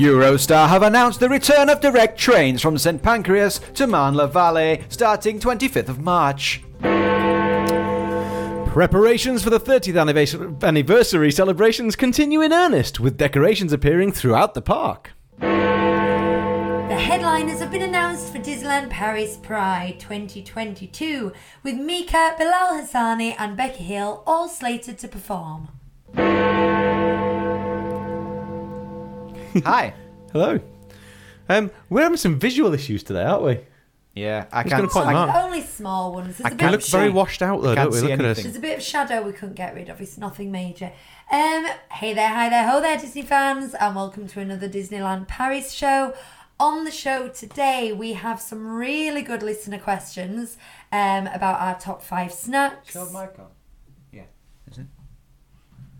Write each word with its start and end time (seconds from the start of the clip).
Eurostar 0.00 0.66
have 0.66 0.82
announced 0.82 1.20
the 1.20 1.28
return 1.28 1.68
of 1.68 1.80
direct 1.80 2.18
trains 2.18 2.62
from 2.62 2.78
St 2.78 3.02
Pancras 3.02 3.60
to 3.74 3.86
Marne-la-Vallée 3.86 4.84
starting 4.88 5.38
25th 5.38 5.90
of 5.90 6.00
March. 6.00 6.62
Preparations 8.72 9.44
for 9.44 9.50
the 9.50 9.60
30th 9.60 10.00
anniversary- 10.00 10.54
anniversary 10.62 11.30
celebrations 11.30 11.96
continue 11.96 12.40
in 12.40 12.50
earnest, 12.50 12.98
with 12.98 13.18
decorations 13.18 13.74
appearing 13.74 14.10
throughout 14.10 14.54
the 14.54 14.62
park. 14.62 15.10
The 15.40 16.96
headliners 16.96 17.60
have 17.60 17.70
been 17.70 17.82
announced 17.82 18.32
for 18.32 18.38
Disneyland 18.38 18.88
Paris 18.88 19.36
Pride 19.36 19.96
2022, 19.98 21.30
with 21.62 21.74
Mika, 21.74 22.34
Bilal 22.38 22.80
Hassani, 22.80 23.34
and 23.38 23.54
Becky 23.54 23.84
Hill 23.84 24.22
all 24.26 24.48
slated 24.48 24.96
to 25.00 25.08
perform. 25.08 25.68
Hi. 29.64 29.94
Hello. 30.32 30.60
Um, 31.48 31.70
we're 31.88 32.02
having 32.02 32.16
some 32.18 32.38
visual 32.38 32.72
issues 32.74 33.02
today, 33.02 33.24
aren't 33.24 33.42
we? 33.42 33.60
Yeah, 34.14 34.46
I 34.52 34.64
gonna 34.64 34.82
can't. 34.82 34.90
point 34.90 35.06
I, 35.08 35.12
them 35.12 35.28
out. 35.30 35.44
Only 35.44 35.62
small 35.62 36.12
ones. 36.12 36.38
There's 36.38 36.40
a 36.40 36.46
I 36.46 36.50
bit 36.50 36.56
We 36.56 36.60
can't 36.60 36.74
of 36.74 36.80
look 36.82 36.90
very 36.90 37.10
washed 37.10 37.42
out, 37.42 37.62
though, 37.62 37.72
I 37.72 37.74
can't 37.76 37.90
don't 37.92 38.02
we? 38.02 38.06
see 38.08 38.10
Look 38.12 38.20
at 38.20 38.24
us. 38.26 38.38
anything. 38.38 38.44
There's 38.44 38.56
a 38.56 38.60
bit 38.60 38.78
of 38.78 38.84
shadow 38.84 39.22
we 39.22 39.32
couldn't 39.32 39.54
get 39.54 39.74
rid 39.74 39.88
of. 39.88 40.00
It's 40.00 40.18
nothing 40.18 40.50
major. 40.52 40.92
Um, 41.30 41.66
hey 41.92 42.12
there, 42.12 42.28
hi 42.28 42.48
there, 42.48 42.68
ho 42.68 42.80
there, 42.80 42.98
Disney 42.98 43.22
fans, 43.22 43.74
and 43.74 43.94
welcome 43.96 44.26
to 44.28 44.40
another 44.40 44.68
Disneyland 44.68 45.28
Paris 45.28 45.72
show. 45.72 46.14
On 46.58 46.84
the 46.84 46.90
show 46.90 47.28
today, 47.28 47.92
we 47.92 48.12
have 48.14 48.40
some 48.40 48.66
really 48.66 49.22
good 49.22 49.42
listener 49.42 49.78
questions 49.78 50.58
um, 50.92 51.26
about 51.28 51.60
our 51.60 51.78
top 51.78 52.02
five 52.02 52.32
snacks. 52.32 52.94
Yeah. 54.12 54.22
Is 54.70 54.78
it? 54.78 54.86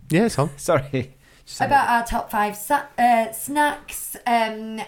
Yeah, 0.09 0.25
it's 0.25 0.37
on. 0.37 0.51
Sorry. 0.57 1.15
About 1.59 1.89
our 1.89 2.05
top 2.05 2.31
five 2.31 2.55
sa- 2.55 2.85
uh, 2.97 3.31
snacks, 3.31 4.15
um, 4.25 4.81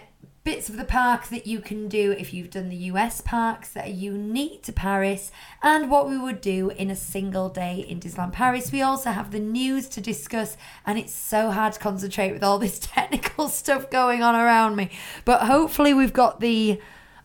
bits 0.43 0.67
of 0.67 0.75
the 0.75 0.83
park 0.83 1.29
that 1.29 1.47
you 1.47 1.59
can 1.59 1.87
do 1.87 2.11
if 2.11 2.33
you've 2.33 2.49
done 2.49 2.67
the 2.67 2.75
US 2.75 3.21
parks 3.21 3.69
that 3.69 3.85
are 3.85 3.91
unique 3.91 4.61
to 4.63 4.73
Paris, 4.73 5.31
and 5.61 5.89
what 5.89 6.09
we 6.09 6.17
would 6.17 6.41
do 6.41 6.69
in 6.69 6.89
a 6.89 6.95
single 6.95 7.47
day 7.49 7.85
in 7.87 7.99
Disneyland 7.99 8.33
Paris. 8.33 8.71
We 8.71 8.81
also 8.81 9.11
have 9.11 9.31
the 9.31 9.39
news 9.39 9.87
to 9.89 10.01
discuss, 10.01 10.57
and 10.85 10.97
it's 10.99 11.13
so 11.13 11.51
hard 11.51 11.73
to 11.73 11.79
concentrate 11.79 12.33
with 12.33 12.43
all 12.43 12.59
this 12.59 12.79
technical 12.81 13.47
stuff 13.47 13.89
going 13.89 14.21
on 14.21 14.35
around 14.35 14.75
me. 14.75 14.89
But 15.25 15.43
hopefully, 15.43 15.93
we've 15.93 16.13
got 16.13 16.39
the 16.39 16.79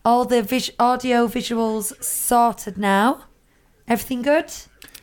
all 0.05 0.23
the 0.23 0.41
vis- 0.41 0.71
audio 0.79 1.27
visuals 1.27 2.01
sorted 2.03 2.77
now. 2.77 3.25
Everything 3.87 4.21
good? 4.21 4.51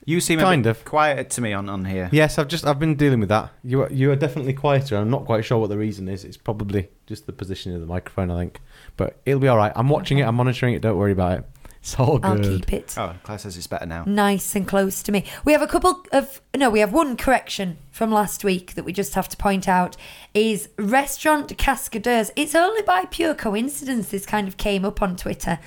You 0.07 0.21
seem 0.21 0.39
Kind 0.39 0.65
a 0.67 0.71
bit 0.71 0.79
of. 0.79 0.85
quiet 0.85 1.31
to 1.31 1.41
me 1.41 1.53
on, 1.53 1.69
on 1.69 1.85
here. 1.85 2.09
Yes, 2.13 2.39
I've 2.39 2.47
just 2.49 2.65
I've 2.65 2.79
been 2.79 2.95
dealing 2.95 3.19
with 3.21 3.29
that. 3.29 3.51
You 3.65 3.83
are, 3.83 3.93
you 3.93 4.11
are 4.13 4.17
definitely 4.17 4.53
quieter. 4.53 4.97
I'm 4.97 5.11
not 5.11 5.25
quite 5.27 5.45
sure 5.45 5.59
what 5.59 5.69
the 5.69 5.77
reason 5.77 6.09
is. 6.09 6.25
It's 6.25 6.37
probably 6.37 6.89
just 7.07 7.27
the 7.27 7.33
position 7.33 7.75
of 7.75 7.81
the 7.81 7.87
microphone, 7.89 8.31
I 8.31 8.39
think. 8.39 8.61
But 8.97 9.19
it'll 9.27 9.41
be 9.41 9.49
all 9.49 9.57
right. 9.57 9.73
I'm 9.75 9.89
watching 9.89 10.19
it. 10.19 10.23
I'm 10.23 10.37
monitoring 10.37 10.75
it. 10.75 10.81
Don't 10.81 10.97
worry 10.97 11.11
about 11.13 11.41
it. 11.41 11.45
It's 11.81 11.99
all 12.01 12.19
good. 12.19 12.25
I'll 12.45 12.59
keep 12.59 12.73
it. 12.73 12.95
Oh, 12.97 13.15
Claire 13.23 13.39
says 13.39 13.57
it's 13.57 13.67
better 13.69 13.87
now. 13.87 14.03
nice 14.07 14.57
and 14.57 14.67
close 14.67 15.03
to 15.05 15.13
me. 15.13 15.25
We 15.45 15.53
have 15.53 15.63
a 15.63 15.69
couple 15.69 16.03
of 16.13 16.41
no, 16.57 16.69
we 16.69 16.81
have 16.81 16.93
one 16.93 17.17
correction 17.17 17.79
from 17.93 18.11
last 18.11 18.43
week 18.43 18.75
that 18.75 18.85
we 18.85 18.93
just 18.93 19.15
have 19.15 19.29
to 19.29 19.37
point 19.37 19.69
out 19.69 19.97
is 20.35 20.69
restaurant 20.79 21.57
Cascadeurs. 21.59 22.31
It's 22.35 22.55
only 22.57 22.83
by 22.83 23.05
pure 23.05 23.35
coincidence 23.35 24.09
this 24.09 24.27
kind 24.27 24.49
of 24.49 24.57
came 24.57 24.85
up 24.85 25.01
on 25.01 25.15
Twitter. 25.17 25.59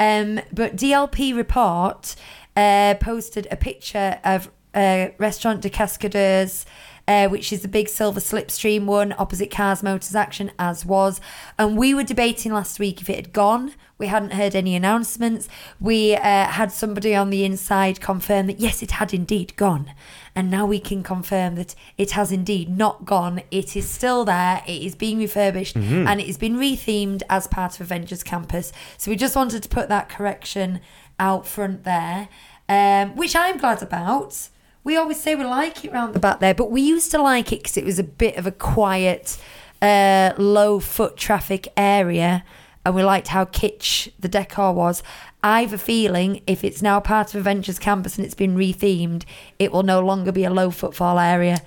Um, 0.00 0.40
but 0.52 0.74
DLP 0.76 1.36
report 1.36 2.16
uh, 2.58 2.94
posted 2.96 3.46
a 3.50 3.56
picture 3.56 4.18
of 4.24 4.50
uh, 4.74 5.08
restaurant 5.18 5.62
de 5.62 5.70
Cascadeurs. 5.70 6.66
Uh, 7.06 7.26
which 7.26 7.54
is 7.54 7.62
the 7.62 7.68
big 7.68 7.88
silver 7.88 8.20
slipstream 8.20 8.84
one 8.84 9.14
opposite 9.16 9.50
Cars 9.50 9.82
Motors 9.82 10.14
Action, 10.14 10.50
as 10.58 10.84
was. 10.84 11.22
And 11.58 11.78
we 11.78 11.94
were 11.94 12.04
debating 12.04 12.52
last 12.52 12.78
week 12.78 13.00
if 13.00 13.08
it 13.08 13.16
had 13.16 13.32
gone. 13.32 13.72
We 13.96 14.08
hadn't 14.08 14.34
heard 14.34 14.54
any 14.54 14.76
announcements. 14.76 15.48
We 15.80 16.14
uh, 16.14 16.20
had 16.48 16.70
somebody 16.70 17.14
on 17.14 17.30
the 17.30 17.46
inside 17.46 18.02
confirm 18.02 18.46
that 18.48 18.60
yes, 18.60 18.82
it 18.82 18.90
had 18.90 19.14
indeed 19.14 19.56
gone. 19.56 19.94
And 20.34 20.50
now 20.50 20.66
we 20.66 20.80
can 20.80 21.02
confirm 21.02 21.54
that 21.54 21.74
it 21.96 22.10
has 22.10 22.30
indeed 22.30 22.68
not 22.68 23.06
gone. 23.06 23.40
It 23.50 23.74
is 23.74 23.88
still 23.88 24.26
there. 24.26 24.62
It 24.66 24.82
is 24.82 24.94
being 24.94 25.16
refurbished 25.16 25.76
and 25.76 26.20
it 26.20 26.26
has 26.26 26.36
been 26.36 26.56
rethemed 26.56 27.22
as 27.30 27.46
part 27.46 27.76
of 27.76 27.80
Avengers 27.80 28.22
Campus. 28.22 28.70
So 28.98 29.10
we 29.10 29.16
just 29.16 29.34
wanted 29.34 29.62
to 29.62 29.68
put 29.70 29.88
that 29.88 30.10
correction 30.10 30.80
out 31.18 31.46
front 31.46 31.84
there, 31.84 32.28
um, 32.68 33.16
which 33.16 33.34
I'm 33.36 33.58
glad 33.58 33.82
about. 33.82 34.48
We 34.84 34.96
always 34.96 35.20
say 35.20 35.34
we 35.34 35.44
like 35.44 35.84
it 35.84 35.92
round 35.92 36.14
the 36.14 36.20
back 36.20 36.40
there, 36.40 36.54
but 36.54 36.70
we 36.70 36.80
used 36.80 37.10
to 37.10 37.20
like 37.20 37.52
it 37.52 37.60
because 37.60 37.76
it 37.76 37.84
was 37.84 37.98
a 37.98 38.04
bit 38.04 38.36
of 38.36 38.46
a 38.46 38.52
quiet, 38.52 39.38
uh, 39.82 40.32
low 40.38 40.80
foot 40.80 41.16
traffic 41.16 41.68
area, 41.76 42.44
and 42.84 42.94
we 42.94 43.02
liked 43.02 43.28
how 43.28 43.44
kitsch 43.44 44.08
the 44.18 44.28
decor 44.28 44.72
was. 44.72 45.02
I 45.42 45.60
have 45.60 45.72
a 45.74 45.78
feeling 45.78 46.42
if 46.46 46.64
it's 46.64 46.80
now 46.80 47.00
part 47.00 47.34
of 47.34 47.40
Avengers 47.40 47.78
Campus 47.78 48.16
and 48.16 48.24
it's 48.24 48.34
been 48.34 48.56
rethemed, 48.56 49.24
it 49.58 49.72
will 49.72 49.82
no 49.82 50.00
longer 50.00 50.32
be 50.32 50.44
a 50.44 50.50
low 50.50 50.70
footfall 50.70 51.18
area. 51.18 51.60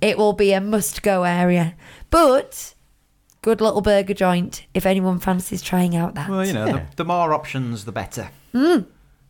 It 0.00 0.18
will 0.18 0.32
be 0.34 0.52
a 0.52 0.60
must 0.60 1.02
go 1.02 1.22
area. 1.24 1.74
But 2.10 2.74
good 3.42 3.60
little 3.60 3.80
burger 3.80 4.14
joint 4.14 4.66
if 4.74 4.84
anyone 4.86 5.18
fancies 5.18 5.62
trying 5.62 5.96
out 5.96 6.14
that. 6.14 6.28
Well, 6.28 6.44
you 6.44 6.52
know, 6.52 6.66
the, 6.66 6.86
the 6.96 7.04
more 7.04 7.32
options, 7.32 7.84
the 7.84 7.92
better. 7.92 8.28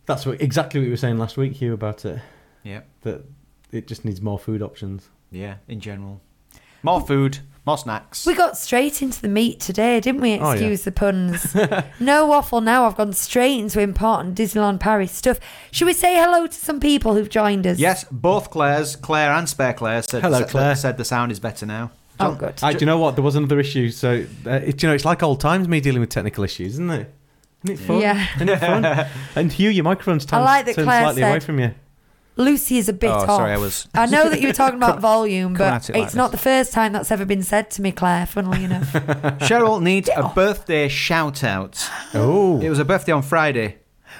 That's 0.07 0.25
what, 0.25 0.41
exactly 0.41 0.79
what 0.79 0.85
you 0.85 0.91
were 0.91 0.97
saying 0.97 1.19
last 1.19 1.37
week, 1.37 1.53
Hugh, 1.53 1.73
about 1.73 2.03
it. 2.05 2.19
Yeah. 2.63 2.81
That 3.01 3.23
it 3.71 3.87
just 3.87 4.05
needs 4.05 4.21
more 4.21 4.39
food 4.39 4.61
options. 4.61 5.09
Yeah, 5.31 5.57
in 5.67 5.79
general. 5.79 6.21
More 6.83 7.01
food, 7.01 7.39
more 7.65 7.77
snacks. 7.77 8.25
We 8.25 8.33
got 8.33 8.57
straight 8.57 9.01
into 9.01 9.21
the 9.21 9.27
meat 9.27 9.59
today, 9.59 9.99
didn't 9.99 10.21
we? 10.21 10.35
Oh, 10.35 10.51
yeah. 10.51 10.51
Excuse 10.53 10.83
the 10.83 10.91
puns. 10.93 11.55
no 11.99 12.27
waffle 12.27 12.61
now. 12.61 12.85
I've 12.85 12.95
gone 12.95 13.11
straight 13.11 13.59
into 13.59 13.81
important 13.81 14.35
Disneyland 14.37 14.79
Paris 14.79 15.11
stuff. 15.11 15.39
Should 15.71 15.85
we 15.85 15.93
say 15.93 16.15
hello 16.15 16.47
to 16.47 16.53
some 16.53 16.79
people 16.79 17.13
who've 17.13 17.29
joined 17.29 17.67
us? 17.67 17.77
Yes, 17.77 18.05
both 18.09 18.49
Claires, 18.51 18.95
Claire 18.95 19.31
and 19.31 19.49
Spare 19.49 19.73
Claire, 19.73 20.01
said, 20.03 20.21
Hello, 20.21 20.45
Claire. 20.45 20.75
said 20.75 20.97
the 20.97 21.05
sound 21.05 21.31
is 21.31 21.41
better 21.41 21.65
now. 21.65 21.91
Oh, 22.19 22.33
good. 22.33 22.55
I, 22.63 22.73
do 22.73 22.79
you 22.79 22.85
know 22.85 22.97
what? 22.97 23.15
There 23.15 23.23
was 23.23 23.35
another 23.35 23.59
issue. 23.59 23.89
So, 23.89 24.25
uh, 24.45 24.51
it, 24.51 24.81
you 24.81 24.89
know, 24.89 24.95
it's 24.95 25.05
like 25.05 25.21
old 25.21 25.39
times 25.39 25.67
me 25.67 25.81
dealing 25.81 25.99
with 25.99 26.09
technical 26.09 26.43
issues, 26.43 26.73
isn't 26.73 26.89
it? 26.89 27.13
Isn't 27.69 27.83
it 27.83 27.87
fun? 27.87 28.01
Yeah. 28.01 28.27
Isn't 28.35 28.49
it 28.49 28.59
fun? 28.59 28.85
and 29.35 29.51
Hugh, 29.51 29.69
your 29.69 29.83
microphone's 29.83 30.25
turned, 30.25 30.43
like 30.45 30.65
that 30.65 30.75
turned 30.75 30.85
Claire 30.87 31.01
slightly 31.03 31.21
away 31.23 31.39
from 31.39 31.59
you. 31.59 31.73
Lucy 32.39 32.77
is 32.77 32.87
a 32.87 32.93
bit 32.93 33.09
Oh, 33.09 33.13
off. 33.15 33.25
sorry, 33.25 33.51
I 33.51 33.57
was- 33.57 33.87
I 33.95 34.05
know 34.05 34.29
that 34.29 34.39
you 34.41 34.47
were 34.47 34.53
talking 34.53 34.77
about 34.81 34.99
volume, 34.99 35.55
come 35.55 35.65
but 35.65 35.73
at 35.73 35.75
it's 35.77 35.89
it 35.89 35.97
like 35.97 36.15
not 36.15 36.31
this. 36.31 36.39
the 36.39 36.43
first 36.43 36.71
time 36.71 36.93
that's 36.93 37.11
ever 37.11 37.25
been 37.25 37.41
said 37.41 37.71
to 37.71 37.81
me, 37.81 37.91
Claire. 37.91 38.27
Funnily 38.27 38.63
enough. 38.63 38.93
Cheryl 38.93 39.81
needs 39.81 40.07
a 40.15 40.29
birthday 40.35 40.87
shout 40.87 41.43
out. 41.43 41.83
Oh. 42.13 42.61
It 42.61 42.69
was 42.69 42.77
a 42.77 42.85
birthday 42.85 43.11
on 43.11 43.23
Friday, 43.23 43.77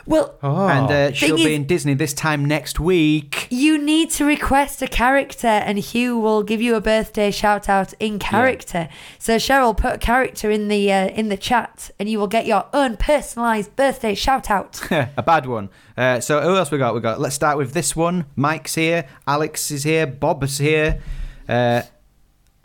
well, 0.08 0.38
oh. 0.42 0.68
and 0.68 0.90
uh, 0.90 1.12
she'll 1.12 1.36
Thing 1.36 1.46
be 1.46 1.54
in 1.54 1.66
Disney 1.66 1.94
this 1.94 2.14
time 2.14 2.46
next 2.46 2.80
week. 2.80 3.48
you 3.52 3.78
need 3.78 4.10
to 4.12 4.26
request 4.26 4.82
a 4.82 4.88
character, 4.88 5.48
and 5.48 5.78
Hugh 5.78 6.18
will 6.18 6.44
give 6.44 6.62
you 6.62 6.76
a 6.76 6.82
birthday 6.82 7.30
shout 7.30 7.68
out 7.68 7.94
in 8.00 8.18
character. 8.18 8.88
So 9.20 9.36
Cheryl, 9.36 9.76
put 9.76 9.96
a 9.96 9.98
character 9.98 10.50
in 10.50 10.70
the 10.70 10.92
uh, 10.92 11.10
in 11.10 11.28
the 11.28 11.36
chat, 11.36 11.92
and 12.00 12.08
you 12.08 12.20
will 12.20 12.28
get 12.28 12.46
your 12.46 12.66
own 12.74 12.96
personalised 12.96 13.76
birthday 13.76 14.16
shout 14.16 14.50
out. 14.50 14.82
a 14.92 15.24
bad 15.24 15.46
one. 15.46 15.70
Uh, 15.98 16.22
so 16.22 16.40
who 16.42 16.56
else 16.56 16.72
we 16.72 16.78
got? 16.78 16.96
We 16.96 17.02
got. 17.02 17.20
Let's 17.20 17.36
start 17.36 17.58
with 17.58 17.74
this 17.74 17.96
one. 17.96 18.26
Mike's 18.36 18.76
here. 18.76 19.08
Alex 19.28 19.72
is 19.72 19.84
here. 19.84 20.08
Bob's 20.08 20.58
here. 20.58 21.02
Uh, 21.50 21.82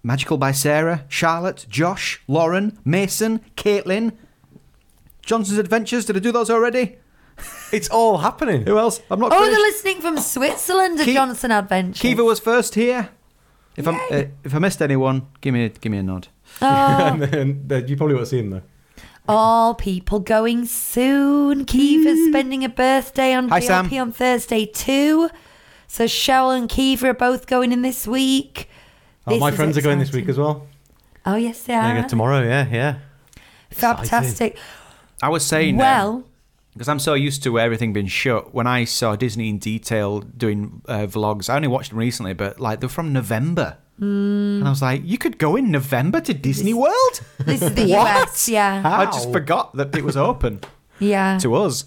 Magical 0.04 0.36
by 0.36 0.52
Sarah. 0.52 1.04
Charlotte. 1.08 1.66
Josh. 1.68 2.22
Lauren. 2.28 2.78
Mason. 2.84 3.40
Caitlin. 3.56 4.12
Johnson's 5.24 5.58
Adventures. 5.58 6.04
Did 6.04 6.16
I 6.16 6.20
do 6.20 6.32
those 6.32 6.50
already? 6.50 6.98
It's 7.72 7.88
all 7.88 8.18
happening. 8.18 8.66
Who 8.66 8.78
else? 8.78 9.00
I'm 9.10 9.18
not. 9.18 9.32
Oh, 9.32 9.36
finished. 9.36 9.50
they're 9.52 9.60
listening 9.60 10.00
from 10.02 10.18
Switzerland 10.18 11.00
at 11.00 11.06
Ke- 11.06 11.12
Johnson 11.14 11.50
Adventure. 11.52 12.00
Kiva 12.02 12.22
was 12.22 12.38
first 12.38 12.74
here. 12.74 13.08
If 13.76 13.88
I 13.88 13.92
uh, 14.10 14.24
if 14.44 14.54
I 14.54 14.58
missed 14.58 14.82
anyone, 14.82 15.26
give 15.40 15.54
me 15.54 15.64
a, 15.64 15.68
give 15.70 15.90
me 15.90 15.96
a 15.98 16.02
nod. 16.02 16.28
Oh, 16.60 16.66
and 16.66 17.22
then, 17.22 17.66
uh, 17.70 17.76
you 17.86 17.96
probably 17.96 18.14
won't 18.16 18.28
see 18.28 18.40
him 18.40 18.50
though. 18.50 18.62
all 19.26 19.74
people 19.74 20.20
going 20.20 20.66
soon. 20.66 21.64
Kiva's 21.64 22.28
spending 22.28 22.62
a 22.64 22.68
birthday 22.68 23.32
on 23.32 23.48
Hi, 23.48 23.60
DLP 23.60 23.66
Sam. 23.90 23.98
on 24.02 24.12
Thursday 24.12 24.66
too. 24.66 25.30
So 25.86 26.04
Cheryl 26.04 26.54
and 26.56 26.68
Kiva 26.68 27.08
are 27.08 27.14
both 27.14 27.46
going 27.46 27.72
in 27.72 27.80
this 27.80 28.06
week. 28.06 28.68
Oh, 29.26 29.30
This 29.32 29.40
my 29.40 29.48
is 29.48 29.56
friends 29.56 29.78
are 29.78 29.82
going 29.82 29.98
this 29.98 30.12
week 30.12 30.24
exciting. 30.28 30.30
as 30.30 30.38
well. 30.38 30.66
Oh 31.24 31.36
yes, 31.36 31.62
they 31.62 31.72
There 31.72 31.82
you 31.94 31.98
are. 32.00 32.02
go, 32.02 32.08
tomorrow, 32.08 32.42
yeah, 32.42 32.66
yeah. 32.70 32.98
Fantastic. 33.70 34.58
I 35.22 35.28
was 35.30 35.44
saying. 35.46 35.76
um, 35.76 35.78
Well, 35.78 36.24
because 36.72 36.88
I'm 36.88 36.98
so 36.98 37.14
used 37.14 37.42
to 37.44 37.58
everything 37.58 37.92
being 37.92 38.06
shut. 38.06 38.54
When 38.54 38.66
I 38.66 38.84
saw 38.84 39.14
Disney 39.16 39.48
in 39.48 39.58
detail 39.58 40.20
doing 40.20 40.82
uh, 40.86 41.06
vlogs, 41.06 41.48
I 41.50 41.56
only 41.56 41.68
watched 41.68 41.90
them 41.90 41.98
recently, 41.98 42.32
but 42.34 42.58
like 42.60 42.80
they're 42.80 42.88
from 42.88 43.12
November. 43.12 43.76
And 43.98 44.66
I 44.66 44.70
was 44.70 44.82
like, 44.82 45.02
you 45.04 45.16
could 45.16 45.38
go 45.38 45.54
in 45.54 45.70
November 45.70 46.20
to 46.22 46.34
Disney 46.34 46.74
World? 46.74 47.20
This 47.38 47.62
is 47.62 47.74
the 47.74 47.86
What? 47.88 48.22
US, 48.28 48.48
yeah. 48.48 48.82
I 48.84 49.04
just 49.06 49.30
forgot 49.30 49.76
that 49.76 49.94
it 49.94 50.02
was 50.02 50.16
open 50.16 50.60
Yeah. 50.98 51.38
to 51.38 51.54
us. 51.54 51.84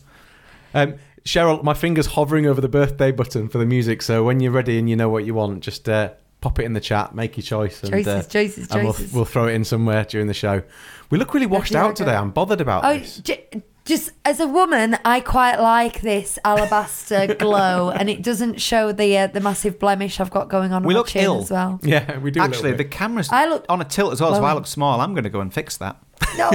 Um, 0.73 0.95
Cheryl, 1.25 1.61
my 1.63 1.73
finger's 1.73 2.05
hovering 2.05 2.45
over 2.45 2.61
the 2.61 2.69
birthday 2.69 3.11
button 3.11 3.49
for 3.49 3.57
the 3.57 3.65
music. 3.65 4.01
So 4.01 4.23
when 4.23 4.39
you're 4.39 4.51
ready 4.53 4.77
and 4.77 4.89
you 4.89 4.95
know 4.95 5.09
what 5.09 5.25
you 5.25 5.33
want, 5.33 5.61
just 5.61 5.89
uh, 5.89 6.11
pop 6.39 6.59
it 6.59 6.63
in 6.63 6.73
the 6.73 6.79
chat, 6.79 7.13
make 7.15 7.35
your 7.35 7.43
choice, 7.43 7.81
and, 7.83 7.91
Choices, 7.91 8.07
uh, 8.07 8.29
choices, 8.29 8.71
and 8.71 8.83
we'll, 8.83 8.95
we'll 9.11 9.25
throw 9.25 9.47
it 9.47 9.53
in 9.53 9.65
somewhere 9.65 10.05
during 10.05 10.27
the 10.27 10.33
show. 10.33 10.61
We 11.09 11.17
look 11.17 11.33
really 11.33 11.47
washed 11.47 11.75
out 11.75 11.95
today. 11.97 12.15
I'm 12.15 12.29
bothered 12.31 12.61
about 12.61 12.85
Oh, 12.85 12.97
this. 12.99 13.17
j- 13.17 13.47
just 13.85 14.11
as 14.25 14.39
a 14.39 14.47
woman, 14.47 14.97
I 15.05 15.19
quite 15.19 15.57
like 15.57 16.01
this 16.01 16.37
alabaster 16.43 17.33
glow, 17.39 17.91
and 17.91 18.09
it 18.09 18.21
doesn't 18.23 18.59
show 18.59 18.91
the 18.91 19.17
uh, 19.17 19.27
the 19.27 19.39
massive 19.39 19.79
blemish 19.79 20.19
I've 20.19 20.31
got 20.31 20.49
going 20.49 20.73
on. 20.73 20.83
We 20.83 20.93
on 20.93 20.93
my 20.93 20.99
look 20.99 21.07
chin 21.07 21.23
ill. 21.23 21.39
as 21.41 21.51
well. 21.51 21.79
Yeah, 21.83 22.17
we 22.17 22.31
do. 22.31 22.39
a 22.39 22.41
little 22.41 22.55
Actually, 22.55 22.71
the 22.73 22.85
camera's 22.85 23.29
I 23.31 23.45
look- 23.45 23.65
on 23.69 23.81
a 23.81 23.85
tilt 23.85 24.11
as 24.13 24.21
well, 24.21 24.33
so 24.35 24.43
I 24.43 24.53
look 24.53 24.67
small. 24.67 24.99
I'm 24.99 25.13
going 25.13 25.23
to 25.23 25.29
go 25.29 25.39
and 25.39 25.53
fix 25.53 25.77
that. 25.77 25.97
No, 26.37 26.49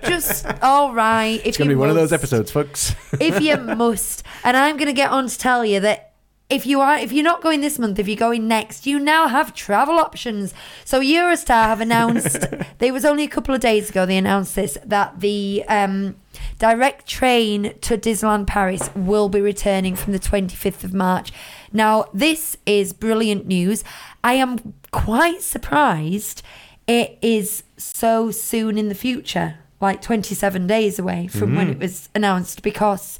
just 0.04 0.46
all 0.62 0.94
right. 0.94 1.38
If 1.40 1.46
it's 1.46 1.58
going 1.58 1.68
to 1.68 1.72
you 1.72 1.76
be 1.76 1.80
one 1.80 1.90
of 1.90 1.94
those 1.96 2.12
episodes, 2.12 2.50
folks. 2.50 2.94
if 3.20 3.40
you 3.40 3.56
must. 3.76 4.22
And 4.42 4.56
I'm 4.56 4.76
going 4.76 4.86
to 4.86 4.92
get 4.94 5.10
on 5.10 5.28
to 5.28 5.38
tell 5.38 5.64
you 5.64 5.80
that 5.80 6.13
if 6.50 6.66
you 6.66 6.80
are 6.80 6.98
if 6.98 7.12
you're 7.12 7.24
not 7.24 7.42
going 7.42 7.60
this 7.60 7.78
month, 7.78 7.98
if 7.98 8.06
you're 8.06 8.16
going 8.16 8.46
next, 8.46 8.86
you 8.86 8.98
now 8.98 9.28
have 9.28 9.54
travel 9.54 9.98
options. 9.98 10.52
So 10.84 11.00
Eurostar 11.00 11.64
have 11.64 11.80
announced 11.80 12.46
there 12.78 12.92
was 12.92 13.04
only 13.04 13.24
a 13.24 13.28
couple 13.28 13.54
of 13.54 13.60
days 13.60 13.90
ago 13.90 14.04
they 14.04 14.16
announced 14.16 14.54
this 14.54 14.76
that 14.84 15.20
the 15.20 15.64
um, 15.68 16.16
direct 16.58 17.06
train 17.06 17.74
to 17.80 17.96
Disneyland 17.96 18.46
Paris 18.46 18.90
will 18.94 19.28
be 19.28 19.40
returning 19.40 19.96
from 19.96 20.12
the 20.12 20.18
25th 20.18 20.84
of 20.84 20.92
March. 20.92 21.32
Now, 21.72 22.06
this 22.12 22.56
is 22.66 22.92
brilliant 22.92 23.46
news. 23.46 23.82
I 24.22 24.34
am 24.34 24.74
quite 24.90 25.42
surprised 25.42 26.42
it 26.86 27.18
is 27.22 27.64
so 27.76 28.30
soon 28.30 28.76
in 28.78 28.88
the 28.88 28.94
future, 28.94 29.58
like 29.80 30.02
27 30.02 30.66
days 30.66 30.98
away 30.98 31.26
from 31.26 31.56
when 31.56 31.70
it 31.70 31.78
was 31.78 32.08
announced, 32.14 32.62
because 32.62 33.18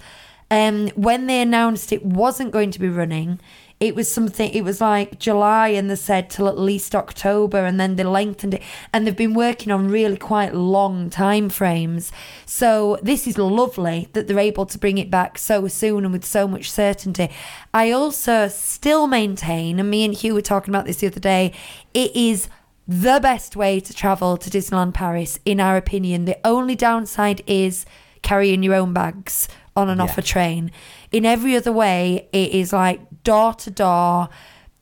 um, 0.54 0.88
when 0.90 1.26
they 1.26 1.42
announced 1.42 1.92
it 1.92 2.06
wasn't 2.06 2.52
going 2.52 2.70
to 2.70 2.78
be 2.78 2.88
running, 2.88 3.40
it 3.80 3.96
was 3.96 4.08
something, 4.08 4.52
it 4.52 4.62
was 4.62 4.80
like 4.80 5.18
July, 5.18 5.68
and 5.68 5.90
they 5.90 5.96
said 5.96 6.30
till 6.30 6.46
at 6.46 6.56
least 6.56 6.94
October, 6.94 7.64
and 7.64 7.80
then 7.80 7.96
they 7.96 8.04
lengthened 8.04 8.54
it. 8.54 8.62
And 8.92 9.04
they've 9.04 9.16
been 9.16 9.34
working 9.34 9.72
on 9.72 9.88
really 9.88 10.16
quite 10.16 10.54
long 10.54 11.10
time 11.10 11.48
frames. 11.48 12.12
So 12.46 13.00
this 13.02 13.26
is 13.26 13.36
lovely 13.36 14.08
that 14.12 14.28
they're 14.28 14.38
able 14.38 14.64
to 14.66 14.78
bring 14.78 14.96
it 14.96 15.10
back 15.10 15.38
so 15.38 15.66
soon 15.66 16.04
and 16.04 16.12
with 16.12 16.24
so 16.24 16.46
much 16.46 16.70
certainty. 16.70 17.30
I 17.74 17.90
also 17.90 18.46
still 18.46 19.08
maintain, 19.08 19.80
and 19.80 19.90
me 19.90 20.04
and 20.04 20.14
Hugh 20.14 20.34
were 20.34 20.40
talking 20.40 20.72
about 20.72 20.86
this 20.86 20.98
the 20.98 21.08
other 21.08 21.18
day, 21.18 21.52
it 21.92 22.14
is 22.14 22.48
the 22.86 23.18
best 23.20 23.56
way 23.56 23.80
to 23.80 23.92
travel 23.92 24.36
to 24.36 24.50
Disneyland 24.50 24.94
Paris, 24.94 25.40
in 25.44 25.58
our 25.58 25.76
opinion. 25.76 26.26
The 26.26 26.38
only 26.46 26.76
downside 26.76 27.42
is 27.48 27.86
carrying 28.22 28.62
your 28.62 28.74
own 28.74 28.92
bags 28.92 29.48
on 29.76 29.88
and 29.88 30.00
off 30.00 30.18
a 30.18 30.22
train. 30.22 30.70
In 31.10 31.24
every 31.24 31.56
other 31.56 31.72
way, 31.72 32.28
it 32.32 32.52
is 32.52 32.72
like 32.72 33.22
door 33.24 33.54
to 33.54 33.70
door, 33.70 34.28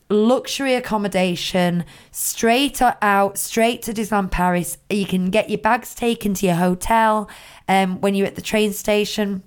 luxury 0.09 0.75
accommodation, 0.75 1.85
straight 2.11 2.81
out, 2.83 3.39
straight 3.39 3.83
to 3.83 3.93
Disneyland 3.93 4.31
Paris. 4.31 4.79
You 4.91 5.07
can 5.07 5.31
get 5.31 5.49
your 5.49 5.59
bags 5.59 5.95
taken 5.95 6.35
to 6.35 6.47
your 6.47 6.57
hotel 6.57 7.31
um, 7.69 8.01
when 8.01 8.15
you're 8.15 8.27
at 8.27 8.37
the 8.37 8.43
train 8.43 8.73
station. 8.73 9.43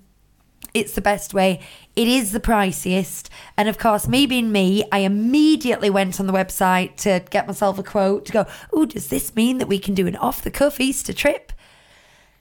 It's 0.74 0.92
the 0.92 1.00
best 1.00 1.32
way. 1.32 1.60
It 1.94 2.06
is 2.06 2.32
the 2.32 2.40
priciest. 2.40 3.30
And 3.56 3.68
of 3.68 3.78
course, 3.78 4.06
me 4.06 4.26
being 4.26 4.52
me, 4.52 4.84
I 4.92 4.98
immediately 4.98 5.88
went 5.88 6.20
on 6.20 6.26
the 6.26 6.34
website 6.34 6.96
to 6.96 7.24
get 7.30 7.46
myself 7.46 7.78
a 7.78 7.82
quote 7.82 8.26
to 8.26 8.32
go, 8.32 8.46
oh, 8.72 8.84
does 8.84 9.08
this 9.08 9.34
mean 9.34 9.56
that 9.58 9.68
we 9.68 9.78
can 9.78 9.94
do 9.94 10.06
an 10.06 10.16
off 10.16 10.42
the 10.42 10.50
cuff 10.50 10.78
Easter 10.78 11.14
trip? 11.14 11.52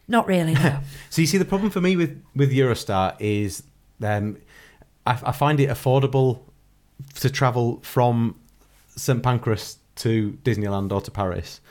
Not 0.07 0.27
really, 0.27 0.53
no. 0.53 0.79
So 1.09 1.21
you 1.21 1.27
see, 1.27 1.37
the 1.37 1.45
problem 1.45 1.69
for 1.71 1.81
me 1.81 1.95
with 1.95 2.21
with 2.35 2.51
Eurostar 2.51 3.15
is, 3.19 3.63
um, 4.03 4.37
I, 5.05 5.11
I 5.23 5.31
find 5.31 5.59
it 5.59 5.69
affordable 5.69 6.41
to 7.15 7.29
travel 7.29 7.79
from 7.83 8.35
St 8.95 9.21
Pancras 9.23 9.77
to 9.97 10.37
Disneyland 10.43 10.91
or 10.91 10.99
to 10.99 11.09
Paris, 11.09 11.61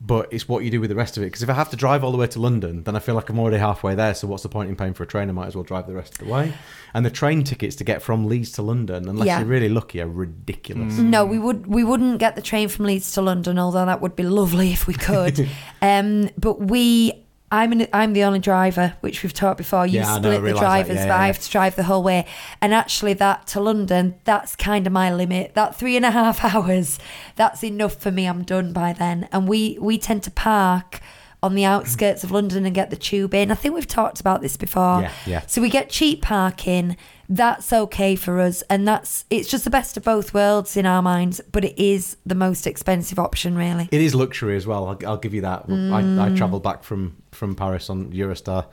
but 0.00 0.32
it's 0.32 0.48
what 0.48 0.62
you 0.62 0.70
do 0.70 0.80
with 0.80 0.90
the 0.90 0.94
rest 0.96 1.16
of 1.16 1.24
it. 1.24 1.26
Because 1.26 1.42
if 1.42 1.50
I 1.50 1.54
have 1.54 1.70
to 1.70 1.76
drive 1.76 2.04
all 2.04 2.12
the 2.12 2.16
way 2.18 2.28
to 2.28 2.38
London, 2.40 2.84
then 2.84 2.94
I 2.94 3.00
feel 3.00 3.16
like 3.16 3.28
I'm 3.28 3.38
already 3.40 3.56
halfway 3.58 3.96
there. 3.96 4.14
So 4.14 4.28
what's 4.28 4.44
the 4.44 4.48
point 4.48 4.70
in 4.70 4.76
paying 4.76 4.94
for 4.94 5.02
a 5.02 5.06
train? 5.08 5.28
I 5.28 5.32
might 5.32 5.48
as 5.48 5.56
well 5.56 5.64
drive 5.64 5.88
the 5.88 5.92
rest 5.94 6.12
of 6.20 6.24
the 6.24 6.32
way. 6.32 6.52
And 6.94 7.04
the 7.04 7.10
train 7.10 7.42
tickets 7.42 7.74
to 7.76 7.84
get 7.84 8.00
from 8.00 8.26
Leeds 8.28 8.52
to 8.52 8.62
London, 8.62 9.08
unless 9.08 9.26
Yeah. 9.26 9.40
you're 9.40 9.48
really 9.48 9.68
lucky, 9.68 10.00
are 10.00 10.06
ridiculous. 10.06 10.98
No, 10.98 11.24
we 11.26 11.40
would 11.40 11.66
we 11.66 11.82
wouldn't 11.82 12.18
get 12.20 12.36
the 12.36 12.42
train 12.42 12.68
from 12.68 12.84
Leeds 12.84 13.10
to 13.14 13.22
London, 13.22 13.58
although 13.58 13.86
that 13.86 14.00
would 14.00 14.14
be 14.14 14.22
lovely 14.22 14.72
if 14.72 14.86
we 14.86 14.94
could. 14.94 15.48
um, 15.82 16.30
but 16.38 16.60
we, 16.60 17.23
I'm 17.52 17.72
an, 17.72 17.86
I'm 17.92 18.14
the 18.14 18.24
only 18.24 18.40
driver, 18.40 18.94
which 19.00 19.22
we've 19.22 19.32
talked 19.32 19.58
before. 19.58 19.86
You 19.86 20.00
Yeah, 20.00 20.18
know, 20.18 20.32
split 20.32 20.42
the 20.54 20.58
drivers, 20.58 20.96
Yeah, 20.96 21.06
but 21.08 21.14
I 21.14 21.26
have 21.26 21.38
to 21.38 21.50
drive 21.50 21.76
the 21.76 21.84
whole 21.84 22.02
way. 22.02 22.26
And 22.60 22.74
actually, 22.74 23.12
that 23.14 23.46
to 23.48 23.60
London, 23.60 24.16
that's 24.24 24.56
kind 24.56 24.86
of 24.86 24.92
my 24.92 25.14
limit. 25.14 25.54
That 25.54 25.76
three 25.76 25.96
and 25.96 26.04
a 26.04 26.10
half 26.10 26.44
hours, 26.54 26.98
that's 27.36 27.62
enough 27.62 27.94
for 27.96 28.10
me. 28.10 28.26
I'm 28.26 28.42
done 28.42 28.72
by 28.72 28.92
then. 28.92 29.28
And 29.30 29.46
we 29.46 29.78
we 29.80 29.98
tend 29.98 30.22
to 30.24 30.30
park 30.30 31.00
on 31.44 31.54
the 31.54 31.64
outskirts 31.66 32.24
of 32.24 32.30
London 32.30 32.64
and 32.64 32.74
get 32.74 32.88
the 32.88 32.96
tube 32.96 33.34
in. 33.34 33.50
I 33.50 33.54
think 33.54 33.74
we've 33.74 33.86
talked 33.86 34.18
about 34.18 34.40
this 34.40 34.56
before. 34.56 35.02
Yeah, 35.02 35.12
yeah. 35.26 35.42
So 35.46 35.60
we 35.60 35.68
get 35.68 35.90
cheap 35.90 36.22
parking. 36.22 36.96
That's 37.28 37.70
okay 37.70 38.16
for 38.16 38.40
us, 38.40 38.62
and 38.70 38.88
that's 38.88 39.26
it's 39.28 39.50
just 39.50 39.64
the 39.64 39.70
best 39.70 39.98
of 39.98 40.04
both 40.04 40.32
worlds 40.32 40.74
in 40.74 40.86
our 40.86 41.02
minds. 41.02 41.42
But 41.52 41.66
it 41.66 41.78
is 41.78 42.16
the 42.24 42.34
most 42.34 42.66
expensive 42.66 43.18
option, 43.18 43.58
really. 43.58 43.90
It 43.92 44.00
is 44.00 44.14
luxury 44.14 44.56
as 44.56 44.66
well. 44.66 44.86
I'll, 44.86 44.98
I'll 45.06 45.18
give 45.18 45.34
you 45.34 45.42
that. 45.42 45.64
I, 45.68 45.72
I 45.72 46.02
mm. 46.02 46.36
travelled 46.36 46.62
back 46.62 46.82
from 46.82 47.16
from 47.30 47.54
Paris 47.54 47.90
on 47.90 48.10
Eurostar 48.10 48.66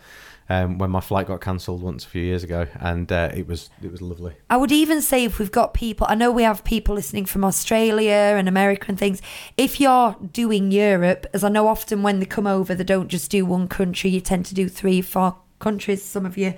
um, 0.51 0.77
when 0.77 0.89
my 0.89 0.99
flight 0.99 1.27
got 1.27 1.39
cancelled 1.39 1.81
once 1.81 2.05
a 2.05 2.07
few 2.07 2.21
years 2.21 2.43
ago, 2.43 2.67
and 2.79 3.11
uh, 3.11 3.29
it 3.33 3.47
was 3.47 3.69
it 3.81 3.91
was 3.91 4.01
lovely. 4.01 4.33
I 4.49 4.57
would 4.57 4.71
even 4.71 5.01
say 5.01 5.23
if 5.23 5.39
we've 5.39 5.51
got 5.51 5.73
people, 5.73 6.07
I 6.09 6.15
know 6.15 6.31
we 6.31 6.43
have 6.43 6.63
people 6.63 6.95
listening 6.95 7.25
from 7.25 7.43
Australia 7.43 8.35
and 8.37 8.47
America 8.49 8.85
and 8.89 8.99
things. 8.99 9.21
If 9.57 9.79
you're 9.79 10.15
doing 10.33 10.71
Europe, 10.71 11.25
as 11.33 11.43
I 11.43 11.49
know 11.49 11.67
often 11.67 12.03
when 12.03 12.19
they 12.19 12.25
come 12.25 12.47
over, 12.47 12.75
they 12.75 12.83
don't 12.83 13.07
just 13.07 13.31
do 13.31 13.45
one 13.45 13.67
country, 13.67 14.09
you 14.09 14.21
tend 14.21 14.45
to 14.47 14.53
do 14.53 14.67
three, 14.67 15.01
four 15.01 15.37
countries, 15.59 16.03
some 16.03 16.25
of 16.25 16.37
you. 16.37 16.53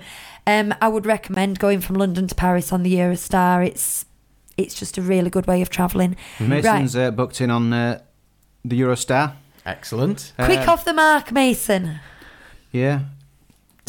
Um, 0.46 0.74
I 0.80 0.88
would 0.88 1.06
recommend 1.06 1.58
going 1.58 1.80
from 1.80 1.96
London 1.96 2.26
to 2.26 2.34
Paris 2.34 2.72
on 2.72 2.82
the 2.82 2.94
Eurostar. 2.94 3.66
It's 3.66 4.06
it's 4.56 4.74
just 4.74 4.98
a 4.98 5.02
really 5.02 5.30
good 5.30 5.46
way 5.46 5.62
of 5.62 5.68
travelling. 5.68 6.16
Mason's 6.40 6.96
uh, 6.96 7.10
booked 7.10 7.40
in 7.40 7.50
on 7.50 7.72
uh, 7.72 8.00
the 8.64 8.80
Eurostar. 8.80 9.34
Excellent. 9.66 10.32
Quick 10.36 10.68
Uh, 10.68 10.72
off 10.72 10.84
the 10.84 10.92
mark, 10.92 11.32
Mason. 11.32 12.00
Yeah. 12.70 13.00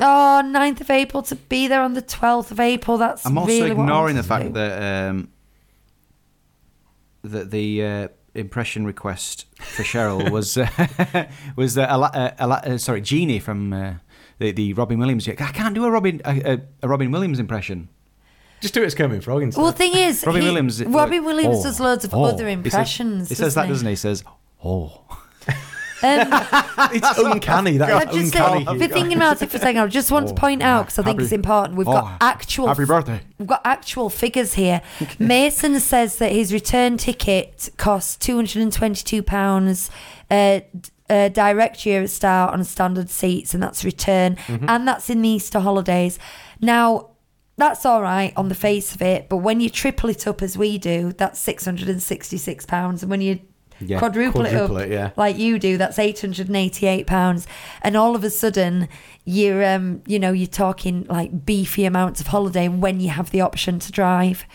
Oh, 0.01 0.41
9th 0.45 0.81
of 0.81 0.89
April 0.89 1.23
to 1.23 1.35
be 1.35 1.67
there 1.67 1.81
on 1.81 1.93
the 1.93 2.01
12th 2.01 2.51
of 2.51 2.59
April. 2.59 2.97
That's 2.97 3.25
I'm 3.25 3.37
also 3.37 3.47
really 3.51 3.71
what 3.71 3.79
I 3.79 3.83
ignoring 3.83 4.15
the 4.17 4.23
fact 4.23 4.45
do. 4.47 4.51
that 4.53 5.09
um, 5.09 5.29
that 7.23 7.51
the 7.51 7.83
uh, 7.83 8.07
impression 8.33 8.85
request 8.85 9.45
for 9.59 9.83
Cheryl 9.83 10.29
was 10.37 10.57
uh, 10.57 10.67
was 11.55 11.77
uh, 11.77 11.87
a, 11.89 11.97
la- 11.97 12.11
uh, 12.13 12.31
a, 12.39 12.47
la- 12.47 12.55
uh, 12.65 12.77
sorry 12.77 13.01
Jeannie 13.01 13.39
from 13.39 13.73
uh, 13.73 13.93
the 14.39 14.51
the 14.51 14.73
Robin 14.73 14.99
Williams. 14.99 15.27
I 15.27 15.33
can't 15.35 15.73
do 15.75 15.85
a 15.85 15.91
Robin 15.91 16.21
a, 16.25 16.53
a, 16.55 16.61
a 16.83 16.87
Robin 16.87 17.11
Williams 17.11 17.39
impression. 17.39 17.89
Just 18.61 18.73
do 18.73 18.81
it 18.83 18.85
as 18.87 18.95
Kermit 18.95 19.23
Frog 19.23 19.43
instead. 19.43 19.61
Well, 19.61 19.71
the 19.71 19.77
thing 19.77 19.93
is, 19.95 20.25
Robin 20.25 20.41
he- 20.41 20.47
Williams- 20.47 20.83
Robin 20.85 21.23
Williams 21.23 21.57
Oh, 21.59 21.63
does 21.63 21.79
loads 21.79 22.05
of 22.05 22.13
oh. 22.13 22.23
other 22.25 22.47
He 22.47 22.55
says- 22.55 22.65
impressions. 22.65 23.29
He 23.29 23.35
says 23.35 23.53
that, 23.55 23.67
doesn't 23.67 23.73
doesn't 23.73 23.87
he? 23.87 23.91
He 23.91 23.95
says, 23.95 24.23
"Oh." 24.63 25.03
Um, 26.05 26.89
it's 26.93 27.17
uncanny. 27.17 27.75
I 27.81 28.05
That's 28.05 28.15
just 28.15 28.35
uncanny. 28.35 28.67
uh, 28.67 28.73
been 28.75 28.89
thinking 28.91 29.17
about 29.17 29.41
it 29.41 29.49
for 29.49 29.57
a 29.57 29.59
second. 29.59 29.81
I 29.81 29.87
just 29.87 30.11
want 30.11 30.27
to 30.29 30.33
point 30.35 30.61
out 30.61 30.85
because 30.85 30.99
I 30.99 31.03
think 31.03 31.17
Happy- 31.19 31.23
it's 31.23 31.31
important. 31.33 31.77
We've 31.77 31.87
oh, 31.87 31.93
got 31.93 32.17
actual 32.21 32.67
happy 32.67 32.85
birthday. 32.85 33.21
We've 33.39 33.47
got 33.47 33.61
actual 33.65 34.09
figures 34.09 34.53
here. 34.53 34.81
Mason 35.19 35.79
says 35.79 36.17
that 36.17 36.31
his 36.31 36.53
return 36.53 36.97
ticket 36.97 37.69
costs 37.77 38.15
two 38.17 38.35
hundred 38.35 38.61
and 38.61 38.71
twenty-two 38.73 39.23
pounds. 39.23 39.89
Uh, 40.29 40.59
d- 40.79 40.89
uh, 41.07 41.29
direct 41.29 41.77
Eurostar 41.81 42.51
on 42.51 42.63
standard 42.63 43.11
seats, 43.11 43.53
and 43.53 43.61
that's 43.61 43.85
return, 43.85 44.35
Mm-hmm. 44.47 44.65
and 44.67 44.87
that's 44.87 45.07
in 45.07 45.21
the 45.21 45.29
Easter 45.29 45.59
holidays. 45.59 46.17
Now, 46.59 47.11
that's 47.57 47.85
all 47.85 48.01
right 48.01 48.33
on 48.35 48.49
the 48.49 48.55
face 48.55 48.95
of 48.95 49.03
it, 49.03 49.29
but 49.29 49.37
when 49.37 49.59
you 49.59 49.69
triple 49.69 50.09
it 50.09 50.25
up 50.25 50.41
as 50.41 50.57
we 50.57 50.79
do, 50.79 51.13
that's 51.13 51.39
six 51.39 51.63
hundred 51.63 51.89
and 51.89 52.01
sixty-six 52.01 52.65
pounds, 52.65 53.03
and 53.03 53.11
when 53.11 53.21
you 53.21 53.39
Yeah, 53.79 53.99
quadruple, 53.99 54.41
quadruple 54.41 54.77
it 54.77 54.81
up 54.81 54.87
it, 54.87 54.93
yeah. 54.93 55.11
like 55.15 55.37
you 55.37 55.59
do, 55.59 55.77
that's 55.77 55.99
eight 55.99 56.21
hundred 56.21 56.47
and 56.47 56.55
eighty-eight 56.55 57.07
pounds, 57.07 57.45
and 57.81 57.95
all 57.97 58.15
of 58.15 58.23
a 58.23 58.29
sudden 58.29 58.87
you're, 59.25 59.65
um, 59.65 60.01
you 60.05 60.19
know, 60.19 60.31
you're 60.31 60.47
talking 60.47 61.05
like 61.09 61.45
beefy 61.45 61.85
amounts 61.85 62.21
of 62.21 62.27
holiday 62.27 62.67
when 62.67 62.99
you 62.99 63.09
have 63.09 63.31
the 63.31 63.41
option 63.41 63.79
to 63.79 63.91
drive. 63.91 64.45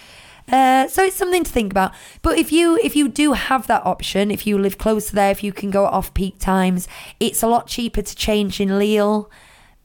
Uh, 0.51 0.89
so 0.89 1.05
it's 1.05 1.17
something 1.17 1.45
to 1.45 1.51
think 1.51 1.71
about. 1.73 1.93
But 2.23 2.39
if 2.39 2.51
you 2.51 2.79
if 2.83 2.97
you 2.97 3.09
do 3.09 3.35
have 3.35 3.67
that 3.67 3.85
option, 3.87 4.31
if 4.31 4.47
you 4.47 4.59
live 4.59 4.79
close 4.79 5.09
to 5.11 5.15
there, 5.15 5.31
if 5.31 5.45
you 5.45 5.53
can 5.53 5.71
go 5.71 5.87
at 5.87 5.93
off 5.93 6.13
peak 6.15 6.39
times, 6.39 6.89
it's 7.21 7.43
a 7.43 7.47
lot 7.47 7.67
cheaper 7.67 8.03
to 8.03 8.17
change 8.17 8.61
in 8.61 8.79
Lille 8.79 9.31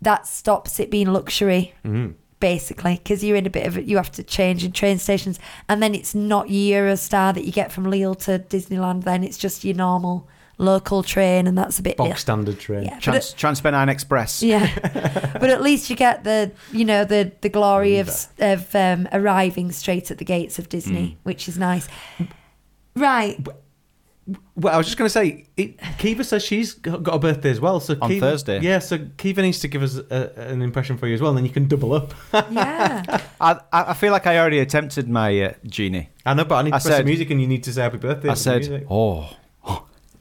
that 0.02 0.28
stops 0.28 0.80
it 0.80 0.92
being 0.92 1.12
luxury 1.12 1.74
Mm-hmm. 1.84 2.14
Basically 2.40 2.96
because 2.96 3.24
you're 3.24 3.38
in 3.38 3.46
a 3.46 3.50
bit 3.50 3.66
of 3.66 3.78
it 3.78 3.86
you 3.86 3.96
have 3.98 4.12
to 4.12 4.22
change 4.24 4.64
in 4.64 4.72
train 4.72 4.98
stations 5.00 5.40
and 5.70 5.82
then 5.82 5.96
it's 5.96 6.14
not 6.14 6.48
Eurostar 6.48 7.34
that 7.34 7.46
you 7.46 7.52
get 7.52 7.72
from 7.72 7.86
Lille 7.86 8.16
to 8.16 8.40
Disneyland 8.40 9.04
then 9.04 9.24
it's 9.24 9.38
just 9.38 9.64
your 9.64 9.76
normal 9.76 10.28
local 10.58 11.04
train 11.04 11.48
and 11.48 11.58
that's 11.58 11.80
a 11.80 11.82
bit 11.82 11.98
Box 11.98 12.22
standard 12.22 12.58
train. 12.60 12.84
yeah, 12.86 12.96
but 12.96 13.02
Trans- 13.04 13.34
Transpennine 13.34 13.90
Express. 13.90 14.42
yeah, 14.44 14.70
but 15.40 15.50
at 15.50 15.62
least 15.62 15.90
you 15.90 15.96
get 15.96 16.24
the 16.24 16.52
you 16.72 16.86
know 16.86 17.04
the 17.04 17.32
the 17.42 17.50
glory 17.50 17.98
of 18.00 18.10
of 18.40 18.74
um, 18.76 19.08
arriving 19.12 19.72
straight 19.72 20.12
at 20.12 20.18
the 20.18 20.26
gates 20.26 20.58
of 20.60 20.70
Disney, 20.70 21.08
Mm. 21.08 21.16
which 21.24 21.48
is 21.50 21.58
nice. 21.58 21.88
Right, 22.96 23.46
Well, 24.56 24.74
I 24.74 24.78
was 24.78 24.88
just 24.88 24.98
going 24.98 25.06
to 25.06 25.12
say, 25.12 25.46
it, 25.56 25.80
Kiva 26.00 26.24
says 26.24 26.44
she's 26.44 26.74
got 26.74 27.04
got 27.04 27.14
a 27.16 27.20
birthday 27.20 27.52
as 27.52 27.60
well. 27.60 27.80
So 27.80 27.96
On 28.02 28.10
Kiva, 28.10 28.26
Thursday. 28.32 28.60
Yeah, 28.60 28.80
so 28.80 28.98
Kiva 29.18 29.44
needs 29.44 29.60
to 29.60 29.68
give 29.68 29.84
us 29.84 29.98
a, 29.98 30.32
an 30.50 30.64
impression 30.64 30.98
for 30.98 31.06
you 31.08 31.14
as 31.14 31.22
well, 31.22 31.30
and 31.30 31.38
then 31.38 31.46
you 31.46 31.52
can 31.52 31.68
double 31.68 31.94
up. 31.94 32.14
yeah, 32.34 33.22
I, 33.40 33.60
I 33.72 33.92
I 33.92 33.94
feel 33.94 34.12
like 34.12 34.26
I 34.26 34.40
already 34.40 34.60
attempted 34.60 35.08
my 35.08 35.40
uh, 35.44 35.54
genie. 35.68 36.10
I 36.26 36.34
know, 36.34 36.44
but 36.46 36.56
I 36.56 36.62
need 36.64 36.72
to 36.72 36.76
I 36.78 36.80
press 36.80 36.98
the 36.98 37.04
music, 37.04 37.30
and 37.30 37.40
you 37.40 37.48
need 37.48 37.64
to 37.66 37.74
say 37.74 37.84
happy 37.84 37.98
birthday. 37.98 38.30
I 38.30 38.34
said, 38.34 38.88
oh. 38.90 39.30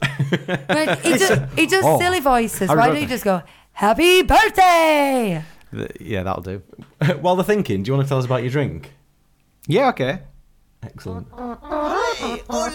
but 0.00 0.98
he 1.00 1.16
does, 1.16 1.38
he 1.56 1.66
does 1.66 1.84
Oh. 1.86 1.98
silly 1.98 2.20
voices. 2.20 2.68
I 2.68 2.74
Why 2.74 2.88
don't 2.88 3.00
you 3.00 3.06
just 3.08 3.24
go 3.24 3.42
Happy 3.72 4.22
Birthday? 4.22 5.42
Th- 5.72 5.90
Yeah, 5.98 6.22
that'll 6.24 6.42
do. 6.42 6.62
While 7.20 7.36
they're 7.36 7.44
thinking, 7.44 7.82
do 7.82 7.88
you 7.90 7.96
want 7.96 8.06
to 8.06 8.08
tell 8.08 8.18
us 8.18 8.24
about 8.26 8.42
your 8.42 8.50
drink? 8.50 8.92
Yeah, 9.66 9.88
okay. 9.88 10.20
Excellent. 10.84 11.26
Hey, 11.34 12.42
ole, 12.50 12.68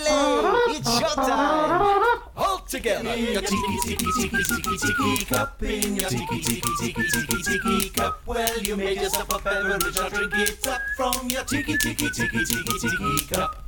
it's 0.75 0.89
showtime. 0.99 2.21
All 2.35 2.59
together. 2.67 3.15
Your 3.15 3.41
tiki 3.41 3.77
tiki 3.83 4.05
tiki 4.17 4.43
tiki 4.43 4.77
tiki 4.77 5.25
cup 5.25 5.61
in 5.63 5.95
your 5.95 6.09
tiki 6.09 6.41
tiki 6.41 6.71
tiki 6.79 7.03
tiki 7.11 7.43
tiki 7.43 7.89
cup. 7.89 8.21
Well, 8.25 8.57
you 8.59 8.75
made 8.77 8.97
yourself 9.01 9.33
a 9.33 9.39
beverage. 9.39 9.95
Now 9.95 10.09
drink 10.09 10.33
it 10.35 10.67
up 10.67 10.81
from 10.97 11.29
your 11.29 11.43
tiki 11.43 11.77
tiki 11.77 12.09
tiki 12.09 12.43
tiki 12.45 12.79
tiki 12.79 13.25
cup. 13.33 13.65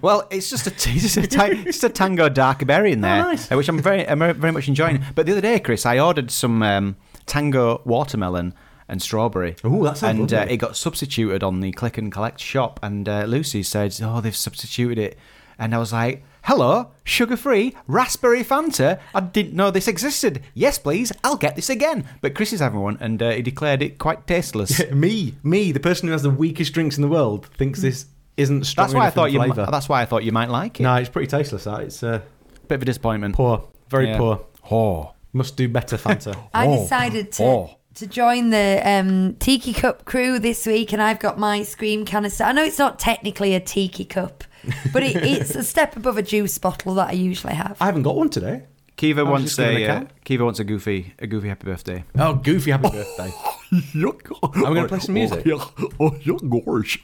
Well, 0.00 0.26
it's 0.30 0.48
just 0.48 0.66
a 0.66 0.70
it's 0.70 1.02
just 1.02 1.16
a, 1.18 1.26
ti- 1.26 1.64
just 1.64 1.84
a 1.84 1.90
tango 1.90 2.28
dark 2.30 2.66
berry 2.66 2.92
in 2.92 3.02
there, 3.02 3.20
Oh, 3.26 3.28
nice. 3.32 3.52
uh, 3.52 3.56
which 3.56 3.68
I'm 3.68 3.78
very 3.80 4.08
I'm 4.08 4.18
very 4.18 4.52
much 4.52 4.68
enjoying. 4.68 5.04
But 5.14 5.26
the 5.26 5.32
other 5.32 5.42
day, 5.42 5.60
Chris, 5.60 5.84
I 5.84 5.98
ordered 5.98 6.30
some 6.30 6.62
um, 6.62 6.96
tango 7.26 7.82
watermelon 7.84 8.54
and 8.90 9.00
strawberry. 9.00 9.56
Ooh, 9.64 9.84
that 9.84 9.96
sounds 9.96 10.18
And 10.18 10.32
uh, 10.32 10.36
lovely. 10.40 10.54
it 10.54 10.56
got 10.58 10.76
substituted 10.76 11.42
on 11.42 11.60
the 11.60 11.72
click 11.72 11.96
and 11.96 12.12
collect 12.12 12.40
shop. 12.40 12.78
And 12.82 13.08
uh, 13.08 13.24
Lucy 13.24 13.62
said, 13.62 13.98
"Oh, 14.02 14.20
they've 14.20 14.36
substituted 14.36 14.98
it," 14.98 15.18
and 15.58 15.74
I 15.74 15.78
was 15.78 15.92
like. 15.92 16.24
Hello, 16.44 16.90
sugar 17.04 17.36
free, 17.36 17.76
raspberry 17.86 18.42
Fanta. 18.42 18.98
I 19.14 19.20
didn't 19.20 19.52
know 19.52 19.70
this 19.70 19.86
existed. 19.86 20.42
Yes, 20.54 20.78
please, 20.78 21.12
I'll 21.22 21.36
get 21.36 21.54
this 21.54 21.68
again. 21.68 22.06
But 22.22 22.34
Chris 22.34 22.54
is 22.54 22.60
having 22.60 22.80
one, 22.80 22.96
and 22.98 23.22
uh, 23.22 23.32
he 23.32 23.42
declared 23.42 23.82
it 23.82 23.98
quite 23.98 24.26
tasteless. 24.26 24.90
me, 24.90 25.34
me, 25.42 25.70
the 25.70 25.80
person 25.80 26.08
who 26.08 26.12
has 26.12 26.22
the 26.22 26.30
weakest 26.30 26.72
drinks 26.72 26.96
in 26.96 27.02
the 27.02 27.08
world, 27.08 27.44
thinks 27.58 27.82
this 27.82 28.06
isn't 28.38 28.64
strong 28.64 28.84
that's 28.86 28.94
why 28.94 29.00
I 29.00 29.04
enough 29.04 29.12
in 29.12 29.16
thought 29.16 29.32
you. 29.32 29.38
flavour. 29.52 29.70
That's 29.70 29.86
why 29.90 30.00
I 30.00 30.06
thought 30.06 30.24
you 30.24 30.32
might 30.32 30.48
like 30.48 30.80
it. 30.80 30.82
No, 30.84 30.94
it's 30.94 31.10
pretty 31.10 31.26
tasteless. 31.28 31.64
That 31.64 31.80
it's 31.82 32.02
uh, 32.02 32.22
Bit 32.68 32.76
of 32.76 32.82
a 32.82 32.84
disappointment. 32.86 33.34
poor, 33.34 33.68
very 33.90 34.06
Yeah. 34.08 34.16
poor. 34.16 34.40
Oh. 34.70 35.12
Must 35.34 35.54
do 35.58 35.68
better, 35.68 35.98
Fanta. 35.98 36.34
I 36.54 36.66
Oh. 36.68 36.82
decided 36.84 37.32
to 37.32 37.44
Oh. 37.44 37.70
To 37.94 38.06
join 38.06 38.50
the 38.50 38.80
um, 38.84 39.34
Tiki 39.34 39.72
Cup 39.72 40.04
crew 40.04 40.38
this 40.38 40.66
week, 40.66 40.92
and 40.92 41.02
I've 41.02 41.18
got 41.18 41.38
my 41.38 41.62
Scream 41.62 42.04
canister. 42.04 42.44
I 42.44 42.52
know 42.52 42.64
it's 42.64 42.78
not 42.78 42.98
technically 42.98 43.54
a 43.54 43.60
Tiki 43.60 44.04
Cup, 44.04 44.44
but 44.92 45.02
it, 45.02 45.16
it's 45.24 45.54
a 45.54 45.62
step 45.62 45.96
above 45.96 46.16
a 46.16 46.22
juice 46.22 46.56
bottle 46.58 46.94
that 46.94 47.08
I 47.08 47.12
usually 47.12 47.54
have. 47.54 47.76
I 47.80 47.86
haven't 47.86 48.02
got 48.02 48.16
one 48.16 48.30
today. 48.30 48.64
Kiva 48.96 49.24
wants 49.24 49.58
a 49.58 49.86
a 49.86 49.88
uh. 49.88 50.04
Kiva 50.24 50.44
wants 50.44 50.60
a 50.60 50.64
goofy 50.64 51.14
a 51.18 51.26
goofy 51.26 51.48
happy 51.48 51.64
birthday. 51.64 52.04
Oh, 52.18 52.34
goofy 52.34 52.70
happy 52.70 52.90
birthday. 52.90 53.32
Are 53.72 54.50
we 54.52 54.60
gonna 54.60 54.88
play 54.88 54.98
some 54.98 55.14
music? 55.14 55.46
Oh, 55.46 55.48
yeah, 55.78 55.86
oh, 55.98 56.16
yeah, 56.22 56.60
gosh. 56.66 57.02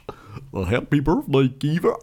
Uh, 0.53 0.63
happy 0.63 0.99
birthday, 0.99 1.47
Kiva. 1.47 1.95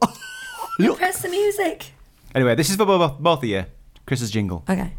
Press 0.96 1.22
the 1.22 1.28
music. 1.28 1.92
Anyway, 2.34 2.56
this 2.56 2.70
is 2.70 2.76
for 2.76 2.86
both, 2.86 3.20
both 3.20 3.38
of 3.38 3.48
you. 3.48 3.64
Chris's 4.06 4.30
jingle. 4.30 4.64
Okay. 4.68 4.94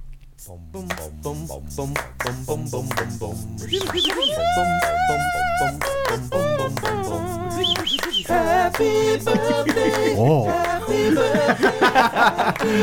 Oh, 10.18 10.46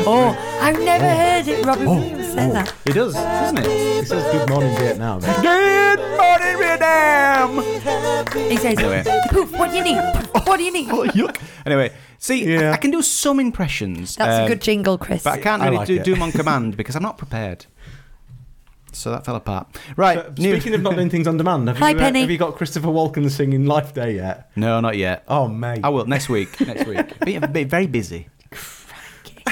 Oh, 0.05 0.59
I've 0.61 0.79
never 0.79 1.09
heard 1.09 1.47
it. 1.47 1.65
Robin. 1.65 1.85
Williams 1.85 2.22
say 2.33 2.49
that. 2.51 2.73
It 2.85 2.93
does, 2.93 3.13
doesn't 3.13 3.57
it? 3.59 3.65
It 3.67 4.07
says 4.07 4.23
good 4.31 4.49
morning 4.49 4.75
Vietnam. 4.77 5.19
Good 5.19 5.99
morning, 6.17 6.57
Vietnam. 6.57 7.57
He 8.49 8.57
says, 8.57 8.77
Anyway. 8.79 9.03
"Poof, 9.29 9.51
what 9.57 9.71
do 9.71 9.77
you 9.77 9.83
need? 9.83 9.97
Poof, 10.13 10.47
what 10.47 10.57
do 10.57 10.63
you 10.63 10.71
need?" 10.73 10.89
Oh, 10.91 11.03
yuck. 11.07 11.37
Anyway, 11.65 11.91
see, 12.17 12.43
I- 12.55 12.61
Yeah. 12.61 12.71
I, 12.71 12.77
can 12.77 12.91
do 12.91 13.01
some 13.01 13.39
impressions. 13.39 14.15
That's 14.15 14.39
a 14.39 14.41
um, 14.43 14.47
good 14.47 14.61
jingle, 14.61 14.97
Chris. 14.97 15.23
But 15.23 15.33
I 15.33 15.37
can't 15.41 15.61
I 15.61 15.65
really 15.65 15.77
like 15.77 15.87
do, 15.87 15.95
it. 15.95 16.03
do 16.03 16.13
them 16.13 16.23
on 16.23 16.31
command 16.31 16.75
because 16.77 16.95
I'm 16.95 17.03
not 17.03 17.17
prepared. 17.17 17.65
So 18.91 19.09
that 19.09 19.25
fell 19.25 19.35
apart. 19.35 19.75
Right. 19.97 20.37
New- 20.37 20.51
Speaking 20.55 20.75
of 20.75 20.81
not 20.83 20.93
doing 20.95 21.09
things 21.09 21.25
on 21.27 21.37
demand, 21.37 21.67
have 21.67 21.77
Hi, 21.79 21.89
you, 21.91 21.95
uh, 21.95 21.99
Penny. 21.99 22.21
have 22.21 22.29
you 22.29 22.37
got 22.37 22.55
Christopher 22.55 22.89
Walken 22.89 23.29
singing 23.31 23.65
Life 23.65 23.93
Day 23.93 24.15
yet? 24.15 24.51
no, 24.55 24.79
not 24.81 24.97
yet. 24.97 25.23
Oh, 25.27 25.47
mate. 25.47 25.79
I 25.83 25.89
will 25.89 26.05
next 26.05 26.29
week. 26.29 26.59
Next 26.61 26.85
week. 26.85 27.19
be, 27.25 27.39
be 27.39 27.63
very 27.63 27.87
busy. 27.87 28.27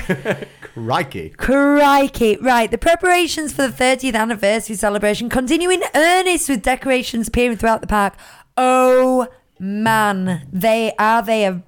Crikey. 0.62 1.30
Crikey. 1.30 2.38
Right, 2.38 2.70
the 2.72 2.78
preparations 2.78 3.54
for 3.54 3.68
the 3.68 3.74
30th 3.74 4.16
anniversary 4.16 4.76
celebration 4.76 5.30
continue 5.30 5.70
in 5.70 5.84
earnest 5.94 6.50
with 6.50 6.62
decorations 6.62 7.28
appearing 7.28 7.58
throughout 7.58 7.82
the 7.82 7.88
park. 7.88 8.16
Oh 8.58 9.28
man, 9.60 10.48
they 10.52 10.94
are 10.98 11.22
they 11.22 11.62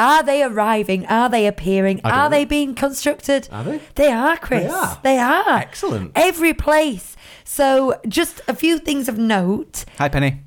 are 0.00 0.22
they 0.22 0.42
arriving? 0.42 1.04
Are 1.06 1.28
they 1.28 1.46
appearing? 1.46 2.00
I 2.02 2.08
don't 2.08 2.18
Are 2.18 2.30
know. 2.30 2.36
they 2.36 2.44
being 2.46 2.74
constructed? 2.74 3.48
Are 3.52 3.62
they? 3.62 3.80
They 3.96 4.10
are, 4.10 4.36
Chris. 4.38 4.62
They 4.62 4.70
are. 4.70 4.98
They 5.02 5.18
are. 5.18 5.58
Excellent. 5.58 6.12
Every 6.14 6.54
place. 6.54 7.16
So, 7.44 8.00
just 8.08 8.40
a 8.48 8.54
few 8.54 8.78
things 8.78 9.08
of 9.10 9.18
note. 9.18 9.84
Hi, 9.98 10.08
Penny. 10.08 10.40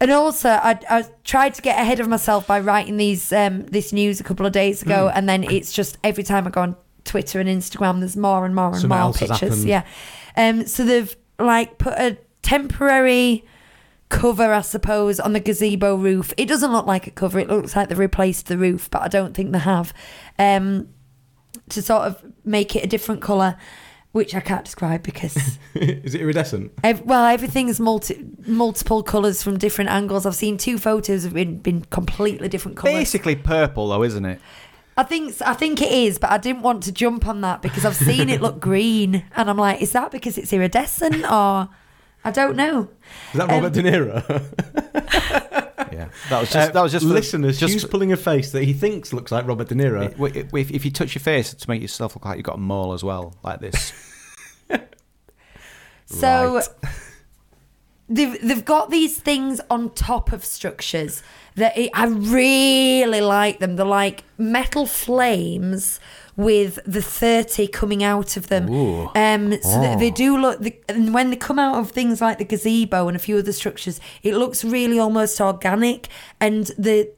And 0.00 0.12
also, 0.12 0.50
I, 0.50 0.78
I 0.88 1.04
tried 1.24 1.54
to 1.54 1.62
get 1.62 1.80
ahead 1.80 1.98
of 1.98 2.08
myself 2.08 2.46
by 2.46 2.60
writing 2.60 2.96
these 2.98 3.32
um, 3.32 3.66
this 3.66 3.92
news 3.92 4.20
a 4.20 4.24
couple 4.24 4.46
of 4.46 4.52
days 4.52 4.82
ago, 4.82 5.10
and 5.12 5.28
then 5.28 5.42
it's 5.44 5.72
just 5.72 5.98
every 6.04 6.22
time 6.22 6.46
I 6.46 6.50
go 6.50 6.60
on 6.60 6.76
Twitter 7.04 7.40
and 7.40 7.48
Instagram, 7.48 7.98
there's 7.98 8.16
more 8.16 8.44
and 8.44 8.54
more 8.54 8.68
and 8.68 8.80
Something 8.80 8.98
more 8.98 9.12
pictures. 9.12 9.64
Yeah, 9.64 9.84
um, 10.36 10.66
so 10.66 10.84
they've 10.84 11.16
like 11.40 11.78
put 11.78 11.94
a 11.94 12.16
temporary 12.42 13.44
cover, 14.08 14.52
I 14.52 14.60
suppose, 14.60 15.18
on 15.18 15.32
the 15.32 15.40
gazebo 15.40 15.96
roof. 15.96 16.32
It 16.36 16.46
doesn't 16.46 16.72
look 16.72 16.86
like 16.86 17.08
a 17.08 17.10
cover; 17.10 17.40
it 17.40 17.48
looks 17.48 17.74
like 17.74 17.88
they've 17.88 17.98
replaced 17.98 18.46
the 18.46 18.56
roof, 18.56 18.88
but 18.90 19.02
I 19.02 19.08
don't 19.08 19.34
think 19.34 19.50
they 19.50 19.58
have. 19.58 19.92
Um, 20.38 20.90
to 21.70 21.82
sort 21.82 22.02
of 22.02 22.22
make 22.44 22.76
it 22.76 22.84
a 22.84 22.86
different 22.86 23.20
color, 23.20 23.56
which 24.18 24.34
I 24.34 24.40
can't 24.40 24.64
describe 24.64 25.02
because. 25.02 25.36
Is 25.74 26.14
it 26.14 26.20
iridescent? 26.20 26.72
Ev- 26.84 27.02
well, 27.02 27.24
everything's 27.24 27.80
multi- 27.80 28.26
multiple 28.46 29.02
colours 29.02 29.42
from 29.42 29.56
different 29.58 29.90
angles. 29.90 30.26
I've 30.26 30.34
seen 30.34 30.58
two 30.58 30.76
photos 30.76 31.22
have 31.24 31.32
been, 31.32 31.58
been 31.58 31.82
completely 31.86 32.48
different 32.48 32.76
colours. 32.76 32.94
Basically 32.94 33.36
purple, 33.36 33.88
though, 33.88 34.02
isn't 34.02 34.24
it? 34.26 34.40
I 34.96 35.04
think 35.04 35.36
I 35.40 35.54
think 35.54 35.80
it 35.80 35.92
is, 35.92 36.18
but 36.18 36.30
I 36.30 36.38
didn't 36.38 36.62
want 36.62 36.82
to 36.82 36.92
jump 36.92 37.28
on 37.28 37.40
that 37.42 37.62
because 37.62 37.84
I've 37.84 37.94
seen 37.94 38.28
it 38.28 38.42
look 38.42 38.58
green, 38.70 39.24
and 39.36 39.48
I'm 39.48 39.56
like, 39.56 39.80
is 39.80 39.92
that 39.92 40.10
because 40.10 40.36
it's 40.36 40.52
iridescent 40.52 41.24
or 41.24 41.68
I 42.24 42.30
don't 42.32 42.56
know. 42.56 42.88
Is 43.32 43.38
that 43.38 43.48
Robert 43.48 43.66
Um, 43.66 43.72
De 43.72 43.82
Niro? 43.82 45.64
Yeah. 45.90 46.08
That 46.28 46.40
was 46.40 46.50
just. 46.50 46.70
Uh, 46.70 46.72
that 46.72 46.82
was 46.82 46.92
just 46.92 47.06
for 47.06 47.12
listeners. 47.12 47.58
Just 47.58 47.72
Hugh's 47.74 47.84
pulling 47.84 48.12
a 48.12 48.16
face 48.16 48.52
that 48.52 48.62
he 48.64 48.72
thinks 48.72 49.12
looks 49.12 49.32
like 49.32 49.46
Robert 49.46 49.68
De 49.68 49.74
Niro. 49.74 50.12
If, 50.36 50.52
if, 50.54 50.70
if 50.70 50.84
you 50.84 50.90
touch 50.90 51.14
your 51.14 51.20
face 51.22 51.54
to 51.54 51.68
make 51.70 51.80
yourself 51.80 52.14
look 52.14 52.24
like 52.24 52.36
you've 52.36 52.44
got 52.44 52.56
a 52.56 52.60
mole 52.60 52.92
as 52.92 53.02
well, 53.02 53.34
like 53.42 53.60
this. 53.60 53.92
So 56.10 56.54
Right. 56.56 56.68
they've 58.08 58.40
they've 58.40 58.64
got 58.64 58.90
these 58.90 59.18
things 59.18 59.60
on 59.70 59.90
top 59.90 60.32
of 60.32 60.44
structures 60.44 61.22
that 61.56 61.76
it, 61.76 61.90
I 61.92 62.06
really 62.06 63.20
like 63.20 63.58
them. 63.58 63.76
They're 63.76 63.84
like 63.84 64.24
metal 64.38 64.86
flames 64.86 65.98
with 66.36 66.78
the 66.86 67.02
30 67.02 67.66
coming 67.66 68.04
out 68.04 68.36
of 68.36 68.46
them. 68.46 68.70
Ooh. 68.70 69.10
Um, 69.16 69.60
so 69.60 69.80
they, 69.80 69.94
Oh. 69.94 69.98
they 69.98 70.10
do 70.10 70.38
look, 70.40 70.60
the, 70.60 70.72
and 70.88 71.12
when 71.12 71.30
they 71.30 71.36
come 71.36 71.58
out 71.58 71.74
of 71.78 71.90
things 71.90 72.20
like 72.20 72.38
the 72.38 72.44
gazebo 72.44 73.08
and 73.08 73.16
a 73.16 73.18
few 73.18 73.38
other 73.38 73.50
structures, 73.52 74.00
it 74.22 74.34
looks 74.36 74.64
really 74.64 75.00
almost 75.00 75.40
organic. 75.40 76.06
And 76.40 76.66
the 76.78 77.10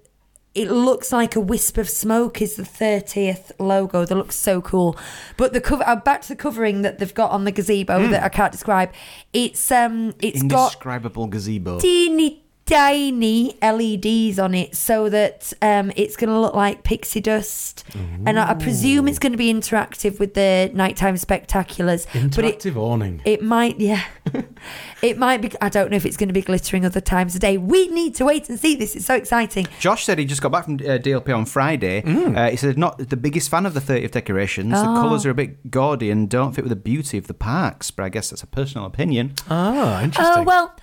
it 0.54 0.70
looks 0.70 1.12
like 1.12 1.36
a 1.36 1.40
wisp 1.40 1.78
of 1.78 1.88
smoke 1.88 2.42
is 2.42 2.56
the 2.56 2.64
30th 2.64 3.52
logo. 3.58 4.04
That 4.04 4.16
looks 4.16 4.36
so 4.36 4.60
cool. 4.60 4.96
But 5.36 5.52
the 5.52 5.60
cover 5.60 5.84
uh, 5.86 5.96
back 5.96 6.22
to 6.22 6.28
the 6.28 6.36
covering 6.36 6.82
that 6.82 6.98
they've 6.98 7.14
got 7.14 7.30
on 7.30 7.44
the 7.44 7.52
gazebo 7.52 8.08
that 8.08 8.22
i 8.22 8.28
can't 8.28 8.52
describe. 8.52 8.92
It's 9.32 9.70
um 9.70 10.14
it's 10.18 10.42
got 10.42 10.72
Indescribable 10.74 11.28
gazebo. 11.28 11.78
teeny 11.78 12.42
tiny 12.70 13.56
LEDs 13.60 14.38
on 14.38 14.54
it 14.54 14.76
so 14.76 15.08
that 15.08 15.52
um, 15.60 15.92
it's 15.96 16.16
going 16.16 16.30
to 16.30 16.38
look 16.38 16.54
like 16.54 16.84
pixie 16.84 17.20
dust. 17.20 17.84
And 18.24 18.38
I, 18.38 18.50
I 18.50 18.54
presume 18.54 19.08
it's 19.08 19.18
going 19.18 19.32
to 19.32 19.38
be 19.38 19.52
interactive 19.52 20.20
with 20.20 20.34
the 20.34 20.70
nighttime 20.72 21.16
spectaculars. 21.16 22.06
But 22.34 22.44
it, 22.44 22.60
Interactive 22.60 22.76
awning. 22.76 23.22
it 23.24 23.42
might, 23.42 23.80
yeah. 23.80 24.04
it 25.02 25.18
might 25.18 25.42
be. 25.42 25.50
I 25.60 25.68
don't 25.68 25.90
know 25.90 25.96
if 25.96 26.06
it's 26.06 26.16
going 26.16 26.28
to 26.28 26.34
be 26.34 26.42
glittering 26.42 26.84
other 26.84 27.00
times 27.00 27.34
a 27.34 27.38
day. 27.38 27.58
We 27.58 27.88
need 27.88 28.14
to 28.16 28.24
wait 28.24 28.48
and 28.48 28.58
see. 28.58 28.76
This 28.76 28.94
is 28.94 29.04
so 29.04 29.14
exciting. 29.14 29.66
Josh 29.80 30.04
said 30.04 30.18
he 30.18 30.24
just 30.24 30.42
got 30.42 30.52
back 30.52 30.66
from 30.66 30.74
uh, 30.74 30.98
DLP 30.98 31.34
on 31.34 31.46
Friday. 31.46 32.02
Mm. 32.02 32.36
Uh, 32.36 32.50
he 32.50 32.56
said 32.56 32.78
not 32.78 32.98
the 32.98 33.16
biggest 33.16 33.50
fan 33.50 33.66
of 33.66 33.74
the 33.74 33.80
30th 33.80 34.12
decorations. 34.12 34.72
Oh. 34.76 34.80
The 34.80 35.00
colours 35.00 35.26
are 35.26 35.30
a 35.30 35.34
bit 35.34 35.70
gaudy 35.70 36.10
and 36.10 36.28
don't 36.28 36.52
fit 36.52 36.62
with 36.64 36.70
the 36.70 36.76
beauty 36.76 37.18
of 37.18 37.26
the 37.26 37.34
parks. 37.34 37.90
But 37.90 38.04
I 38.04 38.08
guess 38.10 38.30
that's 38.30 38.42
a 38.42 38.46
personal 38.46 38.86
opinion. 38.86 39.34
Ah, 39.48 40.02
interesting. 40.02 40.42
Oh 40.42 40.42
well, 40.44 40.74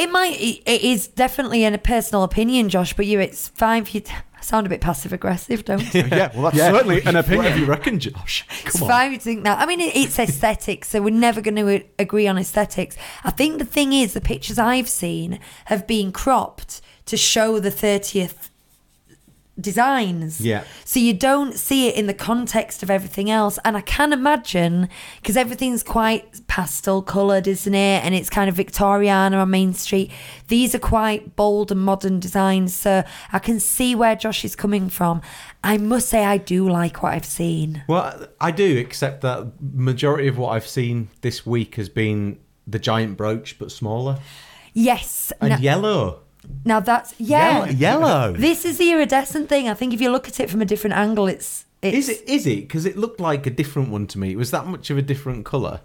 it 0.00 0.10
might. 0.10 0.40
It 0.40 0.62
it 0.66 0.82
is 0.82 1.08
definitely 1.08 1.64
in 1.64 1.74
a 1.74 1.78
personal 1.78 2.22
opinion, 2.22 2.68
Josh. 2.68 2.94
But 2.94 3.06
you, 3.06 3.20
it's 3.20 3.48
fine. 3.48 3.84
For 3.84 3.92
you 3.92 4.00
to 4.00 4.12
sound 4.40 4.66
a 4.66 4.70
bit 4.70 4.80
passive 4.80 5.12
aggressive, 5.12 5.64
don't 5.64 5.82
you? 5.94 6.02
yeah, 6.10 6.30
well, 6.34 6.50
that's 6.50 6.56
certainly 6.56 7.02
an 7.02 7.16
opinion. 7.16 7.44
Whatever 7.44 7.58
you 7.58 7.66
reckon, 7.66 7.98
Josh. 7.98 8.46
It's 8.64 8.72
Come 8.78 8.84
on. 8.84 8.88
fine 8.88 9.12
to 9.12 9.18
think 9.18 9.44
that. 9.44 9.58
I 9.58 9.66
mean, 9.66 9.80
it's 9.80 10.18
aesthetics, 10.18 10.88
so 10.88 11.02
we're 11.02 11.10
never 11.10 11.40
going 11.40 11.56
to 11.56 11.84
agree 11.98 12.26
on 12.26 12.38
aesthetics. 12.38 12.96
I 13.24 13.30
think 13.30 13.58
the 13.58 13.64
thing 13.64 13.92
is, 13.92 14.14
the 14.14 14.20
pictures 14.20 14.58
I've 14.58 14.88
seen 14.88 15.40
have 15.66 15.86
been 15.86 16.12
cropped 16.12 16.80
to 17.06 17.16
show 17.16 17.58
the 17.58 17.70
30th 17.70 18.49
designs. 19.60 20.40
Yeah. 20.40 20.64
So 20.84 21.00
you 21.00 21.12
don't 21.14 21.54
see 21.54 21.88
it 21.88 21.94
in 21.96 22.06
the 22.06 22.14
context 22.14 22.82
of 22.82 22.90
everything 22.90 23.30
else. 23.30 23.58
And 23.64 23.76
I 23.76 23.80
can 23.80 24.12
imagine, 24.12 24.88
because 25.20 25.36
everything's 25.36 25.82
quite 25.82 26.46
pastel 26.46 27.02
coloured, 27.02 27.46
isn't 27.46 27.74
it? 27.74 28.04
And 28.04 28.14
it's 28.14 28.30
kind 28.30 28.48
of 28.48 28.56
Victoriana 28.56 29.40
on 29.42 29.50
Main 29.50 29.74
Street. 29.74 30.10
These 30.48 30.74
are 30.74 30.78
quite 30.80 31.36
bold 31.36 31.70
and 31.70 31.80
modern 31.80 32.20
designs. 32.20 32.74
So 32.74 33.04
I 33.32 33.38
can 33.38 33.60
see 33.60 33.94
where 33.94 34.16
Josh 34.16 34.44
is 34.44 34.56
coming 34.56 34.88
from. 34.88 35.20
I 35.62 35.76
must 35.76 36.08
say, 36.08 36.24
I 36.24 36.38
do 36.38 36.68
like 36.68 37.02
what 37.02 37.12
I've 37.14 37.24
seen. 37.24 37.82
Well, 37.88 38.26
I 38.40 38.50
do, 38.50 38.76
except 38.78 39.20
that 39.22 39.52
majority 39.60 40.28
of 40.28 40.38
what 40.38 40.50
I've 40.50 40.66
seen 40.66 41.08
this 41.20 41.44
week 41.44 41.74
has 41.76 41.88
been 41.88 42.38
the 42.66 42.78
giant 42.78 43.16
brooch, 43.16 43.58
but 43.58 43.70
smaller 43.72 44.18
Yes. 44.72 45.32
and 45.40 45.50
Now, 45.50 45.58
yellow. 45.58 46.20
Now 46.64 46.80
that's, 46.80 47.14
yeah. 47.18 47.66
Yellow. 47.66 47.66
yellow. 47.66 48.32
This 48.32 48.64
is 48.64 48.78
the 48.78 48.90
iridescent 48.92 49.48
thing. 49.48 49.68
I 49.68 49.74
think 49.74 49.92
if 49.92 50.00
you 50.00 50.10
look 50.10 50.28
at 50.28 50.40
it 50.40 50.50
from 50.50 50.60
a 50.62 50.64
different 50.64 50.96
angle, 50.96 51.26
it's. 51.26 51.64
it's 51.82 51.96
Is 51.96 52.08
it? 52.08 52.28
Is 52.28 52.46
it? 52.46 52.60
Because 52.62 52.86
it 52.86 52.96
looked 52.96 53.20
like 53.20 53.46
a 53.46 53.50
different 53.50 53.90
one 53.90 54.06
to 54.08 54.18
me. 54.18 54.30
It 54.32 54.36
was 54.36 54.50
that 54.50 54.66
much 54.66 54.90
of 54.90 54.98
a 54.98 55.02
different 55.02 55.44
color. 55.44 55.80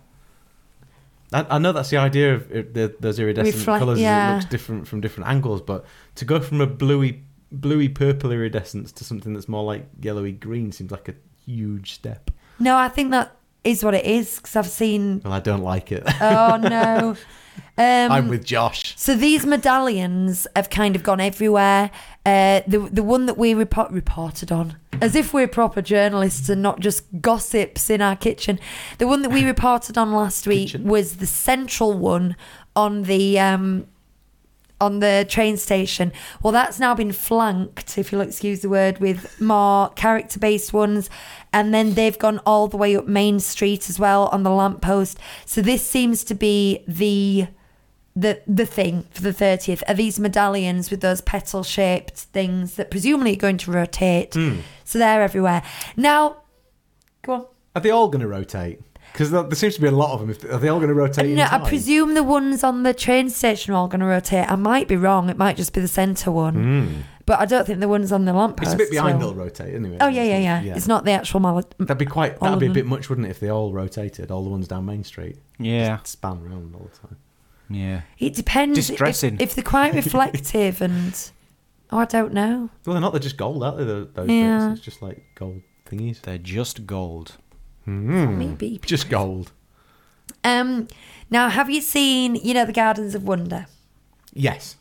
I, 1.33 1.45
I 1.49 1.57
know 1.57 1.71
that's 1.71 1.89
the 1.89 1.97
idea 1.97 2.35
of 2.35 2.51
it, 2.51 2.73
the, 2.73 2.95
those 2.99 3.19
iridescent 3.19 3.55
Reflect- 3.55 3.79
colors. 3.79 3.99
yeah. 3.99 4.31
It 4.31 4.35
looks 4.35 4.45
different 4.45 4.87
from 4.87 5.01
different 5.01 5.29
angles, 5.29 5.61
but 5.61 5.85
to 6.15 6.25
go 6.25 6.39
from 6.39 6.61
a 6.61 6.67
bluey, 6.67 7.23
bluey 7.51 7.89
purple 7.89 8.31
iridescence 8.31 8.91
to 8.93 9.03
something 9.03 9.33
that's 9.33 9.47
more 9.49 9.63
like 9.63 9.87
yellowy 10.01 10.31
green 10.31 10.71
seems 10.71 10.91
like 10.91 11.09
a 11.09 11.15
huge 11.45 11.93
step. 11.93 12.31
No, 12.59 12.77
I 12.77 12.87
think 12.87 13.11
that 13.11 13.35
is 13.63 13.83
what 13.83 13.93
it 13.95 14.05
is 14.05 14.37
because 14.37 14.55
I've 14.55 14.67
seen. 14.69 15.21
Well, 15.23 15.33
I 15.33 15.39
don't 15.39 15.63
like 15.63 15.91
it. 15.91 16.03
Oh, 16.21 16.57
no. 16.57 17.15
Um, 17.77 18.11
I'm 18.11 18.27
with 18.29 18.45
Josh. 18.45 18.93
So 18.97 19.15
these 19.15 19.45
medallions 19.45 20.47
have 20.55 20.69
kind 20.69 20.95
of 20.95 21.03
gone 21.03 21.19
everywhere. 21.19 21.91
Uh, 22.25 22.61
the 22.67 22.79
the 22.79 23.03
one 23.03 23.25
that 23.25 23.37
we 23.37 23.53
report, 23.53 23.91
reported 23.91 24.51
on, 24.51 24.77
as 25.01 25.15
if 25.15 25.33
we're 25.33 25.47
proper 25.47 25.81
journalists 25.81 26.49
and 26.49 26.61
not 26.61 26.79
just 26.79 27.03
gossips 27.21 27.89
in 27.89 28.01
our 28.01 28.15
kitchen. 28.15 28.59
The 28.97 29.07
one 29.07 29.21
that 29.23 29.29
we 29.29 29.45
reported 29.45 29.97
on 29.97 30.11
last 30.11 30.47
week 30.47 30.69
Kitchen. 30.69 30.85
was 30.85 31.17
the 31.17 31.27
central 31.27 31.93
one 31.93 32.35
on 32.75 33.03
the 33.03 33.39
um, 33.39 33.87
on 34.81 34.99
the 34.99 35.25
train 35.29 35.57
station. 35.57 36.11
Well, 36.43 36.51
that's 36.51 36.79
now 36.79 36.93
been 36.95 37.11
flanked, 37.11 37.97
if 37.97 38.11
you'll 38.11 38.21
excuse 38.21 38.61
the 38.61 38.69
word, 38.69 38.99
with 38.99 39.39
more 39.39 39.89
character 39.89 40.39
based 40.39 40.73
ones. 40.73 41.09
And 41.53 41.73
then 41.73 41.93
they've 41.93 42.17
gone 42.17 42.39
all 42.45 42.67
the 42.67 42.77
way 42.77 42.95
up 42.95 43.07
Main 43.07 43.39
Street 43.39 43.89
as 43.89 43.99
well 43.99 44.27
on 44.27 44.43
the 44.43 44.51
lamppost. 44.51 45.17
So 45.45 45.61
this 45.61 45.85
seems 45.85 46.23
to 46.25 46.35
be 46.35 46.83
the 46.87 47.47
the 48.17 48.41
the 48.47 48.65
thing 48.65 49.05
for 49.11 49.21
the 49.21 49.33
30th 49.33 49.83
are 49.89 49.93
these 49.93 50.17
medallions 50.17 50.89
with 50.89 51.01
those 51.01 51.19
petal 51.19 51.63
shaped 51.63 52.15
things 52.15 52.75
that 52.75 52.89
presumably 52.89 53.33
are 53.33 53.39
going 53.39 53.57
to 53.57 53.71
rotate. 53.71 54.33
Hmm. 54.33 54.59
So 54.85 54.99
they're 54.99 55.21
everywhere. 55.21 55.63
Now, 55.97 56.37
go 57.23 57.33
on. 57.33 57.45
Are 57.75 57.81
they 57.81 57.89
all 57.89 58.07
going 58.07 58.21
to 58.21 58.27
rotate? 58.27 58.79
Because 59.15 59.31
there, 59.31 59.43
there 59.43 59.55
seems 59.55 59.75
to 59.75 59.81
be 59.81 59.87
a 59.87 59.91
lot 59.91 60.11
of 60.13 60.19
them. 60.19 60.29
If- 60.29 60.43
Are 60.43 60.57
they 60.57 60.67
all 60.67 60.79
going 60.79 60.89
to 60.89 60.93
rotate? 60.93 61.29
in 61.29 61.35
No, 61.37 61.47
I 61.49 61.59
presume 61.59 62.15
the 62.15 62.23
ones 62.23 62.65
on 62.65 62.83
the 62.83 62.93
train 62.93 63.29
station 63.29 63.73
are 63.73 63.77
all 63.77 63.87
going 63.87 64.01
to 64.01 64.05
rotate. 64.05 64.51
I 64.51 64.57
might 64.57 64.89
be 64.89 64.97
wrong. 64.97 65.29
It 65.29 65.37
might 65.37 65.55
just 65.55 65.71
be 65.73 65.79
the 65.79 65.87
centre 65.87 66.31
one. 66.31 66.53
Hmm. 66.55 67.01
But 67.25 67.39
I 67.39 67.45
don't 67.45 67.65
think 67.65 67.79
the 67.79 67.87
ones 67.87 68.11
on 68.11 68.25
the 68.25 68.33
lamppost. 68.33 68.63
It's 68.67 68.73
a 68.73 68.77
bit 68.77 68.91
behind. 68.91 69.19
will. 69.19 69.29
They'll 69.33 69.45
rotate, 69.45 69.67
oh, 69.67 69.77
isn't 69.77 69.85
it? 69.93 69.97
Oh 70.01 70.07
yeah, 70.09 70.23
yeah, 70.23 70.37
yeah, 70.37 70.61
yeah. 70.61 70.75
It's 70.75 70.87
not 70.87 71.05
the 71.05 71.11
actual 71.11 71.39
mallet. 71.39 71.73
That'd 71.79 71.97
be 71.97 72.05
quite. 72.05 72.39
That'd 72.41 72.59
be 72.59 72.67
a 72.67 72.71
bit 72.71 72.85
much, 72.85 73.09
wouldn't 73.09 73.25
it? 73.25 73.31
If 73.31 73.39
they 73.39 73.49
all 73.49 73.71
rotated, 73.73 74.29
all 74.31 74.43
the 74.43 74.49
ones 74.49 74.67
down 74.67 74.85
Main 74.85 75.03
Street, 75.05 75.37
Yeah, 75.57 75.97
Just 75.97 76.07
span 76.13 76.41
around 76.45 76.75
all 76.75 76.89
the 76.93 77.07
time. 77.07 77.17
yeah. 77.69 78.01
It 78.19 78.35
depends. 78.35 78.77
if- 78.77 78.87
Distressing. 78.87 79.37
If, 79.39 79.55
they're 79.55 79.63
quite 79.63 79.93
reflective 80.03 80.81
and 80.81 81.31
oh, 81.91 81.97
I 81.99 82.05
don't 82.05 82.33
know. 82.33 82.69
Well, 82.85 82.93
they're 82.93 83.01
not. 83.01 83.13
They're 83.13 83.19
just 83.21 83.37
gold, 83.37 83.63
aren't 83.63 83.77
they? 83.79 83.85
tho- 83.85 84.03
Those 84.13 84.29
Yeah. 84.29 84.67
bits. 84.67 84.77
It's 84.79 84.85
just 84.85 85.01
like 85.01 85.23
gold 85.35 85.61
thingies. 85.89 86.21
They're 86.21 86.37
just 86.37 86.85
gold. 86.85 87.37
Maybe. 87.85 88.79
Just 88.85 89.09
gold. 89.09 89.51
Um. 90.43 90.87
Now, 91.29 91.49
have 91.49 91.69
you 91.69 91.81
seen? 91.81 92.35
You 92.35 92.53
know, 92.53 92.65
the 92.65 92.73
Gardens 92.73 93.15
of 93.15 93.23
Wonder. 93.23 93.67
Yes. 94.33 94.75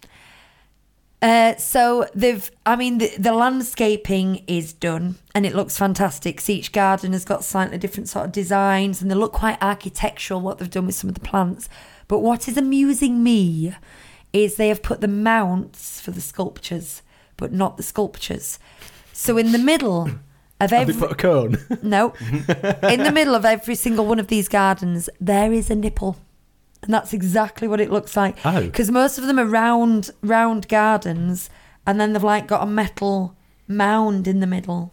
Uh, 1.24 1.56
so 1.56 2.06
they've, 2.14 2.50
I 2.66 2.76
mean, 2.76 2.98
the, 2.98 3.10
the 3.18 3.32
landscaping 3.32 4.44
is 4.46 4.74
done 4.74 5.14
and 5.34 5.46
it 5.46 5.54
looks 5.54 5.78
fantastic. 5.78 6.38
So 6.38 6.52
each 6.52 6.70
garden 6.70 7.14
has 7.14 7.24
got 7.24 7.44
slightly 7.44 7.78
different 7.78 8.10
sort 8.10 8.26
of 8.26 8.32
designs 8.32 9.00
and 9.00 9.10
they 9.10 9.14
look 9.14 9.32
quite 9.32 9.56
architectural 9.62 10.42
what 10.42 10.58
they've 10.58 10.68
done 10.68 10.84
with 10.84 10.96
some 10.96 11.08
of 11.08 11.14
the 11.14 11.22
plants. 11.22 11.66
But 12.08 12.18
what 12.18 12.46
is 12.46 12.58
amusing 12.58 13.22
me 13.22 13.74
is 14.34 14.56
they 14.56 14.68
have 14.68 14.82
put 14.82 15.00
the 15.00 15.08
mounts 15.08 15.98
for 15.98 16.10
the 16.10 16.20
sculptures, 16.20 17.00
but 17.38 17.52
not 17.52 17.78
the 17.78 17.82
sculptures. 17.82 18.58
So 19.14 19.38
in 19.38 19.52
the 19.52 19.58
middle 19.58 20.10
of 20.64 20.70
Have 20.70 20.80
every 20.88 20.94
they 20.94 21.00
put 21.00 21.12
a 21.12 21.14
cone? 21.14 21.58
no, 21.82 22.14
in 22.88 23.02
the 23.02 23.12
middle 23.12 23.34
of 23.34 23.44
every 23.44 23.74
single 23.74 24.06
one 24.06 24.18
of 24.18 24.28
these 24.28 24.48
gardens, 24.48 25.08
there 25.20 25.52
is 25.52 25.70
a 25.70 25.74
nipple. 25.74 26.16
And 26.82 26.92
that's 26.92 27.12
exactly 27.14 27.66
what 27.66 27.80
it 27.80 27.90
looks 27.90 28.16
like. 28.16 28.36
Oh. 28.44 28.60
Because 28.60 28.90
most 28.90 29.16
of 29.16 29.26
them 29.26 29.38
are 29.38 29.46
round, 29.46 30.10
round 30.22 30.68
gardens, 30.68 31.48
and 31.86 31.98
then 31.98 32.12
they've 32.12 32.22
like 32.22 32.46
got 32.46 32.62
a 32.62 32.66
metal 32.66 33.34
mound 33.66 34.28
in 34.28 34.40
the 34.40 34.46
middle. 34.46 34.92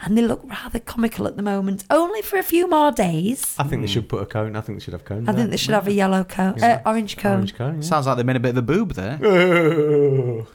And 0.00 0.16
they 0.16 0.22
look 0.22 0.42
rather 0.44 0.78
comical 0.78 1.26
at 1.26 1.36
the 1.36 1.42
moment. 1.42 1.84
Only 1.88 2.20
for 2.20 2.38
a 2.38 2.42
few 2.42 2.68
more 2.68 2.92
days. 2.92 3.54
I 3.58 3.62
think 3.64 3.80
they 3.80 3.88
should 3.88 4.10
put 4.10 4.22
a 4.22 4.26
cone. 4.26 4.54
I 4.54 4.60
think 4.60 4.78
they 4.78 4.84
should 4.84 4.92
have 4.92 5.06
cones. 5.06 5.26
I 5.26 5.32
think 5.32 5.50
they 5.50 5.56
should 5.56 5.72
have 5.72 5.86
a 5.86 5.92
yellow 5.92 6.22
cone, 6.22 6.62
uh, 6.62 6.82
orange 6.84 7.16
cone. 7.16 7.32
Orange 7.32 7.54
cone. 7.54 7.74
Yeah. 7.76 7.80
Sounds 7.80 8.06
like 8.06 8.18
they 8.18 8.22
made 8.22 8.36
a 8.36 8.40
bit 8.40 8.50
of 8.50 8.58
a 8.58 8.62
boob 8.62 8.92
there. 8.92 9.18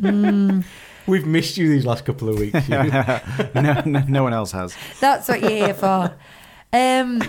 Mm. 0.00 0.64
We've 1.10 1.26
missed 1.26 1.56
you 1.56 1.68
these 1.68 1.84
last 1.84 2.04
couple 2.04 2.28
of 2.28 2.38
weeks. 2.38 2.68
no, 2.68 3.82
no, 3.84 4.04
no 4.08 4.22
one 4.22 4.32
else 4.32 4.52
has. 4.52 4.74
That's 5.00 5.28
what 5.28 5.40
you're 5.40 5.50
here 5.50 5.74
for. 5.74 6.14
Um, 6.72 7.22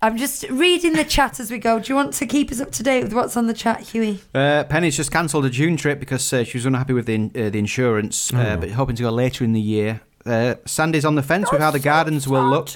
I'm 0.00 0.16
just 0.16 0.48
reading 0.48 0.92
the 0.92 1.04
chat 1.04 1.40
as 1.40 1.50
we 1.50 1.58
go. 1.58 1.80
Do 1.80 1.88
you 1.92 1.96
want 1.96 2.12
to 2.14 2.26
keep 2.26 2.52
us 2.52 2.60
up 2.60 2.70
to 2.72 2.82
date 2.82 3.02
with 3.04 3.12
what's 3.12 3.36
on 3.36 3.46
the 3.48 3.54
chat, 3.54 3.80
Huey? 3.80 4.20
Uh, 4.34 4.62
Penny's 4.64 4.96
just 4.96 5.10
cancelled 5.10 5.44
a 5.44 5.50
June 5.50 5.76
trip 5.76 5.98
because 5.98 6.32
uh, 6.32 6.44
she 6.44 6.56
was 6.56 6.66
unhappy 6.66 6.92
with 6.92 7.06
the 7.06 7.14
in- 7.14 7.32
uh, 7.34 7.50
the 7.50 7.58
insurance, 7.58 8.32
uh, 8.32 8.54
Oh. 8.56 8.60
but 8.60 8.70
hoping 8.70 8.94
to 8.96 9.02
go 9.02 9.10
later 9.10 9.44
in 9.44 9.52
the 9.52 9.60
year. 9.60 10.00
Uh, 10.24 10.54
Sandy's 10.66 11.04
on 11.04 11.14
the 11.16 11.22
fence 11.22 11.50
with 11.50 11.60
how 11.60 11.70
the 11.70 11.78
gardens 11.80 12.28
will 12.28 12.48
look. 12.48 12.70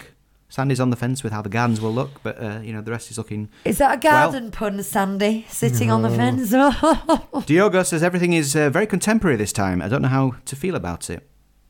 Sandy's 0.52 0.80
on 0.80 0.90
the 0.90 0.96
fence 0.96 1.22
with 1.22 1.32
how 1.32 1.40
the 1.40 1.48
gardens 1.48 1.80
will 1.80 1.94
look, 1.94 2.22
but 2.22 2.38
uh, 2.38 2.60
you 2.62 2.74
know 2.74 2.82
the 2.82 2.90
rest 2.90 3.10
is 3.10 3.16
looking. 3.16 3.48
Is 3.64 3.78
that 3.78 3.94
a 3.94 3.96
garden 3.96 4.50
pun, 4.50 4.82
Sandy? 4.82 5.46
Sitting 5.48 5.90
on 5.90 6.02
the 6.02 6.10
fence? 6.10 6.50
Diogo 7.46 7.82
says 7.82 8.02
everything 8.02 8.34
is 8.34 8.54
uh, 8.54 8.68
very 8.68 8.86
contemporary 8.86 9.36
this 9.36 9.50
time. 9.50 9.80
I 9.80 9.88
don't 9.88 10.02
know 10.02 10.08
how 10.08 10.34
to 10.44 10.54
feel 10.54 10.74
about 10.74 11.08
it. 11.08 11.26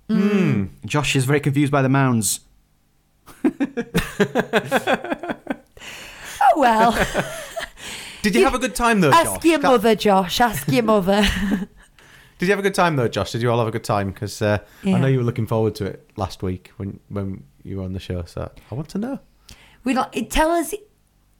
Hmm. 0.09 0.65
Josh 0.85 1.15
is 1.15 1.27
very 1.27 1.39
confused 1.39 1.71
by 1.71 1.81
the 1.81 1.89
mounds. 1.89 2.41
oh 3.45 3.53
well. 6.57 6.91
Did 8.23 8.35
you 8.35 8.43
have 8.43 8.55
a 8.55 8.59
good 8.59 8.75
time 8.75 9.01
though, 9.01 9.13
Josh? 9.13 9.27
Ask 9.27 9.35
Josh? 9.43 9.45
your 9.45 9.61
mother, 9.61 9.95
Josh. 9.95 10.41
Ask 10.41 10.67
your 10.67 10.83
mother. 10.83 11.25
Did 12.39 12.49
you 12.49 12.51
have 12.57 12.59
a 12.59 12.63
good 12.63 12.75
time 12.75 12.97
though, 12.97 13.07
Josh? 13.07 13.31
Did 13.31 13.43
you 13.43 13.51
all 13.53 13.59
have 13.61 13.69
a 13.69 13.71
good 13.71 13.85
time? 13.85 14.11
Because 14.11 14.43
uh, 14.43 14.59
Yeah. 14.83 14.97
I 14.97 14.99
know 14.99 15.07
you 15.07 15.19
were 15.19 15.25
looking 15.25 15.47
forward 15.47 15.77
to 15.77 15.85
it 15.85 16.11
last 16.17 16.43
week 16.43 16.73
when 16.77 16.99
when 17.09 17.45
you 17.63 17.79
were 17.79 17.85
on 17.85 17.93
the 17.93 18.01
show. 18.01 18.25
So 18.25 18.51
I 18.71 18.75
want 18.75 18.89
to 18.91 18.99
know. 18.99 19.19
we 19.85 19.95
like 19.95 20.31
tell 20.31 20.51
us 20.51 20.75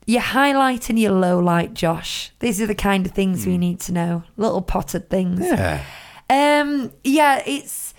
your 0.07 0.21
highlight 0.21 0.91
and 0.91 0.99
your 0.99 1.13
low 1.13 1.39
light, 1.39 1.75
Josh. 1.75 2.33
These 2.41 2.61
are 2.61 2.67
the 2.67 2.75
kind 2.75 3.07
of 3.07 3.13
things 3.13 3.47
we 3.47 3.59
need 3.59 3.81
to 3.81 3.93
know. 3.93 4.25
Little 4.37 4.63
potted 4.63 5.09
things. 5.09 5.41
Yeah. 5.41 5.85
Um, 6.29 6.93
yeah, 7.05 7.43
it's 7.47 7.95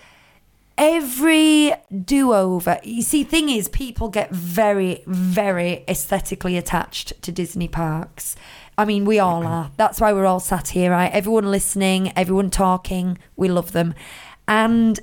every 0.77 1.73
do 2.03 2.33
over. 2.33 2.79
You 2.83 3.01
see, 3.03 3.23
thing 3.23 3.49
is, 3.49 3.69
people 3.69 4.09
get 4.09 4.31
very, 4.31 5.03
very 5.05 5.83
aesthetically 5.88 6.57
attached 6.57 7.21
to 7.21 7.31
Disney 7.31 7.67
parks. 7.67 8.36
I 8.77 8.86
mean, 8.86 9.05
we 9.05 9.19
all 9.19 9.45
are. 9.45 9.71
That's 9.77 10.01
why 10.01 10.13
we're 10.13 10.25
all 10.25 10.39
sat 10.39 10.69
here, 10.69 10.91
right? 10.91 11.12
Everyone 11.12 11.49
listening, 11.51 12.12
everyone 12.17 12.49
talking. 12.49 13.19
We 13.36 13.47
love 13.47 13.71
them. 13.71 13.93
And 14.47 14.99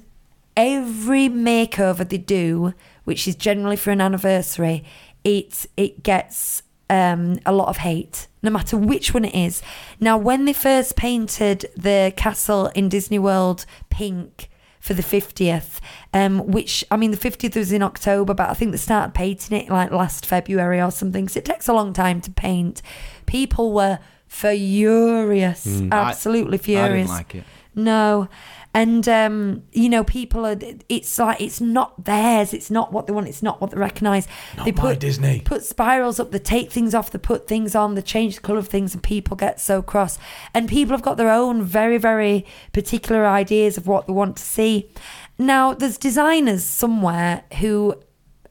every 0.56 1.28
makeover 1.28 2.06
they 2.06 2.18
do, 2.18 2.74
which 3.10 3.26
is 3.26 3.34
generally 3.34 3.74
for 3.74 3.90
an 3.90 4.00
anniversary, 4.00 4.84
it 5.24 5.66
it 5.76 6.04
gets 6.04 6.62
um, 6.88 7.40
a 7.44 7.52
lot 7.52 7.66
of 7.66 7.78
hate, 7.78 8.28
no 8.40 8.50
matter 8.50 8.76
which 8.76 9.12
one 9.12 9.24
it 9.24 9.34
is. 9.34 9.62
Now, 9.98 10.16
when 10.16 10.44
they 10.44 10.52
first 10.52 10.94
painted 10.94 11.66
the 11.76 12.12
castle 12.16 12.66
in 12.68 12.88
Disney 12.88 13.18
World 13.18 13.66
pink 13.88 14.48
for 14.78 14.94
the 14.94 15.02
50th, 15.02 15.80
um, 16.14 16.38
which, 16.46 16.84
I 16.88 16.96
mean, 16.96 17.10
the 17.10 17.16
50th 17.16 17.56
was 17.56 17.72
in 17.72 17.82
October, 17.82 18.32
but 18.32 18.48
I 18.48 18.54
think 18.54 18.70
they 18.70 18.76
started 18.78 19.12
painting 19.12 19.58
it 19.60 19.68
like 19.68 19.90
last 19.90 20.24
February 20.24 20.80
or 20.80 20.92
something, 20.92 21.24
because 21.24 21.36
it 21.36 21.44
takes 21.44 21.66
a 21.66 21.72
long 21.72 21.92
time 21.92 22.20
to 22.20 22.30
paint. 22.30 22.80
People 23.26 23.72
were 23.72 23.98
furious, 24.28 25.82
absolutely 25.90 26.58
I 26.58 26.62
furious. 26.62 27.08
didn't 27.08 27.08
like 27.08 27.34
it. 27.34 27.44
No. 27.74 28.28
And 28.72 29.08
um, 29.08 29.64
you 29.72 29.88
know, 29.88 30.04
people 30.04 30.46
are 30.46 30.56
it's 30.88 31.18
like 31.18 31.40
it's 31.40 31.60
not 31.60 32.04
theirs, 32.04 32.54
it's 32.54 32.70
not 32.70 32.92
what 32.92 33.06
they 33.06 33.12
want, 33.12 33.26
it's 33.26 33.42
not 33.42 33.60
what 33.60 33.72
they 33.72 33.76
recognise. 33.76 34.28
Not 34.56 34.64
they 34.64 34.72
put 34.72 35.00
Disney. 35.00 35.40
put 35.44 35.64
spirals 35.64 36.20
up, 36.20 36.30
they 36.30 36.38
take 36.38 36.70
things 36.70 36.94
off, 36.94 37.10
they 37.10 37.18
put 37.18 37.48
things 37.48 37.74
on, 37.74 37.96
they 37.96 38.02
change 38.02 38.36
the 38.36 38.42
colour 38.42 38.60
of 38.60 38.68
things 38.68 38.94
and 38.94 39.02
people 39.02 39.36
get 39.36 39.60
so 39.60 39.82
cross. 39.82 40.18
And 40.54 40.68
people 40.68 40.92
have 40.92 41.02
got 41.02 41.16
their 41.16 41.30
own 41.30 41.62
very, 41.62 41.98
very 41.98 42.46
particular 42.72 43.26
ideas 43.26 43.76
of 43.76 43.88
what 43.88 44.06
they 44.06 44.12
want 44.12 44.36
to 44.36 44.42
see. 44.42 44.88
Now 45.36 45.74
there's 45.74 45.98
designers 45.98 46.62
somewhere 46.62 47.42
who 47.58 47.96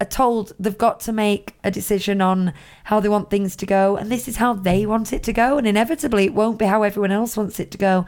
are 0.02 0.08
told 0.08 0.54
they've 0.60 0.78
got 0.78 1.00
to 1.02 1.12
make 1.12 1.56
a 1.64 1.72
decision 1.72 2.22
on 2.22 2.54
how 2.86 3.00
they 3.00 3.10
want 3.10 3.30
things 3.30 3.56
to 3.58 3.66
go, 3.66 3.98
and 3.98 4.12
this 4.12 4.28
is 4.28 4.38
how 4.38 4.54
they 4.54 4.86
want 4.86 5.12
it 5.12 5.24
to 5.24 5.34
go, 5.34 5.58
and 5.58 5.68
inevitably 5.68 6.26
it 6.26 6.34
won't 6.34 6.58
be 6.58 6.66
how 6.66 6.84
everyone 6.84 7.12
else 7.12 7.36
wants 7.36 7.60
it 7.60 7.72
to 7.72 7.78
go. 7.78 8.06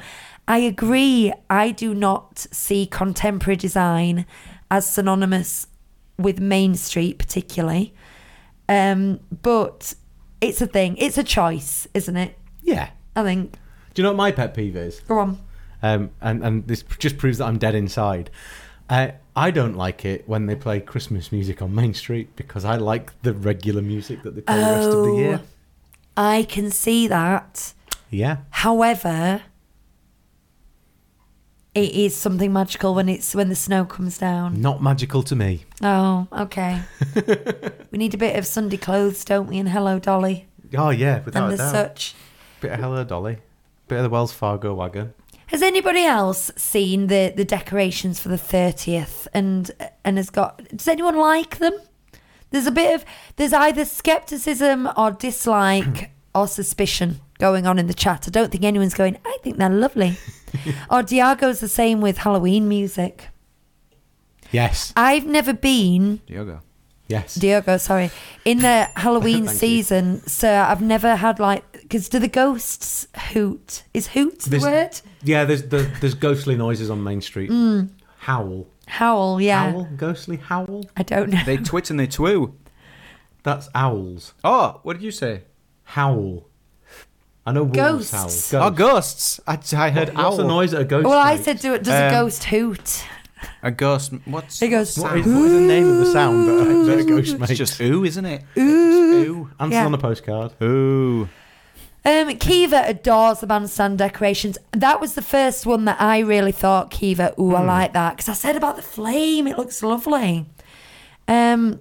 I 0.52 0.58
agree. 0.58 1.32
I 1.50 1.72
do 1.72 1.94
not 1.94 2.40
see 2.52 2.86
contemporary 2.86 3.56
design 3.56 4.26
as 4.70 4.86
synonymous 4.86 5.68
with 6.20 6.42
Main 6.42 6.76
Street, 6.76 7.18
particularly. 7.18 7.94
Um, 8.68 9.22
but 9.42 9.94
it's 10.42 10.62
a 10.62 10.68
thing. 10.68 10.98
It's 10.98 11.18
a 11.18 11.24
choice, 11.24 11.88
isn't 11.94 12.18
it? 12.18 12.38
Yeah. 12.62 12.90
I 13.16 13.24
think. 13.24 13.54
Do 13.94 14.02
you 14.02 14.04
know 14.04 14.10
what 14.10 14.18
my 14.18 14.34
pet 14.34 14.54
peeve 14.54 14.76
is? 14.76 15.00
Go 15.00 15.20
on. 15.20 15.40
Um, 15.82 16.10
and 16.20 16.44
and 16.44 16.68
this 16.68 16.84
just 17.00 17.18
proves 17.18 17.38
that 17.38 17.46
I'm 17.46 17.58
dead 17.58 17.74
inside. 17.74 18.30
Uh, 18.90 19.12
I 19.38 19.52
don't 19.52 19.78
like 19.78 20.04
it 20.04 20.28
when 20.28 20.48
they 20.48 20.56
play 20.56 20.82
Christmas 20.82 21.32
music 21.32 21.62
on 21.62 21.74
Main 21.74 21.94
Street 21.94 22.36
because 22.36 22.66
I 22.66 22.76
like 22.76 23.14
the 23.22 23.34
regular 23.34 23.82
music 23.82 24.24
that 24.24 24.36
they 24.36 24.42
play 24.42 24.58
the 24.58 24.62
rest 24.64 24.90
of 24.90 25.06
the 25.06 25.16
year. 25.16 25.40
Oh. 25.42 25.48
I 26.18 26.44
can 26.44 26.72
see 26.72 27.08
that. 27.08 27.74
Yeah. 28.10 28.40
However, 28.50 29.44
it 31.74 31.92
is 31.94 32.16
something 32.16 32.52
magical 32.52 32.94
when 32.94 33.08
it's 33.10 33.34
when 33.34 33.50
the 33.50 33.56
snow 33.56 33.86
comes 33.86 34.18
down. 34.18 34.62
Not 34.62 34.82
magical 34.84 35.24
to 35.24 35.36
me. 35.36 35.64
Oh, 35.82 36.28
okay. 36.32 36.82
we 37.92 37.98
need 37.98 38.14
a 38.14 38.18
bit 38.18 38.38
of 38.38 38.46
Sunday 38.46 38.78
clothes, 38.78 39.24
don't 39.24 39.48
we? 39.48 39.58
And 39.58 39.70
Hello 39.70 40.00
Dolly 40.00 40.48
Oh 40.78 40.90
yeah, 40.90 41.22
without 41.24 41.44
and 41.46 41.54
a 41.54 41.58
the 41.58 41.64
doubt. 41.64 41.72
such. 41.72 42.16
Bit 42.62 42.72
of 42.72 42.80
Hello 42.80 43.04
Dolly. 43.04 43.38
Bit 43.88 43.98
of 43.98 44.04
the 44.04 44.10
Wells 44.10 44.32
Fargo 44.34 44.74
wagon. 44.74 45.14
Has 45.48 45.62
anybody 45.62 46.04
else 46.04 46.52
seen 46.56 47.08
the 47.08 47.34
the 47.36 47.44
decorations 47.46 48.20
for 48.20 48.30
the 48.30 48.38
thirtieth 48.38 49.28
and 49.34 49.72
and 50.06 50.18
has 50.18 50.30
got? 50.30 50.64
Does 50.76 50.88
anyone 50.88 51.18
like 51.18 51.58
them? 51.60 51.74
There's 52.52 52.68
a 52.68 52.72
bit 52.72 52.96
of 52.96 53.06
there's 53.36 53.54
either 53.54 53.86
skepticism 53.86 54.90
or 54.98 55.12
dislike 55.12 56.12
or 56.36 56.48
suspicion 56.48 57.20
going 57.42 57.66
on 57.68 57.78
in 57.80 57.88
the 57.88 57.94
chat. 57.94 58.26
I 58.28 58.32
don't 58.32 58.52
think 58.52 58.64
anyone's 58.64 58.94
going. 58.94 59.18
I 59.26 59.38
think 59.44 59.58
they're 59.58 59.70
lovely. 59.70 60.18
or 60.90 61.02
Diago's 61.04 61.60
the 61.60 61.68
same 61.68 62.00
with 62.00 62.20
Halloween 62.20 62.70
music. 62.70 63.28
Yes. 64.52 64.94
I've 64.96 65.26
never 65.26 65.54
been 65.54 66.22
Diogo. 66.28 66.62
Yes. 67.08 67.36
Diogo, 67.36 67.76
sorry, 67.78 68.10
in 68.46 68.60
the 68.60 68.88
Halloween 68.96 69.46
Thank 69.46 69.54
you. 69.54 69.58
season. 69.58 70.22
So 70.28 70.50
I've 70.50 70.82
never 70.82 71.16
had 71.18 71.40
like 71.40 71.64
because 71.82 72.08
do 72.10 72.20
the 72.20 72.28
ghosts 72.30 73.08
hoot? 73.34 73.84
Is 73.94 74.08
hoot 74.08 74.40
the 74.40 74.50
There's- 74.52 74.64
word? 74.64 75.02
Yeah, 75.24 75.44
there's 75.46 75.64
the, 75.64 75.92
there's 76.00 76.14
ghostly 76.16 76.56
noises 76.56 76.90
on 76.90 77.04
Main 77.04 77.22
Street. 77.22 77.50
Mm. 77.52 77.90
Howl. 78.20 78.68
Howl, 78.88 79.40
yeah. 79.42 79.72
Howl? 79.72 79.88
Ghostly 79.98 80.38
howl? 80.38 80.84
I 80.98 81.04
don't 81.04 81.30
know. 81.30 81.42
They 81.46 81.58
twit 81.58 81.90
and 81.90 82.00
they 82.00 82.08
twoo. 82.08 82.54
That's 83.44 83.68
owls. 83.76 84.34
Oh, 84.44 84.80
what 84.84 84.94
did 84.94 85.02
you 85.04 85.12
say? 85.12 85.44
Howl. 85.84 86.48
I 87.46 87.52
know 87.54 87.64
wolves 87.64 88.12
Ghosts. 88.12 88.52
howl. 88.52 88.64
Oh, 88.68 88.70
ghosts. 88.70 89.40
I, 89.48 89.58
I 89.76 89.90
heard 89.90 90.10
What- 90.14 90.24
What's 90.26 90.38
the 90.38 90.44
noise 90.48 90.72
that 90.72 90.82
a 90.82 90.86
ghost 90.86 91.08
Well, 91.08 91.18
I 91.18 91.34
makes? 91.34 91.46
said, 91.46 91.60
do 91.60 91.74
it. 91.74 91.84
Does 91.84 91.94
a 91.94 92.08
Um, 92.08 92.12
ghost 92.14 92.44
hoot? 92.46 93.04
A 93.64 93.72
ghost. 93.72 94.14
What's 94.26 94.62
It 94.62 94.68
goes. 94.70 94.98
What 95.00 95.18
is, 95.18 95.26
what 95.26 95.36
is 95.46 95.52
the 95.54 95.60
name 95.62 95.90
of 95.90 95.98
the 95.98 96.06
sound 96.12 96.48
that 96.48 96.68
a, 96.68 96.84
that 96.86 97.00
a 97.00 97.04
ghost 97.04 97.40
makes? 97.40 97.50
It's 97.52 97.58
just 97.58 97.82
ooh, 97.82 98.04
isn't 98.06 98.26
it? 98.26 98.44
Ooh. 98.58 98.62
Ooh. 98.62 99.50
Answer 99.60 99.76
Yeah. 99.76 99.86
on 99.86 99.92
the 99.92 99.98
postcard. 99.98 100.54
Ooh. 100.62 101.28
Um, 102.06 102.36
Kiva 102.38 102.84
adores 102.88 103.40
the 103.42 103.48
bandstand 103.48 103.98
decorations. 103.98 104.58
That 104.72 105.00
was 105.02 105.14
the 105.16 105.22
first 105.24 105.66
one 105.66 105.86
that 105.86 106.00
I 106.02 106.20
really 106.20 106.52
thought, 106.52 106.90
Kiva, 106.92 107.34
ooh, 107.40 107.50
Hmm. 107.50 107.56
I 107.56 107.62
like 107.64 107.94
that. 107.94 108.18
Because 108.18 108.30
I 108.30 108.34
said 108.34 108.56
about 108.56 108.76
the 108.76 108.82
flame, 108.84 109.48
it 109.48 109.58
looks 109.58 109.82
lovely. 109.84 110.46
Um, 111.28 111.80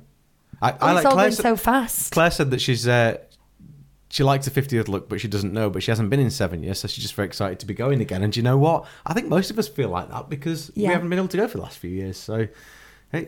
I, 0.62 0.68
I 0.68 0.72
it's 0.72 0.82
like 0.82 1.04
all 1.06 1.12
Claire, 1.12 1.14
going 1.26 1.32
said- 1.32 1.42
so 1.42 1.56
fast. 1.56 2.12
Claire 2.12 2.30
said 2.30 2.50
that 2.50 2.60
she's 2.60 2.86
uh, 2.88 3.16
she 4.10 4.22
likes 4.24 4.46
the 4.46 4.60
50th 4.62 4.88
look, 4.88 5.08
but 5.08 5.20
she 5.20 5.28
doesn't 5.28 5.52
know. 5.52 5.70
But 5.70 5.82
she 5.82 5.90
hasn't 5.90 6.10
been 6.10 6.20
in 6.20 6.30
seven 6.30 6.62
years, 6.62 6.80
so 6.80 6.88
she's 6.88 7.02
just 7.02 7.14
very 7.14 7.26
excited 7.26 7.58
to 7.60 7.66
be 7.66 7.74
going 7.74 8.00
again. 8.00 8.22
And 8.22 8.32
do 8.32 8.40
you 8.40 8.44
know 8.44 8.58
what? 8.58 8.84
I 9.06 9.14
think 9.14 9.28
most 9.28 9.50
of 9.50 9.58
us 9.58 9.68
feel 9.68 9.88
like 9.88 10.10
that 10.10 10.28
because 10.28 10.70
Yeah. 10.74 10.88
we 10.88 10.92
haven't 10.94 11.08
been 11.10 11.18
able 11.18 11.28
to 11.28 11.36
go 11.36 11.46
for 11.48 11.56
the 11.58 11.62
last 11.62 11.78
few 11.78 11.90
years. 11.90 12.16
So 12.18 12.48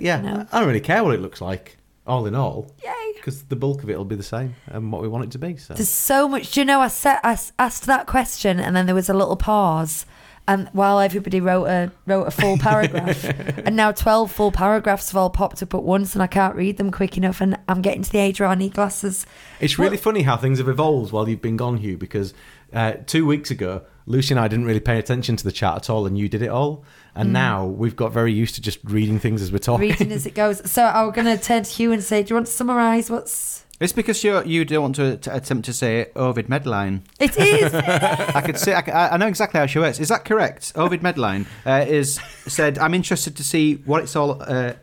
yeah, 0.00 0.20
No. 0.20 0.46
I 0.52 0.58
don't 0.58 0.68
really 0.68 0.80
care 0.80 1.02
what 1.04 1.14
it 1.14 1.20
looks 1.20 1.40
like. 1.40 1.78
All 2.04 2.26
in 2.26 2.34
all, 2.34 2.68
Yay. 2.82 3.12
because 3.14 3.44
the 3.44 3.54
bulk 3.54 3.84
of 3.84 3.88
it 3.90 3.96
will 3.96 4.04
be 4.04 4.16
the 4.16 4.24
same 4.24 4.56
and 4.66 4.90
what 4.90 5.02
we 5.02 5.06
want 5.08 5.22
it 5.24 5.30
to 5.30 5.38
be. 5.38 5.56
So 5.56 5.74
There's 5.74 5.88
so 5.88 6.26
much. 6.28 6.50
Do 6.50 6.60
you 6.60 6.64
know, 6.64 6.80
I, 6.80 6.88
set, 6.88 7.20
I 7.22 7.38
asked 7.60 7.86
that 7.86 8.08
question 8.08 8.58
and 8.58 8.74
then 8.74 8.86
there 8.86 8.94
was 8.96 9.08
a 9.08 9.14
little 9.14 9.36
pause. 9.36 10.04
And 10.48 10.68
while 10.72 10.98
everybody 10.98 11.40
wrote 11.40 11.66
a 11.66 11.92
wrote 12.04 12.24
a 12.24 12.30
full 12.30 12.58
paragraph, 12.58 13.24
and 13.64 13.76
now 13.76 13.92
twelve 13.92 14.32
full 14.32 14.50
paragraphs 14.50 15.10
have 15.10 15.16
all 15.16 15.30
popped 15.30 15.62
up 15.62 15.72
at 15.72 15.82
once, 15.84 16.14
and 16.14 16.22
I 16.22 16.26
can't 16.26 16.56
read 16.56 16.78
them 16.78 16.90
quick 16.90 17.16
enough. 17.16 17.40
And 17.40 17.58
I'm 17.68 17.80
getting 17.80 18.02
to 18.02 18.10
the 18.10 18.18
age 18.18 18.40
where 18.40 18.48
I 18.48 18.56
need 18.56 18.74
glasses. 18.74 19.24
It's 19.60 19.78
really 19.78 19.96
funny 19.96 20.22
how 20.22 20.36
things 20.36 20.58
have 20.58 20.68
evolved 20.68 21.12
while 21.12 21.28
you've 21.28 21.42
been 21.42 21.56
gone, 21.56 21.76
Hugh, 21.76 21.96
because 21.96 22.34
uh, 22.72 22.94
two 23.06 23.24
weeks 23.24 23.50
ago, 23.50 23.82
Lucy 24.06 24.34
and 24.34 24.40
I 24.40 24.48
didn't 24.48 24.64
really 24.64 24.80
pay 24.80 24.98
attention 24.98 25.36
to 25.36 25.44
the 25.44 25.52
chat 25.52 25.76
at 25.76 25.90
all, 25.90 26.06
and 26.06 26.18
you 26.18 26.28
did 26.28 26.42
it 26.42 26.50
all. 26.50 26.84
And 27.14 27.32
now 27.32 27.66
we've 27.66 27.94
got 27.94 28.10
very 28.10 28.32
used 28.32 28.54
to 28.54 28.62
just 28.62 28.78
reading 28.84 29.18
things 29.18 29.42
as 29.42 29.52
we're 29.52 29.58
talking. 29.58 29.88
Mm. 29.88 29.90
Reading 29.92 30.12
as 30.12 30.26
it 30.26 30.34
goes. 30.34 30.70
So 30.70 30.84
I'm 30.84 31.10
going 31.12 31.26
to 31.26 31.42
turn 31.42 31.62
to 31.62 31.70
Hugh 31.70 31.92
and 31.92 32.02
say, 32.02 32.22
"Do 32.22 32.30
you 32.30 32.36
want 32.36 32.46
to 32.46 32.52
summarise 32.52 33.10
what's?" 33.10 33.66
It's 33.82 33.92
because 33.92 34.22
you 34.22 34.42
you 34.44 34.64
don't 34.64 34.82
want 34.82 34.96
to, 34.96 35.16
to 35.16 35.34
attempt 35.34 35.64
to 35.66 35.72
say 35.72 36.06
Ovid 36.14 36.46
Medline. 36.46 37.02
It 37.18 37.36
is. 37.36 37.74
I 38.38 38.40
could 38.40 38.58
say 38.58 38.74
I, 38.74 39.16
know 39.16 39.26
exactly 39.26 39.58
how 39.58 39.66
she 39.66 39.78
works. 39.80 39.98
Is 40.00 40.08
that 40.08 40.24
correct? 40.24 40.72
Ovid 40.76 41.00
Medline 41.02 41.46
uh, 41.66 41.84
is 41.86 42.20
said. 42.46 42.78
I'm 42.78 42.94
interested 42.94 43.36
to 43.36 43.44
see 43.44 43.74
what 43.84 44.02
it's 44.04 44.16
all. 44.16 44.40
Uh, 44.42 44.74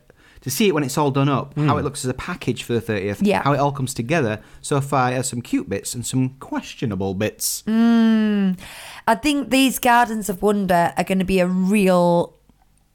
to 0.41 0.49
see 0.49 0.69
it 0.69 0.73
when 0.73 0.83
it's 0.85 0.97
all 0.97 1.12
done 1.12 1.27
up, 1.27 1.53
how 1.57 1.75
it 1.77 1.83
looks 1.83 2.05
as 2.05 2.09
a 2.09 2.13
package 2.13 2.63
for 2.63 2.71
the 2.71 2.79
30th, 2.81 3.17
Yeah. 3.19 3.43
how 3.43 3.51
it 3.51 3.59
all 3.59 3.73
comes 3.73 3.93
together. 3.93 4.41
So 4.62 4.79
far, 4.79 5.12
it 5.12 5.15
has 5.15 5.27
some 5.27 5.41
cute 5.41 5.67
bits 5.67 5.93
and 5.93 6.05
some 6.05 6.29
questionable 6.39 7.13
bits. 7.13 7.62
I 7.67 9.15
think 9.21 9.49
these 9.49 9.79
Gardens 9.79 10.29
of 10.29 10.41
Wonder 10.41 10.93
are 10.95 11.03
going 11.03 11.19
to 11.19 11.25
be 11.25 11.41
a 11.41 11.47
real 11.47 12.38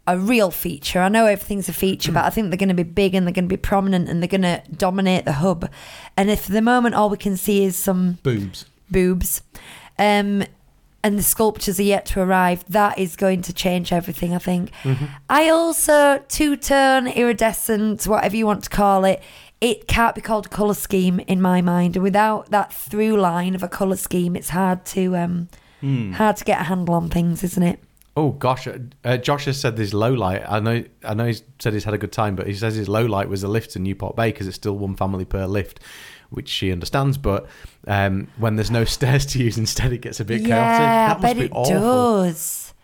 a 0.06 0.18
real 0.18 0.50
feature. 0.50 1.00
I 1.00 1.08
know 1.08 1.26
everything's 1.26 1.68
a 1.68 1.72
feature, 1.72 2.12
but 2.12 2.24
I 2.24 2.30
think 2.30 2.50
they're 2.50 2.58
going 2.58 2.68
to 2.68 2.74
be 2.74 2.82
big 2.82 3.14
and 3.14 3.26
they're 3.26 3.32
going 3.32 3.48
to 3.48 3.52
be 3.52 3.56
prominent 3.56 4.08
and 4.08 4.22
they're 4.22 4.28
going 4.28 4.42
to 4.42 4.62
dominate 4.76 5.24
the 5.24 5.32
hub. 5.32 5.70
And 6.16 6.30
if 6.30 6.42
for 6.42 6.52
the 6.52 6.60
moment 6.62 6.94
all 6.94 7.08
we 7.08 7.16
can 7.16 7.36
see 7.36 7.64
is 7.64 7.76
some 7.76 8.18
Boobs. 8.22 8.66
boobs, 8.90 9.42
um, 9.98 10.44
and 11.02 11.18
the 11.18 11.22
sculptures 11.22 11.78
are 11.78 11.84
yet 11.84 12.06
to 12.06 12.20
arrive, 12.20 12.64
that 12.68 12.98
is 12.98 13.16
going 13.16 13.42
to 13.42 13.52
change 13.52 13.92
everything. 13.92 14.34
I 14.34 14.38
think. 14.38 14.70
I 15.28 15.48
also 15.50 16.22
two 16.28 16.56
tone 16.56 17.06
iridescent, 17.06 18.04
whatever 18.06 18.36
you 18.36 18.46
want 18.46 18.64
to 18.64 18.70
call 18.70 19.04
it. 19.04 19.22
It 19.60 19.86
can't 19.86 20.14
be 20.14 20.20
called 20.20 20.46
a 20.46 20.48
color 20.50 20.74
scheme 20.74 21.20
in 21.20 21.40
my 21.40 21.62
mind, 21.62 21.96
and 21.96 22.02
without 22.02 22.50
that 22.50 22.72
through 22.72 23.16
line 23.16 23.54
of 23.54 23.62
a 23.62 23.68
color 23.68 23.96
scheme, 23.96 24.36
it's 24.36 24.50
hard 24.50 24.84
to 24.86 25.16
um, 25.16 25.48
hard 26.12 26.36
to 26.36 26.44
get 26.44 26.60
a 26.60 26.64
handle 26.64 26.94
on 26.94 27.08
things, 27.10 27.42
isn't 27.44 27.62
it? 27.62 27.78
Oh 28.16 28.30
gosh, 28.30 28.68
uh, 28.68 28.78
uh, 29.04 29.16
Josh 29.16 29.46
has 29.46 29.60
said 29.60 29.76
this 29.76 29.92
low 29.92 30.12
light. 30.12 30.42
I 30.48 30.60
know, 30.60 30.84
I 31.04 31.14
know. 31.14 31.26
He's 31.26 31.42
said 31.58 31.72
he's 31.72 31.82
had 31.84 31.94
a 31.94 31.98
good 31.98 32.12
time, 32.12 32.36
but 32.36 32.46
he 32.46 32.54
says 32.54 32.76
his 32.76 32.88
low 32.88 33.04
light 33.04 33.28
was 33.28 33.40
the 33.42 33.48
lift 33.48 33.74
in 33.74 33.82
Newport 33.82 34.14
Bay 34.14 34.30
because 34.30 34.46
it's 34.46 34.54
still 34.56 34.78
one 34.78 34.94
family 34.94 35.24
per 35.24 35.46
lift, 35.46 35.80
which 36.30 36.48
she 36.48 36.70
understands. 36.70 37.18
But 37.18 37.46
um, 37.88 38.28
when 38.38 38.54
there's 38.54 38.70
no 38.70 38.84
stairs 38.96 39.26
to 39.26 39.40
use, 39.40 39.58
instead 39.58 39.92
it 39.92 39.98
gets 39.98 40.20
a 40.20 40.24
bit 40.24 40.44
chaotic. 40.44 40.50
Yeah, 40.50 41.08
That 41.08 41.20
must 41.20 41.22
bet 41.22 41.36
be 41.38 41.44
it 41.46 41.52
awful. 41.52 41.74
does. 41.74 42.74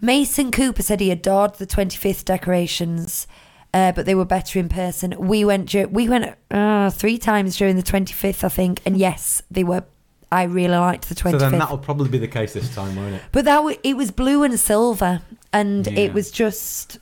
Mason 0.00 0.50
Cooper 0.50 0.82
said 0.82 1.00
he 1.00 1.10
adored 1.10 1.54
the 1.54 1.66
25th 1.66 2.24
decorations, 2.24 3.26
uh, 3.74 3.92
but 3.92 4.06
they 4.06 4.14
were 4.14 4.24
better 4.24 4.58
in 4.58 4.68
person. 4.68 5.14
We 5.18 5.44
went 5.44 5.72
we 5.90 6.08
went 6.08 6.34
uh, 6.50 6.90
three 6.90 7.18
times 7.18 7.56
during 7.56 7.76
the 7.76 7.82
25th, 7.82 8.42
I 8.44 8.48
think, 8.48 8.80
and 8.84 8.96
yes, 8.96 9.42
they 9.50 9.62
were 9.64 9.84
I 10.30 10.42
really 10.44 10.76
liked 10.76 11.08
the 11.08 11.14
25th. 11.14 11.30
So 11.32 11.38
then 11.38 11.58
that'll 11.58 11.78
probably 11.78 12.08
be 12.10 12.18
the 12.18 12.28
case 12.28 12.52
this 12.52 12.74
time, 12.74 12.96
won't 12.96 13.14
it? 13.14 13.22
But 13.32 13.44
that 13.46 13.56
w- 13.56 13.78
it 13.82 13.96
was 13.96 14.10
blue 14.10 14.42
and 14.42 14.58
silver, 14.60 15.22
and 15.52 15.86
Yeah. 15.86 15.98
it 16.00 16.12
was 16.14 16.30
just, 16.30 16.98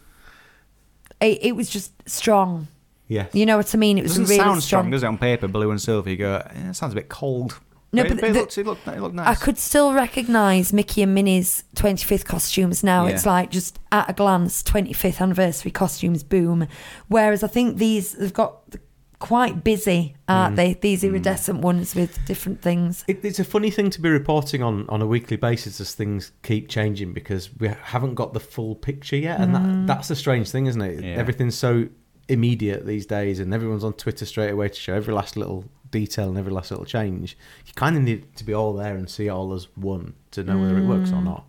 it, 1.20 1.38
it 1.42 1.56
was 1.56 1.68
just 1.68 1.92
strong. 2.08 2.68
Yes. 3.08 3.34
You 3.34 3.46
know 3.46 3.56
what 3.56 3.74
I 3.74 3.78
mean? 3.78 3.98
It 3.98 4.00
It 4.00 4.04
was 4.04 4.12
doesn't 4.12 4.24
really 4.26 4.36
sound 4.38 4.62
strong. 4.62 4.82
strong, 4.84 4.90
does 4.90 5.02
it? 5.02 5.06
On 5.06 5.18
paper, 5.18 5.48
blue 5.48 5.70
and 5.70 5.80
silver, 5.80 6.10
you 6.10 6.16
go, 6.16 6.36
eh, 6.54 6.70
it 6.70 6.74
sounds 6.74 6.92
a 6.92 6.96
bit 6.96 7.08
cold. 7.08 7.58
No, 7.92 8.02
but, 8.02 8.08
but 8.10 8.18
it, 8.18 8.20
but 8.20 8.28
it, 8.28 8.32
the- 8.32 8.38
looked, 8.40 8.58
it, 8.58 8.66
looked, 8.66 8.88
it 8.88 9.00
looked 9.00 9.14
nice. 9.14 9.26
I 9.28 9.34
could 9.44 9.58
still 9.58 9.92
recognise 9.92 10.72
Mickey 10.72 11.02
and 11.02 11.14
Minnie's 11.14 11.64
25th 11.76 12.24
costumes 12.24 12.82
now. 12.84 13.06
Yeah. 13.06 13.14
It's 13.14 13.24
like 13.24 13.50
just 13.50 13.78
at 13.92 14.10
a 14.10 14.12
glance, 14.12 14.62
25th 14.64 15.20
anniversary 15.20 15.70
costumes, 15.70 16.22
boom. 16.24 16.66
Whereas 17.08 17.42
I 17.42 17.46
think 17.46 17.78
these 17.78 18.12
they've 18.12 18.32
got 18.32 18.70
the- 18.70 18.80
quite 19.18 19.64
busy, 19.64 20.14
aren't 20.28 20.54
Mm. 20.54 20.56
they? 20.56 20.74
These 20.74 21.04
iridescent 21.04 21.60
ones 21.60 21.94
with 21.94 22.18
different 22.26 22.60
things. 22.62 23.04
It, 23.08 23.24
it's 23.24 23.38
a 23.38 23.44
funny 23.44 23.70
thing 23.70 23.90
to 23.90 24.00
be 24.00 24.08
reporting 24.10 24.62
on 24.62 24.86
on 24.88 25.00
a 25.02 25.06
weekly 25.06 25.36
basis 25.36 25.80
as 25.80 25.94
things 25.94 26.32
keep 26.42 26.68
changing 26.68 27.12
because 27.12 27.50
we 27.58 27.68
haven't 27.68 28.14
got 28.14 28.32
the 28.34 28.40
full 28.40 28.74
picture 28.74 29.16
yet, 29.16 29.40
and 29.40 29.54
Mm. 29.54 29.86
that, 29.86 29.94
that's 29.94 30.08
the 30.08 30.16
strange 30.16 30.50
thing, 30.50 30.66
isn't 30.66 30.80
it? 30.82 31.02
Yeah. 31.04 31.10
Everything's 31.16 31.54
so 31.56 31.88
immediate 32.28 32.84
these 32.86 33.06
days, 33.06 33.38
and 33.40 33.54
everyone's 33.54 33.84
on 33.84 33.92
Twitter 33.94 34.26
straight 34.26 34.50
away 34.50 34.68
to 34.68 34.74
show 34.80 34.94
every 34.94 35.14
last 35.14 35.36
little 35.36 35.64
detail 35.90 36.28
and 36.28 36.36
every 36.36 36.52
last 36.52 36.70
little 36.70 36.84
change. 36.84 37.38
You 37.66 37.72
kind 37.74 37.96
of 37.96 38.02
need 38.02 38.34
to 38.36 38.44
be 38.44 38.52
all 38.52 38.72
there 38.72 38.96
and 38.96 39.08
see 39.08 39.26
it 39.26 39.30
all 39.30 39.52
as 39.54 39.68
one 39.76 40.14
to 40.32 40.42
know 40.42 40.58
whether 40.58 40.76
it 40.76 40.84
works 40.86 41.10
Mm. 41.10 41.18
or 41.18 41.22
not. 41.22 41.48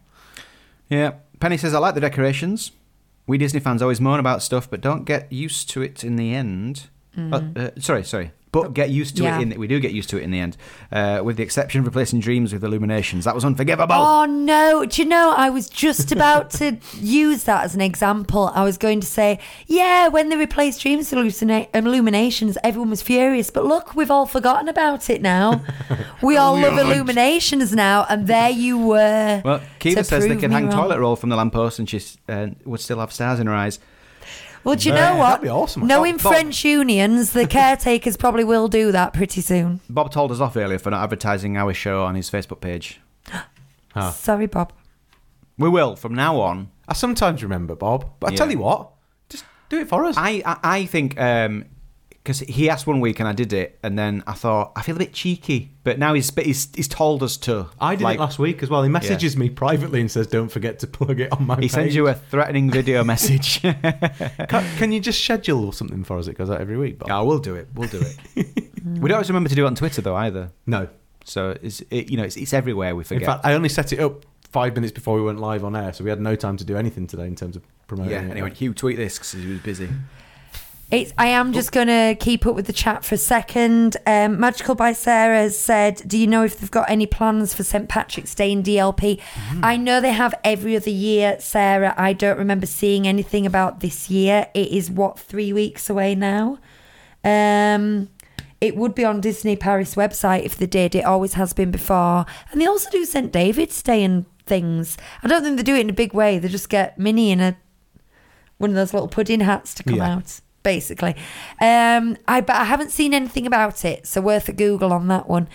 Yeah. 0.89 1.11
Penny 1.39 1.57
says, 1.57 1.73
I 1.73 1.79
like 1.79 1.95
the 1.95 2.01
decorations. 2.01 2.71
We 3.25 3.37
Disney 3.37 3.59
fans 3.59 3.81
always 3.81 3.99
moan 3.99 4.19
about 4.19 4.41
stuff, 4.41 4.69
but 4.69 4.79
don't 4.79 5.03
get 5.03 5.31
used 5.33 5.69
to 5.71 5.81
it 5.81 6.03
in 6.03 6.15
the 6.15 6.33
end. 6.33 6.87
Uh, 7.17 7.41
uh, 7.55 7.69
sorry, 7.79 8.03
sorry. 8.03 8.31
But 8.49 8.73
get 8.73 8.89
used 8.89 9.17
to 9.17 9.23
Yeah. 9.23 9.39
it 9.39 9.51
in 9.53 9.59
we 9.59 9.67
do 9.67 9.79
get 9.79 9.91
used 9.91 10.09
to 10.11 10.17
it 10.17 10.23
in 10.23 10.31
the 10.31 10.39
end. 10.39 10.55
Uh, 10.91 11.21
with 11.23 11.35
the 11.35 11.43
exception 11.43 11.79
of 11.81 11.85
replacing 11.85 12.21
dreams 12.21 12.53
with 12.53 12.63
illuminations. 12.63 13.25
That 13.25 13.35
was 13.35 13.43
unforgivable. 13.43 13.93
Oh 13.93 14.25
no! 14.25 14.85
Do 14.85 15.01
you 15.01 15.07
know? 15.07 15.33
I 15.35 15.49
was 15.49 15.69
just 15.69 16.11
about 16.13 16.49
to 16.51 16.77
use 16.97 17.43
that 17.43 17.65
as 17.65 17.75
an 17.75 17.81
example. 17.81 18.49
I 18.55 18.63
was 18.63 18.77
going 18.77 19.01
to 19.01 19.07
say, 19.07 19.39
yeah, 19.67 20.07
when 20.07 20.29
they 20.29 20.37
replaced 20.37 20.81
Dreams 20.81 21.11
with 21.13 21.41
Illuminations, 21.73 22.57
everyone 22.63 22.89
was 22.89 23.01
furious. 23.01 23.49
But 23.49 23.65
look, 23.65 23.95
we've 23.95 24.11
all 24.11 24.25
forgotten 24.25 24.69
about 24.69 25.09
it 25.09 25.21
now. 25.21 25.61
we 26.23 26.37
all 26.37 26.57
love 26.57 26.77
Illuminations 26.79 27.73
now, 27.75 28.05
and 28.09 28.27
there 28.27 28.49
you 28.49 28.77
were. 28.77 29.41
Well, 29.43 29.61
Kiva 29.79 30.03
says 30.05 30.25
they 30.25 30.37
can 30.37 30.51
hang 30.51 30.69
wrong. 30.69 30.83
toilet 30.83 30.99
roll 30.99 31.15
from 31.17 31.29
the 31.29 31.35
lamppost 31.35 31.79
and 31.79 31.89
she 31.89 32.01
uh, 32.29 32.47
would 32.65 32.79
still 32.79 32.99
have 32.99 33.11
stars 33.11 33.39
in 33.39 33.47
her 33.47 33.53
eyes. 33.53 33.79
Well, 34.67 34.75
do 34.75 34.89
you 34.89 34.95
know 34.95 35.15
what? 35.15 35.29
that'd 35.29 35.43
be 35.43 35.49
awesome. 35.49 35.87
Knowing 35.87 36.17
Bob- 36.17 36.23
Bob- 36.23 36.33
French 36.33 36.65
unions, 36.65 37.31
the 37.31 37.47
caretakers 37.47 38.17
probably 38.23 38.43
will 38.43 38.67
do 38.67 38.91
that 38.91 39.13
pretty 39.13 39.39
soon. 39.39 39.79
Bob 39.89 40.11
told 40.11 40.29
us 40.31 40.41
off 40.41 40.57
earlier 40.57 40.77
for 40.77 40.91
not 40.91 41.01
advertising 41.03 41.55
our 41.55 41.73
show 41.73 42.03
on 42.03 42.15
his 42.15 42.29
Facebook 42.29 42.59
page. 42.59 42.99
Ah. 43.95 44.11
Sorry, 44.15 44.45
Bob. 44.45 44.73
We 45.57 45.69
will 45.69 45.95
from 45.95 46.13
now 46.13 46.39
on. 46.41 46.69
I 46.87 46.93
sometimes 46.93 47.41
remember 47.43 47.75
Bob, 47.75 48.09
but 48.19 48.27
I 48.27 48.31
Yeah. 48.33 48.37
tell 48.37 48.51
you 48.51 48.59
what, 48.59 48.89
just 49.29 49.45
do 49.69 49.79
it 49.79 49.87
for 49.87 50.03
us. 50.05 50.15
I 50.17 50.41
I, 50.45 50.57
I 50.63 50.85
think 50.85 51.17
because 52.27 52.39
he 52.39 52.69
asked 52.69 52.85
one 52.85 52.99
week 52.99 53.21
and 53.21 53.29
I 53.29 53.31
did 53.31 53.53
it, 53.53 53.79
and 53.81 53.97
then 53.97 54.21
I 54.27 54.33
thought 54.33 54.73
I 54.75 54.81
feel 54.81 54.97
a 54.97 54.99
bit 54.99 55.13
cheeky, 55.13 55.71
but 55.85 55.97
now 55.97 56.13
he's 56.13 56.29
he's, 56.35 56.67
he's 56.75 56.89
told 56.89 57.23
us 57.23 57.37
to. 57.37 57.67
I 57.79 57.95
did 57.95 58.03
like, 58.03 58.17
it 58.17 58.19
last 58.19 58.37
week 58.37 58.61
as 58.61 58.69
well. 58.69 58.83
He 58.83 58.89
messages 58.89 59.37
me 59.37 59.49
privately 59.49 60.01
and 60.01 60.11
says, 60.11 60.27
"Don't 60.27 60.49
forget 60.49 60.79
to 60.79 60.87
plug 60.87 61.21
it 61.21 61.31
on 61.31 61.47
my." 61.47 61.55
He 61.57 61.69
sends 61.69 61.95
you 61.95 62.09
a 62.09 62.13
threatening 62.13 62.69
video 62.69 63.01
message. 63.13 63.61
Can, 63.61 64.77
can 64.77 64.91
you 64.91 64.99
just 64.99 65.23
schedule 65.23 65.71
something 65.71 66.03
for 66.03 66.17
us? 66.17 66.27
It 66.27 66.37
goes 66.37 66.49
out 66.49 66.59
every 66.59 66.77
week. 66.77 66.99
Bob? 66.99 67.07
yeah, 67.07 67.21
we'll 67.21 67.39
do 67.39 67.55
it. 67.55 67.69
We'll 67.73 67.87
do 67.87 68.01
it. 68.01 68.17
we 68.83 69.07
don't 69.07 69.13
always 69.13 69.29
remember 69.29 69.47
to 69.47 69.55
do 69.55 69.63
it 69.63 69.67
on 69.67 69.75
Twitter 69.75 70.01
though 70.01 70.15
either. 70.15 70.51
No. 70.65 70.89
So 71.23 71.57
it's 71.61 71.81
it, 71.89 72.09
you 72.11 72.17
know 72.17 72.23
it's, 72.23 72.35
it's 72.35 72.53
everywhere. 72.53 72.93
We 72.93 73.05
forget. 73.05 73.21
In 73.21 73.25
fact, 73.25 73.45
I 73.45 73.53
only 73.53 73.69
set 73.69 73.93
it 73.93 73.99
up 73.99 74.25
five 74.51 74.75
minutes 74.75 74.91
before 74.91 75.15
we 75.15 75.21
went 75.21 75.39
live 75.39 75.63
on 75.63 75.77
air, 75.77 75.93
so 75.93 76.03
we 76.03 76.09
had 76.09 76.19
no 76.19 76.35
time 76.35 76.57
to 76.57 76.65
do 76.65 76.75
anything 76.75 77.07
today 77.07 77.25
in 77.25 77.35
terms 77.35 77.55
of 77.55 77.63
promoting 77.87 78.11
yeah. 78.11 78.23
it. 78.23 78.31
Anyway, 78.31 78.53
Hugh, 78.53 78.73
tweet 78.73 78.97
this 78.97 79.17
because 79.17 79.31
he 79.31 79.47
was 79.47 79.59
busy. 79.59 79.87
It's, 80.89 81.13
I 81.17 81.27
am 81.27 81.51
just 81.51 81.73
going 81.73 81.87
to 81.87 82.15
keep 82.17 82.45
up 82.45 82.55
with 82.55 82.65
the 82.65 82.71
chat 82.73 83.03
for 83.03 83.15
a 83.15 83.17
second. 83.17 83.97
Um, 84.05 84.39
Magical 84.39 84.73
by 84.73 84.93
Sarah 84.93 85.39
has 85.41 85.59
said, 85.59 86.01
Do 86.07 86.17
you 86.17 86.27
know 86.27 86.43
if 86.45 86.57
they've 86.59 86.71
got 86.71 86.89
any 86.89 87.05
plans 87.05 87.53
for 87.53 87.63
St. 87.63 87.89
Patrick's 87.89 88.33
Day 88.33 88.53
in 88.53 88.63
DLP? 88.63 89.19
I 89.61 89.75
know 89.75 89.99
they 89.99 90.13
have 90.13 90.33
every 90.45 90.77
other 90.77 90.89
year, 90.89 91.37
Sarah. 91.41 91.93
I 91.97 92.13
don't 92.13 92.37
remember 92.37 92.65
seeing 92.65 93.05
anything 93.05 93.45
about 93.45 93.81
this 93.81 94.09
year. 94.09 94.47
It 94.53 94.69
is, 94.69 94.89
what, 94.89 95.19
three 95.19 95.51
weeks 95.51 95.89
away 95.89 96.15
now? 96.15 96.57
Um, 97.21 98.07
it 98.61 98.77
would 98.77 98.95
be 98.95 99.03
on 99.03 99.19
Disney 99.19 99.57
Paris 99.57 99.95
website 99.95 100.43
if 100.45 100.55
they 100.55 100.67
did. 100.67 100.95
It 100.95 101.03
always 101.03 101.33
has 101.33 101.51
been 101.51 101.69
before. 101.69 102.25
And 102.51 102.61
they 102.61 102.65
also 102.65 102.89
do 102.89 103.03
St. 103.03 103.29
David's 103.33 103.83
Day 103.83 104.05
and 104.05 104.25
things. 104.45 104.97
I 105.21 105.27
don't 105.27 105.43
think 105.43 105.57
they 105.57 105.63
do 105.63 105.75
it 105.75 105.81
in 105.81 105.89
a 105.89 105.93
big 105.93 106.13
way. 106.13 106.39
They 106.39 106.47
just 106.47 106.69
get 106.69 106.97
Minnie 106.97 107.31
in 107.31 107.41
a 107.41 107.57
one 108.57 108.69
of 108.69 108.75
those 108.77 108.93
little 108.93 109.09
pudding 109.09 109.41
hats 109.41 109.73
to 109.75 109.83
come 109.83 109.95
Yeah. 109.97 110.13
out, 110.15 110.39
basically. 110.67 111.15
Um, 111.61 112.17
I 112.27 112.41
but 112.41 112.57
I 112.57 112.65
haven't 112.65 112.91
seen 112.91 113.13
anything 113.13 113.47
about 113.47 113.85
it, 113.85 114.05
so 114.05 114.19
worth 114.19 114.49
a 114.49 114.51
Google 114.51 114.91
on 114.91 115.07
that 115.07 115.29
one. 115.29 115.47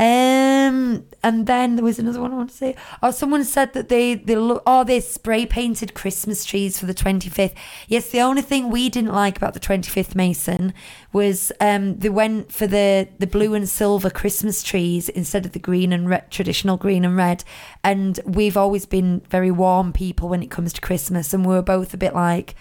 Um, 0.00 1.06
and 1.22 1.46
then 1.46 1.76
there 1.76 1.84
was 1.84 2.00
another 2.00 2.20
one 2.20 2.32
I 2.32 2.36
want 2.36 2.50
to 2.50 2.56
say. 2.56 2.74
Oh, 3.00 3.12
someone 3.12 3.44
said 3.44 3.74
that 3.74 3.88
they 3.88 4.14
they 4.14 4.34
look. 4.34 4.64
Oh, 4.66 4.82
they 4.82 4.98
spray 4.98 5.46
painted 5.46 5.94
Christmas 5.94 6.44
trees 6.44 6.80
for 6.80 6.86
the 6.86 6.94
twenty 6.94 7.30
fifth. 7.30 7.54
Yes, 7.86 8.10
the 8.10 8.20
only 8.20 8.42
thing 8.42 8.68
we 8.68 8.88
didn't 8.88 9.14
like 9.14 9.36
about 9.36 9.54
the 9.54 9.60
twenty 9.60 9.88
fifth 9.88 10.16
Mason 10.16 10.74
was 11.12 11.52
um 11.60 11.96
they 11.98 12.08
went 12.08 12.50
for 12.50 12.66
the 12.66 13.08
the 13.20 13.28
blue 13.28 13.54
and 13.54 13.68
silver 13.68 14.10
Christmas 14.10 14.64
trees 14.64 15.08
instead 15.08 15.46
of 15.46 15.52
the 15.52 15.60
green 15.60 15.92
and 15.92 16.10
red, 16.10 16.28
traditional 16.32 16.76
green 16.76 17.04
and 17.04 17.16
red. 17.16 17.44
And 17.84 18.18
we've 18.26 18.56
always 18.56 18.84
been 18.84 19.22
very 19.30 19.52
warm 19.52 19.92
people 19.92 20.28
when 20.28 20.42
it 20.42 20.50
comes 20.50 20.72
to 20.72 20.80
Christmas, 20.80 21.32
and 21.32 21.46
we 21.46 21.54
were 21.54 21.62
both 21.62 21.94
a 21.94 21.96
bit 22.04 22.14
like 22.14 22.56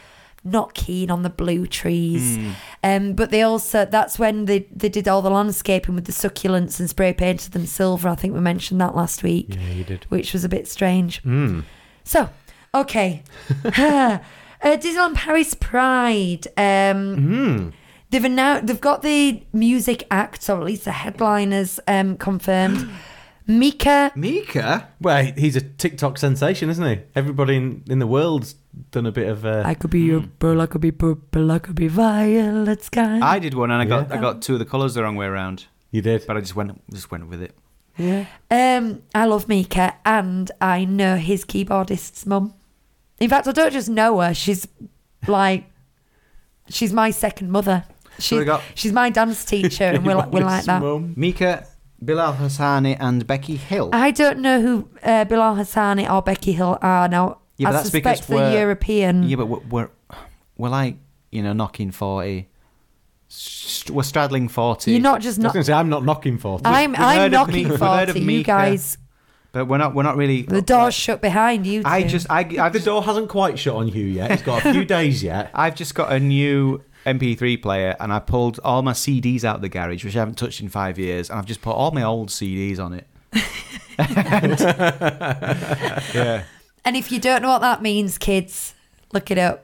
not 0.45 0.73
keen 0.75 1.09
on 1.11 1.23
the 1.23 1.29
blue 1.29 1.65
trees. 1.67 2.37
Um, 2.83 3.13
but 3.13 3.31
they 3.31 3.41
also 3.41 3.83
that's 3.85 4.17
when 4.19 4.45
they 4.45 4.67
they 4.71 4.89
did 4.89 5.07
all 5.07 5.21
the 5.21 5.29
landscaping 5.31 5.95
with 5.95 6.05
the 6.05 6.11
succulents 6.13 6.79
and 6.79 6.89
spray 6.89 7.11
painted 7.13 7.51
them 7.53 7.65
silver. 7.65 8.07
I 8.07 8.15
think 8.15 8.33
we 8.33 8.39
mentioned 8.39 8.79
that 8.79 8.95
last 8.95 9.23
week, 9.23 9.55
Yeah, 9.55 9.71
you 9.73 9.83
did. 9.83 10.05
which 10.09 10.31
was 10.33 10.43
a 10.43 10.49
bit 10.49 10.67
strange. 10.67 11.21
Mm. 11.23 11.63
So, 12.03 12.29
okay. 12.73 13.23
uh, 13.65 14.19
Disneyland 14.63 15.15
Paris 15.15 15.53
Pride. 15.55 16.47
Um, 16.57 17.15
Mm. 17.17 17.73
They've 18.11 18.23
announced 18.23 18.67
they've 18.67 18.79
got 18.79 19.01
the 19.01 19.43
music 19.51 20.05
act, 20.11 20.47
or 20.49 20.57
at 20.59 20.63
least 20.63 20.85
the 20.85 20.91
headliners 20.91 21.79
um, 21.87 22.15
confirmed. 22.17 22.87
Mika, 23.47 24.11
Mika. 24.15 24.87
Well, 25.01 25.31
he's 25.37 25.55
a 25.55 25.61
TikTok 25.61 26.17
sensation, 26.17 26.69
isn't 26.69 26.85
he? 26.85 26.99
Everybody 27.15 27.57
in, 27.57 27.83
in 27.89 27.99
the 27.99 28.07
world's 28.07 28.55
done 28.91 29.05
a 29.05 29.11
bit 29.11 29.27
of. 29.27 29.45
Uh, 29.45 29.63
I 29.65 29.73
could 29.73 29.89
be 29.91 30.01
your 30.01 30.21
pearl, 30.39 30.61
I 30.61 30.65
could 30.67 30.81
be 30.81 30.91
purple, 30.91 31.51
I 31.51 31.59
could 31.59 31.75
be 31.75 31.87
violet 31.87 32.83
sky. 32.83 33.19
I 33.21 33.39
did 33.39 33.53
one 33.53 33.71
and 33.71 33.81
I 33.81 33.85
got 33.85 34.11
I 34.11 34.17
got 34.17 34.41
two 34.41 34.53
of 34.53 34.59
the 34.59 34.65
colours 34.65 34.93
the 34.93 35.03
wrong 35.03 35.15
way 35.15 35.25
around, 35.27 35.65
you 35.91 36.01
did. 36.01 36.25
but 36.27 36.37
I 36.37 36.41
just 36.41 36.55
went 36.55 36.81
just 36.91 37.11
went 37.11 37.27
with 37.29 37.41
it. 37.41 37.55
Yeah. 37.97 38.25
Um, 38.51 39.03
I 39.13 39.25
love 39.25 39.47
Mika, 39.47 39.93
and 40.05 40.51
I 40.59 40.83
know 40.83 41.15
his 41.15 41.45
keyboardist's 41.45 42.25
mum. 42.25 42.53
In 43.21 43.29
fact, 43.29 43.47
I 43.47 43.53
don't 43.53 43.71
just 43.71 43.87
know 43.89 44.19
her; 44.19 44.33
she's 44.33 44.67
like, 45.27 45.63
she's 46.69 46.91
my 46.91 47.11
second 47.11 47.51
mother. 47.51 47.85
So 48.19 48.35
we 48.37 48.41
She, 48.41 48.45
got- 48.45 48.61
she's 48.75 48.91
my 48.91 49.09
dance 49.09 49.45
teacher, 49.45 49.85
and 49.85 50.05
we're 50.05 50.15
like, 50.15 50.31
we're 50.31 50.43
like 50.43 50.65
that. 50.65 50.81
Mika, 51.15 51.65
Bilal 52.03 52.33
Hassani, 52.33 52.97
and 52.99 53.25
Becky 53.25 53.55
Hill. 53.55 53.89
I 53.93 54.11
don't 54.11 54.39
know 54.39 54.61
who 54.61 54.89
uh, 55.01 55.23
Bilal 55.25 55.55
Hassani 55.55 56.09
or 56.09 56.21
Becky 56.21 56.51
Hill 56.51 56.77
are 56.81 57.07
now. 57.07 57.39
Yeah, 57.57 57.67
but 57.67 57.69
I 57.69 57.71
that's 57.73 57.83
suspect 57.91 58.03
because 58.21 58.27
they're 58.27 58.37
we're- 58.37 58.59
European. 58.59 59.23
yeah, 59.23 59.35
but 59.37 59.45
we're, 59.47 59.59
we're 59.69 59.89
we're 60.57 60.69
like 60.69 60.97
you 61.31 61.41
know 61.43 61.53
knocking 61.53 61.91
forty. 61.91 62.49
St- 63.27 63.93
We're 63.95 64.03
straddling 64.03 64.47
forty. 64.49 64.91
You're 64.91 65.01
not 65.01 65.21
just 65.21 65.39
I 65.39 65.39
was 65.39 65.43
not. 65.43 65.53
going 65.53 65.63
to 65.63 65.67
say, 65.67 65.73
I'm 65.73 65.89
not 65.89 66.03
knocking 66.05 66.37
for 66.37 66.59
it. 66.59 66.61
I'm 66.65 66.91
we've 66.91 66.99
I'm 66.99 67.17
heard 67.17 67.25
of 67.27 67.31
knocking 67.31 67.63
Mi- 67.65 67.71
we've 67.71 67.79
heard 67.79 68.09
of 68.09 68.15
forty. 68.15 68.19
You 68.19 68.25
Mika. 68.25 68.47
guys, 68.47 68.97
but 69.51 69.65
we're 69.65 69.77
not. 69.79 69.95
We're 69.95 70.03
not 70.03 70.15
really. 70.15 70.43
the 70.43 70.61
door's 70.61 70.93
shut 70.93 71.21
behind 71.21 71.65
you. 71.65 71.81
I 71.85 72.03
just 72.03 72.29
I 72.29 72.39
I've 72.41 72.73
the 72.73 72.79
just, 72.79 72.85
door 72.85 73.03
hasn't 73.03 73.29
quite 73.29 73.57
shut 73.57 73.75
on 73.75 73.87
Hugh 73.87 74.05
yet. 74.05 74.31
He's 74.31 74.41
got 74.43 74.63
a 74.65 74.73
few 74.73 74.85
days 74.85 75.23
yet. 75.23 75.49
I've 75.53 75.75
just 75.75 75.95
got 75.95 76.11
a 76.13 76.19
new 76.19 76.83
MP3 77.05 77.61
player 77.61 77.95
and 77.99 78.13
I 78.13 78.19
pulled 78.19 78.59
all 78.63 78.81
my 78.83 78.93
CDs 78.93 79.43
out 79.43 79.57
of 79.57 79.61
the 79.61 79.69
garage, 79.69 80.05
which 80.05 80.15
I 80.15 80.19
haven't 80.19 80.35
touched 80.35 80.61
in 80.61 80.69
five 80.69 80.97
years, 80.99 81.29
and 81.29 81.39
I've 81.39 81.45
just 81.45 81.61
put 81.61 81.71
all 81.71 81.91
my 81.91 82.03
old 82.03 82.29
CDs 82.29 82.79
on 82.79 82.93
it. 82.93 83.07
yeah. 86.13 86.43
And 86.85 86.95
if 86.95 87.11
you 87.11 87.19
don't 87.19 87.41
know 87.41 87.49
what 87.49 87.61
that 87.61 87.81
means, 87.81 88.17
kids, 88.17 88.73
look 89.11 89.31
it 89.31 89.37
up. 89.37 89.63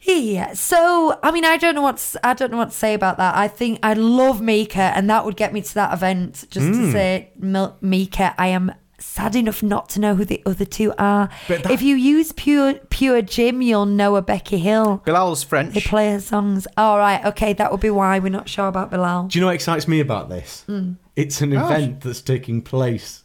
Yeah. 0.00 0.52
So, 0.54 1.18
I 1.22 1.30
mean, 1.30 1.44
I 1.44 1.56
don't 1.56 1.74
know 1.74 1.82
what's 1.82 2.16
I 2.22 2.34
don't 2.34 2.50
know 2.52 2.58
what 2.58 2.70
to 2.70 2.76
say 2.76 2.94
about 2.94 3.16
that. 3.16 3.34
I 3.36 3.48
think 3.48 3.78
I 3.82 3.94
love 3.94 4.40
Mika, 4.40 4.80
and 4.94 5.08
that 5.10 5.24
would 5.24 5.36
get 5.36 5.52
me 5.52 5.62
to 5.62 5.74
that 5.74 5.92
event 5.92 6.44
just 6.50 6.66
Hmm. 6.66 6.72
to 6.72 6.92
say 6.92 7.30
Mil- 7.38 7.76
Mika. 7.80 8.34
I 8.38 8.48
am 8.48 8.72
sad 8.98 9.34
enough 9.36 9.62
not 9.62 9.88
to 9.90 10.00
know 10.00 10.14
who 10.14 10.24
the 10.24 10.42
other 10.46 10.64
two 10.64 10.92
are. 10.98 11.28
But 11.48 11.64
that- 11.64 11.72
if 11.72 11.82
you 11.82 11.96
use 11.96 12.32
pure 12.32 12.74
PureGym, 12.74 13.64
you'll 13.64 13.86
know 13.86 14.16
a 14.16 14.22
Becky 14.22 14.58
Hill. 14.58 15.02
Bilal's 15.04 15.42
French. 15.42 15.74
They 15.74 15.80
play 15.80 16.12
her 16.12 16.20
songs. 16.20 16.66
All 16.76 16.98
right. 16.98 17.24
Okay, 17.26 17.52
that 17.54 17.70
would 17.72 17.80
be 17.80 17.90
why 17.90 18.18
we're 18.18 18.28
not 18.30 18.48
sure 18.48 18.68
about 18.68 18.90
Bilal. 18.90 19.24
Do 19.28 19.38
you 19.38 19.40
know 19.40 19.46
what 19.48 19.54
excites 19.56 19.88
me 19.88 20.00
about 20.00 20.28
this? 20.28 20.62
Hmm. 20.66 20.92
it's 21.16 21.40
an 21.40 21.50
Gosh. 21.50 21.70
event 21.70 22.00
that's 22.02 22.20
taking 22.20 22.60
place 22.60 23.22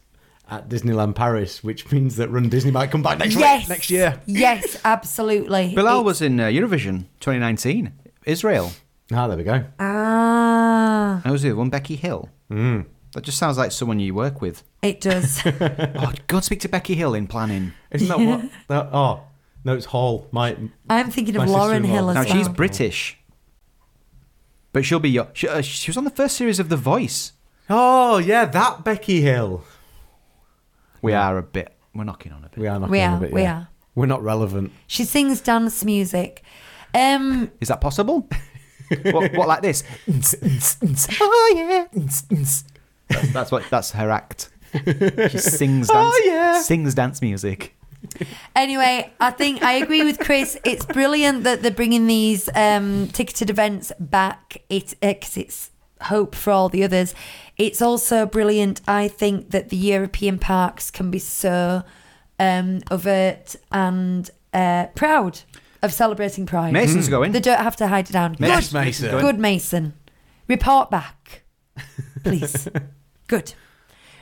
at 0.52 0.68
Disneyland 0.68 1.14
Paris, 1.14 1.64
which 1.64 1.90
means 1.90 2.16
that 2.16 2.28
Run 2.28 2.50
Disney 2.50 2.70
might 2.70 2.90
come 2.90 3.02
back 3.02 3.18
next 3.18 3.36
yes. 3.36 3.62
week, 3.62 3.68
next 3.70 3.90
year. 3.90 4.20
Yes, 4.26 4.78
absolutely. 4.84 5.74
Bilal 5.74 6.00
It's- 6.00 6.04
was 6.04 6.22
in 6.22 6.38
uh, 6.38 6.44
Eurovision 6.48 7.06
2019, 7.20 7.90
Israel. 8.26 8.70
Ah, 9.14 9.26
there 9.28 9.36
we 9.38 9.44
go. 9.44 9.64
Ah, 9.80 11.22
I 11.24 11.30
was 11.30 11.40
the 11.42 11.48
other 11.48 11.56
one, 11.56 11.70
Becky 11.70 11.96
Hill. 11.96 12.28
Mm. 12.50 12.84
That 13.12 13.24
just 13.24 13.38
sounds 13.38 13.56
like 13.58 13.72
someone 13.72 13.98
you 13.98 14.14
work 14.14 14.40
with. 14.42 14.62
it 14.82 15.00
does. 15.00 15.42
Oh, 15.46 16.12
go 16.26 16.36
and 16.36 16.44
speak 16.44 16.60
to 16.60 16.68
Becky 16.68 16.94
Hill 16.96 17.14
in 17.14 17.26
planning. 17.26 17.72
Isn't 17.90 18.08
that 18.08 18.18
what? 18.20 18.50
That, 18.68 18.88
oh, 18.92 19.22
no, 19.64 19.74
it's 19.74 19.86
Hall. 19.86 20.28
My 20.32 20.56
I'm 20.90 21.10
thinking 21.10 21.36
of 21.36 21.48
Lauren. 21.48 21.84
Hill 21.84 22.10
as 22.10 22.14
Now 22.14 22.24
well. 22.24 22.32
she's 22.34 22.48
British, 22.48 23.18
but 24.72 24.84
she'll 24.84 24.98
be. 25.00 25.10
Your, 25.10 25.28
she, 25.32 25.48
uh, 25.48 25.62
she 25.62 25.90
was 25.90 25.96
on 25.96 26.04
the 26.04 26.10
first 26.10 26.36
series 26.36 26.58
of 26.58 26.68
The 26.68 26.76
Voice. 26.76 27.32
oh 27.70 28.18
yeah, 28.18 28.44
that 28.46 28.84
Becky 28.84 29.20
Hill. 29.22 29.64
We 31.02 31.12
are 31.12 31.36
a 31.36 31.42
bit. 31.42 31.74
We're 31.94 32.04
knocking 32.04 32.32
on 32.32 32.44
a 32.44 32.48
bit. 32.48 32.58
We 32.58 32.68
are 32.68 32.80
not. 32.80 32.88
We 32.88 33.00
a 33.00 33.08
are, 33.08 33.20
bit, 33.20 33.32
we 33.32 33.42
yeah. 33.42 33.54
are. 33.54 33.68
We're 33.94 34.06
not 34.06 34.22
relevant. 34.22 34.72
She 34.86 35.04
sings 35.04 35.40
dance 35.40 35.84
music. 35.84 36.42
Um, 36.94 37.50
Is 37.60 37.68
that 37.68 37.80
possible? 37.80 38.28
what, 39.02 39.32
what 39.34 39.48
like 39.48 39.62
this? 39.62 39.84
oh 41.20 41.54
yeah. 41.56 41.86
That's, 41.92 42.64
that's 43.32 43.52
what. 43.52 43.64
That's 43.68 43.90
her 43.90 44.10
act. 44.10 44.50
She 44.72 45.38
sings. 45.38 45.88
Dance, 45.88 45.90
Oh, 45.90 46.22
yeah. 46.24 46.60
Sings 46.62 46.94
dance 46.94 47.20
music. 47.20 47.74
Anyway, 48.56 49.12
I 49.20 49.30
think 49.30 49.62
I 49.62 49.74
agree 49.74 50.02
with 50.04 50.18
Chris. 50.18 50.58
It's 50.64 50.84
brilliant 50.86 51.44
that 51.44 51.62
they're 51.62 51.70
bringing 51.70 52.06
these 52.06 52.48
um, 52.54 53.08
ticketed 53.08 53.50
events 53.50 53.92
back. 54.00 54.62
It 54.68 54.94
because 55.00 55.36
it's 55.36 55.70
hope 56.04 56.34
for 56.34 56.50
all 56.50 56.68
the 56.68 56.84
others. 56.84 57.14
It's 57.56 57.80
also 57.82 58.26
brilliant. 58.26 58.80
I 58.88 59.08
think 59.08 59.50
that 59.50 59.68
the 59.68 59.76
European 59.76 60.38
parks 60.38 60.90
can 60.90 61.10
be 61.10 61.18
so 61.18 61.82
um, 62.38 62.80
overt 62.90 63.56
and 63.70 64.28
uh, 64.52 64.86
proud 64.94 65.40
of 65.82 65.92
celebrating 65.92 66.46
Pride. 66.46 66.72
Mason's 66.72 67.08
going. 67.08 67.32
They 67.32 67.40
don't 67.40 67.60
have 67.60 67.76
to 67.76 67.88
hide 67.88 68.08
it 68.08 68.12
down. 68.12 68.36
Yes, 68.38 68.68
Good, 68.72 68.74
Mason. 68.78 69.20
good 69.20 69.38
Mason. 69.38 69.94
Report 70.48 70.90
back, 70.90 71.42
please. 72.22 72.68
good. 73.26 73.54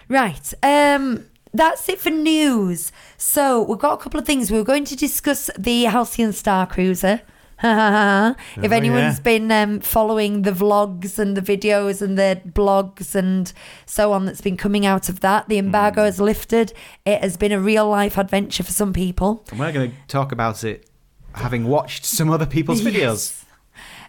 Right. 0.08 0.52
Um, 0.62 1.26
that's 1.52 1.88
it 1.88 1.98
for 2.00 2.10
news. 2.10 2.92
So 3.16 3.62
we've 3.62 3.78
got 3.78 3.94
a 3.94 4.02
couple 4.02 4.20
of 4.20 4.26
things. 4.26 4.50
We 4.50 4.58
were 4.58 4.64
going 4.64 4.84
to 4.86 4.96
discuss 4.96 5.50
the 5.58 5.84
Halcyon 5.84 6.32
Star 6.32 6.66
Cruiser. 6.66 7.22
if 8.62 8.72
Oh, 8.72 8.74
anyone's 8.74 9.18
yeah. 9.18 9.22
been 9.22 9.52
um, 9.52 9.80
following 9.80 10.42
the 10.42 10.50
vlogs 10.52 11.18
and 11.18 11.36
the 11.36 11.42
videos 11.42 12.00
and 12.00 12.18
the 12.18 12.40
blogs 12.46 13.14
and 13.14 13.52
so 13.86 14.12
on 14.12 14.24
that's 14.24 14.40
been 14.40 14.56
coming 14.56 14.86
out 14.86 15.08
of 15.08 15.20
that, 15.20 15.48
the 15.48 15.58
embargo 15.58 16.04
has 16.04 16.20
lifted. 16.20 16.72
It 17.04 17.20
has 17.22 17.36
been 17.36 17.52
a 17.52 17.60
real 17.60 17.88
life 17.88 18.16
adventure 18.16 18.62
for 18.62 18.72
some 18.72 18.92
people. 18.92 19.44
And 19.50 19.58
we're 19.60 19.72
going 19.72 19.90
to 19.90 19.96
talk 20.08 20.32
about 20.32 20.64
it, 20.64 20.88
having 21.34 21.66
watched 21.66 22.04
some 22.04 22.30
other 22.30 22.46
people's 22.46 22.80
videos. 22.90 23.44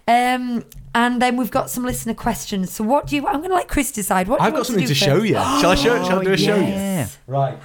Um, 0.08 0.66
and 0.96 1.22
then 1.22 1.38
we've 1.38 1.52
got 1.52 1.70
some 1.70 1.84
listener 1.86 2.14
questions. 2.16 2.72
So 2.72 2.84
what 2.84 3.08
do 3.08 3.16
you? 3.16 3.28
I'm 3.28 3.38
going 3.38 3.50
to 3.50 3.56
let 3.56 3.68
Chris 3.68 3.92
decide. 3.92 4.28
What 4.28 4.40
do 4.40 4.44
I've 4.46 4.48
you 4.48 4.52
got 4.54 4.58
want 4.60 4.68
something 4.68 4.84
to, 4.88 4.94
to 4.94 4.96
show 4.96 5.22
you. 5.24 5.34
Shall 5.36 5.72
I 5.72 5.76
show? 5.76 6.04
Shall 6.04 6.20
I 6.20 6.24
do 6.24 6.32
a 6.34 6.38
show 6.50 6.56
you? 6.56 6.64
Yeah. 6.64 7.08
Right. 7.28 7.58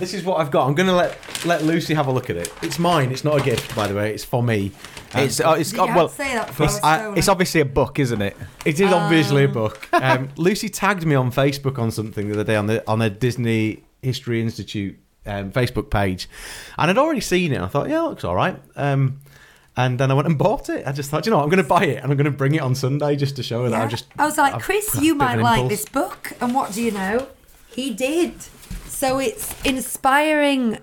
This 0.00 0.14
is 0.14 0.24
what 0.24 0.40
I've 0.40 0.50
got. 0.50 0.66
I'm 0.66 0.74
going 0.74 0.88
to 0.88 0.94
let 0.94 1.16
let 1.46 1.62
Lucy 1.62 1.94
have 1.94 2.06
a 2.08 2.10
look 2.12 2.28
at 2.30 2.36
it. 2.36 2.52
It's 2.62 2.78
mine. 2.78 3.12
It's 3.12 3.22
not 3.24 3.40
a 3.40 3.44
gift, 3.44 3.74
by 3.76 3.86
the 3.86 3.94
way. 3.94 4.12
It's 4.12 4.24
for 4.24 4.42
me. 4.42 4.72
Um, 5.14 5.22
It's, 5.24 5.40
oh, 5.40 5.52
it's 5.52 5.72
You 5.72 5.78
can't 5.78 5.94
well, 5.94 6.08
say 6.08 6.34
that 6.34 6.48
before 6.48 6.66
it's, 6.66 6.82
I 6.82 7.06
uh, 7.06 7.12
it's 7.12 7.28
obviously 7.28 7.60
a 7.60 7.64
book, 7.64 7.98
isn't 7.98 8.20
it? 8.22 8.36
It 8.64 8.80
is 8.80 8.92
obviously 8.92 9.44
a 9.44 9.48
Oh. 9.48 9.52
book. 9.52 9.88
Um, 9.92 10.30
Lucy 10.36 10.68
tagged 10.68 11.04
me 11.06 11.14
on 11.14 11.30
Facebook 11.30 11.78
on 11.78 11.90
something 11.90 12.26
the 12.28 12.34
other 12.34 12.44
day 12.44 12.56
on 12.56 12.66
the 12.66 12.82
on 12.90 12.98
the 12.98 13.10
Disney 13.10 13.82
History 14.02 14.40
Institute 14.40 14.98
um, 15.26 15.52
Facebook 15.52 15.90
page, 15.90 16.28
and 16.78 16.90
I'd 16.90 16.98
already 16.98 17.20
seen 17.20 17.52
it. 17.52 17.60
I 17.60 17.66
thought, 17.68 17.88
yeah, 17.90 18.04
it 18.04 18.08
looks 18.08 18.24
all 18.24 18.34
right. 18.34 18.58
Um, 18.76 19.20
and 19.76 19.98
then 20.00 20.10
I 20.10 20.14
went 20.14 20.26
and 20.26 20.36
bought 20.38 20.68
it. 20.68 20.86
I 20.86 20.92
just 20.92 21.10
thought, 21.10 21.24
you 21.26 21.30
know, 21.30 21.36
what, 21.38 21.44
I'm 21.44 21.50
going 21.50 21.62
to 21.62 21.68
buy 21.68 21.84
it 21.84 22.02
and 22.02 22.10
I'm 22.10 22.16
going 22.16 22.24
to 22.30 22.36
bring 22.36 22.54
it 22.54 22.60
on 22.60 22.74
Sunday 22.74 23.16
just 23.16 23.36
to 23.36 23.42
show 23.42 23.62
her 23.64 23.70
that 23.70 23.80
I 23.80 23.86
just. 23.86 24.06
I 24.18 24.24
was 24.26 24.36
like, 24.36 24.54
I've 24.54 24.62
Chris, 24.62 24.92
got 24.94 25.02
a 25.02 25.06
you 25.06 25.14
bit 25.14 25.18
might 25.18 25.34
an 25.36 25.42
like 25.42 25.60
impulse. 25.60 25.70
this 25.70 25.84
book. 25.88 26.32
And 26.40 26.54
what 26.54 26.72
do 26.72 26.82
you 26.82 26.90
know? 26.90 27.28
He 27.68 27.90
did. 27.94 28.34
So 29.00 29.18
it's 29.18 29.54
inspiring. 29.64 30.76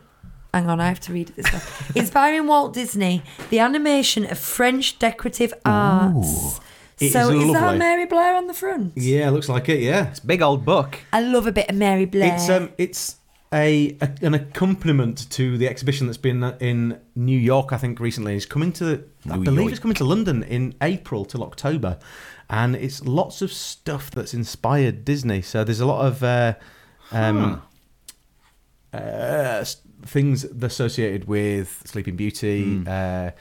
Hang 0.51 0.67
on, 0.69 0.79
I 0.79 0.87
have 0.87 0.99
to 1.01 1.13
read 1.13 1.29
it 1.29 1.35
this 1.35 1.53
way. 1.53 1.59
inspiring 2.01 2.47
Walt 2.47 2.73
Disney, 2.73 3.21
the 3.51 3.59
animation 3.59 4.25
of 4.25 4.39
French 4.39 4.97
decorative 4.97 5.53
arts. 5.63 6.59
It 6.99 7.11
so 7.11 7.29
is 7.29 7.43
is, 7.43 7.53
that 7.53 7.61
lovely. 7.61 7.77
Mary 7.77 8.07
Blair 8.07 8.35
on 8.35 8.47
the 8.47 8.55
front? 8.55 8.93
Yeah, 8.95 9.29
looks 9.29 9.47
like 9.47 9.69
it. 9.69 9.81
Yeah, 9.81 10.09
It's 10.09 10.17
a 10.17 10.25
Big 10.25 10.41
old 10.41 10.65
book. 10.65 10.97
I 11.13 11.21
love 11.21 11.45
a 11.45 11.51
bit 11.51 11.69
of 11.69 11.75
Mary 11.75 12.05
Blair. 12.05 12.33
it's 12.33 12.49
um, 12.49 12.71
it's 12.79 13.17
a, 13.53 13.95
a 14.01 14.09
an 14.23 14.33
accompaniment 14.33 15.29
to 15.33 15.55
the 15.59 15.67
exhibition 15.67 16.07
that's 16.07 16.17
been 16.17 16.43
in 16.59 16.99
New 17.13 17.37
York, 17.37 17.71
I 17.71 17.77
think, 17.77 17.99
recently. 17.99 18.35
It's 18.35 18.47
coming 18.47 18.71
to, 18.73 19.03
I 19.29 19.35
New 19.37 19.43
believe, 19.43 19.59
York. 19.59 19.71
it's 19.73 19.79
coming 19.79 19.93
to 19.93 20.05
London 20.05 20.41
in 20.41 20.73
April 20.81 21.23
till 21.23 21.43
October, 21.43 21.99
and 22.49 22.75
it's 22.75 23.05
lots 23.05 23.43
of 23.43 23.53
stuff 23.53 24.09
that's 24.09 24.33
inspired 24.33 25.05
Disney. 25.05 25.43
So 25.43 25.63
there's 25.63 25.81
a 25.81 25.85
lot 25.85 26.03
of 26.03 26.23
uh, 26.23 26.55
um, 27.11 27.61
uh, 28.93 29.63
things 30.05 30.43
associated 30.43 31.27
with 31.27 31.81
Sleeping 31.85 32.15
Beauty. 32.15 32.83
Uh, 32.87 33.31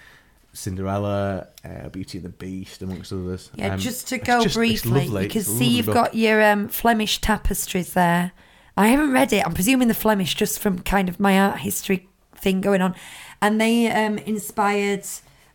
Cinderella, 0.53 1.49
uh, 1.65 1.91
Beauty 1.91 2.17
and 2.17 2.25
the 2.25 2.31
Beast, 2.31 2.81
amongst 2.81 3.13
others. 3.13 3.51
Yeah, 3.57 3.75
Um, 3.75 3.79
just 3.79 4.09
to 4.09 4.17
go 4.19 4.43
just- 4.43 4.55
briefly, 4.55 5.05
you 5.07 5.29
can 5.29 5.43
see 5.43 5.67
you've 5.67 5.85
book. 5.87 5.95
got 5.95 6.15
your 6.15 6.43
um, 6.43 6.69
Flemish 6.69 7.21
tapestries 7.21 7.93
there. 7.93 8.33
I 8.75 8.89
haven't 8.89 9.13
read 9.13 9.33
it. 9.35 9.45
I'm 9.47 9.53
presuming 9.53 9.89
the 9.89 9.95
Flemish 9.95 10.35
just 10.35 10.59
from 10.59 10.79
kind 10.79 11.11
of 11.11 11.21
my 11.21 11.39
art 11.39 11.59
history 11.61 12.09
thing 12.35 12.63
going 12.63 12.81
on. 12.81 12.95
And 13.43 13.61
they 13.61 13.89
um, 13.91 14.17
inspired 14.19 15.05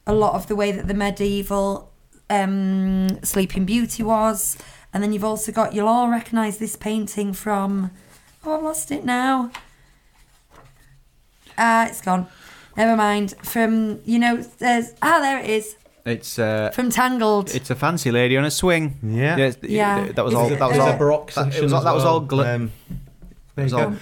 a 0.06 0.14
lot 0.14 0.36
of 0.36 0.46
the 0.48 0.56
way 0.56 0.72
that 0.72 0.88
the 0.88 0.94
medieval 0.94 1.92
um, 2.30 3.24
Sleeping 3.24 3.66
Beauty 3.66 4.04
was. 4.04 4.56
And 4.94 5.02
then 5.04 5.14
you've 5.14 5.24
also 5.24 5.52
got, 5.52 5.74
you'll 5.74 5.88
all 5.88 6.10
recognise 6.10 6.58
this 6.58 6.76
painting 6.76 7.34
from, 7.34 7.90
oh, 8.46 8.58
I've 8.58 8.64
lost 8.64 8.92
it 8.92 9.04
now. 9.04 9.52
Ah, 11.64 11.88
it's 11.88 12.02
gone. 12.02 12.26
Never 12.76 12.96
mind. 12.98 13.36
From, 13.44 14.00
you 14.04 14.18
know, 14.18 14.38
there's, 14.58 14.94
ah, 15.02 15.20
there 15.22 15.40
it 15.40 15.50
is. 15.50 15.76
It's 16.06 16.40
uh, 16.40 16.72
From 16.74 16.90
Tangled. 16.90 17.54
it's 17.54 17.70
a 17.70 17.76
fancy 17.76 18.10
lady 18.12 18.36
on 18.36 18.44
a 18.46 18.50
swing. 18.50 18.98
Yeah. 19.04 19.38
it's- 19.38 19.58
Yeah. 19.70 20.12
That 20.16 20.26
was 20.26 20.34
It's 20.34 20.40
all. 20.40 20.52
a- 20.54 20.56
That 20.56 20.70
was 20.70 20.80
all. 20.80 20.90
a 20.90 20.98
Baroque 20.98 21.32
that, 21.34 21.42
it 21.42 21.52
section 21.52 21.64
was 21.66 21.74
all, 21.74 21.80
as 21.80 21.86
that 21.86 21.94
was 21.94 22.04
all. 22.06 22.22
Gl- 22.26 22.56
Um, 22.56 22.72
there 23.56 23.66
you 23.68 23.72
go. 23.72 23.94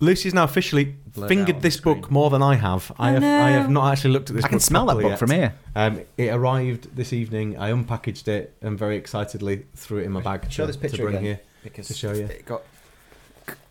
Lucy's 0.00 0.32
now 0.34 0.44
officially 0.44 0.84
Blurred 1.14 1.28
fingered 1.28 1.60
this 1.62 1.76
the 1.76 1.82
book 1.82 2.10
more 2.10 2.28
than 2.30 2.42
I 2.42 2.54
have. 2.54 2.92
I, 2.98 3.08
I 3.08 3.12
have 3.12 3.22
I 3.22 3.50
have 3.50 3.70
not 3.70 3.92
actually 3.92 4.12
looked 4.12 4.28
at 4.30 4.36
this. 4.36 4.44
I 4.44 4.48
can 4.48 4.56
book 4.58 4.62
smell 4.62 4.86
that 4.86 4.92
properly 4.92 5.10
book 5.10 5.18
from 5.18 5.30
here. 5.30 5.54
Um, 5.74 6.00
it 6.18 6.28
arrived 6.28 6.94
this 6.96 7.12
evening. 7.14 7.58
I 7.58 7.70
unpackaged 7.72 8.28
it 8.28 8.54
and 8.62 8.78
very 8.78 8.96
excitedly 8.96 9.64
threw 9.74 9.98
it 9.98 10.04
in 10.04 10.12
my 10.12 10.20
bag. 10.20 10.50
Show 10.50 10.62
to, 10.64 10.66
this 10.66 10.76
picture 10.76 10.98
to 10.98 11.02
bring 11.04 11.16
again, 11.16 11.24
here 11.24 11.40
because 11.64 11.86
to 11.88 11.94
show 11.94 12.12
you. 12.12 12.24
it 12.26 12.44
got 12.44 12.60
c- 12.62 12.66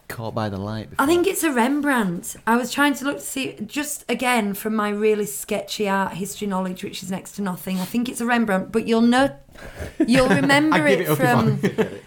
caught 0.08 0.36
by 0.36 0.50
the 0.50 0.58
light. 0.58 0.89
I 1.00 1.06
think 1.06 1.28
it's 1.28 1.44
a 1.44 1.52
Rembrandt. 1.52 2.36
I 2.46 2.58
was 2.58 2.72
trying 2.72 2.94
to 2.96 3.06
look 3.06 3.18
to 3.18 3.24
see, 3.24 3.56
just 3.65 4.10
again 4.10 4.54
from 4.54 4.76
my 4.76 4.89
really 4.89 5.26
sketchy 5.26 5.89
art 5.89 6.13
history 6.13 6.48
knowledge, 6.48 6.84
which 6.84 7.04
is 7.04 7.12
next 7.12 7.34
to 7.34 7.41
nothing. 7.41 7.80
I 7.80 7.86
think 7.86 8.10
it's 8.10 8.22
a 8.22 8.26
Rembrandt, 8.26 8.72
but 8.72 8.88
you'll 8.88 9.02
know, 9.02 9.36
you'll 10.06 10.30
remember 10.41 10.86
it, 10.88 11.02
it 11.02 11.15
from, 11.15 11.62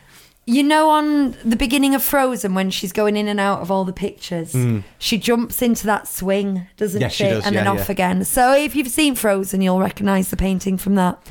you 0.48 0.62
know, 0.62 0.88
on 0.88 1.32
the 1.44 1.56
beginning 1.56 1.94
of 1.94 2.02
Frozen 2.02 2.54
when 2.54 2.70
she's 2.70 2.90
going 2.90 3.18
in 3.18 3.28
and 3.28 3.38
out 3.38 3.60
of 3.60 3.70
all 3.70 3.84
the 3.84 3.92
pictures, 3.92 4.56
she 4.98 5.18
jumps 5.18 5.60
into 5.60 5.84
that 5.84 6.08
swing, 6.08 6.66
doesn't 6.78 7.02
Yes, 7.02 7.12
she? 7.12 7.24
she 7.24 7.28
does, 7.28 7.44
and 7.44 7.54
then 7.54 7.66
yeah, 7.66 7.70
off 7.72 7.88
yeah. 7.88 7.92
again. 7.92 8.24
So 8.24 8.54
if 8.54 8.74
you've 8.74 8.88
seen 8.88 9.14
Frozen, 9.14 9.60
you'll 9.60 9.78
recognise 9.78 10.30
the 10.30 10.38
painting 10.38 10.78
from 10.78 10.94
that. 10.94 11.22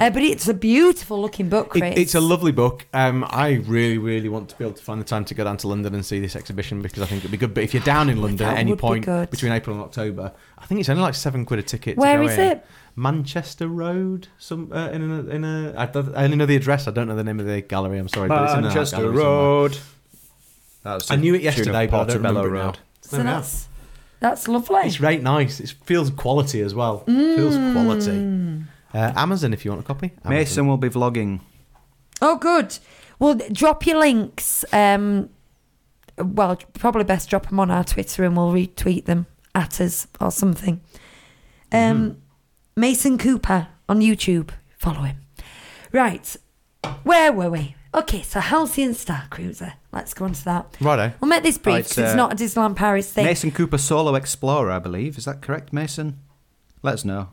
Uh, 0.00 0.08
but 0.08 0.22
it's 0.22 0.48
a 0.48 0.54
beautiful 0.54 1.20
looking 1.20 1.50
book, 1.50 1.76
It, 1.76 1.98
it's 1.98 2.14
a 2.14 2.20
lovely 2.20 2.50
book. 2.50 2.86
Um, 2.94 3.26
I 3.28 3.60
really, 3.66 3.98
really 3.98 4.30
want 4.30 4.48
to 4.48 4.56
be 4.56 4.64
able 4.64 4.74
to 4.74 4.82
find 4.82 4.98
the 4.98 5.04
time 5.04 5.26
to 5.26 5.34
go 5.34 5.44
down 5.44 5.58
to 5.58 5.68
London 5.68 5.94
and 5.94 6.04
see 6.06 6.18
this 6.18 6.34
exhibition 6.34 6.80
because 6.80 7.02
I 7.02 7.06
think 7.06 7.20
it'd 7.20 7.30
be 7.30 7.36
good. 7.36 7.52
But 7.52 7.64
if 7.64 7.74
you're 7.74 7.82
down 7.82 8.08
in 8.08 8.22
London 8.22 8.48
at 8.48 8.56
any 8.56 8.70
would 8.70 8.78
be 8.78 8.80
point 8.80 9.30
between 9.30 9.52
April 9.52 9.76
and 9.76 9.84
October, 9.84 10.32
I 10.56 10.64
think 10.64 10.80
it's 10.80 10.88
only 10.88 11.02
like 11.02 11.14
seven 11.14 11.44
quid 11.44 11.60
a 11.60 11.62
ticket. 11.62 11.98
Where 11.98 12.16
to 12.16 12.24
go 12.24 12.32
is 12.32 12.38
in. 12.38 12.44
it? 12.52 12.66
Manchester 12.94 13.68
Road, 13.68 14.28
some 14.38 14.70
uh, 14.72 14.88
in 14.90 15.02
a 15.02 15.20
in 15.30 15.44
a. 15.44 15.74
I, 15.76 15.86
don't- 15.86 16.14
I 16.14 16.24
only 16.24 16.36
know 16.36 16.46
the 16.46 16.56
address. 16.56 16.86
I 16.86 16.90
don't 16.90 17.08
know 17.08 17.16
the 17.16 17.24
name 17.24 17.40
of 17.40 17.46
the 17.46 17.60
gallery. 17.62 17.98
I'm 17.98 18.08
sorry, 18.08 18.28
but 18.28 18.44
it's 18.44 18.52
in 18.52 18.58
an 18.58 18.64
art 18.66 18.74
Manchester 18.74 18.96
gallery. 18.98 19.16
Road. 19.16 19.78
That 20.82 20.94
was 20.94 21.10
I 21.10 21.16
knew 21.16 21.34
it 21.34 21.38
the 21.38 21.42
tune 21.44 21.48
of 21.50 21.56
yesterday, 21.56 21.86
but 21.86 21.96
I 21.96 21.98
don't 21.98 22.06
Portobello 22.22 22.42
remember 22.44 22.56
it 22.56 22.58
now. 22.58 22.66
Road. 22.66 22.78
so 23.02 23.16
There 23.16 23.24
that's 23.24 23.68
that's 24.20 24.48
lovely. 24.48 24.80
It's 24.82 25.00
right 25.00 25.22
nice. 25.22 25.58
It 25.60 25.74
feels 25.84 26.10
quality 26.10 26.60
as 26.60 26.74
well. 26.74 27.04
Feels 27.06 27.54
quality. 27.72 28.64
Uh, 28.94 29.12
Amazon, 29.16 29.52
if 29.54 29.64
you 29.64 29.70
want 29.70 29.82
a 29.82 29.86
copy. 29.86 30.12
Amazon. 30.24 30.30
Mason 30.30 30.66
will 30.68 30.76
be 30.76 30.90
vlogging. 30.90 31.40
Oh, 32.20 32.36
good. 32.36 32.78
Well, 33.18 33.40
drop 33.52 33.86
your 33.86 33.98
links. 33.98 34.64
Um, 34.72 35.30
well, 36.18 36.56
probably 36.74 37.04
best 37.04 37.30
drop 37.30 37.48
them 37.48 37.58
on 37.58 37.70
our 37.70 37.84
Twitter 37.84 38.22
and 38.22 38.36
we'll 38.36 38.52
retweet 38.52 39.06
them 39.06 39.26
at 39.54 39.80
us 39.80 40.06
or 40.20 40.30
something. 40.30 40.82
Um, 41.72 42.18
Mason 42.76 43.18
Cooper 43.18 43.68
on 43.88 44.00
YouTube. 44.00 44.50
Follow 44.78 45.02
him. 45.02 45.16
Right. 45.92 46.36
Where 47.04 47.32
were 47.32 47.50
we? 47.50 47.76
Okay, 47.94 48.22
so 48.22 48.40
Halcyon 48.40 48.94
Star 48.94 49.24
Cruiser. 49.30 49.74
Let's 49.92 50.14
go 50.14 50.24
on 50.24 50.32
to 50.32 50.44
that. 50.46 50.76
Righto. 50.80 51.12
We'll 51.20 51.28
make 51.28 51.42
this 51.42 51.58
brief 51.58 51.74
Oh, 51.74 51.78
'cause 51.80 51.90
it's, 51.90 51.98
it's, 51.98 52.12
uh, 52.12 52.16
not 52.16 52.32
a 52.32 52.36
Disneyland 52.36 52.76
Paris 52.76 53.12
thing. 53.12 53.26
Mason 53.26 53.50
Cooper 53.50 53.76
Solo 53.76 54.14
Explorer, 54.14 54.70
I 54.70 54.78
believe. 54.78 55.18
Is 55.18 55.26
that 55.26 55.42
correct, 55.42 55.72
Mason? 55.74 56.18
Let 56.82 56.94
us 56.94 57.04
know. 57.04 57.28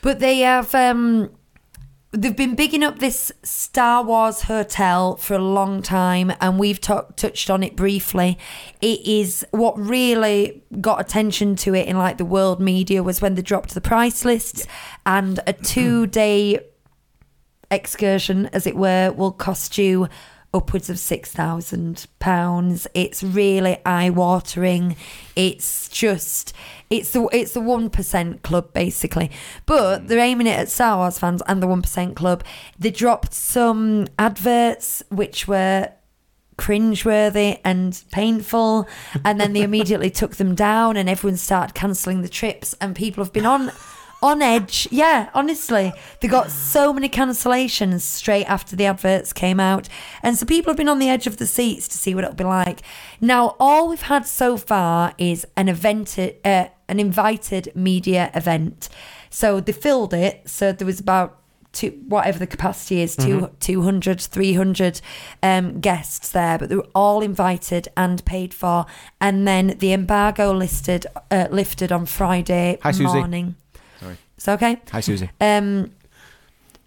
But 0.00 0.20
they 0.20 0.38
have 0.40 0.74
um 0.74 1.30
they've 2.16 2.36
been 2.36 2.54
bigging 2.54 2.82
up 2.82 2.98
this 2.98 3.30
Star 3.42 4.02
Wars 4.02 4.42
hotel 4.42 5.16
for 5.16 5.34
a 5.34 5.38
long 5.38 5.82
time 5.82 6.32
and 6.40 6.58
we've 6.58 6.80
ta- 6.80 7.06
touched 7.16 7.50
on 7.50 7.62
it 7.62 7.76
briefly. 7.76 8.38
It 8.80 9.06
is 9.06 9.46
what 9.50 9.78
really 9.78 10.62
got 10.80 11.00
attention 11.00 11.56
to 11.56 11.74
it 11.74 11.86
in 11.86 11.98
like 11.98 12.18
the 12.18 12.24
world 12.24 12.60
media 12.60 13.02
was 13.02 13.20
when 13.20 13.34
they 13.34 13.42
dropped 13.42 13.74
the 13.74 13.80
price 13.80 14.24
lists 14.24 14.66
and 15.04 15.38
a 15.46 15.52
2-day 15.52 16.60
excursion 17.70 18.46
as 18.46 18.66
it 18.66 18.76
were 18.76 19.12
will 19.12 19.32
cost 19.32 19.76
you 19.76 20.08
upwards 20.56 20.90
of 20.90 20.98
six 20.98 21.32
thousand 21.32 22.06
pounds. 22.18 22.86
It's 22.94 23.22
really 23.22 23.78
eye 23.84 24.10
watering. 24.10 24.96
It's 25.34 25.88
just 25.88 26.52
it's 26.90 27.10
the 27.12 27.28
it's 27.32 27.52
the 27.52 27.60
one 27.60 27.90
percent 27.90 28.42
club 28.42 28.72
basically. 28.72 29.30
But 29.66 30.00
mm. 30.00 30.08
they're 30.08 30.18
aiming 30.18 30.46
it 30.46 30.58
at 30.58 30.68
Star 30.68 30.98
Wars 30.98 31.18
fans 31.18 31.42
and 31.46 31.62
the 31.62 31.66
one 31.66 31.82
percent 31.82 32.16
club. 32.16 32.44
They 32.78 32.90
dropped 32.90 33.34
some 33.34 34.08
adverts 34.18 35.02
which 35.10 35.46
were 35.46 35.92
cringeworthy 36.56 37.60
and 37.64 38.02
painful 38.10 38.88
and 39.24 39.38
then 39.38 39.52
they 39.52 39.62
immediately 39.70 40.10
took 40.10 40.36
them 40.36 40.54
down 40.54 40.96
and 40.96 41.08
everyone 41.08 41.36
started 41.36 41.74
cancelling 41.74 42.22
the 42.22 42.28
trips 42.28 42.74
and 42.80 42.96
people 42.96 43.22
have 43.22 43.32
been 43.32 43.44
on 43.44 43.70
on 44.22 44.42
edge. 44.42 44.88
Yeah 44.90 45.30
honestly 45.34 45.92
they 46.20 46.28
got 46.28 46.50
so 46.50 46.92
many 46.92 47.08
cancellations 47.08 48.00
straight 48.00 48.44
after 48.46 48.76
the 48.76 48.86
adverts 48.86 49.32
came 49.32 49.60
out. 49.60 49.88
And 50.22 50.36
so 50.36 50.46
people 50.46 50.70
have 50.70 50.76
been 50.76 50.88
on 50.88 50.98
the 50.98 51.08
edge 51.08 51.26
of 51.26 51.36
the 51.36 51.46
seats 51.46 51.88
to 51.88 51.96
see 51.96 52.14
what 52.14 52.24
it'll 52.24 52.36
be 52.36 52.44
like. 52.44 52.82
Now 53.20 53.56
all 53.60 53.88
we've 53.88 54.02
had 54.02 54.26
so 54.26 54.56
far 54.56 55.14
is 55.18 55.46
an 55.56 55.68
event 55.68 56.18
uh, 56.18 56.68
an 56.88 57.00
invited 57.00 57.72
media 57.74 58.30
event. 58.34 58.88
So 59.30 59.60
they 59.60 59.72
filled 59.72 60.14
it 60.14 60.48
so 60.48 60.72
there 60.72 60.86
was 60.86 61.00
about 61.00 61.40
two, 61.76 61.90
whatever 62.08 62.38
the 62.38 62.46
capacity 62.46 63.02
is, 63.02 63.14
two, 63.14 63.50
200, 63.60 64.20
300 64.20 65.00
um, 65.42 65.80
guests 65.80 66.30
there, 66.30 66.58
but 66.58 66.68
they 66.68 66.76
were 66.76 66.88
all 66.94 67.20
invited 67.20 67.88
and 67.96 68.24
paid 68.24 68.54
for. 68.54 68.86
And 69.20 69.46
then 69.46 69.76
the 69.78 69.92
embargo 69.92 70.52
listed 70.52 71.06
uh, 71.30 71.48
lifted 71.50 71.92
on 71.92 72.06
Friday 72.06 72.78
Hi, 72.82 72.90
Susie. 72.90 73.54
Sorry. 74.38 74.54
It's 74.54 74.62
okay. 74.62 74.80
Hi, 74.92 75.00
Susie. 75.00 75.30
Um, 75.40 75.92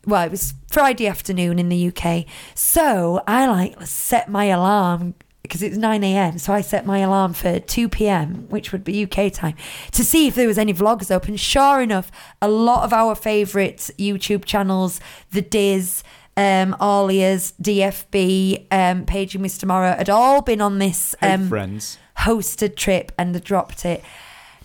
well, 0.05 0.23
it 0.25 0.31
was 0.31 0.53
Friday 0.71 1.07
afternoon 1.07 1.59
in 1.59 1.69
the 1.69 1.87
UK. 1.87 2.25
So 2.55 3.23
I 3.27 3.47
like 3.47 3.85
set 3.85 4.29
my 4.29 4.45
alarm 4.45 5.15
because 5.41 5.63
it's 5.63 5.77
9 5.77 6.03
a.m. 6.03 6.37
So 6.37 6.53
I 6.53 6.61
set 6.61 6.85
my 6.85 6.99
alarm 6.99 7.33
for 7.33 7.59
2 7.59 7.89
p.m., 7.89 8.45
which 8.49 8.71
would 8.71 8.83
be 8.83 9.03
UK 9.03 9.31
time, 9.33 9.55
to 9.91 10.03
see 10.03 10.27
if 10.27 10.35
there 10.35 10.47
was 10.47 10.57
any 10.59 10.73
vlogs 10.73 11.09
up. 11.09 11.27
And 11.27 11.39
sure 11.39 11.81
enough, 11.81 12.11
a 12.41 12.47
lot 12.47 12.83
of 12.83 12.93
our 12.93 13.15
favourite 13.15 13.77
YouTube 13.97 14.45
channels, 14.45 14.99
The 15.31 15.41
Diz, 15.41 16.03
um, 16.37 16.75
Alias, 16.79 17.53
DFB, 17.61 18.67
um, 18.71 19.05
Page 19.05 19.35
and 19.35 19.43
Mr. 19.43 19.65
Morrow, 19.65 19.95
had 19.97 20.09
all 20.09 20.41
been 20.41 20.61
on 20.61 20.77
this 20.77 21.15
um, 21.21 21.49
friends. 21.49 21.97
hosted 22.19 22.75
trip 22.75 23.11
and 23.17 23.33
they 23.33 23.39
dropped 23.39 23.85
it. 23.85 24.03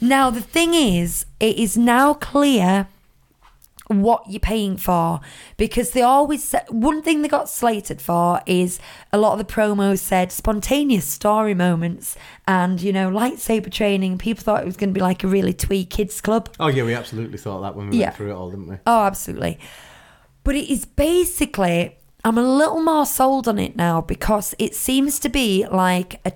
Now, 0.01 0.31
the 0.31 0.41
thing 0.41 0.75
is, 0.75 1.27
it 1.41 1.57
is 1.59 1.77
now 1.77 2.15
clear 2.15 2.89
what 3.89 4.23
you're 4.29 4.41
paying 4.41 4.79
for 4.79 5.21
because 5.59 5.91
they 5.91 6.01
always 6.01 6.43
said 6.43 6.65
one 6.71 7.03
thing 7.03 7.21
they 7.21 7.29
got 7.29 7.51
slated 7.51 8.01
for 8.01 8.41
is 8.47 8.81
a 9.13 9.19
lot 9.19 9.39
of 9.39 9.47
the 9.47 9.53
promos 9.53 9.99
said 9.99 10.33
spontaneous 10.33 11.05
story 11.07 11.53
moments 11.53 12.17
and 12.49 12.81
you 12.81 12.95
know 12.95 13.11
lightsaber 13.11 13.71
training 13.71 14.17
people 14.17 14.43
thought 14.43 14.63
it 14.63 14.65
was 14.67 14.79
going 14.79 14.89
to 14.89 14.95
be 14.95 15.03
like 15.03 15.23
a 15.23 15.27
really 15.27 15.53
twee 15.53 15.85
kids 15.85 16.23
club 16.23 16.49
Oh 16.59 16.69
yeah, 16.69 16.83
we 16.83 16.95
absolutely 16.95 17.37
thought 17.37 17.61
that 17.61 17.77
when 17.77 17.91
we 17.91 17.99
Yeah. 17.99 18.07
went 18.07 18.17
through 18.17 18.31
it 18.31 18.35
all, 18.35 18.49
didn't 18.51 18.69
we? 18.69 18.77
Oh, 18.87 19.05
absolutely. 19.05 19.59
But 20.45 20.55
it 20.57 20.71
is 20.71 20.87
basically, 20.87 21.99
I'm 22.25 22.39
a 22.39 22.43
little 22.43 22.83
more 22.83 23.05
sold 23.05 23.47
on 23.49 23.59
it 23.59 23.77
now 23.77 24.01
because 24.01 24.55
it 24.59 24.75
seems 24.75 25.19
to 25.21 25.29
be 25.29 25.67
like 25.71 26.21
a 26.27 26.33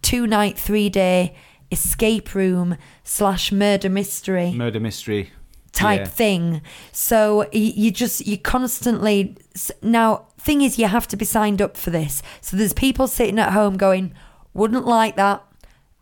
two 0.00 0.28
night, 0.28 0.56
three 0.56 0.88
day 0.88 1.34
escape 1.72 2.34
room 2.34 2.76
slash 3.02 3.50
murder 3.50 3.88
mystery 3.88 4.52
Murder 4.52 4.78
mystery. 4.78 5.30
type 5.72 6.00
Yeah. 6.00 6.06
thing. 6.06 6.62
So 6.92 7.48
you 7.52 7.90
just 7.90 8.26
you 8.26 8.36
constantly 8.38 9.36
now 9.82 10.26
thing 10.38 10.62
is 10.62 10.78
you 10.78 10.86
have 10.86 11.08
to 11.08 11.16
be 11.16 11.24
signed 11.24 11.60
up 11.62 11.76
for 11.76 11.90
this. 11.90 12.22
So 12.40 12.56
there's 12.56 12.72
people 12.74 13.06
sitting 13.08 13.38
at 13.38 13.52
home 13.52 13.76
going, 13.76 14.12
"Wouldn't 14.54 14.86
like 14.86 15.16
that." 15.16 15.42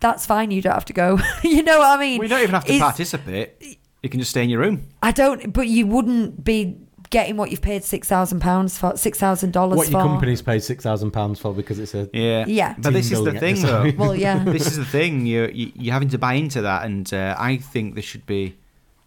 That's 0.01 0.25
fine. 0.27 0.51
You 0.51 0.62
don't 0.62 0.73
have 0.75 0.87
to 0.87 0.93
go. 0.95 1.18
you 1.45 1.62
know 1.62 1.79
what 1.79 1.99
I 1.99 2.01
mean? 2.01 2.18
We 2.21 2.27
don't 2.29 2.41
even 2.43 2.55
have 2.55 2.64
to 2.64 2.73
It's- 2.73 2.81
participate. 2.83 3.79
You 4.03 4.09
can 4.09 4.18
just 4.18 4.31
stay 4.31 4.43
in 4.43 4.49
your 4.51 4.61
room. 4.61 4.89
I 5.03 5.12
don't. 5.12 5.53
But 5.53 5.68
you 5.68 5.87
wouldn't 5.87 6.43
be 6.43 6.79
getting 7.11 7.36
what 7.36 7.50
you've 7.50 7.61
paid 7.62 7.84
six 7.84 8.08
thousand 8.08 8.40
pounds 8.40 8.78
for, 8.78 8.96
six 8.96 9.18
thousand 9.18 9.52
dollars 9.52 9.76
What 9.76 9.86
for. 9.86 9.92
your 9.92 10.02
company's 10.02 10.42
paid 10.42 10.62
six 10.62 10.82
thousand 10.84 11.11
pounds 11.11 11.38
for 11.40 11.52
because 11.52 11.78
it's 11.78 11.94
a 11.94 12.08
Yeah. 12.12 12.44
Yeah. 12.46 12.74
But 12.78 12.92
this 12.92 13.06
is 13.11 13.18
the 13.18 13.32
building 13.32 13.40
thing, 13.40 13.62
though. 13.62 13.90
Well, 13.98 14.14
yeah. 14.14 14.42
this 14.44 14.66
is 14.66 14.76
the 14.76 14.84
thing. 14.84 15.26
You're 15.26 15.50
you- 15.50 15.72
you're 15.74 15.92
having 15.92 16.08
to 16.11 16.18
buy 16.18 16.34
into 16.34 16.62
that, 16.62 16.84
and 16.84 17.12
uh, 17.12 17.34
I 17.38 17.56
think 17.58 17.94
there 17.94 18.02
should 18.02 18.26
be. 18.26 18.56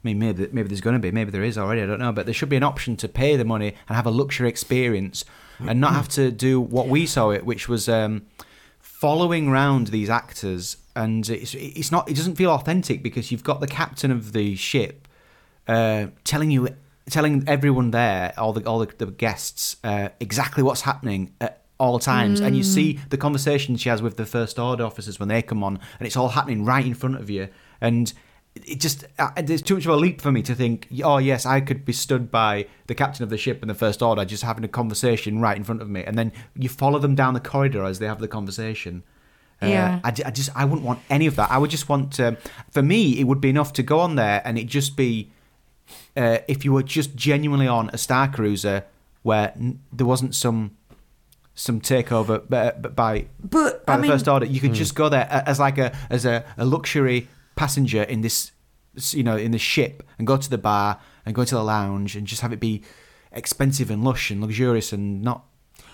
I 0.06 0.08
mean, 0.08 0.20
maybe 0.20 0.50
maybe 0.52 0.68
there's 0.68 0.82
going 0.82 0.96
to 0.96 1.00
be, 1.00 1.12
maybe 1.12 1.32
there 1.32 1.44
is 1.46 1.58
already. 1.58 1.82
I 1.82 1.86
don't 1.86 2.00
know, 2.00 2.12
but 2.12 2.26
there 2.26 2.34
should 2.34 2.50
be 2.50 2.58
an 2.58 2.64
option 2.64 2.98
to 2.98 3.08
pay 3.08 3.38
the 3.38 3.46
money 3.46 3.70
and 3.88 3.96
have 3.96 4.06
a 4.06 4.12
luxury 4.12 4.50
experience, 4.50 5.24
and 5.60 5.80
not 5.80 5.94
have 5.94 6.10
to 6.10 6.30
do 6.30 6.60
what 6.60 6.90
we 6.90 7.06
saw 7.06 7.30
it, 7.30 7.46
which 7.46 7.70
was 7.70 7.88
um, 7.88 8.24
following 8.80 9.50
round 9.50 9.88
these 9.88 10.10
actors, 10.10 10.76
and 10.94 11.30
it's 11.30 11.56
it's 11.56 11.90
not. 11.92 12.10
It 12.10 12.16
doesn't 12.18 12.36
feel 12.36 12.52
authentic 12.52 13.02
because 13.02 13.32
you've 13.32 13.46
got 13.46 13.62
the 13.62 13.68
captain 13.68 14.12
of 14.12 14.34
the 14.34 14.56
ship 14.58 15.08
uh, 15.70 16.08
telling 16.26 16.52
you, 16.52 16.68
telling 17.10 17.44
everyone 17.48 17.92
there, 17.92 18.34
all 18.38 18.54
the 18.54 18.66
all 18.68 18.80
the, 18.80 18.94
the 18.98 19.08
guests, 19.12 19.78
uh, 19.84 20.10
exactly 20.20 20.64
what's 20.64 20.82
happening 20.82 21.34
at 21.42 21.62
all 21.80 22.00
times, 22.00 22.40
and 22.40 22.56
you 22.56 22.64
see 22.64 23.00
the 23.10 23.18
conversation 23.18 23.76
she 23.76 23.90
has 23.90 24.02
with 24.02 24.16
the 24.16 24.26
first 24.26 24.58
order 24.60 24.86
officers 24.86 25.20
when 25.20 25.28
they 25.30 25.42
come 25.42 25.64
on, 25.64 25.80
and 26.00 26.08
it's 26.08 26.16
all 26.16 26.30
happening 26.30 26.64
right 26.64 26.86
in 26.86 26.94
front 26.94 27.16
of 27.18 27.30
you, 27.30 27.50
and 27.82 28.14
it 28.56 28.80
just 28.80 29.04
uh, 29.20 29.32
there's 29.42 29.62
too 29.64 29.74
much 29.76 29.86
of 29.86 29.92
a 29.92 29.96
leap 29.96 30.22
for 30.22 30.32
me 30.32 30.42
to 30.44 30.54
think, 30.56 30.88
oh 31.04 31.18
yes, 31.18 31.46
I 31.46 31.60
could 31.60 31.84
be 31.84 31.92
stood 31.92 32.30
by 32.32 32.68
the 32.88 32.96
captain 32.96 33.24
of 33.24 33.30
the 33.30 33.38
ship 33.38 33.62
and 33.62 33.70
the 33.70 33.76
first 33.76 34.02
order 34.02 34.24
just 34.24 34.44
having 34.44 34.64
a 34.64 34.68
conversation 34.68 35.40
right 35.40 35.58
in 35.58 35.64
front 35.64 35.82
of 35.82 35.90
me, 35.90 36.04
and 36.04 36.18
then 36.18 36.32
you 36.56 36.70
follow 36.70 37.00
them 37.00 37.16
down 37.16 37.34
the 37.34 37.40
corridor 37.40 37.84
as 37.84 38.00
they 38.00 38.06
have 38.06 38.20
the 38.20 38.28
conversation. 38.28 39.04
Uh, 39.62 39.68
Yeah. 39.68 40.00
I, 40.04 40.10
I 40.10 40.32
just 40.32 40.52
I 40.56 40.66
wouldn't 40.66 40.86
want 40.86 41.00
any 41.10 41.26
of 41.26 41.36
that. 41.36 41.52
I 41.52 41.58
would 41.58 41.72
just 41.72 41.90
want 41.90 42.14
to, 42.14 42.38
for 42.70 42.82
me, 42.82 43.20
it 43.20 43.26
would 43.26 43.42
be 43.42 43.50
enough 43.50 43.74
to 43.74 43.84
go 43.84 44.00
on 44.00 44.16
there 44.16 44.42
and 44.46 44.58
it 44.58 44.68
just 44.68 44.96
be 44.96 45.32
uh, 46.16 46.40
if 46.48 46.64
you 46.66 46.74
were 46.74 46.84
just 46.84 47.16
genuinely 47.16 47.68
on 47.68 47.90
a 47.94 47.98
Star 47.98 48.28
Cruiser 48.28 48.86
where 49.24 49.54
n- 49.56 49.80
there 49.92 50.06
wasn't 50.08 50.36
some 50.36 50.78
some 51.56 51.80
takeover 51.82 52.48
by 52.50 52.72
by, 52.72 53.26
But 53.44 53.86
by 53.86 53.94
I 53.94 53.96
the 53.98 54.02
mean, 54.04 54.12
first 54.12 54.28
order. 54.28 54.46
You 54.46 54.60
could 54.60 54.74
just 54.74 54.96
go 54.96 55.10
there 55.10 55.28
as 55.30 55.60
like 55.60 55.78
a 55.78 55.96
as 56.10 56.26
a, 56.26 56.44
a 56.58 56.66
luxury 56.66 57.28
passenger 57.56 58.04
in 58.04 58.22
this 58.22 58.52
you 59.12 59.24
know 59.24 59.38
in 59.38 59.52
the 59.52 59.58
ship 59.60 60.04
and 60.18 60.26
go 60.28 60.38
to 60.38 60.50
the 60.50 60.58
bar 60.58 61.00
and 61.26 61.34
go 61.36 61.44
to 61.44 61.56
the 61.56 61.64
lounge 61.64 62.16
and 62.16 62.28
just 62.28 62.42
have 62.42 62.52
it 62.54 62.60
be 62.60 62.82
expensive 63.32 63.90
and 63.90 64.04
lush 64.04 64.30
and 64.32 64.42
luxurious 64.42 64.94
and 64.94 65.22
not 65.24 65.46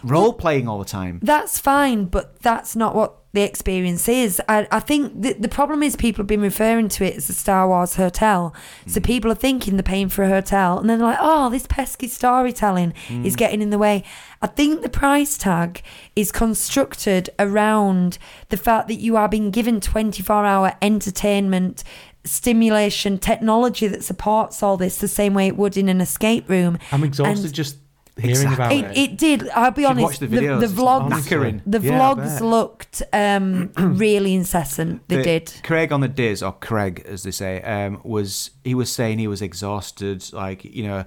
role 0.03 0.33
playing 0.33 0.67
all 0.67 0.79
the 0.79 0.85
time. 0.85 1.19
That's 1.21 1.59
fine, 1.59 2.05
but 2.05 2.39
that's 2.41 2.75
not 2.75 2.95
what 2.95 3.19
the 3.31 3.41
experience 3.41 4.09
is. 4.09 4.41
I, 4.49 4.67
I 4.71 4.79
think 4.79 5.21
the, 5.21 5.33
the 5.33 5.49
problem 5.49 5.83
is 5.83 5.95
people 5.95 6.23
have 6.23 6.27
been 6.27 6.41
referring 6.41 6.89
to 6.89 7.05
it 7.05 7.15
as 7.15 7.27
the 7.27 7.33
Star 7.33 7.67
Wars 7.67 7.95
hotel. 7.95 8.55
So 8.87 8.99
mm. 8.99 9.03
people 9.03 9.31
are 9.31 9.35
thinking 9.35 9.75
they're 9.75 9.83
paying 9.83 10.09
for 10.09 10.23
a 10.23 10.29
hotel, 10.29 10.79
and 10.79 10.89
then 10.89 10.99
they're 10.99 11.09
like, 11.09 11.19
oh, 11.21 11.49
this 11.49 11.67
pesky 11.67 12.07
storytelling 12.07 12.93
mm. 13.07 13.25
is 13.25 13.35
getting 13.35 13.61
in 13.61 13.69
the 13.69 13.77
way. 13.77 14.03
I 14.41 14.47
think 14.47 14.81
the 14.81 14.89
price 14.89 15.37
tag 15.37 15.83
is 16.15 16.31
constructed 16.31 17.29
around 17.37 18.17
the 18.49 18.57
fact 18.57 18.87
that 18.87 18.95
you 18.95 19.15
are 19.15 19.29
being 19.29 19.51
given 19.51 19.79
24 19.79 20.45
hour 20.45 20.73
entertainment. 20.81 21.83
Stimulation 22.25 23.17
technology 23.17 23.87
that 23.87 24.03
supports 24.03 24.61
all 24.61 24.75
this 24.75 24.97
the 24.97 25.07
same 25.07 25.33
way 25.33 25.47
it 25.47 25.55
would 25.55 25.77
in 25.77 25.87
an 25.87 26.01
escape 26.01 26.49
room. 26.49 26.77
I'm 26.91 27.03
exhausted 27.03 27.45
And- 27.45 27.53
just 27.53 27.77
hearing 28.19 28.31
Exactly. 28.31 28.79
about 28.79 28.91
it, 28.91 28.97
it. 28.97 29.11
it 29.11 29.17
did. 29.17 29.49
I'll 29.49 29.71
be 29.71 29.81
Should 29.83 29.89
honest. 29.89 30.03
watch 30.03 30.19
the 30.19 30.27
the, 30.27 30.37
videos, 30.37 30.59
the 30.59 30.65
it's 30.65 30.73
vlogs, 30.73 31.09
knackering. 31.11 31.61
the 31.65 31.79
Yeah, 31.81 31.93
I 32.11 32.13
vlogs 32.15 32.23
bet. 32.39 32.41
looked 32.41 33.03
um, 33.13 33.71
really 33.77 34.33
incessant. 34.33 35.07
They 35.07 35.17
The- 35.17 35.23
did. 35.23 35.53
Craig 35.63 35.91
on 35.91 36.01
the 36.01 36.07
Diz, 36.07 36.43
or 36.43 36.51
Craig 36.53 37.03
as 37.07 37.23
they 37.23 37.31
say, 37.31 37.61
um, 37.61 38.01
was 38.03 38.51
he 38.63 38.75
was 38.75 38.91
saying 38.91 39.19
he 39.19 39.27
was 39.27 39.41
exhausted, 39.41 40.31
like 40.33 40.63
you 40.65 40.83
know, 40.83 40.99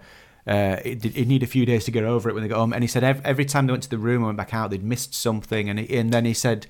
uh, 0.47 0.77
it, 0.85 1.05
he'd 1.05 1.29
need 1.29 1.43
a 1.43 1.47
few 1.47 1.65
days 1.65 1.85
to 1.85 1.91
get 1.91 2.05
over 2.05 2.29
it 2.29 2.33
when 2.35 2.43
they 2.43 2.49
got 2.49 2.59
home. 2.59 2.73
And 2.73 2.83
he 2.83 2.89
said 2.89 3.05
every, 3.05 3.25
every 3.25 3.45
time 3.45 3.67
they 3.67 3.73
went 3.73 3.85
to 3.85 3.91
the 3.91 3.99
room 3.99 4.17
and 4.17 4.27
went 4.27 4.39
back 4.39 4.53
out, 4.55 4.71
they'd 4.71 4.83
missed 4.83 5.15
something. 5.15 5.69
And 5.69 5.79
he, 5.79 5.97
and 5.97 6.13
then 6.13 6.25
he 6.25 6.35
said 6.35 6.67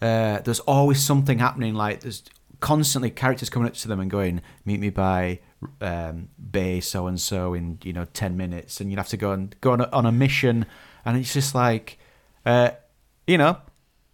uh, 0.00 0.38
there's 0.40 0.60
always 0.60 1.00
something 1.04 1.38
happening. 1.40 1.74
Like 1.74 2.00
there's 2.00 2.22
constantly 2.60 3.10
characters 3.10 3.50
coming 3.50 3.68
up 3.68 3.74
to 3.74 3.88
them 3.88 3.98
and 4.00 4.10
going, 4.10 4.40
"Meet 4.64 4.80
me 4.80 4.90
by." 4.90 5.40
Um, 5.80 6.28
bay 6.52 6.80
so 6.80 7.08
and 7.08 7.20
so 7.20 7.52
in 7.52 7.78
you 7.82 7.92
know 7.92 8.04
ten 8.12 8.36
minutes, 8.36 8.80
and 8.80 8.90
you'd 8.90 8.98
have 8.98 9.08
to 9.08 9.16
go 9.16 9.32
and 9.32 9.56
go 9.60 9.72
on 9.72 9.80
a, 9.80 9.88
on 9.90 10.06
a 10.06 10.12
mission, 10.12 10.66
and 11.04 11.16
it's 11.16 11.34
just 11.34 11.52
like, 11.52 11.98
uh, 12.46 12.70
you 13.26 13.36
know, 13.38 13.56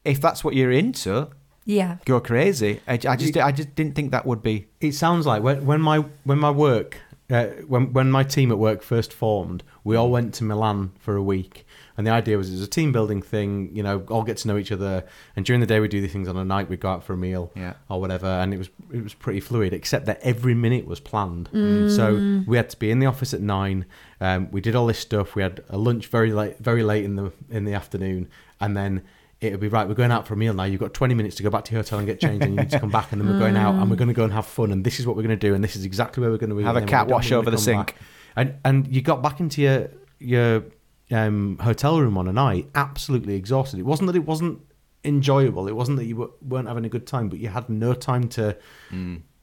if 0.07 0.22
that's 0.22 0.42
what 0.42 0.55
you're 0.55 0.72
into, 0.72 1.28
Yeah. 1.66 1.97
go 2.07 2.18
crazy. 2.20 2.80
I, 2.88 2.95
I 2.95 3.16
just 3.16 3.36
I 3.36 3.53
just 3.53 3.74
didn't 3.74 3.95
think 3.95 4.11
that 4.12 4.24
would 4.24 4.42
be. 4.42 4.68
It 4.80 4.92
sounds 4.92 5.26
like 5.26 5.42
when, 5.42 5.66
when 5.66 5.82
my 5.82 5.99
when 6.24 6.38
my 6.38 6.51
work 6.51 6.97
uh, 7.30 7.47
when 7.68 7.92
when 7.92 8.11
my 8.11 8.22
team 8.24 8.51
at 8.51 8.59
work 8.59 8.82
first 8.82 9.12
formed, 9.12 9.62
we 9.84 9.97
all 9.97 10.11
went 10.11 10.32
to 10.34 10.45
Milan 10.45 10.92
for 10.99 11.14
a 11.14 11.22
week, 11.22 11.63
and 11.97 12.07
the 12.07 12.11
idea 12.11 12.36
was 12.36 12.49
it 12.51 12.53
was 12.55 12.62
a 12.62 12.66
team 12.66 12.92
building 12.92 13.22
thing. 13.22 13.70
You 13.74 13.82
know, 13.82 14.05
all 14.09 14.22
get 14.22 14.36
to 14.38 14.49
know 14.49 14.57
each 14.59 14.72
other, 14.72 15.05
and 15.36 15.45
during 15.45 15.61
the 15.61 15.66
day 15.66 15.80
we 15.80 15.88
do 15.88 16.01
these 16.01 16.12
things. 16.12 16.28
On 16.28 16.36
a 16.36 16.45
night 16.45 16.68
we 16.68 16.76
go 16.76 16.88
out 16.88 17.05
for 17.05 17.12
a 17.12 17.16
meal, 17.16 17.53
Yeah. 17.55 17.74
or 17.88 18.01
whatever, 18.01 18.26
and 18.26 18.53
it 18.55 18.59
was 18.59 18.68
it 18.92 19.03
was 19.03 19.14
pretty 19.14 19.40
fluid, 19.40 19.72
except 19.72 20.07
that 20.07 20.20
every 20.22 20.55
minute 20.55 20.86
was 20.86 21.01
planned. 21.01 21.49
So 21.53 22.42
we 22.47 22.57
had 22.57 22.70
to 22.70 22.78
be 22.78 22.90
in 22.90 22.99
the 22.99 23.07
office 23.07 23.32
at 23.34 23.40
nine. 23.40 23.84
Um, 24.20 24.51
we 24.51 24.61
did 24.61 24.74
all 24.74 24.86
this 24.86 24.99
stuff. 24.99 25.34
We 25.34 25.42
had 25.42 25.62
a 25.68 25.78
lunch 25.78 26.07
very 26.09 26.32
late, 26.32 26.59
very 26.59 26.82
late 26.82 27.05
in 27.05 27.16
the 27.16 27.32
in 27.51 27.64
the 27.64 27.74
afternoon, 27.74 28.28
and 28.61 28.76
then. 28.76 29.03
It 29.40 29.51
would 29.51 29.61
be 29.61 29.68
right. 29.68 29.86
We're 29.86 29.92
going 29.95 30.12
out 30.12 30.26
for 30.26 30.32
a 30.32 30.36
meal 30.38 30.55
now. 30.55 30.62
You've 30.64 30.80
got 30.80 30.95
20 30.95 31.12
minutes 31.12 31.36
to 31.36 31.42
go 31.42 31.51
back 31.51 31.64
to 31.66 31.72
your 31.72 31.82
hotel 31.82 31.99
and 31.99 32.09
get 32.09 32.18
changed, 32.18 32.42
and 32.47 32.55
you 32.55 32.61
need 32.62 32.70
to 32.70 32.80
come 32.80 32.88
back. 32.88 33.12
And 33.12 33.20
then 33.20 33.28
we're 33.30 33.38
going 33.38 33.57
out, 33.59 33.74
and 33.74 33.90
we're 33.90 33.97
going 33.97 34.09
to 34.09 34.14
go 34.14 34.24
and 34.24 34.32
have 34.32 34.47
fun. 34.47 34.70
And 34.72 34.84
this 34.84 34.99
is 34.99 35.07
what 35.07 35.16
we're 35.16 35.22
going 35.22 35.38
to 35.38 35.49
do, 35.49 35.55
and 35.55 35.62
this 35.62 35.76
is 35.76 35.84
exactly 35.84 36.22
where 36.22 36.30
we're 36.30 36.38
going 36.38 36.49
to 36.49 36.57
be. 36.57 36.62
Have 36.62 36.76
a 36.76 36.80
cat 36.82 37.09
wash 37.09 37.30
over 37.30 37.51
the 37.51 37.59
sink. 37.59 37.88
back. 37.88 37.97
And 38.36 38.55
and 38.64 38.86
you 38.88 39.03
got 39.03 39.22
back 39.22 39.40
into 39.40 39.61
your 39.61 39.90
your 40.18 40.62
um, 41.11 41.59
hotel 41.61 42.00
room 42.00 42.16
on 42.18 42.26
a 42.28 42.32
night 42.32 42.68
absolutely 42.74 43.34
exhausted. 43.34 43.78
It 43.78 43.84
wasn't 43.86 44.07
that 44.09 44.16
it 44.16 44.24
wasn't 44.26 44.61
enjoyable. 45.05 45.68
It 45.68 45.76
wasn't 45.76 45.98
that 45.98 46.07
you 46.07 46.14
w- 46.14 46.32
weren't 46.40 46.66
having 46.68 46.84
a 46.84 46.88
good 46.88 47.07
time, 47.07 47.28
but 47.28 47.38
you 47.38 47.48
had 47.48 47.68
no 47.68 47.92
time 47.94 48.28
to 48.30 48.57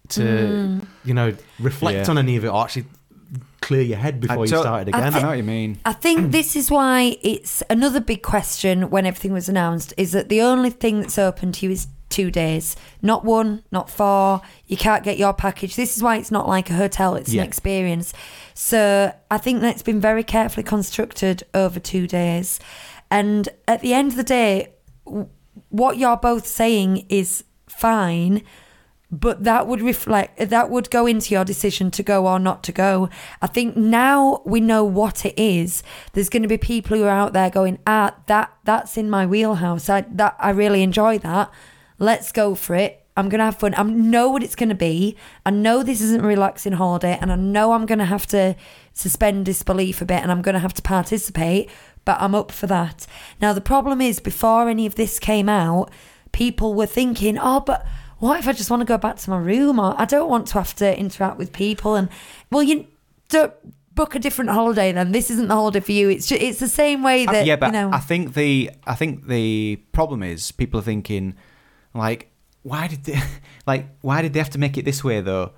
to 0.09 0.81
you 1.05 1.13
know 1.13 1.33
reflect 1.59 2.05
Yeah. 2.07 2.11
on 2.11 2.17
any 2.17 2.35
of 2.35 2.43
it 2.43 2.47
or 2.49 2.63
actually 2.63 2.85
clear 3.61 3.81
your 3.81 3.97
head 3.97 4.19
before 4.19 4.45
you 4.45 4.51
to- 4.51 4.59
started 4.59 4.93
I 4.93 4.99
again. 4.99 5.13
I 5.15 5.21
know 5.21 5.27
what 5.29 5.37
you 5.37 5.43
mean. 5.43 5.77
I 5.85 5.93
think 5.93 6.31
this 6.31 6.55
is 6.55 6.69
why 6.71 7.17
it's 7.21 7.63
another 7.69 7.99
big 7.99 8.21
question 8.21 8.89
when 8.89 9.05
everything 9.05 9.33
was 9.33 9.47
announced 9.47 9.93
is 9.97 10.11
that 10.11 10.29
the 10.29 10.41
only 10.41 10.69
thing 10.69 11.01
that's 11.01 11.17
open 11.17 11.51
to 11.53 11.65
you 11.67 11.71
is 11.71 11.87
two 12.09 12.29
days, 12.29 12.75
not 13.01 13.23
one, 13.23 13.63
not 13.71 13.89
four. 13.89 14.41
You 14.67 14.75
can't 14.75 15.03
get 15.03 15.17
your 15.17 15.33
package. 15.33 15.77
This 15.77 15.95
is 15.95 16.03
why 16.03 16.17
it's 16.17 16.31
not 16.31 16.45
like 16.47 16.69
a 16.69 16.73
hotel, 16.73 17.15
it's 17.15 17.31
Yeah. 17.33 17.41
an 17.43 17.47
experience. 17.47 18.11
So 18.53 19.13
I 19.29 19.37
think 19.37 19.61
that's 19.61 19.81
been 19.81 20.01
very 20.01 20.23
carefully 20.23 20.63
constructed 20.63 21.43
over 21.53 21.79
two 21.79 22.07
days. 22.07 22.59
And 23.09 23.47
at 23.67 23.79
the 23.81 23.93
end 23.93 24.11
of 24.11 24.17
the 24.17 24.23
day, 24.23 24.73
w- 25.05 25.29
what 25.69 25.97
you're 25.97 26.17
both 26.17 26.45
saying 26.47 27.05
is 27.07 27.45
fine 27.69 28.41
but 29.11 29.43
that 29.43 29.67
would 29.67 29.81
reflect 29.81 30.49
that 30.49 30.69
would 30.69 30.89
go 30.89 31.05
into 31.05 31.33
your 31.33 31.43
decision 31.43 31.91
to 31.91 32.01
go 32.01 32.27
or 32.27 32.39
not 32.39 32.63
to 32.63 32.71
go. 32.71 33.09
I 33.41 33.47
think 33.47 33.75
now 33.75 34.41
we 34.45 34.61
know 34.61 34.85
what 34.85 35.25
it 35.25 35.37
is. 35.37 35.83
There's 36.13 36.29
going 36.29 36.43
to 36.43 36.47
be 36.47 36.57
people 36.57 36.97
who 36.97 37.03
are 37.03 37.09
out 37.09 37.33
there 37.33 37.49
going 37.49 37.79
ah 37.85 38.15
that 38.27 38.53
that's 38.63 38.97
in 38.97 39.09
my 39.09 39.25
wheelhouse. 39.25 39.89
I 39.89 40.01
that 40.01 40.35
i 40.39 40.49
really 40.49 40.81
enjoy 40.81 41.17
that. 41.19 41.51
Let's 41.99 42.31
go 42.31 42.55
for 42.55 42.75
it. 42.75 43.05
I'm 43.17 43.27
going 43.27 43.39
to 43.39 43.45
have 43.45 43.59
fun. 43.59 43.73
I 43.75 43.83
know 43.83 44.29
what 44.29 44.41
it's 44.41 44.55
going 44.55 44.69
to 44.69 44.75
be. 44.75 45.17
I 45.45 45.49
know 45.49 45.83
this 45.83 45.99
isn't 46.01 46.23
a 46.23 46.27
relaxing 46.27 46.73
holiday 46.73 47.17
and 47.21 47.31
i 47.31 47.35
know 47.35 47.73
i'm 47.73 47.85
going 47.85 47.99
to 47.99 48.05
have 48.05 48.25
to 48.27 48.55
suspend 48.93 49.45
disbelief 49.45 50.01
a 50.01 50.05
bit 50.05 50.21
and 50.21 50.31
i'm 50.31 50.41
going 50.41 50.53
to 50.53 50.59
have 50.59 50.73
to 50.75 50.81
participate 50.81 51.69
but 52.05 52.19
i'm 52.21 52.33
up 52.33 52.51
for 52.51 52.67
that. 52.67 53.05
Now 53.41 53.51
the 53.51 53.59
problem 53.59 53.99
is 53.99 54.21
before 54.21 54.69
any 54.69 54.85
of 54.85 54.95
this 54.95 55.19
came 55.19 55.49
out 55.49 55.91
people 56.31 56.73
were 56.73 56.85
thinking 56.85 57.37
oh 57.37 57.59
but 57.59 57.85
what 58.21 58.39
if 58.39 58.47
I 58.47 58.53
just 58.53 58.69
want 58.69 58.81
to 58.81 58.85
go 58.85 58.97
back 58.97 59.17
to 59.17 59.29
my 59.29 59.37
room 59.37 59.79
or 59.79 59.95
I 59.97 60.05
don't 60.05 60.29
want 60.29 60.47
to 60.47 60.53
have 60.53 60.75
to 60.75 60.97
interact 60.97 61.37
with 61.37 61.51
people 61.51 61.95
and 61.95 62.07
well 62.51 62.63
you 62.63 62.87
don't 63.29 63.53
book 63.93 64.15
a 64.15 64.19
different 64.19 64.49
holiday 64.51 64.91
then. 64.91 65.11
This 65.11 65.29
isn't 65.31 65.47
the 65.47 65.55
holiday 65.55 65.79
for 65.79 65.91
you. 65.91 66.09
It's 66.09 66.27
just, 66.27 66.41
it's 66.41 66.59
the 66.59 66.67
same 66.67 67.03
way 67.03 67.25
uh, 67.25 67.31
that 67.31 67.45
yeah, 67.45 67.55
but 67.55 67.67
you 67.67 67.71
know. 67.73 67.91
I 67.91 67.99
think 67.99 68.33
the 68.33 68.71
I 68.85 68.95
think 68.95 69.27
the 69.27 69.77
problem 69.91 70.23
is 70.23 70.51
people 70.51 70.79
are 70.79 70.83
thinking 70.83 71.35
like 71.93 72.31
why 72.63 72.87
did 72.87 73.03
they 73.03 73.19
like 73.67 73.87
why 74.01 74.21
did 74.21 74.33
they 74.33 74.39
have 74.39 74.49
to 74.51 74.59
make 74.59 74.77
it 74.77 74.85
this 74.85 75.03
way 75.03 75.21
though? 75.21 75.51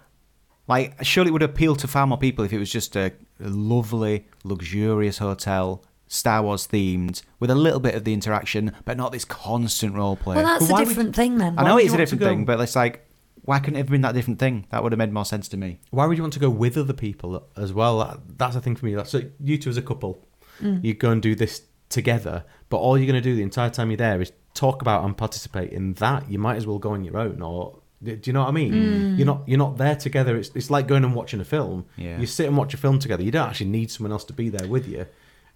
Like 0.68 1.04
surely 1.04 1.30
it 1.30 1.34
would 1.34 1.44
appeal 1.44 1.76
to 1.76 1.88
far 1.88 2.08
more 2.08 2.18
people 2.18 2.46
if 2.46 2.54
it 2.54 2.60
was 2.60 2.72
just 2.72 2.96
a, 2.96 3.12
a 3.40 3.50
lovely, 3.50 4.26
luxurious 4.44 5.18
hotel, 5.18 5.84
Star 6.14 6.44
Wars 6.44 6.68
themed, 6.68 7.24
with 7.40 7.50
a 7.50 7.56
little 7.56 7.80
bit 7.80 7.96
of 7.96 8.04
the 8.04 8.14
interaction, 8.14 8.72
but 8.86 8.98
not 8.98 9.12
this 9.12 9.26
constant 9.26 9.96
role 9.96 10.16
play. 10.16 10.36
well 10.36 10.46
that's 10.46 10.68
But 10.68 10.72
why 10.74 10.78
a 10.78 10.82
would- 10.84 10.90
different 10.90 11.16
thing 11.16 11.38
then 11.40 11.58
I 11.58 11.64
know 11.64 11.78
it's 11.78 11.94
a 11.94 11.98
different 11.98 12.22
thing, 12.24 12.46
but 12.46 12.60
it's 12.60 12.76
like 12.76 13.08
why 13.46 13.60
couldn't 13.60 13.76
it 13.76 13.80
have 13.80 13.90
been 13.90 14.02
that 14.02 14.14
different 14.14 14.40
thing? 14.40 14.68
That 14.70 14.84
would 14.84 14.94
have 14.94 15.00
made 15.00 15.12
more 15.12 15.26
sense 15.26 15.50
to 15.50 15.58
me. 15.58 15.80
Why 15.92 16.06
would 16.06 16.16
you 16.18 16.24
want 16.24 16.32
to 16.34 16.40
go 16.40 16.50
with 16.50 16.78
other 16.78 16.94
people 16.94 17.46
as 17.58 17.74
well? 17.74 18.00
That- 18.00 18.38
That's 18.38 18.56
the 18.56 18.62
thing 18.62 18.76
for 18.78 18.86
me. 18.86 18.96
That's 18.96 19.10
so 19.10 19.22
you 19.40 19.58
two 19.58 19.70
as 19.70 19.76
a 19.78 19.82
couple, 19.82 20.26
mm. 20.62 20.82
you 20.84 20.94
go 20.94 21.10
and 21.10 21.22
do 21.22 21.36
this 21.36 21.64
together, 21.90 22.46
but 22.70 22.78
all 22.78 22.98
you're 22.98 23.06
going 23.08 23.22
to 23.22 23.30
do 23.30 23.36
the 23.36 23.44
entire 23.44 23.70
time 23.70 23.90
you're 23.92 23.98
there 23.98 24.22
is 24.22 24.32
talk 24.54 24.82
about 24.82 25.04
and 25.04 25.18
participate 25.18 25.72
in 25.74 25.94
that. 25.96 26.30
You 26.30 26.40
might 26.40 26.56
as 26.56 26.66
well 26.68 26.80
go 26.80 26.92
on 26.92 27.04
your 27.04 27.18
own, 27.18 27.42
or 27.42 27.80
do 28.02 28.18
you 28.24 28.34
know 28.34 28.42
what 28.42 28.50
I 28.50 28.52
mean? 28.52 28.74
Mm. 28.74 29.18
You're 29.18 29.26
not 29.26 29.42
you're 29.48 29.58
not 29.58 29.78
there 29.78 29.96
together. 29.96 30.38
It's 30.38 30.52
it's 30.56 30.70
like 30.70 30.88
going 30.88 31.04
and 31.04 31.14
watching 31.16 31.42
a 31.42 31.46
film. 31.46 31.86
Yeah. 31.98 32.20
You 32.20 32.26
sit 32.28 32.48
and 32.48 32.56
watch 32.56 32.74
a 32.74 32.78
film 32.78 33.00
together. 33.00 33.24
You 33.24 33.32
don't 33.32 33.50
actually 33.50 33.72
need 33.72 33.92
someone 33.92 34.12
else 34.14 34.24
to 34.26 34.34
be 34.34 34.48
there 34.50 34.68
with 34.68 34.88
you. 34.88 35.06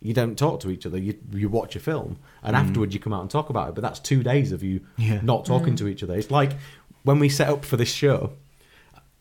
You 0.02 0.14
don't 0.14 0.38
talk 0.38 0.60
to 0.62 0.70
each 0.70 0.86
other. 0.86 0.98
You 0.98 1.18
you 1.34 1.50
watch 1.50 1.76
a 1.76 1.80
film, 1.80 2.18
and 2.44 2.56
afterwards 2.56 2.94
you 2.94 3.00
come 3.00 3.14
out 3.14 3.22
and 3.22 3.30
talk 3.32 3.50
about 3.50 3.70
it. 3.70 3.76
But 3.76 3.82
that's 3.82 4.00
two 4.00 4.22
days 4.24 4.52
of 4.52 4.62
you 4.64 4.82
Yeah. 4.98 5.20
not 5.24 5.46
talking 5.46 5.76
to 5.78 5.88
each 5.88 6.04
other. 6.04 6.16
It's 6.16 6.30
like 6.32 6.52
when 7.04 7.18
we 7.20 7.30
set 7.30 7.50
up 7.50 7.66
for 7.66 7.78
this 7.78 7.92
show 7.92 8.34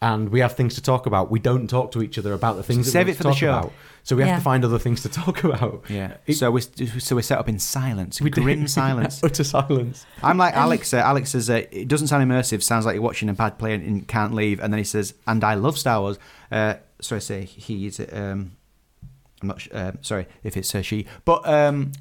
and 0.03 0.29
we 0.29 0.41
have 0.41 0.55
things 0.55 0.75
to 0.75 0.83
talk 0.83 1.07
about, 1.07 1.31
we 1.31 1.39
don't 1.39 1.69
talk 1.69 1.91
to 1.93 2.03
each 2.03 2.19
other 2.19 2.35
about 2.35 2.57
the 2.57 2.63
things 2.63 2.87
Save 2.93 2.93
that 2.93 3.07
we 3.07 3.13
it 3.13 3.17
for 3.17 3.25
want 3.25 3.37
the 3.37 3.41
show. 3.41 3.59
about. 3.59 3.73
So 4.05 4.15
we 4.15 4.23
have 4.25 4.39
to 4.39 4.45
find 4.45 4.65
other 4.65 4.79
things 4.79 5.01
to 5.03 5.09
talk 5.09 5.43
about. 5.49 5.85
Yeah. 5.89 6.19
It- 6.27 6.35
so 6.35 6.51
we 6.51 6.61
so 6.61 7.17
we're 7.17 7.23
set 7.23 7.39
up 7.39 7.49
in 7.49 7.59
silence, 7.59 8.21
we 8.21 8.29
do- 8.29 8.43
grim 8.43 8.69
silence. 8.83 9.25
utter 9.25 9.45
silence. 9.45 10.05
I'm 10.23 10.37
like 10.37 10.55
Alex. 10.55 10.93
Uh, 10.93 10.99
Alex 10.99 11.31
says 11.31 11.49
uh, 11.49 11.63
it 11.71 11.89
doesn't 11.89 12.09
sound 12.09 12.31
immersive. 12.31 12.63
Sounds 12.63 12.85
like 12.85 12.93
you're 12.95 13.03
watching 13.03 13.31
a 13.31 13.35
bad 13.35 13.59
play 13.59 13.73
and 13.73 14.07
can't 14.07 14.35
leave. 14.35 14.61
And 14.61 14.73
then 14.73 14.79
he 14.79 14.85
says, 14.85 15.15
"And 15.27 15.43
I 15.43 15.55
love 15.55 15.79
Star 15.79 16.01
Wars." 16.03 16.19
Uh, 16.53 16.75
sorry, 17.01 17.17
I 17.17 17.21
say 17.21 17.45
he's 17.45 17.99
is. 17.99 18.47
It, 19.51 19.53
Um, 19.53 19.53
I'm 19.53 19.57
not. 19.57 19.61
Sh- 19.61 19.69
uh, 19.73 19.93
sorry 20.03 20.27
if 20.43 20.57
it's 20.57 20.75
uh, 20.75 20.83
she, 20.83 21.07
but 21.25 21.47
um, 21.49 21.93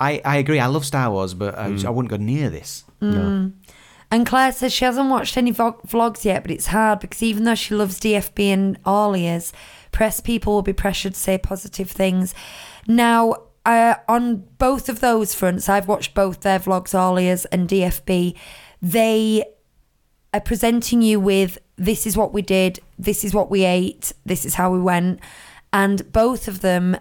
I 0.00 0.20
I 0.24 0.36
agree. 0.38 0.60
I 0.60 0.66
love 0.66 0.84
Star 0.84 1.10
Wars, 1.10 1.34
but 1.34 1.56
I, 1.58 1.66
I 1.66 1.90
wouldn't 1.90 2.10
go 2.10 2.16
near 2.16 2.50
this. 2.50 2.84
No. 3.00 3.52
And 4.10 4.24
Claire 4.24 4.52
says 4.52 4.72
she 4.72 4.84
hasn't 4.84 5.10
watched 5.10 5.36
any 5.36 5.52
vlog- 5.52 5.82
vlogs 5.86 6.24
yet, 6.24 6.42
but 6.42 6.52
it's 6.52 6.66
hard 6.68 7.00
because 7.00 7.22
even 7.24 7.42
though 7.42 7.56
she 7.56 7.74
loves 7.74 7.98
DFB 7.98 8.38
and 8.52 8.78
all 8.84 9.16
ears, 9.16 9.52
press 9.90 10.20
people 10.20 10.54
will 10.54 10.62
be 10.62 10.72
pressured 10.72 11.14
to 11.14 11.20
say 11.20 11.38
positive 11.38 11.90
things. 11.90 12.32
Now, 12.86 13.34
uh, 13.64 13.96
on 14.08 14.44
both 14.58 14.88
of 14.88 15.00
those 15.00 15.34
fronts, 15.34 15.68
I've 15.68 15.88
watched 15.88 16.14
both 16.14 16.42
their 16.42 16.60
vlogs, 16.60 16.94
all 16.96 17.18
ears 17.18 17.46
and 17.46 17.68
DFB. 17.68 18.36
They 18.80 19.44
are 20.32 20.40
presenting 20.40 21.02
you 21.02 21.18
with 21.18 21.58
this 21.74 22.06
is 22.06 22.16
what 22.16 22.32
we 22.32 22.42
did, 22.42 22.78
this 22.96 23.24
is 23.24 23.34
what 23.34 23.50
we 23.50 23.64
ate, 23.64 24.12
this 24.24 24.44
is 24.44 24.54
how 24.54 24.70
we 24.70 24.80
went. 24.80 25.18
And 25.72 26.10
both 26.12 26.48
of 26.48 26.60
them, 26.60 26.96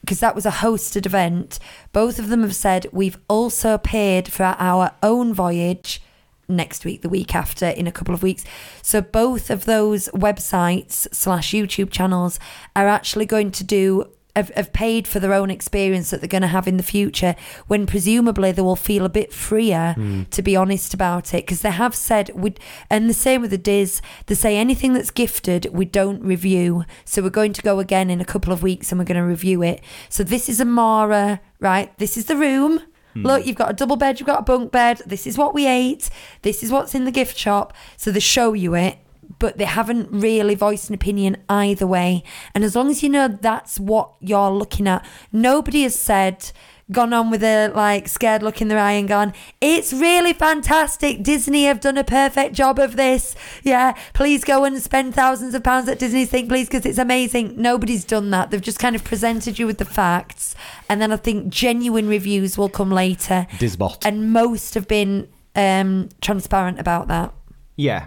because 0.00 0.20
that 0.20 0.34
was 0.34 0.46
a 0.46 0.50
hosted 0.50 1.06
event, 1.06 1.58
both 1.92 2.18
of 2.18 2.28
them 2.28 2.42
have 2.42 2.54
said 2.54 2.86
we've 2.92 3.18
also 3.28 3.78
paid 3.78 4.32
for 4.32 4.44
our 4.58 4.92
own 5.02 5.34
voyage 5.34 6.00
next 6.48 6.84
week, 6.84 7.02
the 7.02 7.08
week 7.08 7.34
after, 7.34 7.66
in 7.66 7.86
a 7.86 7.92
couple 7.92 8.14
of 8.14 8.22
weeks. 8.22 8.44
So 8.82 9.00
both 9.00 9.50
of 9.50 9.64
those 9.64 10.08
websites 10.08 11.06
slash 11.12 11.52
YouTube 11.52 11.90
channels 11.90 12.38
are 12.76 12.88
actually 12.88 13.26
going 13.26 13.50
to 13.52 13.64
do 13.64 14.10
have, 14.36 14.50
have 14.50 14.72
paid 14.72 15.06
for 15.06 15.20
their 15.20 15.32
own 15.32 15.50
experience 15.50 16.10
that 16.10 16.20
they're 16.20 16.28
going 16.28 16.42
to 16.42 16.48
have 16.48 16.68
in 16.68 16.76
the 16.76 16.82
future 16.82 17.34
when 17.66 17.86
presumably 17.86 18.52
they 18.52 18.62
will 18.62 18.76
feel 18.76 19.04
a 19.04 19.08
bit 19.08 19.32
freer 19.32 19.94
hmm. 19.94 20.24
to 20.24 20.42
be 20.42 20.56
honest 20.56 20.94
about 20.94 21.32
it. 21.34 21.44
Because 21.44 21.62
they 21.62 21.70
have 21.70 21.94
said 21.94 22.30
we 22.34 22.54
and 22.90 23.08
the 23.08 23.14
same 23.14 23.40
with 23.40 23.50
the 23.50 23.58
Diz. 23.58 24.00
They 24.26 24.34
say 24.34 24.56
anything 24.56 24.92
that's 24.92 25.10
gifted 25.10 25.66
we 25.72 25.84
don't 25.84 26.22
review. 26.22 26.84
So 27.04 27.22
we're 27.22 27.30
going 27.30 27.52
to 27.54 27.62
go 27.62 27.78
again 27.78 28.10
in 28.10 28.20
a 28.20 28.24
couple 28.24 28.52
of 28.52 28.62
weeks 28.62 28.90
and 28.90 28.98
we're 28.98 29.04
going 29.04 29.20
to 29.20 29.26
review 29.26 29.62
it. 29.62 29.82
So 30.08 30.22
this 30.22 30.48
is 30.48 30.60
Amara 30.60 31.40
right? 31.64 31.96
This 31.98 32.16
is 32.16 32.26
the 32.26 32.36
room. 32.36 32.80
Hmm. 33.14 33.22
Look, 33.22 33.46
you've 33.46 33.56
got 33.56 33.70
a 33.70 33.74
double 33.74 33.96
bed, 33.96 34.20
you've 34.20 34.26
got 34.26 34.40
a 34.40 34.42
bunk 34.42 34.70
bed. 34.70 35.00
This 35.06 35.26
is 35.26 35.36
what 35.36 35.54
we 35.54 35.66
ate. 35.66 36.10
This 36.42 36.62
is 36.62 36.70
what's 36.70 36.94
in 36.94 37.04
the 37.04 37.10
gift 37.10 37.36
shop. 37.36 37.72
So 37.96 38.12
they 38.12 38.20
show 38.20 38.52
you 38.52 38.74
it, 38.74 38.98
but 39.44 39.58
they 39.58 39.66
haven't 39.66 40.08
really 40.10 40.54
voiced 40.54 40.88
an 40.88 40.94
opinion 40.94 41.36
either 41.50 41.86
way. 41.86 42.24
And 42.54 42.64
as 42.64 42.74
long 42.74 42.88
as 42.88 43.02
you 43.02 43.10
know 43.10 43.28
that's 43.28 43.78
what 43.78 44.14
you're 44.18 44.50
looking 44.50 44.88
at, 44.88 45.04
nobody 45.32 45.82
has 45.82 45.94
said, 45.94 46.50
gone 46.90 47.12
on 47.12 47.30
with 47.30 47.44
a 47.44 47.68
like 47.74 48.08
scared 48.08 48.42
look 48.42 48.62
in 48.62 48.68
their 48.68 48.78
eye 48.78 48.92
and 48.92 49.06
gone, 49.06 49.34
it's 49.60 49.92
really 49.92 50.32
fantastic. 50.32 51.22
Disney 51.22 51.64
have 51.64 51.80
done 51.80 51.98
a 51.98 52.04
perfect 52.04 52.54
job 52.54 52.78
of 52.78 52.96
this. 52.96 53.36
Yeah, 53.62 53.94
please 54.14 54.44
go 54.44 54.64
and 54.64 54.80
spend 54.80 55.14
thousands 55.14 55.54
of 55.54 55.62
pounds 55.62 55.90
at 55.90 55.98
Disney's 55.98 56.30
thing, 56.30 56.48
please, 56.48 56.66
because 56.66 56.86
it's 56.86 56.96
amazing. 56.96 57.60
Nobody's 57.60 58.06
done 58.06 58.30
that. 58.30 58.50
They've 58.50 58.62
just 58.62 58.78
kind 58.78 58.96
of 58.96 59.04
presented 59.04 59.58
you 59.58 59.66
with 59.66 59.76
the 59.76 59.84
facts. 59.84 60.54
And 60.88 61.02
then 61.02 61.12
I 61.12 61.16
think 61.16 61.50
genuine 61.50 62.08
reviews 62.08 62.56
will 62.56 62.70
come 62.70 62.90
later. 62.90 63.46
Disbot. 63.58 64.06
And 64.06 64.32
most 64.32 64.72
have 64.72 64.88
been 64.88 65.28
um, 65.54 66.08
transparent 66.22 66.80
about 66.80 67.08
that. 67.08 67.34
Yeah. 67.76 68.06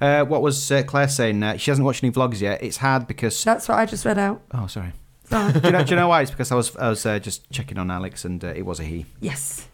Uh, 0.00 0.24
what 0.24 0.42
was 0.42 0.70
uh, 0.70 0.82
Claire 0.82 1.08
saying? 1.08 1.42
Uh, 1.42 1.56
she 1.56 1.70
hasn't 1.70 1.84
watched 1.84 2.02
any 2.02 2.12
vlogs 2.12 2.40
yet. 2.40 2.62
It's 2.62 2.78
hard 2.78 3.06
because 3.06 3.44
That's 3.44 3.68
what 3.68 3.78
I 3.78 3.86
just 3.86 4.04
read 4.04 4.18
out. 4.18 4.42
oh, 4.52 4.66
sorry. 4.66 4.92
So, 5.24 5.50
do, 5.60 5.60
you 5.64 5.72
know, 5.72 5.82
do 5.84 5.90
you 5.90 5.96
know 5.96 6.08
why? 6.08 6.22
It's 6.22 6.30
because 6.30 6.52
I 6.52 6.54
was 6.54 6.76
I 6.76 6.88
was 6.88 7.04
uh, 7.04 7.18
just 7.18 7.50
checking 7.50 7.78
on 7.78 7.90
Alex, 7.90 8.24
and 8.24 8.42
uh, 8.44 8.48
it 8.48 8.64
was 8.64 8.80
a 8.80 8.84
he. 8.84 9.06
yes. 9.20 9.68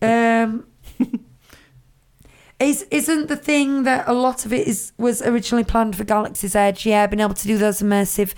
Yeah. 0.00 0.44
Um, 0.44 0.66
is 2.58 2.82
isn't 2.90 3.28
the 3.28 3.36
thing 3.36 3.82
that 3.82 4.08
a 4.08 4.14
lot 4.14 4.46
of 4.46 4.52
it 4.52 4.66
is 4.66 4.92
was 4.96 5.20
originally 5.22 5.64
planned 5.64 5.96
for 5.96 6.04
Galaxy's 6.04 6.54
Edge? 6.56 6.86
Yeah, 6.86 7.06
being 7.06 7.20
able 7.20 7.34
to 7.34 7.46
do 7.46 7.58
those 7.58 7.82
immersive 7.82 8.32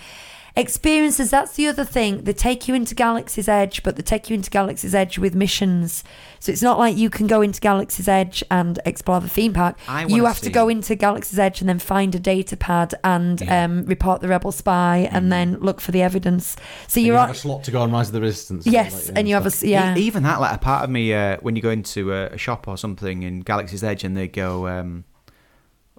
experiences. 0.58 1.30
That's 1.30 1.54
the 1.54 1.66
other 1.68 1.84
thing. 1.84 2.24
They 2.24 2.32
take 2.32 2.68
you 2.68 2.74
into 2.74 2.94
Galaxy's 2.94 3.48
Edge, 3.48 3.82
but 3.82 3.96
they 3.96 4.02
take 4.02 4.28
you 4.28 4.34
into 4.34 4.50
Galaxy's 4.50 4.94
Edge 4.94 5.18
with 5.18 5.34
missions. 5.34 6.04
So 6.40 6.52
it's 6.52 6.62
not 6.62 6.78
like 6.78 6.96
you 6.96 7.10
can 7.10 7.26
go 7.26 7.40
into 7.42 7.60
Galaxy's 7.60 8.08
Edge 8.08 8.42
and 8.50 8.78
explore 8.84 9.20
the 9.20 9.28
theme 9.28 9.52
park. 9.52 9.76
I 9.88 10.02
You 10.04 10.16
wanna 10.22 10.28
have 10.28 10.40
to 10.40 10.50
go 10.50 10.68
into 10.68 10.94
Galaxy's 10.94 11.38
Edge 11.38 11.60
and 11.60 11.68
then 11.68 11.78
find 11.78 12.14
a 12.14 12.18
data 12.20 12.56
pad 12.56 12.94
and 13.02 13.40
Yeah. 13.40 13.66
Mm. 13.66 13.70
um, 13.80 13.86
report 13.86 14.20
the 14.20 14.28
rebel 14.28 14.52
spy 14.52 15.08
and 15.10 15.32
then 15.32 15.58
look 15.60 15.80
for 15.80 15.92
the 15.92 16.02
evidence. 16.02 16.56
So 16.86 16.98
And 16.98 17.06
you're 17.06 17.14
you 17.14 17.18
have 17.20 17.30
on. 17.30 17.34
a 17.34 17.38
slot 17.38 17.64
to 17.64 17.70
go 17.70 17.80
on 17.82 17.90
Rise 17.92 18.08
of 18.08 18.12
the 18.14 18.20
Resistance. 18.20 18.66
Yes, 18.66 19.08
and 19.10 19.28
you 19.28 19.34
have 19.34 19.46
a 19.46 19.50
stuff. 19.50 19.64
s- 19.64 19.70
yeah. 19.70 19.96
Even 19.96 20.22
that, 20.24 20.40
like 20.40 20.54
a 20.54 20.58
part 20.58 20.84
of 20.84 20.90
me, 20.90 21.12
uh, 21.14 21.36
when 21.40 21.56
you 21.56 21.62
go 21.62 21.70
into 21.70 22.12
a, 22.12 22.26
a 22.26 22.38
shop 22.38 22.68
or 22.68 22.76
something 22.76 23.22
in 23.22 23.40
Galaxy's 23.40 23.82
Edge, 23.84 24.04
and 24.04 24.16
they 24.16 24.28
go, 24.28 24.66
um, 24.68 25.04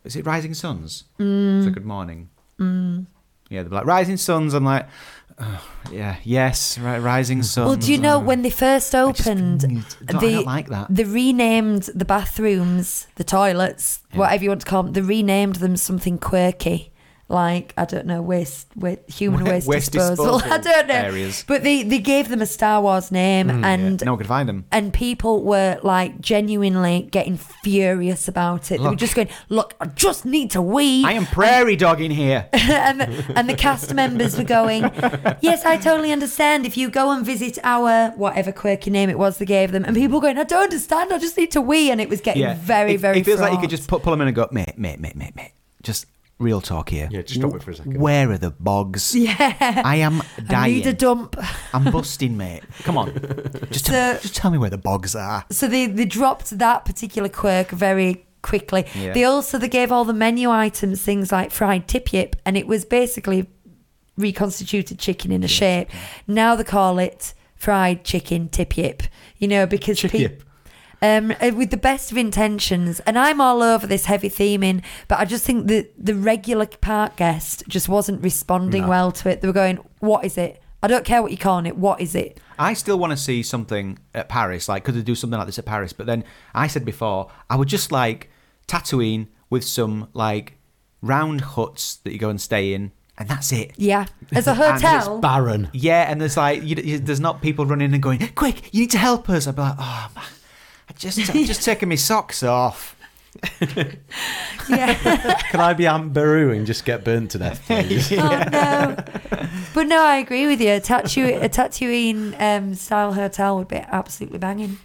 "Is 0.04 0.16
it 0.16 0.26
Rising 0.26 0.54
Suns 0.54 1.06
Mm. 1.20 1.64
for 1.64 1.70
Good 1.70 1.86
Morning?" 1.86 2.30
Mm. 2.60 3.06
Yeah, 3.50 3.64
they're 3.64 3.72
like 3.72 3.86
Rising 3.86 4.18
Suns. 4.18 4.54
I'm 4.54 4.64
like, 4.66 4.88
oh, 5.40 5.62
yeah, 5.92 6.18
yes, 6.24 6.78
right, 6.78 7.00
Rising 7.00 7.42
Suns. 7.44 7.68
Well, 7.68 7.76
do 7.76 7.92
you 7.92 7.98
know 7.98 8.20
when 8.20 8.42
they 8.44 8.50
first 8.50 8.94
opened, 8.94 9.66
I 10.08 10.20
they 10.20 10.38
like 10.44 10.68
that. 10.70 10.88
they 10.90 11.04
renamed 11.04 11.84
the 11.96 12.06
bathrooms, 12.06 13.08
the 13.16 13.24
toilets, 13.24 14.04
Yeah. 14.12 14.20
whatever 14.20 14.44
you 14.44 14.50
want 14.52 14.62
to 14.62 14.68
call 14.68 14.84
them. 14.84 14.94
They 14.94 15.02
renamed 15.02 15.56
them 15.56 15.76
something 15.78 16.18
quirky, 16.20 16.92
like 17.30 17.74
I 17.78 17.86
don't 17.86 18.06
know, 18.06 18.22
waste, 18.22 18.68
waste 18.76 19.10
human 19.10 19.46
waste, 19.46 19.68
waste 19.68 19.92
disposal. 19.92 20.26
disposal 20.40 20.54
I 20.54 20.58
don't 20.58 20.88
know, 20.88 20.94
areas. 20.96 21.46
but 21.48 21.64
they 21.64 21.84
they 21.84 22.00
gave 22.00 22.30
them 22.30 22.42
a 22.42 22.46
Star 22.46 22.82
Wars 22.82 23.12
name, 23.12 23.50
hmm, 23.50 23.64
Yeah, 23.64 23.70
and 23.70 24.06
no 24.06 24.12
one 24.12 24.18
could 24.18 24.28
find 24.28 24.50
them. 24.50 24.66
and 24.72 24.94
people 24.94 25.44
were 25.44 25.80
like 25.84 26.20
genuinely 26.20 27.08
getting 27.12 27.38
furious 27.38 28.28
about 28.28 28.72
it. 28.72 28.82
They 28.82 28.88
were 28.90 28.96
just 28.96 29.16
going, 29.16 29.30
"Look, 29.48 29.76
I 29.80 29.86
just 29.86 30.26
need 30.26 30.52
to 30.52 30.62
wee." 30.62 31.06
I 31.06 31.14
am 31.14 31.26
prairie 31.26 31.76
dog 31.76 32.02
in 32.02 32.12
here. 32.12 32.48
and, 32.54 33.02
the, 33.02 33.34
and 33.36 33.50
the 33.50 33.56
cast 33.56 33.94
members 33.94 34.38
were 34.38 34.44
going, 34.44 34.84
Yes, 35.42 35.66
I 35.66 35.78
totally 35.78 36.12
understand. 36.12 36.66
If 36.66 36.78
you 36.78 36.90
go 36.90 37.12
and 37.12 37.26
visit 37.26 37.58
our 37.64 38.12
whatever 38.12 38.52
quirky 38.52 38.90
name 38.90 39.10
it 39.10 39.18
was 39.18 39.38
they 39.38 39.46
gave 39.46 39.72
them, 39.72 39.86
and 39.86 39.96
people 39.96 40.18
were 40.20 40.22
going, 40.22 40.38
I 40.38 40.44
don't 40.44 40.64
understand. 40.64 41.14
I 41.14 41.18
just 41.18 41.38
need 41.38 41.52
to 41.52 41.62
wee, 41.62 41.92
and 41.92 42.02
it 42.02 42.10
was 42.10 42.22
getting 42.22 42.42
yeah, 42.42 42.56
very, 42.56 42.96
it, 42.96 43.00
very. 43.00 43.20
It 43.20 43.26
feels 43.26 43.40
like 43.40 43.54
you 43.54 43.60
could 43.60 43.70
just 43.70 43.88
put, 43.88 44.04
pull 44.04 44.12
them 44.12 44.22
in 44.22 44.28
and 44.28 44.36
go, 44.36 44.48
mate, 44.52 44.78
mate, 44.78 45.00
mate, 45.00 45.16
mate, 45.16 45.36
mate. 45.36 45.52
Just 45.82 46.06
real 46.40 46.62
talk 46.62 46.90
here. 46.90 47.08
Yeah, 47.12 47.22
just 47.22 47.40
stop 47.40 47.54
it 47.56 47.62
for 47.62 47.72
a 47.72 47.76
second. 47.76 48.00
Where 48.00 48.32
are 48.32 48.38
the 48.38 48.52
bogs? 48.52 49.14
Yeah. 49.16 49.82
I 49.86 49.98
am 49.98 50.20
dying. 50.20 50.24
I 50.40 50.44
dying. 50.52 50.74
need 50.76 50.88
a 50.88 50.94
dump. 50.94 51.36
I'm 51.74 51.92
busting, 51.92 52.38
mate. 52.38 52.64
Come 52.84 52.98
on. 52.98 53.14
Just, 53.72 53.86
tell, 53.88 54.16
So- 54.16 54.22
just 54.22 54.36
tell 54.36 54.50
me 54.52 54.58
where 54.58 54.70
the 54.70 54.78
bogs 54.78 55.16
are. 55.16 55.46
So 55.52 55.68
they, 55.68 55.86
they 55.86 56.06
dropped 56.06 56.58
that 56.58 56.86
particular 56.86 57.30
quirk 57.30 57.70
very 57.72 58.26
quickly. 58.42 58.86
Yeah. 58.96 59.12
They 59.14 59.26
also 59.26 59.58
they 59.58 59.68
gave 59.68 59.92
all 59.92 60.06
the 60.06 60.14
menu 60.14 60.50
items 60.50 61.02
things 61.02 61.32
like 61.32 61.52
fried 61.52 61.88
tip 61.90 62.14
yip, 62.14 62.38
and 62.46 62.56
it 62.56 62.68
was 62.68 62.86
basically 62.86 63.48
reconstituted 64.18 65.00
chicken 65.00 65.32
in 65.32 65.44
a 65.44 65.48
shape. 65.48 65.90
Now 66.28 66.56
they 66.56 66.64
call 66.64 67.00
it 67.00 67.34
fried 67.56 68.04
chicken 68.04 68.50
tip 68.50 68.78
yip. 68.78 69.04
You 69.38 69.48
know 69.48 69.66
because 69.66 70.00
Chip 70.00 70.12
pe- 70.12 70.20
yip. 70.20 70.44
Um, 71.02 71.32
uh, 71.42 71.52
with 71.56 71.70
the 71.70 71.78
best 71.78 72.12
of 72.12 72.18
intentions, 72.18 73.00
and 73.02 73.18
I'm 73.18 73.40
all 73.42 73.62
over 73.64 73.88
this 73.88 74.06
heavy 74.06 74.30
theming, 74.30 74.84
but 75.08 75.20
I 75.20 75.26
just 75.26 75.46
think 75.46 75.68
that 75.68 75.92
the 75.98 76.16
regular 76.16 76.66
park 76.66 77.16
guest 77.18 77.64
just 77.68 77.88
wasn't 77.90 78.22
responding 78.24 78.84
No. 78.84 78.90
well 78.90 79.12
to 79.14 79.30
it. 79.30 79.42
They 79.42 79.48
were 79.48 79.54
going, 79.54 79.80
"What 80.00 80.26
is 80.26 80.38
it? 80.38 80.62
I 80.82 80.88
don't 80.88 81.06
care 81.06 81.22
what 81.22 81.32
you're 81.32 81.38
calling 81.40 81.66
it. 81.66 81.78
What 81.78 82.02
is 82.02 82.16
it?" 82.16 82.40
I 82.58 82.74
still 82.74 83.00
want 83.00 83.12
to 83.12 83.18
see 83.18 83.42
something 83.44 84.00
at 84.14 84.28
Paris. 84.28 84.68
Like, 84.68 84.84
could 84.84 84.96
they 84.96 85.02
do 85.02 85.16
something 85.16 85.38
like 85.38 85.46
this 85.48 85.60
at 85.60 85.66
Paris? 85.66 85.94
But 85.94 86.06
then 86.08 86.26
I 86.54 86.68
said 86.68 86.84
before, 86.84 87.32
I 87.50 87.56
would 87.56 87.70
just 87.70 87.92
like 87.92 88.30
Tatooine 88.68 89.28
with 89.50 89.64
some 89.64 90.10
like 90.14 90.58
round 91.02 91.42
huts 91.42 91.96
that 92.04 92.12
you 92.12 92.20
go 92.20 92.30
and 92.30 92.40
stay 92.42 92.74
in, 92.74 92.92
and 93.18 93.30
that's 93.30 93.52
it. 93.54 93.72
Yeah, 93.78 94.06
as 94.34 94.48
a 94.48 94.52
And 94.52 94.60
it's 94.76 94.84
hotel. 94.84 95.20
Baron. 95.20 95.70
Yeah, 95.74 96.10
and 96.12 96.20
there's 96.20 96.36
like, 96.38 96.62
you, 96.64 96.76
you, 96.76 97.00
there's 97.00 97.20
not 97.22 97.42
people 97.42 97.66
running 97.66 97.94
and 97.94 98.04
going, 98.04 98.28
quick, 98.36 98.74
you 98.74 98.82
need 98.82 98.92
to 98.92 98.98
help 98.98 99.30
us. 99.30 99.48
I'd 99.48 99.56
be 99.56 99.62
like, 99.62 99.76
oh, 99.80 100.12
man, 100.16 100.24
I 100.26 100.39
just, 101.00 101.18
I've 101.36 101.48
just 101.48 101.64
taken 101.64 101.90
my 101.90 101.96
socks 101.96 102.44
off. 102.44 102.96
yeah. 104.70 104.94
Can 105.52 105.60
I 105.60 105.74
be 105.74 105.88
Aunt 105.88 106.14
Beru 106.14 106.52
and 106.52 106.66
just 106.66 106.86
get 106.86 107.04
burnt 107.04 107.32
to 107.32 107.38
death, 107.38 107.64
please? 107.66 108.12
Oh 108.14 108.44
no. 108.52 108.96
But 109.74 109.84
no, 109.88 110.02
I 110.04 110.18
agree 110.18 110.48
with 110.48 110.60
you. 110.62 110.70
A 110.72 110.80
Tatooine, 110.82 111.42
a 111.44 111.50
Tatooine 111.50 112.40
um, 112.42 112.74
style 112.76 113.14
hotel 113.14 113.58
would 113.58 113.68
be 113.68 113.78
absolutely 113.78 114.40
banging. 114.40 114.80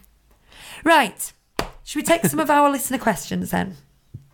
Right. 0.85 1.33
Should 1.85 1.97
we 1.99 2.03
take 2.03 2.27
some 2.27 2.39
of 2.41 2.51
our 2.51 2.71
listener 2.71 2.99
questions 2.99 3.51
then? 3.51 3.77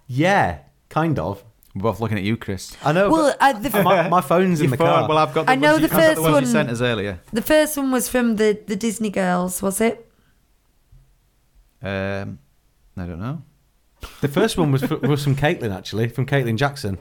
yeah, 0.06 0.58
kind 0.88 1.18
of. 1.18 1.44
We're 1.74 1.82
both 1.82 2.00
looking 2.00 2.18
at 2.18 2.24
you, 2.24 2.36
Chris. 2.36 2.76
I 2.84 2.90
know. 2.92 3.10
Well, 3.10 3.36
but 3.38 3.56
uh, 3.56 3.58
the, 3.60 3.82
my, 3.84 4.08
my 4.08 4.20
phone's 4.20 4.60
in 4.60 4.64
Your 4.64 4.70
the 4.72 4.76
phone- 4.78 4.86
car. 4.88 5.08
Well, 5.08 5.18
I've 5.18 5.32
got. 5.32 5.46
The 5.46 5.52
I 5.52 5.54
know 5.54 5.72
ones 5.74 5.82
you- 5.82 5.88
the 5.88 5.94
I've 5.94 6.00
got 6.00 6.08
first 6.08 6.20
ones 6.22 6.32
one- 6.32 6.42
you 6.42 6.48
sent 6.50 6.70
us 6.70 6.80
earlier. 6.80 7.20
the 7.32 7.42
first 7.42 7.76
one 7.76 7.92
was 7.92 8.08
from 8.08 8.36
the, 8.36 8.58
the 8.66 8.74
Disney 8.74 9.10
girls, 9.10 9.62
was 9.62 9.80
it? 9.80 10.09
Um, 11.82 12.38
I 12.96 13.06
don't 13.06 13.20
know. 13.20 13.42
the 14.20 14.28
first 14.28 14.56
one 14.58 14.72
was, 14.72 14.82
f- 14.82 15.02
was 15.02 15.24
from 15.24 15.36
Caitlin 15.36 15.74
actually, 15.74 16.08
from 16.08 16.26
Caitlin 16.26 16.56
Jackson. 16.56 16.98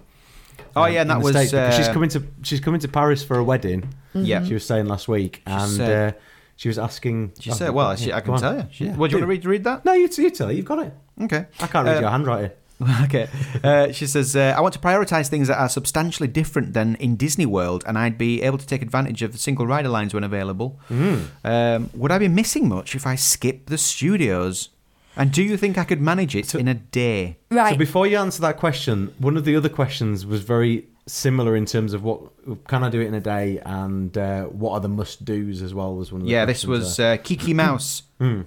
Oh 0.76 0.84
um, 0.84 0.94
yeah, 0.94 1.02
and 1.02 1.10
that 1.10 1.22
was. 1.22 1.36
States, 1.36 1.52
because 1.52 1.76
she's 1.76 1.88
uh, 1.88 1.94
coming 1.94 2.10
to 2.10 2.24
she's 2.44 2.60
coming 2.60 2.80
to 2.82 2.88
Paris 2.88 3.24
for 3.24 3.38
a 3.38 3.44
wedding. 3.44 3.94
Yeah. 4.14 4.44
She 4.46 4.54
was 4.54 4.66
saying 4.66 4.86
last 4.86 5.08
week, 5.08 5.42
and 5.46 5.72
said- 5.72 6.14
uh, 6.14 6.18
she 6.56 6.68
was 6.68 6.78
asking. 6.78 7.34
She 7.40 7.52
oh, 7.52 7.54
said, 7.54 7.70
"Well, 7.72 7.92
yeah, 7.92 7.96
she, 7.96 8.12
I 8.12 8.20
go 8.20 8.26
can 8.26 8.34
on. 8.34 8.40
tell 8.42 8.56
you." 8.58 8.68
She, 8.72 8.86
Yeah, 8.86 8.96
what 8.96 9.10
do 9.10 9.16
you 9.16 9.22
want 9.22 9.24
to 9.24 9.28
read? 9.28 9.46
Read 9.46 9.64
that? 9.64 9.86
No, 9.86 9.94
you, 9.94 10.10
you 10.18 10.30
tell 10.30 10.48
her. 10.48 10.54
You've 10.54 10.66
got 10.66 10.80
it. 10.80 10.94
Okay. 11.22 11.46
I 11.60 11.68
can't 11.68 11.86
read 11.88 11.98
Uh, 11.98 12.02
your 12.02 12.10
handwriting. 12.10 12.52
okay. 13.04 13.28
Uh, 13.64 13.92
she 13.92 14.08
says, 14.08 14.36
uh, 14.36 14.54
I 14.56 14.62
want 14.62 14.74
to 14.74 14.80
prioritise 14.80 15.28
things 15.28 15.48
that 15.50 15.58
are 15.58 15.70
substantially 15.70 16.28
different 16.28 16.74
than 16.74 16.96
in 16.96 17.16
Disney 17.16 17.46
World, 17.46 17.84
and 17.86 17.98
I'd 17.98 18.18
be 18.18 18.42
able 18.42 18.58
to 18.58 18.66
take 18.66 18.82
advantage 18.82 19.22
of 19.22 19.32
the 19.34 19.38
single 19.38 19.68
rider 19.68 19.90
lines 19.90 20.14
when 20.14 20.24
available. 20.24 20.80
Mm. 20.90 21.28
Um, 21.44 21.90
would 21.94 22.12
I 22.12 22.18
be 22.18 22.28
missing 22.28 22.70
much 22.70 22.96
if 22.96 23.06
I 23.06 23.16
skip 23.16 23.66
the 23.68 23.78
studios? 23.78 24.70
And 25.18 25.32
do 25.34 25.44
you 25.44 25.58
think 25.58 25.78
I 25.78 25.84
could 25.84 26.00
manage 26.00 26.36
it 26.36 26.56
in 26.56 26.70
a 26.70 26.76
day? 26.76 27.38
Right. 27.52 27.72
So 27.72 27.78
before 27.78 28.08
you 28.08 28.18
answer 28.18 28.42
that 28.42 28.58
question, 28.58 29.14
one 29.18 29.36
of 29.36 29.44
the 29.44 29.56
other 29.56 29.68
questions 29.68 30.26
was 30.26 30.42
very 30.42 30.88
similar 31.08 31.56
in 31.58 31.66
terms 31.66 31.94
of 31.94 32.04
what 32.04 32.22
can 32.68 32.84
I 32.84 32.90
do 32.90 33.02
it 33.02 33.08
in 33.08 33.14
a 33.14 33.20
day, 33.20 33.60
and 33.66 34.18
uh, 34.18 34.44
what 34.46 34.74
are 34.74 34.80
the 34.80 34.88
must 34.88 35.26
dos 35.26 35.62
as 35.62 35.74
well. 35.74 35.96
Was 35.96 36.14
one 36.14 36.22
of 36.22 36.28
the 36.28 36.32
Yeah, 36.32 36.46
this 36.46 36.66
was 36.66 37.00
uh, 37.00 37.18
Kiki 37.18 37.54
Mouse. 37.54 38.04
Mm. 38.20 38.46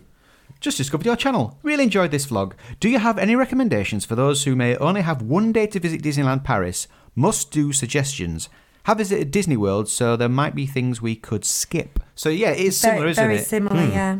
Just 0.62 0.78
discovered 0.78 1.04
your 1.04 1.16
channel. 1.16 1.58
Really 1.64 1.82
enjoyed 1.82 2.12
this 2.12 2.28
vlog. 2.28 2.52
Do 2.78 2.88
you 2.88 3.00
have 3.00 3.18
any 3.18 3.34
recommendations 3.34 4.04
for 4.04 4.14
those 4.14 4.44
who 4.44 4.54
may 4.54 4.76
only 4.76 5.00
have 5.00 5.20
one 5.20 5.50
day 5.50 5.66
to 5.66 5.80
visit 5.80 6.02
Disneyland 6.02 6.44
Paris? 6.44 6.86
Must 7.16 7.50
do 7.50 7.72
suggestions. 7.72 8.48
Have 8.84 8.98
visited 8.98 9.32
Disney 9.32 9.56
World, 9.56 9.88
so 9.88 10.14
there 10.14 10.28
might 10.28 10.54
be 10.54 10.66
things 10.66 11.02
we 11.02 11.16
could 11.16 11.44
skip. 11.44 11.98
So 12.14 12.28
yeah, 12.28 12.50
it 12.50 12.60
is 12.60 12.78
similar, 12.78 13.00
very, 13.00 13.10
isn't 13.10 13.24
very 13.24 13.34
it? 13.34 13.38
Very 13.38 13.44
similar, 13.44 13.84
yeah. 13.88 14.18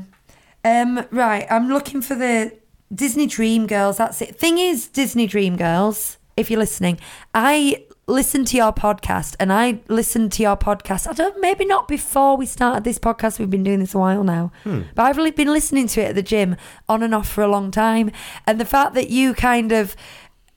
Um, 0.64 1.07
right, 1.12 1.47
I'm 1.49 1.68
looking 1.68 2.03
for 2.03 2.16
the 2.16 2.53
Disney 2.93 3.28
Dream 3.28 3.68
Girls. 3.68 3.99
That's 3.99 4.20
it. 4.20 4.34
Thing 4.36 4.59
is, 4.59 4.88
Disney 4.88 5.28
Dream 5.28 5.57
Girls, 5.57 6.18
if 6.36 6.51
you're 6.51 6.59
listening, 6.59 6.99
I 7.32 7.84
listened 8.09 8.49
to 8.49 8.57
your 8.57 8.73
podcast 8.73 9.37
and 9.39 9.53
I 9.53 9.81
listened 9.89 10.33
to 10.33 10.43
your 10.43 10.57
podcast. 10.57 11.09
I 11.09 11.13
don't, 11.13 11.41
maybe 11.41 11.65
not 11.65 11.87
before 11.89 12.37
we 12.37 12.47
started 12.47 12.85
this 12.85 12.99
podcast. 12.99 13.39
We've 13.39 13.49
been 13.49 13.63
doing 13.63 13.79
this 13.79 13.95
a 13.95 13.99
while 13.99 14.25
now, 14.25 14.51
but 14.65 14.99
I've 14.99 15.17
really 15.17 15.31
been 15.31 15.53
listening 15.53 15.87
to 15.89 16.01
it 16.03 16.09
at 16.11 16.15
the 16.15 16.23
gym 16.23 16.57
on 16.89 17.03
and 17.03 17.15
off 17.15 17.29
for 17.29 17.43
a 17.43 17.49
long 17.49 17.71
time. 17.71 18.11
And 18.47 18.61
the 18.61 18.65
fact 18.65 18.95
that 18.95 19.09
you 19.11 19.35
kind 19.35 19.71
of 19.73 19.95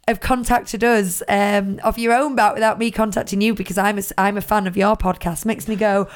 have 0.08 0.20
contacted 0.20 0.84
us 0.84 1.24
um, 1.28 1.80
of 1.84 1.98
your 1.98 2.14
own 2.14 2.36
bat 2.36 2.54
without 2.54 2.78
me 2.78 2.91
contacting 2.91 3.41
you 3.41 3.54
because 3.56 3.78
I'm 3.78 3.98
a, 3.98 4.04
I'm 4.18 4.38
a 4.38 4.41
fan 4.41 4.68
of 4.68 4.78
your 4.78 4.96
podcast 4.96 5.46
makes 5.46 5.68
me 5.68 5.76
go, 5.76 6.08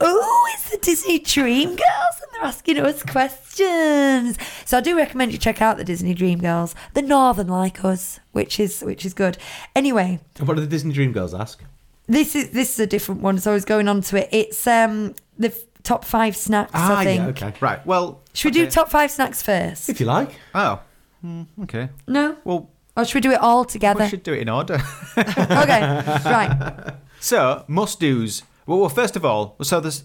oh, 0.00 0.50
it's 0.54 0.70
the 0.70 0.78
Disney 0.78 1.18
Dream 1.18 1.68
Girls 1.70 2.16
and 2.22 2.30
they're 2.32 2.44
asking 2.44 2.78
us 2.78 3.02
questions. 3.02 4.38
So 4.64 4.78
I 4.78 4.80
do 4.80 4.96
recommend 4.96 5.32
you 5.32 5.38
check 5.38 5.60
out 5.62 5.76
the 5.76 5.84
Disney 5.84 6.14
Dream 6.14 6.38
Girls. 6.40 6.74
The 6.94 7.02
Northern 7.02 7.48
like 7.48 7.84
us, 7.84 8.20
which 8.32 8.58
is 8.60 8.80
which 8.82 9.04
is 9.04 9.14
good. 9.14 9.38
Anyway, 9.74 10.20
What 10.38 10.54
do 10.54 10.60
the 10.60 10.66
Disney 10.66 10.92
Dream 10.92 11.12
Girls 11.12 11.34
ask? 11.34 11.62
this 12.08 12.36
is 12.36 12.50
this 12.50 12.74
is 12.74 12.78
a 12.80 12.86
different 12.86 13.20
one. 13.20 13.38
So 13.38 13.50
I 13.50 13.54
was 13.54 13.64
going 13.64 13.88
on 13.88 14.00
to 14.02 14.16
it. 14.22 14.28
It's 14.32 14.66
um 14.66 15.14
the 15.38 15.48
f- 15.48 15.58
top 15.82 16.04
five 16.04 16.36
snacks. 16.36 16.70
Ah, 16.74 16.98
I 16.98 17.04
think. 17.04 17.20
yeah, 17.20 17.28
okay. 17.28 17.52
Right. 17.60 17.84
Well, 17.86 18.20
Should 18.32 18.54
we 18.54 18.60
do 18.64 18.70
top 18.70 18.90
five 18.90 19.10
snacks 19.10 19.42
first? 19.42 19.88
If 19.88 20.00
you 20.00 20.06
like. 20.06 20.30
Oh, 20.54 20.80
Hmm, 21.22 21.42
okay. 21.62 21.88
No, 22.06 22.36
Well, 22.44 22.68
or 22.96 23.04
should 23.06 23.14
we 23.14 23.20
do 23.22 23.32
it 23.32 23.40
all 23.40 23.64
together? 23.64 24.04
we 24.04 24.08
should 24.10 24.22
do 24.22 24.34
it 24.34 24.40
in 24.42 24.48
order. 24.50 24.74
okay, 25.18 26.02
right. 26.26 26.94
So, 27.20 27.64
must 27.66 27.98
do's. 27.98 28.42
Well, 28.66 28.78
well, 28.80 28.88
first 28.88 29.16
of 29.16 29.24
all, 29.24 29.56
so 29.62 29.80
there's 29.80 30.04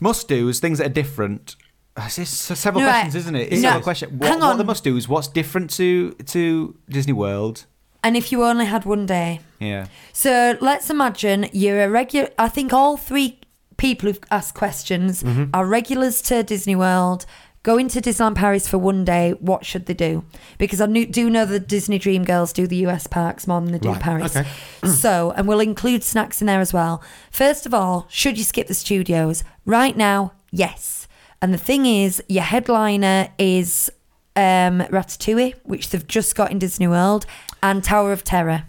must 0.00 0.28
do's, 0.28 0.60
things 0.60 0.78
that 0.78 0.86
are 0.86 0.92
different. 1.02 1.56
It's 1.96 2.28
several 2.28 2.82
No, 2.84 2.90
questions, 2.90 3.14
isn't 3.14 3.36
it? 3.36 3.52
It's 3.52 3.62
No. 3.62 3.68
several 3.68 3.82
questions. 3.82 4.12
What, 4.12 4.28
Hang 4.30 4.40
what 4.40 4.46
are 4.54 4.56
the 4.58 4.64
must 4.64 4.82
do's? 4.84 5.08
What's 5.08 5.28
different 5.28 5.70
to 5.74 6.12
to 6.26 6.76
Disney 6.88 7.12
World? 7.12 7.66
And 8.02 8.16
if 8.16 8.30
you 8.32 8.44
only 8.44 8.66
had 8.66 8.84
one 8.84 9.06
day. 9.06 9.40
Yeah. 9.60 9.86
So 10.12 10.58
let's 10.60 10.90
imagine 10.90 11.48
you're 11.52 11.84
a 11.84 11.88
regular. 11.88 12.28
I 12.38 12.48
think 12.48 12.72
all 12.72 12.96
three 12.96 13.38
people 13.76 14.08
who've 14.08 14.18
asked 14.30 14.54
questions 14.54 15.22
Mm-hmm. 15.22 15.50
are 15.54 15.64
regulars 15.66 16.20
to 16.22 16.42
Disney 16.42 16.76
World. 16.76 17.24
Going 17.64 17.88
to 17.88 18.00
Disneyland 18.02 18.34
Paris 18.36 18.68
for 18.68 18.76
one 18.76 19.04
day, 19.06 19.32
what 19.40 19.64
should 19.64 19.86
they 19.86 19.94
do? 19.94 20.24
Because 20.58 20.82
I 20.82 20.86
knew, 20.86 21.06
do 21.06 21.30
know 21.30 21.46
the 21.46 21.58
Disney 21.58 21.98
Dream 21.98 22.22
Girls 22.22 22.52
do 22.52 22.66
the 22.66 22.76
US 22.86 23.06
parks 23.06 23.46
more 23.46 23.60
than 23.60 23.72
they 23.72 23.78
do 23.78 23.88
Right, 23.88 24.00
Paris. 24.00 24.36
okay. 24.36 24.46
so, 24.86 25.32
and 25.34 25.48
we'll 25.48 25.60
include 25.60 26.04
snacks 26.04 26.42
in 26.42 26.46
there 26.46 26.60
as 26.60 26.74
well. 26.74 27.02
First 27.30 27.64
of 27.64 27.72
all, 27.72 28.06
should 28.10 28.36
you 28.36 28.44
skip 28.44 28.66
the 28.68 28.74
studios? 28.74 29.42
Right 29.64 29.96
now, 29.96 30.32
yes. 30.50 31.08
And 31.40 31.54
the 31.54 31.58
thing 31.58 31.86
is, 31.86 32.22
your 32.28 32.44
headliner 32.44 33.30
is 33.38 33.90
um, 34.36 34.80
Ratatouille, 34.80 35.54
which 35.64 35.88
they've 35.88 36.06
just 36.06 36.36
got 36.36 36.50
in 36.50 36.58
Disney 36.58 36.86
World, 36.86 37.24
and 37.62 37.82
Tower 37.82 38.12
of 38.12 38.24
Terror. 38.24 38.64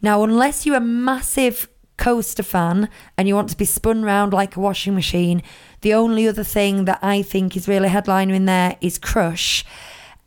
Now, 0.00 0.22
unless 0.22 0.64
you're 0.64 0.76
a 0.76 0.80
massive 0.80 1.68
coaster 1.98 2.42
fan 2.42 2.88
and 3.18 3.28
you 3.28 3.34
want 3.34 3.50
to 3.50 3.56
be 3.56 3.66
spun 3.66 4.02
round 4.02 4.32
like 4.32 4.56
a 4.56 4.60
washing 4.60 4.94
machine, 4.94 5.42
the 5.82 5.92
only 5.92 6.26
other 6.26 6.44
thing 6.44 6.86
that 6.86 6.98
I 7.02 7.20
think 7.22 7.56
is 7.56 7.68
really 7.68 7.88
headliner 7.88 8.32
in 8.32 8.46
there 8.46 8.76
is 8.80 8.98
Crush. 8.98 9.64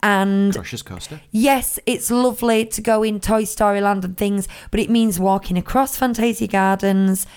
And 0.04 0.54
Crush's 0.54 0.82
coaster. 0.82 1.22
yes, 1.32 1.80
it's 1.86 2.10
lovely 2.10 2.66
to 2.66 2.82
go 2.82 3.04
in 3.04 3.20
Toy 3.20 3.44
Story 3.44 3.82
Land 3.82 4.04
and 4.04 4.18
things, 4.18 4.48
but 4.72 4.80
it 4.80 4.90
means 4.90 5.20
walking 5.20 5.58
across 5.58 5.96
Fantasia 5.96 6.48
Gardens, 6.48 7.28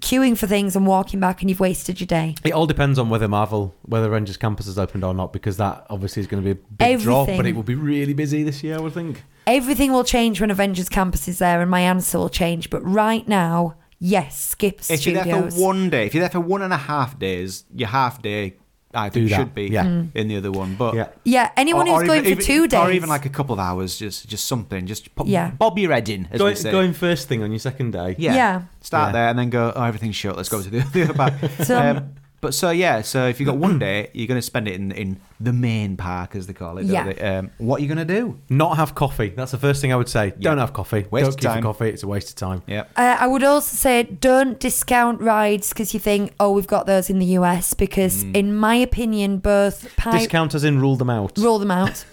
queuing 0.00 0.36
for 0.36 0.48
things 0.48 0.74
and 0.74 0.84
walking 0.84 1.20
back, 1.20 1.42
and 1.42 1.50
you've 1.50 1.60
wasted 1.60 2.00
your 2.00 2.08
day. 2.08 2.34
It 2.42 2.52
all 2.52 2.66
depends 2.66 2.98
on 2.98 3.08
whether 3.08 3.28
Marvel, 3.28 3.74
whether 3.82 4.06
Avengers 4.06 4.36
Campus 4.36 4.66
is 4.66 4.78
opened 4.78 5.04
or 5.04 5.14
not, 5.14 5.32
because 5.32 5.58
that 5.58 5.86
obviously 5.90 6.20
is 6.20 6.26
going 6.26 6.42
to 6.42 6.54
be 6.54 6.60
a 6.60 6.62
big 6.64 7.00
draw. 7.00 7.24
But 7.24 7.46
it 7.46 7.54
will 7.54 7.62
be 7.62 7.76
really 7.76 8.14
busy 8.14 8.42
this 8.42 8.64
year, 8.64 8.78
I 8.78 8.80
would 8.80 8.94
think. 8.94 9.22
Everything 9.46 9.92
will 9.92 10.04
change 10.04 10.40
when 10.40 10.50
Avengers 10.50 10.88
Campus 10.88 11.26
is 11.28 11.38
there, 11.38 11.60
and 11.60 11.70
my 11.70 11.80
answer 11.80 12.18
will 12.18 12.28
change. 12.28 12.70
But 12.70 12.80
right 12.84 13.26
now, 13.26 13.74
yes, 13.98 14.38
skip 14.38 14.78
If 14.78 14.84
studios. 14.84 15.04
you're 15.06 15.24
there 15.42 15.50
for 15.50 15.60
one 15.60 15.90
day, 15.90 16.06
if 16.06 16.14
you're 16.14 16.20
there 16.22 16.30
for 16.30 16.40
one 16.40 16.62
and 16.62 16.72
a 16.72 16.76
half 16.76 17.18
days, 17.18 17.64
your 17.74 17.88
half 17.88 18.22
day, 18.22 18.54
I 18.94 19.08
think, 19.08 19.28
Do 19.30 19.34
should 19.34 19.54
be 19.54 19.68
yeah. 19.68 19.84
Mm. 19.84 20.10
in 20.14 20.28
the 20.28 20.36
other 20.36 20.52
one. 20.52 20.74
But 20.76 20.94
Yeah. 20.94 21.08
yeah, 21.24 21.50
anyone 21.56 21.88
or- 21.88 21.94
who's 21.94 22.02
or 22.02 22.06
going 22.06 22.26
even- 22.26 22.36
for 22.36 22.42
even- 22.42 22.54
two 22.62 22.68
days, 22.68 22.78
or 22.80 22.90
even 22.92 23.08
like 23.08 23.24
a 23.24 23.30
couple 23.30 23.54
of 23.54 23.58
hours, 23.58 23.96
just 23.98 24.28
just 24.28 24.44
something, 24.46 24.86
just 24.86 25.14
pop, 25.14 25.26
Yeah. 25.26 25.50
bob 25.52 25.78
your 25.78 25.92
head 25.92 26.08
in, 26.10 26.28
as 26.30 26.38
Going, 26.38 26.56
say. 26.56 26.70
going 26.70 26.92
first 26.92 27.26
thing 27.26 27.42
on 27.42 27.50
your 27.50 27.58
second 27.58 27.92
day. 27.92 28.14
yeah. 28.18 28.34
Yeah. 28.34 28.62
start 28.82 29.08
Yeah. 29.08 29.12
there 29.12 29.28
and 29.30 29.38
then 29.38 29.48
go. 29.48 29.72
Oh, 29.74 29.82
everything's 29.84 30.16
shut. 30.16 30.36
Let's 30.36 30.50
go 30.50 30.60
to 30.60 30.68
the, 30.68 30.80
the 30.92 31.02
other 31.04 31.14
back. 31.14 31.34
So- 31.64 31.80
um, 31.80 32.10
but 32.42 32.52
so 32.52 32.68
yeah, 32.70 33.00
so 33.00 33.26
if 33.26 33.40
you 33.40 33.46
have 33.46 33.54
got 33.54 33.60
one 33.60 33.78
day, 33.88 34.10
you're 34.12 34.26
going 34.26 34.36
to 34.38 34.42
spend 34.42 34.68
it 34.68 34.74
in 34.74 34.92
in 34.92 35.18
the 35.40 35.52
main 35.52 35.96
park, 35.96 36.36
as 36.36 36.46
they 36.46 36.52
call 36.52 36.76
it. 36.78 36.84
Yeah. 36.84 37.04
they? 37.12 37.18
Um, 37.18 37.50
what 37.58 37.78
are 37.78 37.82
you 37.82 37.88
going 37.88 38.06
to 38.06 38.14
do? 38.20 38.38
Not 38.50 38.76
have 38.76 38.94
coffee. 38.94 39.30
That's 39.30 39.50
the 39.52 39.58
first 39.58 39.80
thing 39.80 39.92
I 39.92 39.96
would 39.96 40.08
say. 40.10 40.34
Don't 40.38 40.58
have 40.58 40.72
coffee. 40.74 41.06
Waste 41.10 41.24
Don't 41.24 41.34
of 41.34 41.40
time. 41.40 41.62
coffee. 41.62 41.88
It's 41.88 42.02
a 42.02 42.06
waste 42.08 42.28
of 42.30 42.36
time. 42.36 42.62
Yeah. 42.66 42.82
Uh, 42.96 43.16
I 43.18 43.26
would 43.26 43.42
also 43.42 43.74
say 43.74 44.02
don't 44.02 44.60
discount 44.60 45.20
rides 45.22 45.70
because 45.70 45.94
you 45.94 46.00
think, 46.00 46.34
oh, 46.38 46.52
we've 46.52 46.66
got 46.66 46.86
those 46.86 47.08
in 47.08 47.18
the 47.18 47.26
US. 47.38 47.72
Because 47.74 48.24
Mm. 48.24 48.36
in 48.36 48.54
my 48.56 48.74
opinion, 48.74 49.38
both 49.38 49.96
pi- 49.96 50.18
Discounters 50.18 50.64
in, 50.64 50.78
rule 50.80 50.96
them 50.96 51.08
out. 51.10 51.38
rule 51.38 51.58
them 51.58 51.70
out. 51.70 52.04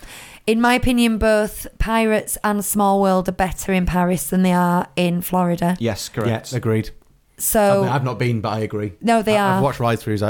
In 0.48 0.60
my 0.62 0.74
opinion, 0.74 1.20
both 1.20 1.68
Pirates 1.78 2.38
and 2.44 2.66
Small 2.66 3.00
World 3.02 3.30
are 3.30 3.34
better 3.34 3.72
in 3.74 3.86
Paris 3.86 4.28
than 4.32 4.42
they 4.42 4.54
are 4.54 4.88
in 4.96 5.22
Florida. 5.22 5.76
Yes, 5.80 6.10
correct. 6.10 6.52
Yeah, 6.52 6.58
agreed. 6.58 6.90
So 7.40 7.84
I've, 7.84 7.92
I've 7.92 8.04
not 8.04 8.20
been, 8.20 8.42
but 8.42 8.50
I 8.50 8.60
agree. 8.60 8.94
No, 9.02 9.22
they 9.22 9.38
I, 9.38 9.44
are. 9.44 9.58
I've 9.58 9.64
watched 9.64 9.80
ride 9.80 10.00
throughs. 10.00 10.22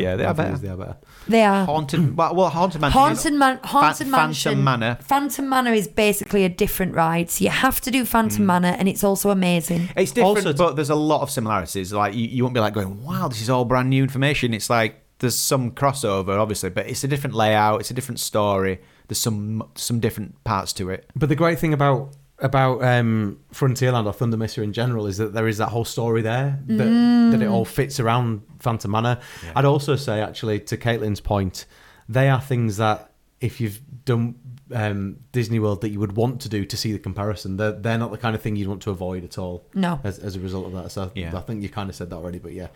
Yeah, 0.00 0.16
they 0.16 0.24
are 0.24 0.34
better. 0.34 0.58
They 0.58 0.68
are 0.68 0.76
better. 0.76 0.96
they 1.28 1.42
are. 1.42 1.64
Haunted. 1.64 2.16
well, 2.16 2.34
well, 2.34 2.48
haunted 2.50 2.80
mansion. 2.80 3.00
Haunted, 3.00 3.34
Man- 3.34 3.60
Haunted 3.62 3.96
Phantom 3.98 4.10
Mansion. 4.10 4.64
Manor. 4.64 4.98
Phantom 5.00 5.48
Manor 5.48 5.72
is 5.72 5.88
basically 5.88 6.44
a 6.44 6.48
different 6.48 6.94
ride. 6.94 7.30
So 7.30 7.44
you 7.44 7.50
have 7.50 7.80
to 7.82 7.90
do 7.90 8.04
Phantom 8.04 8.42
mm. 8.42 8.46
Manor, 8.46 8.76
and 8.78 8.88
it's 8.88 9.04
also 9.04 9.30
amazing. 9.30 9.88
It's 9.96 10.12
different, 10.12 10.46
Also- 10.46 10.52
but 10.52 10.76
there's 10.76 10.90
a 10.90 10.94
lot 10.94 11.22
of 11.22 11.30
similarities. 11.30 11.92
Like 11.92 12.14
you, 12.14 12.26
you 12.26 12.42
won't 12.42 12.54
be 12.54 12.60
like 12.60 12.74
going, 12.74 13.02
"Wow, 13.02 13.28
this 13.28 13.40
is 13.40 13.48
all 13.48 13.64
brand 13.64 13.90
new 13.90 14.02
information." 14.02 14.52
It's 14.54 14.68
like 14.68 15.02
there's 15.18 15.38
some 15.38 15.70
crossover, 15.70 16.38
obviously, 16.38 16.70
but 16.70 16.86
it's 16.88 17.04
a 17.04 17.08
different 17.08 17.34
layout. 17.34 17.80
It's 17.80 17.90
a 17.90 17.94
different 17.94 18.20
story. 18.20 18.80
There's 19.08 19.20
some 19.20 19.62
some 19.76 20.00
different 20.00 20.42
parts 20.44 20.72
to 20.74 20.90
it. 20.90 21.08
But 21.14 21.28
the 21.28 21.36
great 21.36 21.58
thing 21.58 21.72
about 21.72 22.14
about 22.42 22.82
um, 22.84 23.38
Frontierland 23.54 24.06
or 24.06 24.12
Thunder 24.12 24.36
Mesa 24.36 24.62
in 24.62 24.72
general 24.72 25.06
is 25.06 25.16
that 25.18 25.32
there 25.32 25.48
is 25.48 25.58
that 25.58 25.68
whole 25.68 25.84
story 25.84 26.20
there 26.22 26.58
that, 26.66 27.30
that 27.32 27.40
it 27.42 27.46
all 27.46 27.64
fits 27.64 27.98
around 28.00 28.42
Phantom 28.58 28.90
Manor. 28.90 29.18
I'd 29.56 29.64
also 29.64 29.96
say, 29.96 30.20
actually, 30.20 30.60
to 30.60 30.76
Caitlin's 30.76 31.20
point, 31.20 31.66
they 32.08 32.28
are 32.28 32.40
things 32.40 32.76
that 32.78 33.12
if 33.40 33.60
you've 33.60 33.80
done 34.04 34.34
um, 34.74 35.18
Disney 35.32 35.58
World 35.58 35.80
that 35.82 35.90
you 35.90 36.00
would 36.00 36.16
want 36.16 36.40
to 36.42 36.48
do 36.48 36.64
to 36.64 36.76
see 36.76 36.92
the 36.92 36.98
comparison, 36.98 37.56
they're, 37.56 37.72
they're 37.72 37.98
not 37.98 38.10
the 38.10 38.18
kind 38.18 38.34
of 38.34 38.42
thing 38.42 38.56
you'd 38.56 38.68
want 38.68 38.82
to 38.82 38.90
avoid 38.90 39.24
at 39.24 39.38
all. 39.38 39.64
No. 39.74 40.00
As, 40.04 40.18
as 40.18 40.36
a 40.36 40.40
result 40.40 40.66
of 40.66 40.72
that, 40.72 40.90
so 40.90 41.10
Yeah. 41.14 41.36
I 41.36 41.40
think 41.40 41.62
you 41.62 41.68
kind 41.68 41.88
of 41.90 41.96
said 41.96 42.10
that 42.10 42.16
already, 42.16 42.38
but 42.38 42.52
yeah, 42.52 42.68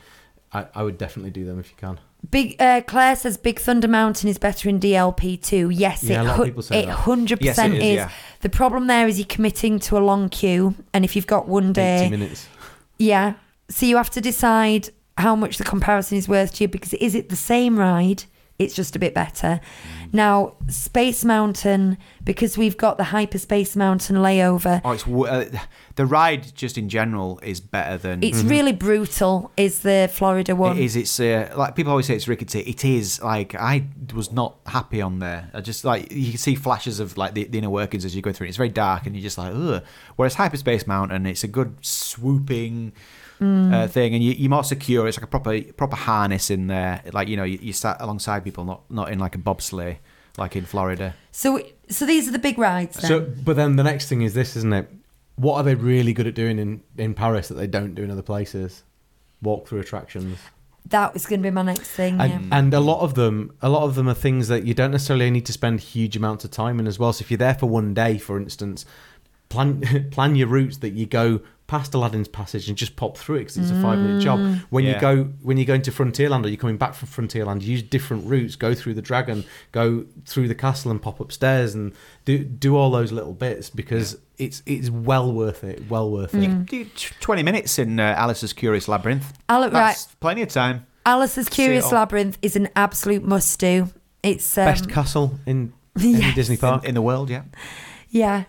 I, 0.53 0.67
I 0.75 0.83
would 0.83 0.99
definitely 0.99 1.31
do 1.31 1.45
them 1.45 1.59
if 1.59 1.71
you 1.71 1.77
can. 1.77 1.99
Big 2.31 2.57
uh, 2.61 2.81
Claire 2.87 3.15
says 3.17 3.37
Big 3.37 3.61
Thunder 3.61 3.87
Mountain 3.89 4.29
is 4.29 4.37
better 4.39 4.69
in 4.69 4.81
DLP 4.81 5.41
too. 5.41 5.71
Yes, 5.71 6.03
Yeah, 6.03 6.23
it 6.23 6.37
hu- 6.37 6.43
it 6.45 6.69
that. 6.69 6.89
hundred 6.89 7.43
Yes, 7.43 7.57
percent 7.57 7.75
it 7.75 7.79
is, 7.83 7.85
is. 7.85 7.97
yeah. 7.97 8.11
The 8.41 8.49
problem 8.49 8.87
there 8.89 9.07
is 9.07 9.19
you're 9.19 9.27
committing 9.27 9.79
to 9.81 9.97
a 9.97 10.01
long 10.01 10.29
queue, 10.29 10.75
and 10.93 11.05
if 11.05 11.15
you've 11.15 11.27
got 11.27 11.47
one 11.49 11.67
80 11.71 11.73
day, 11.73 12.09
minutes. 12.11 12.49
yeah, 12.99 13.35
so 13.69 13.87
you 13.87 13.97
have 13.97 14.11
to 14.11 14.21
decide 14.21 14.91
how 15.19 15.35
much 15.37 15.57
the 15.59 15.65
comparison 15.65 16.19
is 16.19 16.29
worth 16.29 16.55
to 16.57 16.65
you 16.65 16.69
because 16.69 16.93
is 16.95 17.15
it 17.15 17.29
the 17.29 17.37
same 17.37 17.79
ride? 17.79 18.25
It's 18.59 18.75
just 18.75 18.97
a 18.97 18.99
bit 18.99 19.13
better. 19.13 19.61
Mm. 20.07 20.15
Now, 20.15 20.55
Space 20.69 21.25
Mountain, 21.25 21.99
because 22.25 22.57
we've 22.57 22.77
got 22.77 22.97
the 22.97 23.05
Hyperspace 23.05 23.77
Mountain 23.77 24.17
layover, 24.17 24.81
Oh, 24.85 24.93
it's 24.93 25.03
w- 25.05 25.27
uh, 25.27 25.45
the 25.97 26.07
ride 26.07 26.55
just 26.55 26.79
in 26.79 26.89
general 26.89 27.39
is 27.43 27.61
better 27.61 27.99
than 27.99 28.23
it's 28.23 28.43
really 28.43 28.73
brutal. 28.73 29.51
Is 29.59 29.81
the 29.81 30.09
Florida 30.13 30.57
one? 30.57 30.73
Mm-hmm. 30.73 30.81
It 30.83 30.85
is. 30.85 30.97
It's 30.97 31.21
uh, 31.21 31.53
like 31.57 31.75
people 31.75 31.91
always 31.91 32.07
say 32.07 32.15
it's 32.17 32.29
rickety. 32.29 32.61
It 32.61 32.85
is. 32.85 33.21
Like 33.23 33.55
I 33.55 33.87
was 34.15 34.33
not 34.33 34.57
happy 34.67 35.03
on 35.03 35.19
there. 35.19 35.51
I 35.53 35.61
just 35.61 35.85
like 35.85 36.11
you 36.11 36.31
can 36.31 36.39
see 36.39 36.55
flashes 36.55 36.99
of 36.99 37.19
like 37.19 37.35
the, 37.35 37.45
the 37.45 37.59
inner 37.59 37.71
workings 37.71 38.05
as 38.07 38.17
you 38.17 38.23
go 38.23 38.33
through. 38.33 38.47
it. 38.47 38.49
It's 38.49 38.57
very 38.57 38.69
dark, 38.71 39.07
and 39.07 39.15
you're 39.15 39.23
just 39.23 39.39
like, 39.39 39.53
ugh. 39.55 39.83
Whereas 40.17 40.35
Hyperspace 40.35 40.87
Mountain, 40.87 41.27
it's 41.27 41.45
a 41.45 41.49
good 41.49 41.77
swooping 41.85 42.93
uh, 43.41 43.89
thing, 43.89 44.15
and 44.15 44.23
you, 44.23 44.33
you're 44.33 44.51
more 44.51 44.65
secure. 44.65 45.07
It's 45.07 45.17
like 45.17 45.25
a 45.25 45.29
proper 45.29 45.61
proper 45.73 45.97
harness 45.97 46.51
in 46.51 46.67
there. 46.67 47.03
Like 47.13 47.29
you 47.29 47.37
know, 47.37 47.45
you, 47.45 47.59
you 47.61 47.73
sat 47.73 48.01
alongside 48.01 48.45
people, 48.45 48.65
not 48.65 48.91
not 48.91 49.11
in 49.11 49.19
like 49.19 49.35
a 49.35 49.39
bobsleigh 49.39 49.99
like 50.39 50.55
in 50.55 50.67
Florida. 50.67 51.15
So, 51.33 51.63
so 51.89 52.05
these 52.05 52.29
are 52.29 52.31
the 52.31 52.39
big 52.39 52.59
rides. 52.59 52.97
Then. 52.97 53.09
So, 53.09 53.21
but 53.21 53.57
then 53.57 53.77
the 53.77 53.83
next 53.83 54.09
thing 54.09 54.21
is 54.21 54.35
this, 54.35 54.55
isn't 54.55 54.73
it? 54.73 54.91
What 55.37 55.57
are 55.57 55.63
they 55.63 55.75
really 55.75 56.13
good 56.13 56.27
at 56.27 56.35
doing 56.35 56.59
in, 56.59 56.83
in 56.99 57.15
Paris 57.15 57.49
that 57.49 57.55
they 57.55 57.67
don't 57.67 57.95
do 57.95 58.03
in 58.03 58.11
other 58.11 58.21
places? 58.21 58.83
Walk 59.41 59.67
through 59.67 59.81
attractions, 59.81 60.39
that 60.91 61.13
was 61.13 61.27
going 61.27 61.41
to 61.41 61.47
be 61.47 61.51
my 61.51 61.63
next 61.63 61.91
thing. 61.91 62.21
and, 62.21 62.49
yeah. 62.49 62.59
and 62.59 62.73
a 62.73 62.81
lot 62.81 63.01
of 63.01 63.15
them, 63.15 63.53
a 63.61 63.69
lot 63.69 63.83
of 63.83 63.95
them 63.95 64.09
are 64.09 64.15
things 64.15 64.49
that 64.49 64.65
you 64.65 64.75
don't 64.75 64.93
necessarily 64.93 65.31
need 65.31 65.47
to 65.47 65.53
spend 65.53 65.81
huge 65.81 66.17
amounts 66.17 66.45
of 66.45 66.51
time 66.51 66.79
in 66.79 66.87
as 66.87 66.99
well. 66.99 67.13
So 67.13 67.23
if 67.23 67.31
you're 67.31 67.39
there 67.39 67.55
for 67.55 67.67
one 67.67 67.93
day, 67.95 68.19
for 68.19 68.39
instance, 68.39 68.85
plan 69.49 70.09
plan 70.11 70.37
your 70.37 70.49
routes 70.49 70.79
that 70.79 70.91
you 70.91 71.07
go 71.07 71.41
past 71.67 71.95
Aladdin's 71.95 72.29
passage 72.29 72.69
and 72.69 72.79
just 72.79 72.95
pop 72.97 73.17
through 73.19 73.37
it 73.37 73.39
because 73.41 73.57
it's 73.57 73.71
a 73.71 73.83
five 73.83 73.99
minute 73.99 74.21
job. 74.23 74.39
When 74.71 74.85
Yeah. 74.85 74.95
you 74.95 75.01
go 75.01 75.25
when 75.43 75.57
you're 75.57 75.67
going 75.67 75.83
to 75.83 75.91
Frontierland 75.91 76.45
or 76.45 76.49
you're 76.49 76.57
coming 76.57 76.77
back 76.77 76.95
from 76.95 77.09
Frontierland, 77.09 77.63
use 77.63 77.83
different 77.83 78.27
routes. 78.27 78.55
Go 78.57 78.75
through 78.75 78.95
the 78.95 79.03
dragon, 79.03 79.45
go 79.73 80.05
through 80.25 80.49
the 80.49 80.55
castle 80.55 80.91
and 80.91 81.03
pop 81.03 81.19
upstairs 81.21 81.75
and 81.75 81.93
do 82.25 82.39
do 82.39 82.77
all 82.77 82.91
those 82.91 83.11
little 83.13 83.33
bits 83.35 83.69
because 83.71 84.17
it's 84.39 84.63
it's 84.67 84.91
well 84.91 85.33
worth 85.33 85.65
it. 85.65 85.83
Well 85.91 86.11
worth 86.11 86.33
Mm. 86.33 86.43
it. 86.63 86.67
Do 86.67 86.85
t- 86.85 87.15
Twenty 87.21 87.43
minutes 87.43 87.79
in 87.79 87.99
uh, 87.99 88.15
Alice's 88.17 88.53
Curious 88.53 88.87
Labyrinth. 88.87 89.33
Ale- 89.51 89.71
That's 89.71 90.07
plenty 90.21 90.43
of 90.43 90.49
time. 90.51 90.87
Alice's 91.05 91.49
Curious. 91.49 91.91
Labyrinth 91.91 92.39
is 92.43 92.57
an 92.57 92.69
absolute 92.77 93.25
must 93.25 93.59
do. 93.61 93.89
It's 94.23 94.59
um, 94.59 94.65
Best 94.67 94.89
castle 94.89 95.39
in 95.47 95.73
any 95.99 96.13
Yes. 96.15 96.35
Disney 96.35 96.55
In, 96.55 96.61
park 96.61 96.85
in 96.85 96.95
the 96.95 97.03
world, 97.03 97.31
yeah. 97.31 97.43
Yeah. 98.11 98.45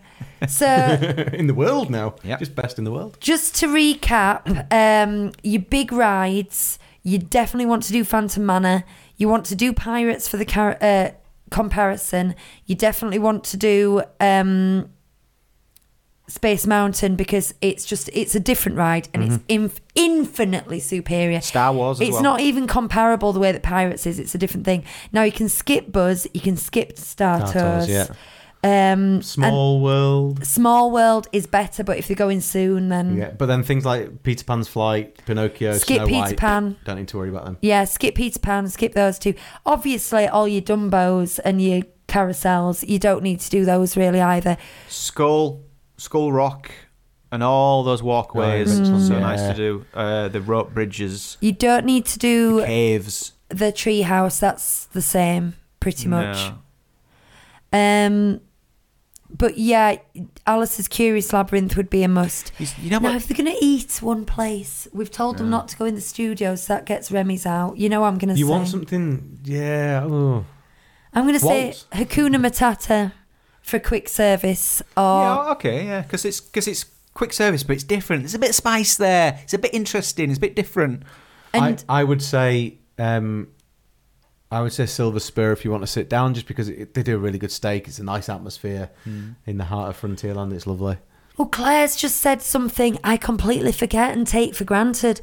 So 0.47 0.66
in 1.34 1.47
the 1.47 1.53
world 1.53 1.89
now. 1.89 2.16
Yep. 2.24 2.39
Just 2.39 2.55
best 2.55 2.78
in 2.78 2.84
the 2.84 2.91
world. 2.91 3.18
just 3.20 3.55
to 3.55 3.68
recap, 3.68 4.72
um, 4.72 5.32
your 5.43 5.62
big 5.62 5.91
rides, 5.91 6.78
you 7.03 7.18
definitely 7.18 7.66
want 7.66 7.84
to 7.84 7.91
do 7.91 8.03
Phantom 8.03 8.45
Manor. 8.45 8.84
You 9.18 9.30
want 9.30 9.45
to 9.47 9.55
do 9.55 9.74
Pirates 9.74 10.28
for 10.28 10.38
the 10.38 10.45
car- 10.45 10.78
uh, 10.82 11.10
comparison. 11.49 12.36
You 12.66 12.76
definitely 12.76 13.18
want 13.20 13.43
to 13.45 13.58
do 13.58 14.03
um, 14.20 14.89
Space 16.28 16.68
Mountain 16.68 17.16
because 17.16 17.53
it's 17.62 17.86
just 17.86 18.10
it's 18.14 18.36
a 18.36 18.39
different 18.39 18.78
ride 18.78 19.08
and 19.14 19.24
it's 19.24 19.39
inf- 19.47 19.80
infinitely 19.95 20.80
superior. 20.82 21.39
Star 21.41 21.72
Wars 21.74 22.01
as 22.01 22.08
It's 22.10 22.14
well. 22.16 22.24
not 22.24 22.39
even 22.41 22.68
comparable 22.68 23.32
the 23.34 23.39
way 23.39 23.53
that 23.53 23.64
Pirates 23.64 24.05
is. 24.05 24.20
It's 24.20 24.36
a 24.36 24.38
different 24.38 24.66
thing. 24.66 24.84
Now 25.14 25.24
you 25.24 25.32
can 25.32 25.47
skip 25.47 25.89
Buzz, 25.91 26.28
you 26.34 26.41
can 26.41 26.58
skip 26.58 26.97
Star, 26.97 27.47
Star 27.47 27.53
Tours, 27.53 27.88
Tours. 27.88 27.89
yeah. 27.89 28.16
Um, 28.64 29.22
Small 29.22 29.80
world. 29.80 30.45
Small 30.45 30.91
World 30.91 31.28
is 31.32 31.45
better, 31.47 31.84
but 31.84 31.97
if 31.97 32.08
they're 32.08 32.16
going 32.16 32.41
soon, 32.41 32.89
then 32.89 33.16
Yeah, 33.16 33.32
but 33.32 33.45
then 33.45 33.64
things 33.64 33.86
like 33.86 34.24
Peter 34.24 34.43
Pan's 34.43 34.68
Flight, 34.68 35.24
Pinocchio, 35.26 35.74
Skip 35.78 35.97
Snow 35.97 36.08
Peter 36.08 36.20
White, 36.20 36.38
Pan. 36.38 36.76
Don't 36.84 36.97
need 36.97 37.08
to 37.10 37.18
worry 37.18 37.30
about 37.30 37.45
them. 37.45 37.58
Yeah, 37.62 37.86
skip 37.86 38.16
Peter 38.16 38.39
Pan, 38.39 38.68
skip 38.68 38.93
those 38.93 39.20
two. 39.20 39.36
Obviously, 39.66 40.28
all 40.28 40.47
your 40.47 40.62
Dumbos 40.62 41.39
and 41.45 41.62
your 41.62 41.84
carousels, 42.08 42.88
you 42.88 42.99
don't 42.99 43.22
need 43.24 43.39
to 43.41 43.49
do 43.49 43.64
those 43.64 43.95
really 43.95 44.22
either. 44.22 44.58
Skull, 44.89 45.62
Skull 45.97 46.32
Rock 46.32 46.72
and 47.32 47.43
all 47.43 47.84
those 47.84 48.01
walkways. 48.01 48.80
Oh, 48.80 48.84
yeah, 48.84 48.99
so 48.99 49.14
yeah. 49.14 49.20
nice 49.20 49.41
to 49.43 49.53
do. 49.53 49.86
Uh, 49.93 50.28
the 50.30 50.41
rope 50.41 50.74
bridges, 50.74 51.38
You 51.41 51.51
don't 51.51 51.86
need 51.86 52.05
to 52.08 52.20
do 52.20 52.64
caves. 52.66 53.34
the 53.49 53.72
tree 53.72 54.01
house. 54.01 54.39
That's 54.39 54.86
the 54.86 55.01
same, 55.01 55.53
pretty 55.80 56.08
much. 56.08 56.51
No. 56.51 56.58
Um, 57.74 58.41
but 59.30 59.57
yeah, 59.57 59.97
Alice's 60.45 60.88
Curious 60.88 61.34
Labyrinth 61.34 61.75
would 61.75 61.89
be 61.89 62.03
a 62.03 62.07
must. 62.07 62.51
You, 62.57 62.67
you 62.82 62.89
know 62.89 62.99
Now, 62.99 63.09
what? 63.09 63.15
if 63.17 63.28
they're 63.28 63.38
going 63.38 63.53
to 63.55 63.65
eat 63.65 64.01
one 64.01 64.25
place, 64.25 64.88
we've 64.93 65.11
told 65.11 65.38
them 65.38 65.49
not 65.49 65.67
to 65.69 65.78
go 65.78 65.86
in 65.86 65.95
the 65.95 66.01
studio, 66.01 66.55
so 66.55 66.73
that 66.73 66.86
gets 66.86 67.11
Remy's 67.11 67.45
out. 67.45 67.78
You 67.78 67.89
know 67.89 68.01
what 68.01 68.07
I'm 68.07 68.17
going 68.17 68.30
to 68.30 68.36
say? 68.36 68.39
You 68.39 68.47
want 68.47 68.67
something? 68.67 69.39
Yeah. 69.43 70.03
Oh. 70.05 70.45
I'm 71.13 71.23
going 71.23 71.34
to 71.34 71.39
say 71.39 71.73
Hakuna 71.91 72.36
Matata 72.38 73.11
for 73.61 73.80
quick 73.80 74.07
service 74.07 74.82
or 74.95 75.21
yeah, 75.23 75.51
okay, 75.51 75.86
yeah, 75.86 76.01
because 76.01 76.23
it's 76.23 76.39
because 76.39 76.67
it's 76.67 76.86
quick 77.13 77.34
service, 77.34 77.63
but 77.63 77.73
it's 77.73 77.84
different. 77.84 78.23
There's 78.23 78.36
a 78.36 78.39
bit 78.39 78.49
of 78.51 78.55
spice 78.55 78.95
there. 78.95 79.39
It's 79.43 79.53
a 79.53 79.57
bit 79.57 79.73
interesting. 79.73 80.30
It's 80.30 80.38
a 80.38 80.41
bit 80.41 80.55
different. 80.55 81.03
and 81.53 81.84
I, 81.89 82.01
I 82.01 82.03
would 82.03 82.21
say 82.21 82.78
um, 82.97 83.47
I 84.52 84.62
would 84.62 84.72
say 84.72 84.86
Silver 84.86 85.20
Spur 85.20 85.52
if 85.52 85.66
you 85.66 85.72
want 85.72 85.84
to 85.84 85.88
sit 85.88 86.10
down, 86.10 86.34
just 86.34 86.48
because 86.48 86.70
it, 86.70 86.93
they 86.93 87.04
do 87.04 87.16
a 87.16 87.20
really 87.20 87.38
good 87.38 87.52
steak. 87.52 87.88
It's 87.88 88.00
a 88.00 88.04
nice 88.04 88.30
atmosphere 88.30 88.89
hmm. 89.04 89.32
in 89.45 89.58
the 89.58 89.66
heart 89.66 89.89
of 89.89 90.00
Frontierland. 90.00 90.54
It's 90.54 90.68
lovely. 90.68 90.98
Well, 91.38 91.50
Claire's 91.50 91.95
just 91.95 92.18
said 92.18 92.41
something 92.41 92.98
I 93.04 93.18
completely 93.18 93.72
forget 93.72 94.16
and 94.16 94.26
take 94.26 94.56
for 94.56 94.64
granted. 94.64 95.22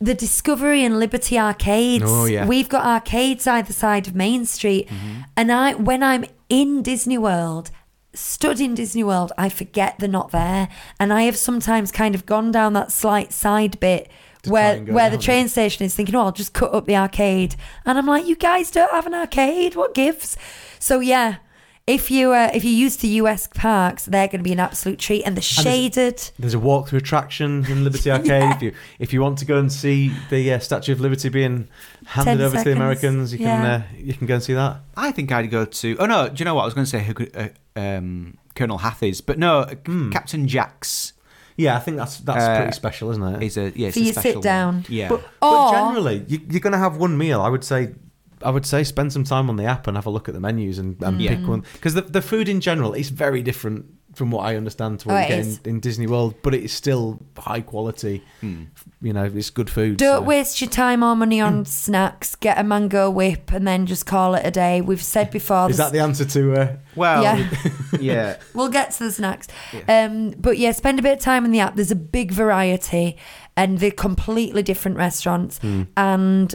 The 0.00 0.14
Discovery 0.14 0.84
and 0.84 0.98
Liberty 0.98 1.38
arcades. 1.38 2.04
Oh, 2.06 2.24
yeah. 2.24 2.46
We've 2.46 2.68
got 2.68 2.84
arcades 2.84 3.46
either 3.46 3.72
side 3.72 4.06
of 4.06 4.14
Main 4.14 4.46
Street. 4.46 4.88
Mm-hmm. 4.88 5.20
And 5.36 5.52
I 5.52 5.74
when 5.74 6.02
I'm 6.02 6.24
in 6.48 6.82
Disney 6.82 7.18
World, 7.18 7.70
stood 8.14 8.60
in 8.60 8.74
Disney 8.74 9.04
World, 9.04 9.32
I 9.38 9.48
forget 9.48 9.96
they're 9.98 10.08
not 10.08 10.30
there. 10.30 10.68
And 10.98 11.12
I 11.12 11.22
have 11.22 11.36
sometimes 11.36 11.92
kind 11.92 12.14
of 12.14 12.26
gone 12.26 12.50
down 12.50 12.72
that 12.72 12.92
slight 12.92 13.32
side 13.32 13.78
bit 13.80 14.08
To 14.08 14.08
try 14.08 14.21
where 14.46 14.80
go 14.80 14.92
where 14.92 15.10
the 15.10 15.16
down 15.16 15.22
train 15.22 15.48
station 15.48 15.84
is 15.84 15.94
thinking, 15.94 16.14
oh, 16.14 16.24
I'll 16.24 16.32
just 16.32 16.52
cut 16.52 16.74
up 16.74 16.86
the 16.86 16.96
arcade. 16.96 17.56
And 17.84 17.98
I'm 17.98 18.06
like, 18.06 18.26
you 18.26 18.36
guys 18.36 18.70
don't 18.70 18.90
have 18.90 19.06
an 19.06 19.14
arcade? 19.14 19.76
What 19.76 19.94
gives? 19.94 20.36
So 20.78 21.00
yeah. 21.00 21.36
If 21.84 22.12
you 22.12 22.30
uh, 22.32 22.48
if 22.54 22.62
you 22.62 22.70
use 22.70 22.98
the 22.98 23.08
US 23.08 23.48
parks, 23.48 24.04
they're 24.04 24.28
going 24.28 24.38
to 24.38 24.44
be 24.44 24.52
an 24.52 24.60
absolute 24.60 25.00
treat, 25.00 25.24
and 25.24 25.36
the 25.36 25.40
shaded. 25.40 26.30
There's 26.38 26.54
a 26.54 26.58
walk-through 26.60 27.00
attraction 27.00 27.66
in 27.68 27.82
Liberty 27.82 28.08
Arcade. 28.12 28.52
If 28.52 28.62
you 28.62 28.72
if 29.00 29.12
you 29.12 29.20
want 29.20 29.38
to 29.38 29.44
go 29.44 29.58
and 29.58 29.70
see 29.70 30.12
the 30.30 30.52
uh, 30.52 30.58
Statue 30.60 30.92
of 30.92 31.00
Liberty 31.00 31.28
being 31.28 31.66
handed 32.06 32.38
10 32.38 32.40
over 32.40 32.56
to 32.58 32.62
the 32.62 32.72
Americans, 32.72 33.32
you 33.32 33.40
can 33.40 33.66
uh, 33.66 33.82
you 33.96 34.14
can 34.14 34.28
go 34.28 34.34
and 34.34 34.42
see 34.44 34.54
that. 34.54 34.76
I 34.96 35.10
think 35.10 35.32
I'd 35.32 35.50
go 35.50 35.64
to. 35.64 35.96
Oh 35.98 36.06
no, 36.06 36.28
do 36.28 36.36
you 36.36 36.44
know 36.44 36.54
what 36.54 36.62
I 36.62 36.66
was 36.66 36.74
going 36.74 36.84
to 36.84 36.90
say? 36.90 37.02
Who 37.02 37.14
could, 37.14 37.36
uh, 37.36 37.48
um, 37.74 38.38
Colonel 38.54 38.78
Hathi's, 38.78 39.20
but 39.20 39.40
no, 39.40 39.60
uh, 39.62 39.74
Captain 40.12 40.46
Jack's 40.46 41.14
Yeah, 41.56 41.76
I 41.76 41.80
think 41.80 41.96
that's 41.96 42.18
that's 42.20 42.44
Uh, 42.44 42.56
pretty 42.56 42.72
special, 42.72 43.10
isn't 43.10 43.22
it? 43.22 43.42
it? 43.42 43.46
is 43.46 43.56
a 43.56 43.72
yeah. 43.74 43.88
It's 43.88 43.96
So 43.96 44.00
a 44.00 44.04
you 44.04 44.12
sit 44.12 44.20
special 44.20 44.40
one. 44.40 44.42
down. 44.42 44.84
Yeah. 44.88 45.08
But, 45.08 45.20
Or- 45.20 45.26
but 45.40 45.72
generally, 45.72 46.24
you, 46.28 46.40
you're 46.48 46.60
going 46.60 46.72
to 46.72 46.78
have 46.78 46.96
one 46.96 47.16
meal. 47.18 47.40
I 47.40 47.48
would 47.48 47.64
say, 47.64 47.94
I 48.42 48.50
would 48.50 48.64
say, 48.66 48.82
spend 48.84 49.12
some 49.12 49.24
time 49.24 49.48
on 49.50 49.56
the 49.56 49.64
app 49.64 49.86
and 49.86 49.96
have 49.96 50.06
a 50.06 50.10
look 50.10 50.28
at 50.28 50.34
the 50.34 50.40
menus 50.40 50.78
and, 50.78 51.00
and 51.02 51.20
Yeah. 51.20 51.36
pick 51.36 51.46
one 51.46 51.62
because 51.74 51.94
the 51.94 52.02
the 52.02 52.22
food 52.22 52.48
in 52.48 52.60
general 52.60 52.94
is 52.94 53.10
very 53.10 53.42
different 53.42 53.84
from 54.14 54.30
what 54.30 54.40
I 54.44 54.56
understand 54.56 55.00
to 55.00 55.08
what 55.08 55.14
Oh, 55.16 55.20
you 55.22 55.28
get 55.28 55.38
in, 55.46 55.58
in 55.64 55.80
Disney 55.80 56.06
World, 56.06 56.34
but 56.42 56.54
it 56.54 56.62
is 56.62 56.72
still 56.72 57.18
high 57.36 57.62
quality. 57.62 58.22
Hmm. 58.40 58.64
You 59.00 59.12
know, 59.12 59.24
it's 59.24 59.50
good 59.50 59.70
food. 59.70 59.96
Don't 59.96 60.22
so- 60.22 60.26
waste 60.26 60.60
your 60.60 60.70
time 60.70 61.02
or 61.02 61.16
money 61.16 61.40
on 61.40 61.64
snacks. 61.64 62.34
Get 62.34 62.58
a 62.58 62.62
mango 62.64 63.10
whip 63.10 63.52
and 63.52 63.66
then 63.66 63.86
just 63.86 64.04
call 64.06 64.34
it 64.34 64.42
a 64.44 64.50
day. 64.50 64.80
We've 64.80 65.02
said 65.02 65.30
before. 65.30 65.70
Is 65.70 65.76
this- 65.76 65.86
that 65.86 65.92
the 65.92 66.00
answer 66.00 66.24
to? 66.26 66.52
Uh, 66.60 66.76
well, 66.94 67.22
Yeah. 67.22 67.50
yeah. 68.00 68.36
We'll 68.54 68.68
get 68.68 68.90
to 68.92 69.04
the 69.04 69.12
snacks. 69.12 69.48
Um, 69.88 70.32
but 70.32 70.58
yeah, 70.58 70.72
spend 70.72 70.98
a 70.98 71.02
bit 71.02 71.14
of 71.14 71.20
time 71.20 71.44
in 71.44 71.50
the 71.52 71.60
app. 71.60 71.76
There's 71.76 71.90
a 71.90 71.96
big 71.96 72.32
variety 72.32 73.16
and 73.56 73.78
they're 73.78 73.90
completely 73.90 74.62
different 74.62 74.96
restaurants. 74.98 75.58
And 75.96 76.54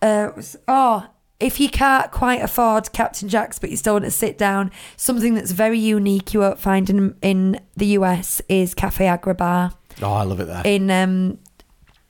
uh, 0.00 0.30
oh, 0.68 1.06
if 1.42 1.58
you 1.60 1.68
can't 1.68 2.10
quite 2.10 2.40
afford 2.42 2.92
Captain 2.92 3.28
Jack's, 3.28 3.58
but 3.58 3.70
you 3.70 3.76
still 3.76 3.94
want 3.94 4.04
to 4.04 4.10
sit 4.10 4.38
down, 4.38 4.70
something 4.96 5.34
that's 5.34 5.50
very 5.52 5.78
unique 5.78 6.32
you 6.32 6.40
won't 6.40 6.58
find 6.58 6.88
in 6.88 7.14
in 7.22 7.60
the 7.76 7.86
US 7.98 8.40
is 8.48 8.74
Cafe 8.74 9.04
Agrabah 9.04 9.74
oh, 10.02 10.12
I 10.12 10.22
love 10.22 10.40
it 10.40 10.46
there. 10.46 10.62
in 10.64 10.90
um, 10.90 11.38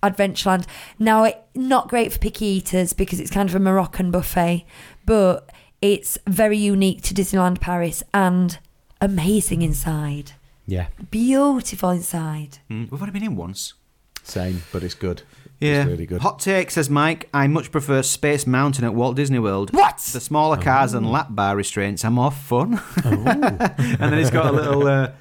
Adventureland. 0.03 0.67
Now, 0.99 1.25
it, 1.25 1.43
not 1.55 1.89
great 1.89 2.13
for 2.13 2.19
picky 2.19 2.47
eaters 2.47 2.93
because 2.93 3.21
it's 3.21 3.31
kind 3.31 3.49
of 3.49 3.55
a 3.55 3.61
Moroccan 3.61 4.11
buffet, 4.11 4.67
but 5.07 5.49
it's 5.81 6.19
very 6.27 6.59
unique 6.59 7.03
to 7.03 7.15
Disneyland 7.15 7.61
Paris 7.61 8.03
and 8.13 8.59
amazing 9.01 9.63
inside. 9.63 10.33
yeah, 10.67 10.87
Beautiful 11.11 11.91
inside. 11.91 12.59
Mm, 12.71 12.91
We've 12.91 13.01
only 13.03 13.13
been 13.13 13.25
in 13.25 13.37
once. 13.37 13.75
same, 14.23 14.63
but 14.73 14.83
it's 14.83 14.95
good. 14.95 15.23
Yeah. 15.63 15.83
it's 15.83 15.89
really 15.91 16.07
good. 16.07 16.21
Hot 16.23 16.39
take 16.39 16.71
says 16.71 16.91
Mike. 16.91 17.29
I 17.33 17.47
much 17.47 17.71
prefer 17.71 18.03
Space 18.03 18.47
Mountain 18.47 18.85
at 18.85 18.95
Walt 18.95 19.17
Disney 19.17 19.39
World. 19.39 19.73
What? 19.73 19.99
The 19.99 20.21
smaller 20.21 20.57
cars 20.57 20.93
and 20.95 21.11
lap 21.11 21.29
bar 21.31 21.57
restraints 21.57 22.05
are 22.05 22.11
more 22.11 22.31
fun. 22.31 22.81
Oh. 23.05 23.11
and 23.27 23.99
then 24.13 24.19
he's 24.19 24.31
got 24.31 24.47
a 24.47 24.53
little 24.53 24.87
uh, 24.99 25.13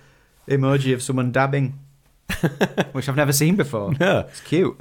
emoji 0.48 0.94
of 0.94 1.02
someone 1.02 1.32
dabbing, 1.32 1.80
which 2.92 3.08
I've 3.10 3.16
never 3.16 3.34
seen 3.34 3.56
before. 3.56 3.94
Yeah, 4.00 4.22
It's 4.28 4.42
cute. 4.42 4.80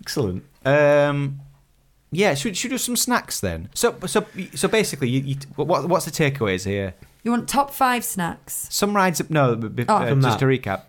excellent. 0.00 0.44
Um, 0.64 1.40
yeah, 2.10 2.34
should 2.34 2.56
should 2.56 2.70
we 2.70 2.74
do 2.74 2.78
some 2.78 2.96
snacks 2.96 3.40
then? 3.40 3.68
So 3.74 3.96
so 4.06 4.26
so 4.54 4.68
basically, 4.68 5.08
you, 5.10 5.20
you, 5.20 5.36
what 5.56 5.88
what's 5.88 6.04
the 6.04 6.10
takeaways 6.10 6.64
here? 6.64 6.94
You 7.22 7.30
want 7.32 7.48
top 7.48 7.70
five 7.72 8.04
snacks? 8.04 8.66
Some 8.70 8.94
rides, 8.96 9.20
up 9.20 9.28
no, 9.30 9.54
b- 9.56 9.68
b- 9.68 9.84
Oh. 9.88 9.96
uh, 9.96 10.08
From 10.08 10.22
just 10.22 10.38
that. 10.38 10.46
to 10.46 10.58
recap. 10.58 10.82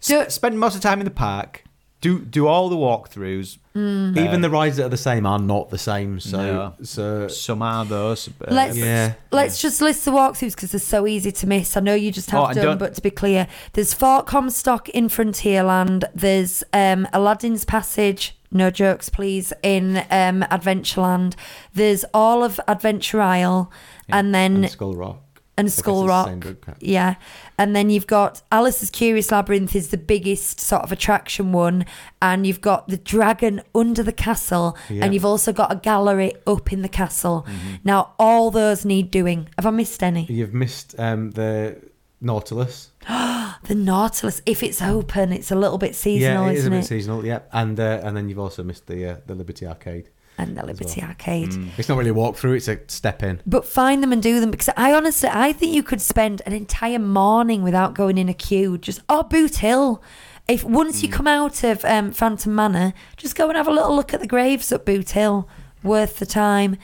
Do- 0.00 0.20
S- 0.20 0.34
spend 0.34 0.58
most 0.58 0.74
of 0.74 0.80
the 0.82 0.88
time 0.88 1.00
in 1.00 1.04
the 1.04 1.10
park. 1.10 1.64
Do 2.00 2.20
do 2.20 2.46
all 2.46 2.68
the 2.68 2.76
walkthroughs. 2.76 3.58
Even 3.74 4.40
the 4.40 4.50
rides 4.50 4.76
that 4.76 4.86
are 4.86 4.88
the 4.88 4.96
same 4.96 5.24
are 5.26 5.38
not 5.38 5.70
the 5.70 5.78
same. 5.78 6.18
So, 6.20 6.36
No. 6.38 6.74
so 6.84 7.28
Some 7.28 7.60
are 7.62 7.84
those. 7.84 8.28
uh, 8.28 8.52
Let's 8.52 8.76
yeah. 8.76 9.14
let's 9.32 9.60
just 9.60 9.80
list 9.80 10.04
the 10.04 10.10
walkthroughs 10.12 10.54
because 10.54 10.70
they're 10.72 10.80
so 10.80 11.06
easy 11.06 11.30
to 11.32 11.46
miss. 11.48 11.76
I 11.76 11.80
know 11.80 11.94
you 11.94 12.10
just 12.12 12.32
Oh, 12.32 12.40
have 12.42 12.50
and 12.50 12.56
done, 12.56 12.64
don't- 12.66 12.78
but 12.78 12.94
to 12.94 13.00
be 13.02 13.10
clear, 13.10 13.46
there's 13.72 13.94
Fort 13.94 14.26
Comstock 14.26 14.88
in 14.90 15.08
Frontierland. 15.08 16.04
There's 16.14 16.62
um, 16.72 17.06
Aladdin's 17.12 17.64
Passage. 17.64 18.36
No 18.50 18.70
jokes, 18.70 19.08
please. 19.10 19.52
In 19.62 19.98
um, 20.10 20.42
Adventureland, 20.50 21.34
there's 21.74 22.04
all 22.14 22.42
of 22.42 22.58
Adventure 22.66 23.20
Isle, 23.20 23.70
and 24.08 24.34
then 24.34 24.56
and 24.64 24.70
Skull 24.70 24.94
Rock. 24.94 25.22
And 25.58 25.72
Skull 25.72 26.06
Rock. 26.06 26.28
same 26.28 26.40
good 26.40 26.60
crap. 26.60 26.78
Yeah. 26.80 27.16
And 27.58 27.74
then 27.74 27.90
you've 27.90 28.06
got 28.06 28.42
Alice's 28.52 28.90
Curious 28.90 29.30
Labyrinth 29.30 29.74
is 29.74 29.88
the 29.88 29.98
biggest 29.98 30.60
sort 30.60 30.82
of 30.82 30.92
attraction 30.92 31.52
one. 31.52 31.84
And 32.22 32.46
you've 32.46 32.60
got 32.60 32.88
the 32.88 32.96
dragon 32.96 33.62
under 33.74 34.02
the 34.02 34.12
castle. 34.12 34.76
Yeah. 34.88 35.04
And 35.04 35.12
you've 35.12 35.24
also 35.24 35.52
got 35.52 35.72
a 35.72 35.76
gallery 35.76 36.32
up 36.46 36.72
in 36.72 36.82
the 36.82 36.88
castle. 36.88 37.44
Mm-hmm. 37.48 37.74
Now, 37.84 38.14
all 38.18 38.50
those 38.50 38.84
need 38.84 39.10
doing. 39.10 39.48
Have 39.56 39.66
I 39.66 39.70
missed 39.70 40.02
any? 40.02 40.24
You've 40.26 40.54
missed 40.54 40.94
um, 40.98 41.32
the 41.32 41.78
Nautilus. 42.20 42.92
The 43.64 43.74
Nautilus, 43.74 44.40
if 44.46 44.62
it's 44.62 44.80
open, 44.80 45.32
it's 45.32 45.50
a 45.50 45.56
little 45.56 45.78
bit 45.78 45.96
seasonal, 45.96 46.44
yeah, 46.44 46.50
it 46.50 46.54
is 46.54 46.58
isn't 46.60 46.72
bit 46.72 46.84
it? 46.84 46.86
seasonal. 46.86 47.26
Yeah, 47.26 47.40
and 47.52 47.78
uh, 47.78 48.00
and 48.04 48.16
then 48.16 48.28
you've 48.28 48.38
also 48.38 48.62
missed 48.62 48.86
the 48.86 49.04
uh, 49.04 49.16
the 49.26 49.34
Liberty 49.34 49.66
Arcade. 49.66 50.10
And 50.38 50.56
the 50.56 50.64
Liberty 50.64 51.00
well. 51.00 51.10
Arcade. 51.10 51.54
It's 51.76 51.88
not 51.88 51.98
really 51.98 52.10
a 52.10 52.14
walkthrough; 52.14 52.56
it's 52.56 52.68
a 52.68 52.78
step 52.86 53.22
in. 53.22 53.42
But 53.46 53.66
find 53.66 54.02
them 54.02 54.12
and 54.12 54.22
do 54.22 54.40
them 54.40 54.50
because 54.50 54.70
I 54.76 54.94
honestly, 54.94 55.28
I 55.32 55.52
think 55.52 55.74
you 55.74 55.82
could 55.82 56.00
spend 56.00 56.42
an 56.46 56.52
entire 56.52 56.98
morning 56.98 57.62
without 57.62 57.94
going 57.94 58.18
in 58.18 58.28
a 58.28 58.34
queue. 58.34 58.78
Just 58.78 59.00
oh, 59.08 59.24
Boot 59.24 59.56
Hill. 59.56 60.02
If 60.46 60.64
once 60.64 61.02
you 61.02 61.10
come 61.10 61.26
out 61.26 61.62
of 61.62 61.84
um, 61.84 62.12
Phantom 62.12 62.54
Manor, 62.54 62.94
just 63.16 63.36
go 63.36 63.48
and 63.48 63.56
have 63.56 63.68
a 63.68 63.72
little 63.72 63.94
look 63.94 64.14
at 64.14 64.20
the 64.20 64.26
graves 64.26 64.72
at 64.72 64.86
Boot 64.86 65.10
Hill. 65.10 65.48
Worth 65.82 66.18
the 66.18 66.26
time. 66.26 66.76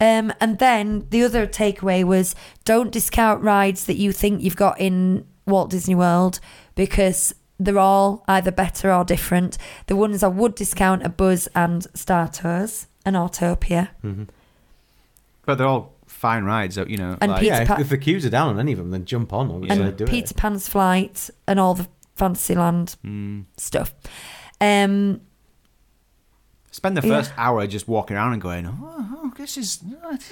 Um, 0.00 0.32
and 0.40 0.58
then 0.58 1.06
the 1.10 1.24
other 1.24 1.46
takeaway 1.46 2.04
was 2.04 2.34
don't 2.64 2.92
discount 2.92 3.42
rides 3.42 3.84
that 3.86 3.96
you 3.96 4.12
think 4.12 4.42
you've 4.42 4.56
got 4.56 4.80
in 4.80 5.26
Walt 5.46 5.70
Disney 5.70 5.94
World 5.94 6.40
because 6.74 7.34
they're 7.58 7.78
all 7.78 8.24
either 8.28 8.52
better 8.52 8.92
or 8.92 9.04
different. 9.04 9.58
The 9.86 9.96
ones 9.96 10.22
I 10.22 10.28
would 10.28 10.54
discount 10.54 11.04
are 11.04 11.10
Buzz 11.10 11.48
and 11.54 11.86
Star 11.94 12.28
Tours 12.28 12.86
and 13.04 13.16
Autopia. 13.16 13.88
but 15.44 15.56
they're 15.58 15.66
all 15.66 15.94
fine 16.06 16.44
rides, 16.44 16.74
so, 16.74 16.84
you 16.86 16.96
know. 16.96 17.16
And 17.20 17.32
like, 17.32 17.40
Peter 17.42 17.54
yeah, 17.54 17.62
if, 17.62 17.68
Pa- 17.68 17.76
if 17.80 17.88
the 17.88 17.98
queues 17.98 18.24
are 18.26 18.30
down 18.30 18.48
on 18.48 18.60
any 18.60 18.72
of 18.72 18.78
them, 18.78 18.90
then 18.90 19.04
jump 19.04 19.32
on. 19.32 19.50
Obviously, 19.50 19.82
and 19.84 19.96
do 19.96 20.06
Peter 20.06 20.32
it. 20.32 20.36
Pan's 20.36 20.68
Flight 20.68 21.30
and 21.46 21.58
all 21.60 21.74
the 21.74 21.88
Fantasyland 22.16 22.96
mm, 23.04 23.44
stuff. 23.56 23.94
Um, 24.60 25.20
spend 26.70 26.96
the 26.96 27.06
Yeah. 27.06 27.14
first 27.18 27.32
hour 27.36 27.66
just 27.66 27.88
walking 27.88 28.16
around 28.16 28.32
and 28.32 28.42
going, 28.42 28.66
oh, 28.66 28.74
oh, 29.16 29.32
this 29.36 29.56
is. 29.56 29.82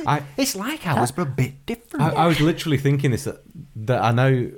I- 0.06 0.22
it's 0.36 0.56
like 0.56 0.86
ours, 0.86 1.12
but 1.12 1.22
a 1.22 1.30
bit 1.30 1.64
different. 1.66 2.04
I, 2.04 2.24
I 2.24 2.26
was 2.26 2.40
literally 2.40 2.78
thinking 2.78 3.10
this 3.12 3.24
that, 3.24 3.42
that 3.76 4.02
I 4.02 4.12
know 4.12 4.50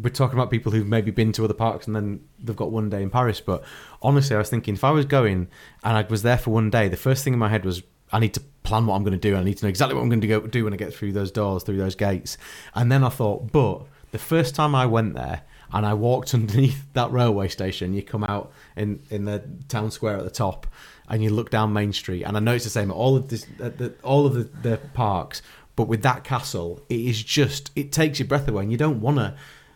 we're 0.00 0.10
talking 0.10 0.38
about 0.38 0.50
people 0.50 0.72
who've 0.72 0.86
maybe 0.86 1.10
been 1.10 1.32
to 1.32 1.44
other 1.44 1.54
parks 1.54 1.86
and 1.86 1.94
then 1.94 2.20
they've 2.38 2.56
got 2.56 2.70
one 2.70 2.88
day 2.88 3.02
in 3.02 3.10
Paris, 3.10 3.40
but 3.40 3.62
honestly, 4.00 4.34
I 4.34 4.38
was 4.38 4.50
thinking 4.50 4.74
if 4.74 4.84
I 4.84 4.90
was 4.90 5.04
going 5.04 5.48
and 5.84 5.96
I 5.96 6.02
was 6.02 6.22
there 6.22 6.38
for 6.38 6.50
one 6.50 6.70
day, 6.70 6.88
the 6.88 6.96
first 6.96 7.24
thing 7.24 7.34
in 7.34 7.38
my 7.38 7.48
head 7.48 7.64
was 7.64 7.82
I 8.12 8.18
need 8.18 8.34
to 8.34 8.40
plan 8.62 8.86
what 8.86 8.96
I'm 8.96 9.02
going 9.02 9.18
to 9.18 9.30
do. 9.30 9.36
I 9.36 9.42
need 9.42 9.58
to 9.58 9.64
know 9.64 9.70
exactly 9.70 9.94
what 9.94 10.02
I'm 10.02 10.08
going 10.08 10.20
to 10.20 10.26
go 10.26 10.40
do 10.40 10.64
when 10.64 10.72
I 10.72 10.76
get 10.76 10.94
through 10.94 11.12
those 11.12 11.30
doors, 11.30 11.62
through 11.62 11.78
those 11.78 11.94
gates. 11.94 12.36
And 12.74 12.92
then 12.92 13.02
I 13.02 13.08
thought, 13.08 13.52
but 13.52 13.82
the 14.12 14.18
first 14.18 14.54
time 14.54 14.74
I 14.74 14.86
went 14.86 15.14
there 15.14 15.42
and 15.72 15.86
I 15.86 15.94
walked 15.94 16.34
underneath 16.34 16.84
that 16.92 17.10
railway 17.10 17.48
station, 17.48 17.94
you 17.94 18.02
come 18.02 18.24
out 18.24 18.52
in 18.76 19.00
in 19.10 19.24
the 19.24 19.42
town 19.68 19.90
square 19.90 20.16
at 20.16 20.24
the 20.24 20.30
top, 20.30 20.66
and 21.08 21.22
you 21.22 21.30
look 21.30 21.50
down 21.50 21.72
Main 21.72 21.92
Street, 21.92 22.22
and 22.22 22.36
I 22.36 22.40
know 22.40 22.54
it's 22.54 22.64
the 22.64 22.70
same 22.70 22.90
at 22.90 22.94
all 22.94 23.16
of 23.16 23.28
this, 23.28 23.46
at 23.60 23.78
the, 23.78 23.94
all 24.02 24.26
of 24.26 24.34
the, 24.34 24.44
the 24.68 24.76
parks. 24.94 25.42
But 25.74 25.88
with 25.88 26.02
that 26.02 26.22
castle, 26.22 26.82
it 26.90 27.00
is 27.00 27.22
just 27.22 27.70
it 27.74 27.92
takes 27.92 28.18
your 28.18 28.28
breath 28.28 28.46
away, 28.46 28.62
and 28.62 28.70
you 28.70 28.78
don't 28.78 29.00
want 29.00 29.16
to 29.16 29.34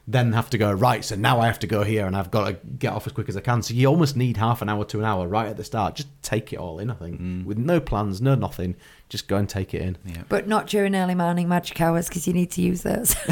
then 0.08 0.32
have 0.32 0.50
to 0.50 0.58
go 0.58 0.72
right. 0.72 1.04
So 1.04 1.16
now 1.16 1.40
I 1.40 1.46
have 1.46 1.58
to 1.60 1.66
go 1.66 1.82
here, 1.82 2.06
and 2.06 2.16
I've 2.16 2.30
got 2.30 2.46
to 2.46 2.52
get 2.78 2.92
off 2.92 3.06
as 3.06 3.12
quick 3.12 3.28
as 3.28 3.36
I 3.36 3.40
can. 3.40 3.62
So 3.62 3.74
you 3.74 3.86
almost 3.88 4.16
need 4.16 4.36
half 4.36 4.62
an 4.62 4.68
hour 4.68 4.84
to 4.86 4.98
an 4.98 5.04
hour 5.04 5.26
right 5.26 5.48
at 5.48 5.56
the 5.56 5.64
start. 5.64 5.96
Just 5.96 6.08
take 6.22 6.52
it 6.52 6.56
all 6.56 6.78
in. 6.78 6.90
I 6.90 6.94
think 6.94 7.46
with 7.46 7.58
no 7.58 7.80
plans, 7.80 8.20
no 8.22 8.34
nothing, 8.34 8.76
just 9.08 9.28
go 9.28 9.36
and 9.36 9.48
take 9.48 9.74
it 9.74 9.82
in. 9.82 9.98
But 10.28 10.46
not 10.46 10.66
during 10.66 10.94
early 10.94 11.14
morning 11.14 11.48
magic 11.48 11.80
hours 11.80 12.08
because 12.08 12.26
you 12.26 12.32
need 12.32 12.50
to 12.52 12.62
use 12.62 12.82
those. 12.82 13.16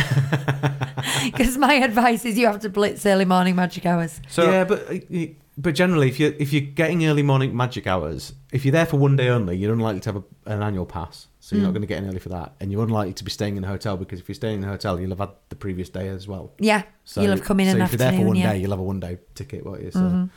Because 1.25 1.57
my 1.59 1.75
advice 1.75 2.25
is 2.25 2.39
you 2.39 2.47
have 2.47 2.61
to 2.61 2.69
blitz 2.69 3.05
early 3.07 3.25
morning 3.25 3.57
magic 3.57 3.87
hours. 3.87 4.21
So 4.29 4.51
yeah, 4.51 4.65
but 4.65 4.91
uh, 4.91 5.27
but 5.57 5.75
generally, 5.75 6.09
if 6.09 6.19
you 6.19 6.35
if 6.39 6.53
you're 6.53 6.63
getting 6.63 7.07
early 7.07 7.23
morning 7.23 7.57
magic 7.57 7.87
hours, 7.87 8.33
if 8.53 8.65
you're 8.65 8.73
there 8.73 8.87
for 8.87 8.97
one 8.97 9.17
day 9.17 9.29
only, 9.29 9.57
you're 9.57 9.73
unlikely 9.73 10.01
to 10.01 10.13
have 10.13 10.23
a, 10.47 10.53
an 10.53 10.63
annual 10.63 10.87
pass, 10.87 11.29
so 11.45 11.57
you're 11.57 11.65
not 11.67 11.73
going 11.73 11.83
to 11.83 11.87
get 11.87 12.03
in 12.03 12.09
early 12.09 12.21
for 12.21 12.31
that, 12.31 12.55
and 12.59 12.73
you're 12.73 12.83
unlikely 12.83 13.13
to 13.13 13.23
be 13.25 13.31
staying 13.31 13.59
in 13.59 13.65
a 13.65 13.67
hotel 13.67 13.99
because 13.99 14.19
if 14.19 14.27
you're 14.31 14.35
staying 14.35 14.63
in 14.63 14.65
a 14.65 14.69
hotel, 14.69 14.99
you'll 14.99 15.11
have 15.11 15.19
had 15.19 15.29
the 15.51 15.57
previous 15.57 15.91
day 15.91 16.09
as 16.09 16.27
well. 16.27 16.53
Yeah, 16.59 16.85
So 17.05 17.21
you'll 17.21 17.33
have 17.33 17.45
come 17.45 17.61
in 17.61 17.69
so 17.69 17.77
an 17.77 17.83
if 17.83 17.93
you're 17.93 17.99
there 17.99 18.13
for 18.13 18.25
one 18.25 18.37
Yeah. 18.37 18.53
day, 18.53 18.59
you'll 18.61 18.71
have 18.71 18.81
a 18.81 18.83
one 18.83 18.99
day 18.99 19.19
ticket, 19.35 19.67
won't 19.67 19.83
you? 19.83 19.91
So. 19.91 20.29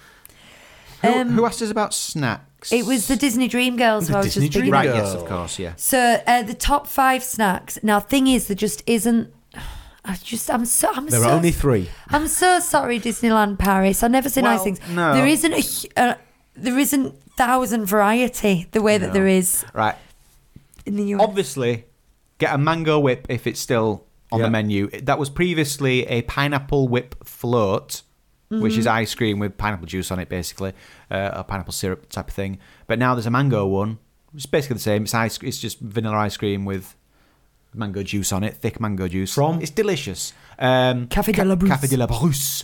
who, 1.02 1.08
um, 1.08 1.30
who 1.30 1.46
asked 1.46 1.62
us 1.62 1.72
about 1.72 1.94
snacks? 1.94 2.74
It 2.74 2.86
was 2.86 3.08
the 3.08 3.16
Disney 3.16 3.48
Dream 3.48 3.78
Girls. 3.78 4.08
The 4.08 4.14
who 4.14 4.18
I 4.18 4.22
was 4.24 4.34
Disney 4.34 4.48
just 4.50 4.54
picking 4.58 4.72
Dream 4.72 4.74
right. 4.74 4.86
Yes, 4.96 5.14
of 5.14 5.26
course. 5.26 5.58
Yeah. 5.60 5.74
So 5.78 5.98
uh, 6.28 6.44
the 6.44 6.54
top 6.56 6.88
five 6.88 7.24
snacks. 7.24 7.80
Now, 7.84 8.00
thing 8.02 8.28
is, 8.28 8.48
there 8.48 8.56
just 8.56 8.84
isn't. 8.86 9.34
I 10.04 10.16
just, 10.24 10.50
I'm 10.50 10.66
so, 10.66 10.90
I'm 10.94 11.08
There 11.08 11.20
so, 11.22 11.28
are 11.30 11.34
only 11.34 11.52
three. 11.52 11.90
I'm 12.10 12.28
so 12.28 12.60
sorry, 12.60 13.00
Disneyland 13.00 13.60
Paris. 13.60 14.04
I 14.04 14.08
never 14.08 14.30
say 14.30 14.42
nice 14.42 14.64
things. 14.64 14.80
no. 14.90 15.14
There 15.14 15.28
isn't 15.28 15.54
a, 15.54 15.62
hu- 15.62 15.88
uh, 15.98 16.16
there 16.56 16.78
isn't 16.80 17.16
thousand 17.38 17.86
variety 17.86 18.68
the 18.72 18.82
way 18.82 18.98
that 18.98 19.14
there 19.14 19.28
is 19.28 19.64
Right. 19.74 19.96
In 20.88 20.96
the 20.96 21.04
US. 21.16 21.22
Obviously, 21.22 21.86
get 22.40 22.54
a 22.54 22.58
mango 22.58 23.00
whip 23.00 23.28
if 23.30 23.46
it's 23.48 23.60
still 23.60 24.06
on 24.32 24.40
Yeah. 24.40 24.46
the 24.46 24.52
menu. 24.52 24.90
That 25.02 25.20
was 25.20 25.30
previously 25.30 26.06
a 26.08 26.22
pineapple 26.24 26.88
whip 26.88 27.16
float, 27.28 28.02
which 28.50 28.78
is 28.78 28.88
ice 28.88 29.14
cream 29.16 29.40
with 29.40 29.58
pineapple 29.58 29.88
juice 29.88 30.10
on 30.12 30.20
it, 30.20 30.30
basically, 30.30 30.74
uh, 31.12 31.30
a 31.34 31.44
pineapple 31.44 31.74
syrup 31.74 32.10
type 32.10 32.30
of 32.30 32.34
thing. 32.34 32.58
But 32.88 32.98
now 33.00 33.14
there's 33.16 33.26
a 33.26 33.32
mango 33.32 33.66
one. 33.68 34.00
It's 34.34 34.46
basically 34.46 34.76
the 34.76 34.82
same. 34.82 35.04
It's 35.04 35.14
ice. 35.14 35.38
It's 35.42 35.60
just 35.60 35.80
vanilla 35.80 36.18
ice 36.18 36.38
cream 36.38 36.66
with 36.66 36.96
mango 37.74 38.04
juice 38.04 38.32
on 38.32 38.44
it, 38.44 38.56
thick 38.56 38.80
mango 38.80 39.08
juice. 39.08 39.34
From? 39.34 39.62
It's 39.62 39.72
delicious. 39.72 40.34
Um, 40.60 41.08
Café 41.08 41.34
de 41.36 41.44
la 41.46 41.56
Brousse. 41.56 41.72
Café 41.72 41.90
de 41.90 41.98
la 41.98 42.08
Brousse. 42.08 42.64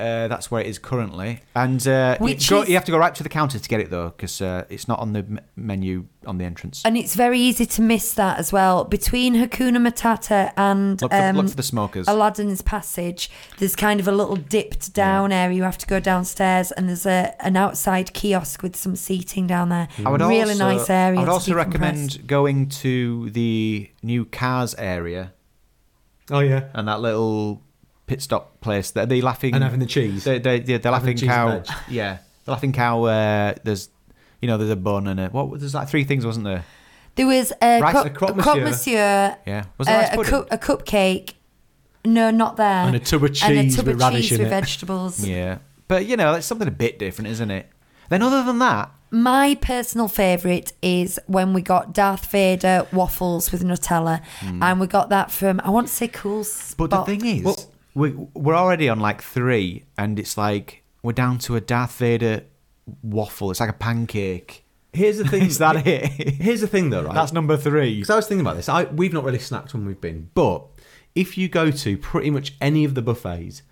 Uh, 0.00 0.28
that's 0.28 0.50
where 0.50 0.60
it 0.62 0.66
is 0.66 0.78
currently, 0.78 1.40
and 1.54 1.86
uh, 1.86 2.16
you, 2.20 2.34
go, 2.48 2.62
is- 2.62 2.68
you 2.68 2.74
have 2.74 2.84
to 2.86 2.92
go 2.92 2.98
right 2.98 3.14
to 3.14 3.22
the 3.22 3.28
counter 3.28 3.58
to 3.58 3.68
get 3.68 3.80
it 3.80 3.90
though, 3.90 4.08
because 4.08 4.40
uh, 4.40 4.64
it's 4.70 4.88
not 4.88 4.98
on 4.98 5.12
the 5.12 5.20
m- 5.20 5.40
menu 5.56 6.06
on 6.26 6.38
the 6.38 6.44
entrance. 6.44 6.82
and 6.84 6.96
it's 6.96 7.14
very 7.14 7.38
easy 7.38 7.66
to 7.66 7.82
miss 7.82 8.14
that 8.14 8.38
as 8.38 8.52
well. 8.52 8.84
Between 8.84 9.34
Hakuna 9.34 9.78
Matata 9.78 10.52
and 10.56 11.00
Look 11.02 11.10
for, 11.10 11.16
um, 11.18 11.36
look 11.36 11.48
for 11.50 11.56
the 11.56 11.62
smokers. 11.62 12.08
Aladdin's 12.08 12.62
Passage, 12.62 13.30
there's 13.58 13.76
kind 13.76 14.00
of 14.00 14.08
a 14.08 14.12
little 14.12 14.36
dipped 14.36 14.92
down 14.94 15.32
area. 15.32 15.56
You 15.56 15.62
have 15.64 15.78
to 15.78 15.86
go 15.86 16.00
downstairs, 16.00 16.72
and 16.72 16.88
there's 16.88 17.06
a 17.06 17.34
an 17.44 17.56
outside 17.56 18.12
kiosk 18.14 18.62
with 18.62 18.76
some 18.76 18.96
seating 18.96 19.46
down 19.46 19.68
there. 19.68 19.88
I 20.04 20.10
would 20.10 20.20
really 20.20 20.52
also, 20.52 20.68
nice 20.76 20.90
area. 20.90 21.18
I 21.18 21.22
would 21.22 21.28
also 21.28 21.52
decompress. 21.52 21.56
recommend 21.56 22.26
going 22.26 22.68
to 22.68 23.30
the 23.30 23.90
new 24.02 24.24
cars 24.24 24.74
area 24.76 25.32
Oh 26.30 26.40
yeah, 26.40 26.68
and 26.74 26.86
that 26.86 27.00
little 27.00 27.60
pit 28.10 28.20
stop 28.22 28.60
place. 28.60 28.94
Are 28.96 29.06
they 29.06 29.20
laughing 29.20 29.54
and 29.54 29.62
having 29.62 29.80
the 29.80 29.86
cheese. 29.86 30.24
the, 30.24 30.38
the, 30.38 30.58
the, 30.58 30.76
the 30.78 30.90
laughing 30.90 31.16
cheese 31.16 31.28
cow. 31.28 31.62
Yeah, 31.88 32.18
the 32.44 32.50
laughing 32.50 32.72
cow. 32.72 33.04
Uh, 33.04 33.54
there's 33.64 33.88
you 34.42 34.48
know 34.48 34.56
there's 34.58 34.70
a 34.70 34.76
bun 34.76 35.06
and 35.06 35.18
a 35.20 35.28
what? 35.28 35.60
There's 35.60 35.74
like 35.74 35.88
three 35.88 36.04
things, 36.04 36.26
wasn't 36.26 36.44
there? 36.44 36.64
There 37.14 37.26
was 37.26 37.52
a, 37.62 37.80
Rice- 37.80 37.92
cup, 37.92 38.06
a 38.06 38.10
croque 38.10 38.36
monsieur. 38.36 38.62
monsieur, 38.64 39.36
Yeah, 39.46 39.64
was 39.78 39.88
it 39.88 39.92
uh, 39.92 40.08
a, 40.12 40.16
pudding? 40.16 40.30
cup, 40.30 40.48
a 40.50 40.58
cupcake. 40.58 41.34
No, 42.04 42.30
not 42.30 42.56
there. 42.56 42.86
And 42.86 42.96
a 42.96 42.98
tub 43.00 43.22
of 43.24 43.28
And 43.30 43.36
cheese 43.36 43.74
a 43.74 43.76
tub 43.76 43.86
with 43.88 44.02
of 44.02 44.12
cheese 44.12 44.30
with 44.32 44.40
it. 44.40 44.48
vegetables. 44.48 45.24
Yeah, 45.26 45.58
but 45.88 46.06
you 46.06 46.16
know 46.16 46.34
it's 46.34 46.46
something 46.46 46.68
a 46.68 46.70
bit 46.72 46.98
different, 46.98 47.28
isn't 47.30 47.50
it? 47.50 47.66
Then 48.08 48.22
other 48.22 48.42
than 48.42 48.58
that, 48.58 48.90
My 49.12 49.54
personal 49.60 50.08
favourite 50.08 50.72
is 50.82 51.20
when 51.26 51.52
we 51.52 51.62
got 51.62 51.92
Darth 51.92 52.26
Vader 52.30 52.86
waffles 52.92 53.52
with 53.52 53.62
Nutella, 53.62 54.22
and 54.42 54.80
we 54.80 54.86
got 54.86 55.10
that 55.10 55.30
from 55.30 55.60
I 55.62 55.70
want 55.70 55.86
to 55.88 55.92
say 55.92 56.08
Cool 56.08 56.42
Hmm. 56.44 56.74
but 56.78 56.90
the 56.90 57.02
thing 57.04 57.24
is, 57.26 57.44
Well- 57.44 57.69
we 57.94 58.10
we're 58.34 58.54
already 58.54 58.88
on 58.88 59.00
like 59.00 59.22
three, 59.22 59.84
and 59.98 60.18
it's 60.18 60.36
like 60.38 60.82
we're 61.02 61.12
down 61.12 61.38
to 61.40 61.56
a 61.56 61.60
Darth 61.60 61.96
Vader 61.98 62.44
waffle. 63.02 63.50
It's 63.50 63.60
like 63.60 63.70
a 63.70 63.74
pancake. 63.74 64.64
Here's 64.92 65.18
the 65.18 65.24
thing. 65.28 65.42
Is 65.44 65.58
that 65.58 65.86
it? 65.86 66.06
Here's 66.06 66.60
the 66.60 66.66
thing, 66.66 66.90
though, 66.90 67.02
right? 67.02 67.14
That's 67.14 67.32
number 67.32 67.56
three. 67.56 67.94
Because 67.96 68.10
I 68.10 68.16
was 68.16 68.26
thinking 68.26 68.44
about 68.46 68.56
this. 68.56 68.68
I, 68.68 68.84
we've 68.84 69.12
not 69.12 69.24
really 69.24 69.38
snacked 69.38 69.72
when 69.74 69.86
we've 69.86 70.00
been, 70.00 70.30
but 70.34 70.64
if 71.14 71.36
you 71.38 71.48
go 71.48 71.70
to 71.70 71.96
pretty 71.98 72.30
much 72.30 72.54
any 72.60 72.84
of 72.84 72.94
the 72.94 73.02
buffets, 73.02 73.62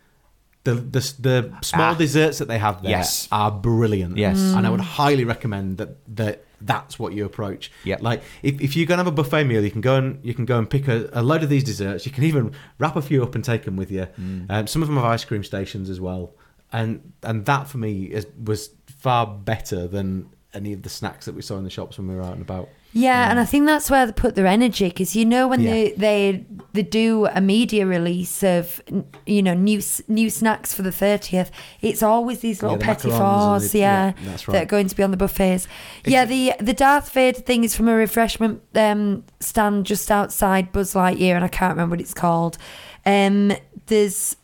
the 0.65 0.75
the, 0.75 1.01
the 1.19 1.53
small 1.63 1.95
Ah. 1.95 1.95
desserts 1.95 2.39
that 2.39 2.49
they 2.49 2.59
have 2.59 2.83
there 2.83 2.91
Yes. 2.91 3.29
are 3.33 3.51
brilliant. 3.51 4.17
Yes. 4.17 4.39
and 4.39 4.67
I 4.67 4.71
would 4.71 4.81
highly 4.81 5.25
recommend 5.25 5.79
that 5.79 5.97
that 6.17 6.45
that's 6.61 6.99
what 6.99 7.13
you 7.13 7.25
approach. 7.25 7.71
Yeah. 7.85 7.99
like 8.01 8.23
if, 8.43 8.61
if 8.61 8.77
you're 8.77 8.87
gonna 8.87 9.05
have 9.05 9.13
a 9.13 9.13
buffet 9.13 9.45
meal, 9.45 9.63
you 9.65 9.71
can 9.71 9.81
go 9.81 9.97
and 9.97 10.25
you 10.25 10.35
can 10.35 10.45
go 10.45 10.59
and 10.59 10.69
pick 10.69 10.89
a, 10.89 11.09
a 11.13 11.23
load 11.23 11.43
of 11.43 11.49
these 11.49 11.65
desserts. 11.65 12.07
You 12.07 12.13
can 12.13 12.25
even 12.25 12.53
wrap 12.79 12.97
a 12.97 13.03
few 13.03 13.23
up 13.23 13.35
and 13.35 13.45
take 13.45 13.65
them 13.65 13.77
with 13.77 13.91
you. 13.91 14.07
Um, 14.49 14.67
some 14.67 14.83
of 14.83 14.89
them 14.89 14.97
have 14.97 15.05
ice 15.05 15.25
cream 15.25 15.45
stations 15.45 15.89
as 15.91 16.01
well, 16.01 16.35
and 16.73 17.13
and 17.23 17.45
that 17.47 17.69
for 17.69 17.79
me 17.79 18.05
is, 18.05 18.27
was 18.43 18.71
far 18.87 19.27
better 19.27 19.87
than 19.87 20.29
any 20.55 20.73
of 20.73 20.83
the 20.83 20.89
snacks 20.89 21.27
that 21.27 21.35
we 21.35 21.43
saw 21.43 21.57
in 21.59 21.65
the 21.65 21.71
shops 21.71 21.99
when 21.99 22.09
we 22.09 22.15
were 22.15 22.23
out 22.23 22.33
and 22.33 22.43
about. 22.43 22.69
Yeah, 22.95 23.31
and 23.31 23.39
I 23.39 23.45
think 23.45 23.67
that's 23.67 23.91
where 23.91 24.07
they 24.07 24.13
put 24.13 24.35
their 24.35 24.47
energy 24.47 24.89
because 24.89 25.15
you 25.15 25.25
know 25.27 25.47
when 25.47 25.61
Yeah. 25.61 25.71
they 25.73 25.93
they 25.93 26.47
they 26.73 26.83
do 26.83 27.27
a 27.27 27.41
media 27.41 27.87
release 27.87 28.43
of 28.43 28.81
you 29.27 29.43
know 29.43 29.53
new 29.55 29.81
new 30.09 30.31
snacks 30.31 30.73
for 30.73 30.83
the 30.83 30.91
thirtieth, 30.91 31.51
it's 31.83 32.03
always 32.03 32.41
these 32.41 32.63
little 32.63 32.79
the 32.79 32.85
petit 32.85 33.11
fours, 33.11 33.73
the- 33.73 33.81
yeah, 33.81 34.07
yeah, 34.07 34.13
that's 34.25 34.47
that 34.47 34.63
are 34.63 34.67
going 34.67 34.89
to 34.89 34.97
be 34.97 35.03
on 35.03 35.11
the 35.11 35.17
buffets. 35.19 35.69
yeah, 36.07 36.25
the 36.25 36.55
the 36.61 36.73
Darth 36.73 37.11
Vader 37.11 37.41
thing 37.41 37.63
is 37.63 37.77
from 37.77 37.89
a 37.89 37.95
refreshment 37.95 38.63
um, 38.75 39.23
stand 39.39 39.85
just 39.85 40.11
outside 40.11 40.73
Buzz 40.73 40.95
Lightyear, 40.95 41.35
and 41.37 41.45
I 41.45 41.49
can't 41.49 41.73
remember 41.75 41.93
what 41.95 42.01
it's 42.01 42.15
called. 42.15 42.57
Um, 43.05 43.53
there's 43.87 44.35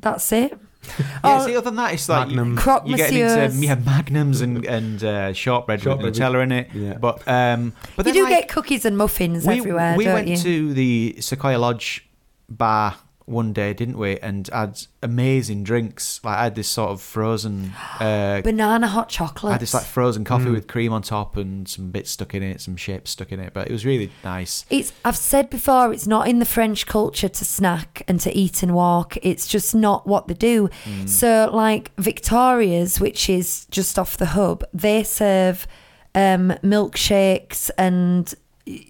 that's 0.00 0.32
it. 0.32 0.58
Yeah, 0.98 1.04
Oh, 1.24 1.46
see, 1.46 1.56
other 1.56 1.64
than 1.64 1.76
that, 1.76 1.94
it's 1.94 2.08
like 2.08 2.28
Magnum. 2.28 2.56
Croque 2.56 2.84
you're 2.86 2.96
getting 2.96 3.18
into 3.20 3.34
Monsieurs. 3.34 3.62
yeah, 3.64 3.74
magnums 3.74 4.40
and 4.40 4.64
and 4.64 5.02
uh, 5.04 5.32
shortbread, 5.32 5.80
Shortbread 5.82 6.04
with 6.12 6.16
Nutella 6.18 6.42
in 6.42 6.52
it. 6.52 6.68
yeah. 6.74 6.94
But 6.98 7.26
um, 7.28 7.72
but 7.96 8.06
you 8.06 8.12
then, 8.12 8.14
do 8.14 8.24
like, 8.24 8.40
get 8.40 8.48
cookies 8.48 8.84
and 8.84 8.96
muffins 8.96 9.46
we, 9.46 9.58
everywhere, 9.58 9.96
we 9.96 10.04
don't 10.04 10.14
went 10.14 10.28
you? 10.28 10.36
to 10.38 10.74
the 10.74 11.16
Sequoia 11.20 11.58
Lodge 11.58 12.08
bar 12.48 12.96
one 13.28 13.52
day, 13.52 13.72
didn't 13.74 13.98
we? 13.98 14.18
And 14.18 14.48
had 14.52 14.80
amazing 15.02 15.62
drinks. 15.64 16.20
Like 16.24 16.38
I 16.38 16.44
had 16.44 16.54
this 16.54 16.68
sort 16.68 16.90
of 16.90 17.00
frozen. 17.00 17.72
Uh, 17.98 18.40
Banana 18.42 18.86
hot 18.86 19.08
chocolate. 19.08 19.50
I 19.50 19.52
had 19.54 19.60
this 19.60 19.74
like 19.74 19.84
frozen 19.84 20.22
coffee 20.24 20.44
Mm. 20.46 20.52
with 20.52 20.68
cream 20.68 20.92
on 20.92 21.02
top 21.02 21.36
and 21.36 21.68
some 21.68 21.90
bits 21.90 22.10
stuck 22.12 22.32
in 22.32 22.42
it, 22.44 22.60
some 22.60 22.76
shapes 22.76 23.10
stuck 23.10 23.32
in 23.32 23.40
it. 23.40 23.52
But 23.52 23.66
it 23.68 23.72
was 23.72 23.84
really 23.84 24.10
nice. 24.22 24.64
It's 24.70 24.92
I've 25.04 25.16
said 25.16 25.50
before 25.50 25.92
it's 25.92 26.06
not 26.06 26.28
in 26.28 26.38
the 26.38 26.44
French 26.44 26.86
culture 26.86 27.28
to 27.28 27.44
snack 27.44 28.02
and 28.06 28.20
to 28.20 28.32
eat 28.36 28.62
and 28.62 28.72
walk. 28.72 29.16
It's 29.22 29.48
just 29.48 29.74
not 29.74 30.06
what 30.06 30.28
they 30.28 30.34
do. 30.34 30.70
So 31.06 31.50
like 31.52 31.90
Victoria's, 31.98 33.00
which 33.00 33.28
is 33.28 33.66
just 33.70 33.98
off 33.98 34.16
the 34.16 34.26
hub, 34.26 34.64
they 34.72 35.02
serve 35.02 35.66
um, 36.14 36.52
milkshakes 36.62 37.70
and 37.76 38.32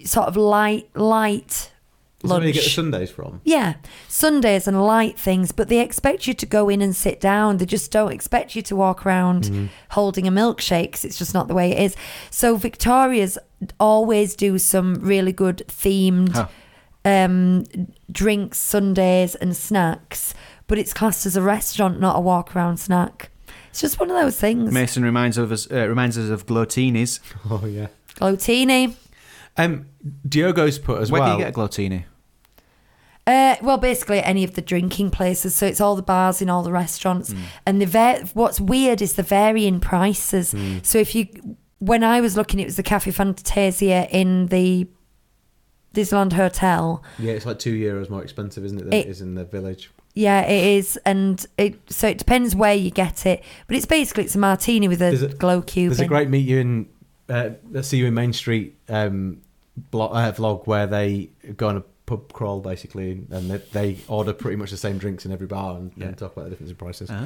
sort 0.05 0.29
of 0.29 0.37
light 0.37 0.91
light 0.95 1.73
Is 2.25 2.31
that 2.31 2.39
where 2.39 2.47
you 2.49 2.53
get 2.53 2.65
the. 2.65 2.71
Sundays 2.71 3.11
from? 3.11 3.41
Yeah, 3.45 3.75
Sundays 4.09 4.67
and 4.67 4.83
light 4.83 5.17
things, 5.19 5.53
but 5.53 5.69
they 5.69 5.81
expect 5.81 6.27
you 6.27 6.35
to 6.35 6.47
go 6.47 6.69
in 6.69 6.83
and 6.83 6.95
sit 6.97 7.21
down. 7.21 7.59
They 7.59 7.67
just 7.67 7.93
don't 7.93 8.11
expect 8.13 8.57
you 8.57 8.63
to 8.63 8.75
walk 8.77 9.07
around 9.07 9.71
holding 9.91 10.27
a 10.27 10.33
milkshake 10.33 10.93
'cause 10.93 11.05
it's 11.05 11.19
just 11.19 11.33
not 11.33 11.47
the 11.47 11.55
way 11.55 11.71
it 11.71 11.79
is. 11.81 11.95
So 12.31 12.57
Victoria's 12.57 13.39
always 13.79 14.35
do 14.35 14.59
some 14.59 14.97
really 14.97 15.33
good 15.33 15.63
themed 15.69 16.33
Huh. 16.35 16.49
um, 17.05 17.65
drinks, 18.11 18.59
Sundays, 18.59 19.35
and 19.37 19.57
snacks, 19.57 20.35
but 20.67 20.77
it's 20.79 20.93
classed 20.93 21.25
as 21.25 21.37
a 21.37 21.43
restaurant, 21.43 22.01
not 22.01 22.17
a 22.17 22.21
walk 22.21 22.57
around 22.57 22.79
snack. 22.79 23.31
It's 23.71 23.81
just 23.81 24.01
one 24.01 24.11
of 24.11 24.17
those 24.21 24.37
things. 24.41 24.73
Mason 24.73 25.05
reminds 25.05 25.39
of 25.39 25.53
us 25.53 25.71
uh, 25.71 25.87
reminds 25.89 26.19
us 26.19 26.31
of 26.31 26.47
Glotinis. 26.47 27.21
Oh 27.51 27.65
yeah. 27.65 27.87
Glotini. 28.17 28.95
Um, 29.59 29.87
Diogo's 30.27 30.79
put 30.79 31.01
as 31.03 31.11
well. 31.11 31.21
Where 31.21 31.29
well. 31.29 31.37
do 31.37 31.43
you 31.45 31.45
get 31.51 31.55
a 31.55 31.59
Glotini? 31.61 32.05
Uh, 33.27 33.57
well, 33.61 33.77
basically 33.77 34.21
any 34.23 34.43
of 34.43 34.55
the 34.55 34.63
drinking 34.63 35.11
places. 35.11 35.55
So 35.55 35.67
it's 35.67 35.81
all 35.83 35.97
the 35.97 36.03
bars 36.03 36.41
in 36.41 36.49
all 36.49 36.63
the 36.63 36.73
restaurants, 36.73 37.35
and 37.67 37.79
the 37.81 37.85
va- 37.87 38.27
what's 38.33 38.59
weird 38.59 39.03
is 39.03 39.15
the 39.15 39.23
varying 39.23 39.81
prices. 39.81 40.55
So 40.83 40.99
if 40.99 41.15
you 41.15 41.27
when 41.81 42.03
I 42.03 42.21
was 42.23 42.37
looking, 42.37 42.59
it 42.59 42.65
was 42.65 42.77
the 42.77 42.83
Cafe 42.83 43.11
Fantasia 43.11 44.09
in 44.11 44.47
the 44.47 44.89
Disneyland 45.95 46.33
Hotel. 46.33 47.03
Yeah, 47.19 47.33
it's 47.33 47.45
like 47.47 47.59
two 47.59 47.75
euros 47.75 48.09
more 48.09 48.23
expensive, 48.23 48.65
isn't 48.65 48.79
it, 48.79 48.85
than 48.85 48.93
It- 48.95 49.07
it 49.07 49.11
is 49.11 49.21
in 49.21 49.35
the 49.35 49.45
village. 49.45 49.91
Yeah, 50.15 50.41
it 50.47 50.65
is, 50.79 50.99
and 51.05 51.45
it 51.59 51.79
so 51.91 52.09
it 52.09 52.19
depends 52.19 52.57
where 52.57 52.75
you 52.75 52.91
get 52.91 53.27
it, 53.27 53.45
but 53.67 53.77
it's 53.77 53.87
basically 53.87 54.25
it's 54.25 54.35
a 54.35 54.39
martini 54.39 54.89
with 54.89 55.03
a 55.03 55.11
There's 55.11 55.23
a- 55.23 55.29
glow 55.29 55.61
cube. 55.63 55.91
There's 55.91 56.01
a 56.01 56.05
in. 56.05 56.09
great 56.09 56.29
meet 56.31 56.47
you 56.49 56.59
in, 56.59 56.89
uh, 57.29 57.51
see 57.83 57.99
you 57.99 58.07
in 58.07 58.15
Main 58.15 58.33
Street 58.33 58.75
um, 58.89 59.43
blog, 59.91 60.13
uh, 60.15 60.33
vlog 60.33 60.67
where 60.67 60.87
they 60.87 61.31
go 61.57 61.69
on 61.69 61.77
a 61.79 61.83
pub 62.07 62.33
crawl 62.33 62.61
basically, 62.61 63.23
and 63.31 63.51
they, 63.51 63.59
they 63.73 63.99
order 64.09 64.33
pretty 64.33 64.57
much 64.57 64.71
the 64.71 64.77
same 64.79 64.97
drinks 64.99 65.27
in 65.27 65.33
every 65.33 65.47
bar 65.47 65.77
and, 65.77 65.93
Yeah. 65.97 66.07
and 66.07 66.17
talk 66.19 66.33
about 66.35 66.45
the 66.45 66.51
difference 66.51 66.71
in 66.71 66.77
prices. 66.77 67.11
Ah. 67.13 67.17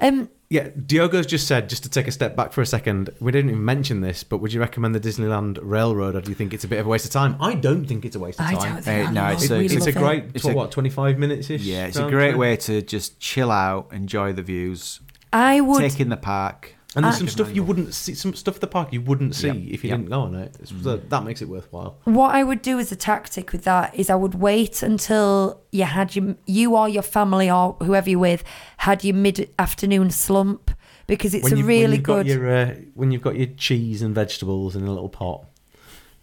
Um, 0.00 0.28
Yeah, 0.50 0.68
Diogo's 0.86 1.26
just 1.26 1.46
said, 1.46 1.68
just 1.68 1.82
to 1.82 1.90
take 1.90 2.06
a 2.06 2.10
step 2.10 2.34
back 2.34 2.52
for 2.54 2.62
a 2.62 2.66
second, 2.66 3.10
we 3.20 3.32
didn't 3.32 3.50
even 3.50 3.64
mention 3.64 4.00
this, 4.00 4.24
but 4.24 4.38
would 4.38 4.50
you 4.52 4.60
recommend 4.60 4.94
the 4.94 5.00
Disneyland 5.00 5.58
Railroad, 5.60 6.14
or 6.14 6.22
do 6.22 6.30
you 6.30 6.34
think 6.34 6.54
it's 6.54 6.64
a 6.64 6.68
bit 6.68 6.78
of 6.78 6.86
a 6.86 6.88
waste 6.88 7.04
of 7.04 7.10
time? 7.10 7.36
I 7.38 7.52
don't 7.54 7.84
think 7.84 8.06
it's 8.06 8.16
a 8.16 8.18
waste 8.18 8.40
of 8.40 8.46
I 8.46 8.54
time. 8.54 8.74
don't 8.74 8.82
think 8.82 9.08
Uh, 9.08 9.10
no, 9.10 9.26
it's 9.26 9.44
it. 9.44 9.50
a- 9.50 9.60
It's 9.60 9.74
a 9.74 9.78
love 9.80 9.88
it. 9.88 9.94
great, 9.96 10.24
It's 10.34 10.44
what, 10.44 10.52
a- 10.52 10.56
what, 10.56 10.70
25 10.70 11.18
minutes 11.18 11.50
ish? 11.50 11.62
Yeah, 11.62 11.86
it's 11.86 11.98
a 11.98 12.08
great 12.08 12.38
way 12.38 12.56
to 12.56 12.80
just 12.80 13.20
chill 13.20 13.50
out, 13.50 13.88
enjoy 13.92 14.32
the 14.32 14.42
views, 14.42 15.00
I 15.32 15.60
would. 15.60 15.80
take 15.80 16.00
in 16.00 16.08
the 16.08 16.16
park. 16.16 16.76
And 16.96 17.04
there's 17.04 17.16
I- 17.16 17.18
some 17.18 17.28
stuff 17.28 17.54
you 17.54 17.62
wouldn't 17.62 17.92
see, 17.94 18.14
some 18.14 18.34
stuff 18.34 18.54
at 18.56 18.60
the 18.62 18.66
park 18.66 18.92
you 18.92 19.02
wouldn't 19.02 19.34
see 19.34 19.48
Yep, 19.48 19.56
if 19.56 19.84
you 19.84 19.90
yep. 19.90 19.98
didn't 19.98 20.08
go 20.10 20.20
on 20.22 20.34
it. 20.34 20.56
It's- 20.60 20.72
so 20.82 20.96
that 20.96 21.24
makes 21.24 21.42
it 21.42 21.48
worthwhile. 21.48 21.98
What 22.04 22.34
I 22.34 22.42
would 22.42 22.62
do 22.62 22.78
as 22.78 22.90
a 22.90 22.96
tactic 22.96 23.52
with 23.52 23.64
that 23.64 23.94
is 23.94 24.08
I 24.08 24.14
would 24.14 24.36
wait 24.36 24.82
until 24.82 25.60
you 25.70 25.84
had 25.84 26.16
your, 26.16 26.36
you 26.46 26.74
or 26.76 26.88
your 26.88 27.02
family 27.02 27.50
or 27.50 27.76
whoever 27.82 28.08
you're 28.08 28.18
with 28.18 28.42
had 28.78 29.04
your 29.04 29.14
mid 29.16 29.50
afternoon 29.58 30.10
slump 30.10 30.70
because 31.06 31.34
it's 31.34 31.44
when 31.44 31.52
a 31.52 31.56
you've, 31.56 31.66
when 31.66 31.76
really 31.76 31.94
you've 31.96 32.02
got 32.04 32.24
good. 32.24 32.26
your 32.26 32.48
uh, 32.50 32.74
when 32.94 33.10
you've 33.10 33.22
got 33.22 33.36
your 33.36 33.48
cheese 33.56 34.00
and 34.02 34.14
vegetables 34.14 34.74
in 34.74 34.82
a 34.84 34.90
little 34.90 35.08
pot, 35.10 35.44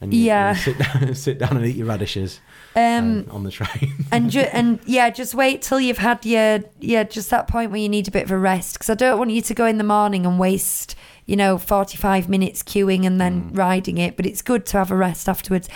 and 0.01 0.13
you, 0.13 0.21
Yeah. 0.25 0.53
you 0.53 0.59
sit 0.61 0.77
down, 0.79 1.15
sit 1.15 1.37
down 1.39 1.57
and 1.57 1.65
eat 1.65 1.75
your 1.75 1.87
radishes 1.87 2.39
um, 2.75 2.83
um, 2.83 3.27
on 3.31 3.43
the 3.43 3.51
train. 3.51 3.93
and 4.11 4.29
ju- 4.29 4.47
and 4.51 4.79
yeah, 4.85 5.09
just 5.09 5.33
wait 5.33 5.61
till 5.61 5.79
you've 5.79 5.97
had 5.97 6.25
your 6.25 6.59
yeah, 6.79 7.03
just 7.03 7.29
that 7.29 7.47
point 7.47 7.71
where 7.71 7.79
you 7.79 7.89
need 7.89 8.07
a 8.07 8.11
bit 8.11 8.23
of 8.23 8.31
a 8.31 8.37
rest 8.37 8.73
because 8.73 8.89
I 8.89 8.95
don't 8.95 9.17
want 9.17 9.31
you 9.31 9.41
to 9.41 9.53
go 9.53 9.65
in 9.65 9.77
the 9.77 9.83
morning 9.83 10.25
and 10.25 10.37
waste 10.39 10.95
you 11.25 11.35
know 11.35 11.57
forty 11.57 11.97
five 11.97 12.27
minutes 12.29 12.63
queuing 12.63 13.05
and 13.05 13.19
then 13.19 13.51
riding 13.53 13.97
it. 13.97 14.15
But 14.17 14.25
it's 14.25 14.41
good 14.41 14.65
to 14.67 14.77
have 14.77 14.91
a 14.91 14.95
rest 14.95 15.29
afterwards. 15.29 15.69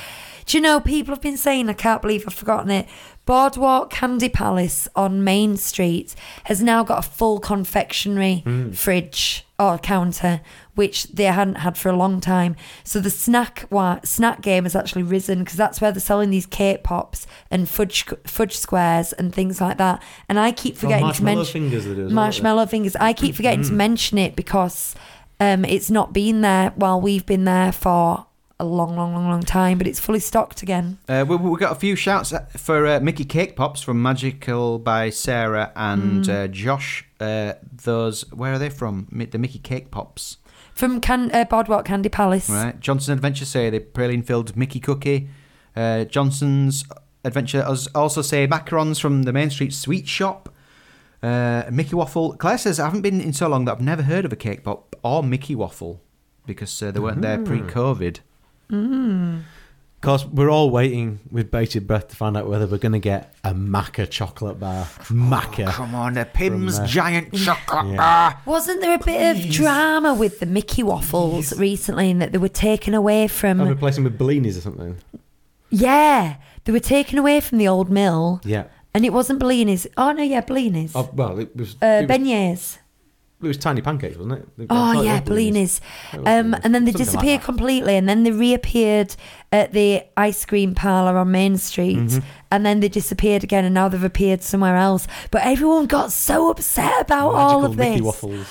Do 0.45 0.58
you 0.58 0.62
know 0.62 0.80
people 0.80 1.14
have 1.14 1.22
been 1.22 1.38
saying? 1.38 1.70
I 1.70 1.74
can't 1.74 2.02
believe 2.02 2.24
I've 2.28 2.34
forgotten 2.34 2.72
it. 2.72 2.88
Boardwalk 3.30 3.92
Candy 3.92 4.28
Palace 4.28 4.88
on 4.96 5.24
Main 5.24 5.56
Street 5.56 6.16
has 6.46 6.64
now 6.64 6.84
got 6.84 7.06
a 7.06 7.08
full 7.08 7.40
confectionery 7.40 8.44
fridge 8.74 9.46
or 9.60 9.78
counter, 9.78 10.42
which 10.74 11.04
they 11.04 11.26
hadn't 11.26 11.58
had 11.58 11.78
for 11.78 11.90
a 11.90 11.96
long 11.96 12.22
time. 12.22 12.56
So 12.84 13.00
the 13.00 13.12
snack 13.12 13.68
wa- 13.70 14.00
snack 14.04 14.42
game 14.42 14.64
has 14.64 14.76
actually 14.76 15.04
risen 15.04 15.40
because 15.44 15.58
that's 15.58 15.80
where 15.80 15.92
they're 15.92 16.00
selling 16.02 16.32
these 16.32 16.48
cake 16.48 16.84
pops 16.84 17.28
and 17.52 17.70
fudge 17.70 18.04
fudge 18.26 18.58
squares 18.58 19.14
and 19.14 19.32
things 19.32 19.62
like 19.62 19.78
that. 19.78 20.02
And 20.28 20.40
I 20.40 20.52
keep 20.52 20.76
forgetting 20.76 21.04
to 21.04 21.22
Oh, 21.22 21.24
marshmallow 21.24 21.36
mention 21.36 21.54
fingers 21.62 21.86
they 21.86 21.94
do 21.94 22.06
as 22.08 22.12
marshmallow 22.12 22.66
fingers. 22.66 22.96
I 22.96 23.14
keep 23.14 23.36
forgetting 23.36 23.64
to 23.66 23.74
mention 23.74 24.18
it 24.18 24.36
because 24.36 24.96
um, 25.40 25.66
it's 25.66 25.92
not 25.92 26.14
been 26.14 26.42
there 26.42 26.72
while 26.78 27.00
we've 27.00 27.28
been 27.28 27.44
there 27.44 27.72
for 27.72 28.26
a 28.60 28.66
long, 28.66 28.95
long, 28.95 29.14
long, 29.14 29.30
long 29.30 29.41
time. 29.43 29.78
But 29.78 29.88
it's 29.88 29.99
fully 29.99 30.20
stocked 30.20 30.62
again. 30.62 30.97
Uh, 31.07 31.26
we, 31.28 31.36
we 31.38 31.57
got 31.57 31.72
a 31.72 31.80
few 31.80 31.95
shouts 31.95 32.34
for 32.57 32.86
uh, 32.88 32.99
Mickey 32.99 33.26
Cake 33.26 33.55
Pops 33.55 33.82
from 33.82 34.01
Magical 34.01 34.80
by 34.80 35.10
Sarah 35.10 35.72
and 35.76 36.26
Mm. 36.26 36.30
uh, 36.30 36.47
Josh. 36.47 37.05
Uh, 37.20 37.53
those 37.84 38.22
where 38.32 38.53
are 38.53 38.60
they 38.60 38.70
from? 38.70 39.07
The 39.12 39.38
Mickey 39.38 39.60
Cake 39.60 39.91
Pops, 39.91 40.38
From 40.74 41.01
Can- 41.01 41.32
uh, 41.32 41.43
Boardwalk 41.45 41.86
Candy 41.86 42.10
Palace. 42.10 42.49
right? 42.49 42.80
Johnson 42.80 43.14
Adventure 43.14 43.45
say 43.45 43.70
the 43.70 43.80
praline 43.80 44.26
filled 44.26 44.55
Mickey 44.55 44.80
cookie. 44.80 45.30
Uh, 45.76 46.05
Johnson's 46.05 46.86
Adventure 47.26 47.64
also 47.93 48.22
say 48.22 48.47
macarons 48.47 48.99
from 48.99 49.24
the 49.24 49.34
Main 49.34 49.49
Street 49.49 49.74
Sweet 49.74 50.07
Shop. 50.07 50.49
Uh, 51.22 51.64
Mickey 51.70 51.95
Waffle. 51.95 52.34
Claire 52.38 52.57
says 52.57 52.80
I 52.80 52.86
haven't 52.86 53.01
been 53.01 53.20
in 53.20 53.34
so 53.34 53.49
long 53.49 53.66
that 53.66 53.74
I've 53.74 53.82
never 53.82 54.03
heard 54.03 54.24
of 54.24 54.32
a 54.32 54.38
cake 54.38 54.64
pop 54.64 54.95
or 55.03 55.22
Mickey 55.22 55.53
Waffle 55.55 56.01
because 56.45 56.82
uh, 56.82 56.91
they 56.91 56.99
weren't 57.01 57.22
there 57.22 57.38
pre-COVID. 57.38 58.18
Of 58.20 58.24
course, 60.02 60.26
we're 60.26 60.50
all 60.50 60.70
waiting 60.70 61.20
with 61.32 61.52
bated 61.52 61.86
breath 61.88 62.08
to 62.10 62.16
find 62.16 62.38
out 62.38 62.48
whether 62.48 62.66
we're 62.68 62.78
going 62.78 62.94
to 62.94 63.00
get 63.00 63.34
a 63.44 63.54
Macca 63.54 64.10
chocolate 64.10 64.60
bar. 64.60 64.86
Macca. 65.10 65.68
Come 65.70 65.94
on, 65.96 66.14
the 66.14 66.26
Pim's 66.26 66.76
From, 66.78 66.86
uh, 66.86 66.88
giant 66.88 67.34
chocolate 67.34 67.88
Yeah. 67.92 67.98
bar. 67.98 68.42
Wasn't 68.46 68.80
there 68.82 68.96
a 68.96 69.04
bit 69.04 69.36
of 69.38 69.52
drama 69.52 70.14
with 70.14 70.40
the 70.40 70.46
Mickey 70.46 70.84
waffles 70.84 71.58
recently 71.60 72.10
in 72.10 72.20
that 72.20 72.32
they 72.32 72.38
were 72.38 72.48
taken 72.48 72.94
away 72.94 73.28
from? 73.28 73.60
I'm 73.60 73.68
replacing 73.68 74.04
with 74.04 74.18
Bellinis 74.18 74.58
or 74.58 74.62
something. 74.62 74.98
yeah, 75.70 76.36
they 76.64 76.72
were 76.72 76.80
taken 76.80 77.18
away 77.18 77.40
from 77.42 77.58
the 77.58 77.68
old 77.68 77.90
mill, 77.90 78.42
Yeah. 78.44 78.64
and 78.94 79.06
it 79.06 79.12
wasn't 79.14 79.40
Bellini's. 79.40 79.86
Oh 79.98 80.12
no, 80.12 80.24
yeah, 80.24 80.42
Bellini's. 80.42 80.92
Oh, 80.96 81.10
well, 81.14 81.40
it 81.40 81.56
was, 81.56 81.76
uh, 81.82 81.86
it, 81.86 82.10
was 82.10 82.18
beignets. 82.18 82.78
It 83.42 83.48
was 83.48 83.58
tiny 83.58 83.82
pancakes, 83.82 84.18
wasn't 84.18 84.40
it? 84.58 84.68
Oh 84.70 85.02
yeah, 85.02 85.20
was 85.22 85.22
Bellinis. 85.22 85.26
Bellini's. 85.26 85.82
It 86.14 86.18
was 86.20 86.28
Um, 86.28 86.54
and 86.64 86.76
then 86.76 86.86
they 86.86 86.92
Something 86.92 86.94
like 86.94 86.98
disappeared 87.06 87.42
completely, 87.42 87.96
and 87.96 88.08
then 88.10 88.24
they 88.24 88.32
reappeared 88.32 89.16
at 89.52 89.72
the 89.74 90.04
ice 90.18 90.44
cream 90.46 90.76
parlor 90.76 91.18
on 91.18 91.32
Main 91.32 91.58
Street, 91.58 91.98
Mm-hmm. 91.98 92.20
and 92.52 92.66
then 92.66 92.80
they 92.82 92.90
disappeared 92.90 93.44
again, 93.44 93.64
and 93.66 93.74
now 93.74 93.88
they've 93.88 94.04
appeared 94.04 94.42
somewhere 94.44 94.76
else. 94.76 95.08
But 95.32 95.44
everyone 95.46 95.86
got 95.86 96.12
so 96.12 96.50
upset 96.50 97.02
about 97.02 97.30
all 97.34 97.62
Magical 97.62 97.66
of 97.72 97.78
Mickey 97.78 97.92
this. 97.96 98.02
waffles. 98.02 98.48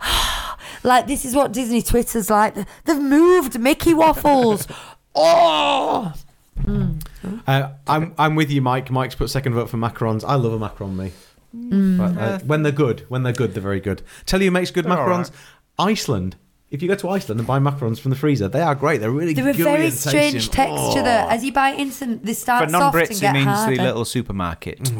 Like 0.82 1.06
this 1.06 1.24
is 1.24 1.34
what 1.34 1.52
Disney 1.52 1.80
Twitter's 1.80 2.28
like. 2.28 2.54
They've 2.84 3.00
moved 3.00 3.58
Mickey 3.58 3.94
waffles. 3.94 4.66
oh, 5.14 6.12
Uh, 7.46 7.70
I'm 7.86 8.14
I'm 8.18 8.34
with 8.34 8.50
you, 8.50 8.60
Mike. 8.60 8.90
Mike's 8.90 9.14
put 9.14 9.30
second 9.30 9.54
vote 9.54 9.70
for 9.70 9.78
macarons. 9.78 10.24
I 10.26 10.34
love 10.34 10.52
a 10.52 10.58
macaron, 10.58 10.94
me. 10.96 11.12
Mm. 11.54 11.98
But, 11.98 12.18
uh, 12.20 12.38
when 12.40 12.62
they're 12.62 12.72
good, 12.72 13.04
when 13.08 13.22
they're 13.22 13.32
good, 13.32 13.54
they're 13.54 13.62
very 13.62 13.80
good. 13.80 14.02
Tell 14.26 14.40
you 14.40 14.46
who 14.46 14.50
makes 14.50 14.70
good 14.70 14.84
They're 14.84 14.98
all 14.98 15.08
macarons. 15.08 15.30
Iceland. 15.78 16.36
If 16.70 16.82
you 16.82 16.88
go 16.88 16.96
to 16.96 17.08
Iceland 17.08 17.38
and 17.38 17.46
buy 17.46 17.60
macarons 17.60 18.00
from 18.00 18.10
the 18.10 18.16
freezer, 18.16 18.48
they 18.48 18.60
are 18.60 18.74
great. 18.74 19.00
They're 19.00 19.10
really 19.10 19.32
good. 19.32 19.44
they're 19.44 19.52
a 19.52 19.76
very 19.76 19.90
strange 19.90 20.48
tasty. 20.50 20.50
texture. 20.50 21.02
That 21.02 21.30
as 21.30 21.44
you 21.44 21.52
bite 21.52 21.78
into 21.78 22.00
them, 22.00 22.20
they 22.22 22.32
start 22.32 22.64
For 22.64 22.70
soft 22.70 22.96
and 22.96 23.02
non-Brits, 23.04 23.16
it 23.18 23.20
get 23.20 23.32
means 23.34 23.46
harder. 23.46 23.76
the 23.76 23.82
little 23.82 24.04
supermarket 24.04 24.90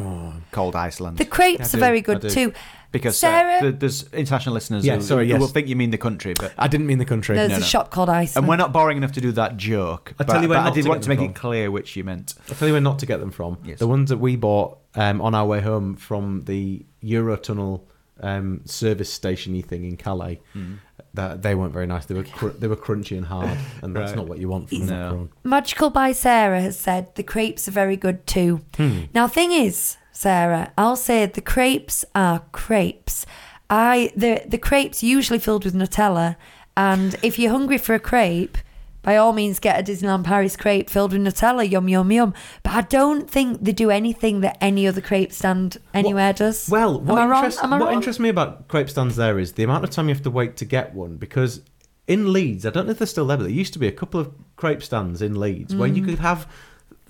called 0.52 0.76
Iceland. 0.76 1.18
The 1.18 1.24
crepes 1.24 1.74
I 1.74 1.78
are 1.78 1.80
very 1.80 2.00
good 2.00 2.28
too. 2.30 2.52
Because 2.94 3.18
Sarah, 3.18 3.56
uh, 3.56 3.60
th- 3.60 3.74
there's 3.80 4.10
international 4.14 4.54
listeners 4.54 4.86
Yeah, 4.86 4.94
who, 4.96 5.02
sorry, 5.02 5.28
who 5.30 5.36
will 5.38 5.48
think 5.48 5.68
you 5.68 5.76
mean 5.76 5.90
the 5.90 5.98
country, 5.98 6.32
but 6.38 6.54
I 6.56 6.68
didn't 6.68 6.86
mean 6.86 6.98
the 6.98 7.04
country. 7.04 7.36
there's 7.36 7.50
no, 7.50 7.56
a 7.56 7.60
no. 7.60 7.64
shop 7.66 7.90
called 7.90 8.08
Iceland. 8.08 8.44
and 8.44 8.48
we're 8.48 8.56
not 8.56 8.72
boring 8.72 8.96
enough 8.96 9.12
to 9.12 9.20
do 9.20 9.32
that 9.32 9.56
joke. 9.58 10.14
I'll 10.18 10.24
tell 10.26 10.36
but, 10.36 10.42
you 10.42 10.48
where 10.48 10.58
but 10.60 10.70
I 10.72 10.74
did 10.74 10.84
to 10.84 10.88
want 10.88 11.02
to 11.02 11.08
them 11.08 11.18
make 11.18 11.30
it 11.30 11.34
clear 11.34 11.70
which 11.70 11.96
you 11.96 12.04
meant. 12.04 12.34
I'll 12.48 12.54
tell 12.56 12.68
you 12.68 12.74
where 12.74 12.80
not 12.80 12.98
to 13.00 13.06
get 13.06 13.20
them 13.20 13.30
from. 13.30 13.58
Yes. 13.64 13.78
The 13.78 13.86
ones 13.86 14.08
that 14.08 14.18
we 14.18 14.36
bought 14.36 14.78
um, 14.94 15.20
on 15.20 15.34
our 15.34 15.44
way 15.46 15.60
home 15.60 15.96
from 15.96 16.44
the 16.46 16.86
Eurotunnel 17.02 17.82
um, 18.20 18.60
service 18.64 19.12
stationy 19.12 19.60
thing 19.62 19.84
in 19.84 19.96
Calais. 19.96 20.40
Hmm. 20.52 20.74
That 21.14 21.42
they 21.42 21.54
weren't 21.54 21.72
very 21.72 21.86
nice. 21.86 22.06
They 22.06 22.14
were 22.14 22.24
cr- 22.24 22.48
they 22.58 22.66
were 22.66 22.76
crunchy 22.76 23.16
and 23.16 23.26
hard, 23.26 23.56
and 23.82 23.94
that's 23.94 24.10
Right. 24.10 24.16
not 24.16 24.26
what 24.28 24.38
you 24.38 24.48
want 24.48 24.68
from 24.68 24.82
a 24.82 24.86
No. 24.86 24.92
macaron. 24.94 25.28
Magical 25.44 25.90
by 25.90 26.10
Sarah 26.10 26.60
has 26.60 26.76
said 26.76 27.14
the 27.14 27.22
crepes 27.22 27.68
are 27.68 27.72
very 27.72 27.96
good 27.96 28.26
too. 28.26 28.62
Hmm. 28.76 29.02
Now, 29.14 29.28
thing 29.28 29.52
is, 29.52 29.96
Sarah, 30.14 30.72
I'll 30.78 30.96
say 30.96 31.26
the 31.26 31.40
crepes 31.40 32.04
are 32.14 32.40
crepes. 32.52 33.26
I 33.68 34.12
the 34.16 34.42
the 34.46 34.58
crepes 34.58 35.02
usually 35.02 35.38
filled 35.38 35.64
with 35.64 35.74
Nutella, 35.74 36.36
and 36.76 37.16
if 37.22 37.38
you're 37.38 37.50
hungry 37.50 37.78
for 37.78 37.94
a 37.94 37.98
crepe, 38.00 38.56
by 39.02 39.16
all 39.16 39.32
means 39.32 39.58
get 39.58 39.78
a 39.78 39.82
Disneyland 39.92 40.22
Paris 40.24 40.56
crepe 40.56 40.88
filled 40.88 41.12
with 41.12 41.20
Nutella. 41.22 41.68
Yum 41.68 41.88
yum 41.88 42.12
yum. 42.12 42.32
But 42.62 42.72
I 42.74 42.80
don't 42.82 43.28
think 43.28 43.64
they 43.64 43.72
do 43.72 43.90
anything 43.90 44.40
that 44.42 44.56
any 44.60 44.86
other 44.86 45.00
crepe 45.00 45.32
stand 45.32 45.78
anywhere 45.92 46.32
does. 46.32 46.68
Well, 46.70 47.00
what, 47.00 47.18
Am 47.18 47.28
wrong? 47.30 47.44
interests, 47.44 47.62
what 47.62 47.80
wrong? 47.80 47.92
interests 47.92 48.20
me 48.20 48.28
about 48.28 48.68
crepe 48.68 48.88
stands 48.88 49.16
there 49.16 49.38
is 49.40 49.52
the 49.54 49.64
amount 49.64 49.82
of 49.84 49.90
time 49.90 50.08
you 50.08 50.14
have 50.14 50.22
to 50.24 50.30
wait 50.30 50.56
to 50.58 50.64
get 50.64 50.94
one 50.94 51.16
because 51.16 51.60
in 52.06 52.32
Leeds, 52.32 52.64
I 52.64 52.70
don't 52.70 52.86
know 52.86 52.92
if 52.92 52.98
they're 52.98 53.06
still 53.06 53.26
there, 53.26 53.36
but 53.38 53.44
there 53.44 53.52
used 53.52 53.72
to 53.72 53.78
be 53.78 53.88
a 53.88 53.92
couple 53.92 54.20
of 54.20 54.30
crepe 54.56 54.82
stands 54.82 55.20
in 55.22 55.40
Leeds 55.40 55.74
where 55.74 55.88
you 55.88 56.02
Mm. 56.02 56.06
could 56.06 56.18
have 56.20 56.46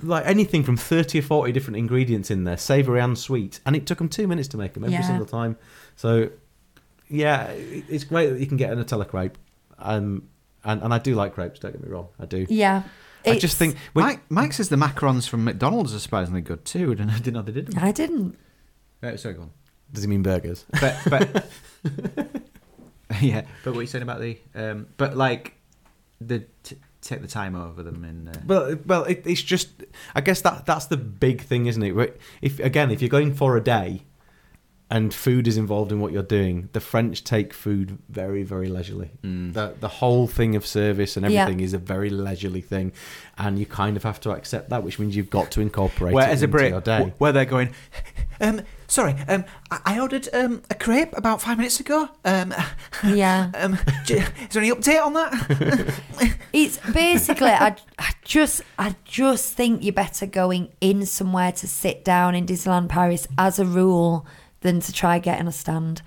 like 0.04 0.26
anything 0.26 0.62
from 0.62 0.76
30 0.76 1.18
or 1.18 1.22
40 1.22 1.52
different 1.52 1.76
ingredients 1.76 2.30
in 2.30 2.44
there, 2.44 2.56
savoury 2.56 3.00
and 3.00 3.18
sweet, 3.18 3.60
and 3.66 3.74
it 3.76 3.86
took 3.86 3.98
them 3.98 4.08
two 4.08 4.26
minutes 4.26 4.48
to 4.48 4.56
make 4.56 4.74
them 4.74 4.84
every 4.84 4.94
Yeah. 4.94 5.02
single 5.06 5.26
time. 5.26 5.56
So, 5.96 6.30
yeah, 7.08 7.48
it's 7.52 8.04
great 8.04 8.30
that 8.30 8.40
you 8.40 8.46
can 8.46 8.56
get 8.56 8.72
a 8.72 8.76
Nutella 8.76 9.06
crepe. 9.08 9.36
Um, 9.78 10.28
and, 10.64 10.82
and 10.82 10.94
I 10.94 10.98
do 10.98 11.14
like 11.14 11.34
crepes, 11.34 11.58
don't 11.60 11.72
get 11.72 11.82
me 11.82 11.88
wrong, 11.88 12.08
I 12.18 12.26
do. 12.26 12.46
yeah. 12.48 12.82
I 13.26 13.38
just 13.38 13.56
think 13.56 13.76
when, 13.94 14.04
Mike, 14.04 14.20
Mike 14.28 14.52
says 14.52 14.68
the 14.68 14.76
macarons 14.76 15.26
from 15.26 15.44
McDonald's 15.44 15.94
are 15.94 15.98
surprisingly 15.98 16.42
good 16.42 16.64
too. 16.66 16.92
I 16.92 16.94
didn't, 16.94 17.10
I 17.10 17.16
didn't 17.16 17.32
know 17.34 17.40
they 17.42 17.52
did. 17.52 17.66
them. 17.68 17.82
I 17.82 17.90
didn't. 17.90 18.36
Uh, 19.02 19.16
sorry, 19.16 19.34
go 19.34 19.42
on. 19.42 19.50
does 19.92 20.02
he 20.02 20.08
mean 20.10 20.22
burgers? 20.22 20.66
But, 20.78 20.98
but 21.08 21.46
yeah, 23.22 23.46
but 23.64 23.74
what 23.74 23.80
you 23.80 23.86
saying 23.86 24.02
about 24.02 24.20
the 24.20 24.38
um, 24.54 24.88
but 24.98 25.16
like 25.16 25.54
the 26.20 26.44
t- 26.62 26.76
take 27.04 27.20
the 27.22 27.28
time 27.28 27.54
over 27.54 27.82
them 27.82 28.04
in. 28.04 28.28
Uh, 28.28 28.40
Well, 28.46 28.76
well, 28.86 29.04
it, 29.04 29.22
it's 29.26 29.42
just. 29.42 29.68
I 30.14 30.20
guess 30.20 30.40
that 30.42 30.66
that's 30.66 30.86
the 30.86 30.96
big 30.96 31.42
thing, 31.42 31.66
isn't 31.66 31.82
it? 31.82 32.20
If 32.42 32.58
again, 32.60 32.90
if 32.90 33.00
you're 33.02 33.08
going 33.08 33.34
for 33.34 33.56
a 33.56 33.60
day, 33.62 34.02
and 34.90 35.12
food 35.14 35.48
is 35.48 35.56
involved 35.56 35.90
in 35.92 35.98
what 36.00 36.12
you're 36.12 36.22
doing, 36.22 36.68
the 36.72 36.80
French 36.80 37.24
take 37.24 37.52
food 37.54 37.98
very, 38.08 38.42
very 38.42 38.68
leisurely. 38.68 39.10
The, 39.22 39.74
the 39.80 39.88
whole 39.88 40.26
thing 40.28 40.54
of 40.56 40.66
service 40.66 41.16
and 41.16 41.28
Yeah. 41.28 41.42
everything 41.42 41.60
is 41.64 41.72
a 41.72 41.78
very 41.78 42.10
leisurely 42.10 42.60
thing, 42.60 42.92
and 43.38 43.58
you 43.58 43.66
kind 43.66 43.96
of 43.96 44.02
have 44.02 44.20
to 44.20 44.30
accept 44.30 44.68
that, 44.70 44.82
which 44.84 44.98
means 44.98 45.16
you've 45.16 45.30
got 45.30 45.50
to 45.52 45.60
incorporate 45.62 46.14
Where 46.14 46.28
it 46.28 46.32
as 46.32 46.42
a 46.42 46.44
into 46.44 46.52
Brit, 46.58 46.70
your 46.70 46.80
day. 46.82 47.12
where 47.18 47.32
they're 47.32 47.44
going, 47.46 47.70
um, 48.40 48.60
sorry, 48.94 49.16
um, 49.28 49.44
I, 49.72 49.80
I 49.84 50.00
ordered 50.00 50.28
um, 50.32 50.62
a 50.70 50.74
crepe 50.74 51.16
about 51.18 51.42
five 51.42 51.58
minutes 51.58 51.80
ago. 51.80 52.08
Um, 52.24 52.54
Yeah. 53.04 53.50
um, 53.54 53.76
j- 54.04 54.18
is 54.18 54.48
there 54.52 54.62
any 54.62 54.70
update 54.72 55.04
on 55.04 55.12
that? 55.14 56.00
It's 56.52 56.78
basically 56.92 57.50
I, 57.50 57.76
I 57.98 58.12
just 58.22 58.62
I 58.78 58.94
just 59.04 59.54
think 59.54 59.82
you're 59.82 59.92
better 59.92 60.24
going 60.24 60.70
in 60.80 61.04
somewhere 61.04 61.50
to 61.50 61.66
sit 61.66 62.04
down 62.04 62.36
in 62.36 62.46
Disneyland 62.46 62.88
Paris 62.88 63.26
as 63.36 63.58
a 63.58 63.64
rule 63.64 64.24
than 64.60 64.78
to 64.80 64.92
try 64.92 65.18
getting 65.18 65.48
a 65.48 65.52
stand. 65.52 66.00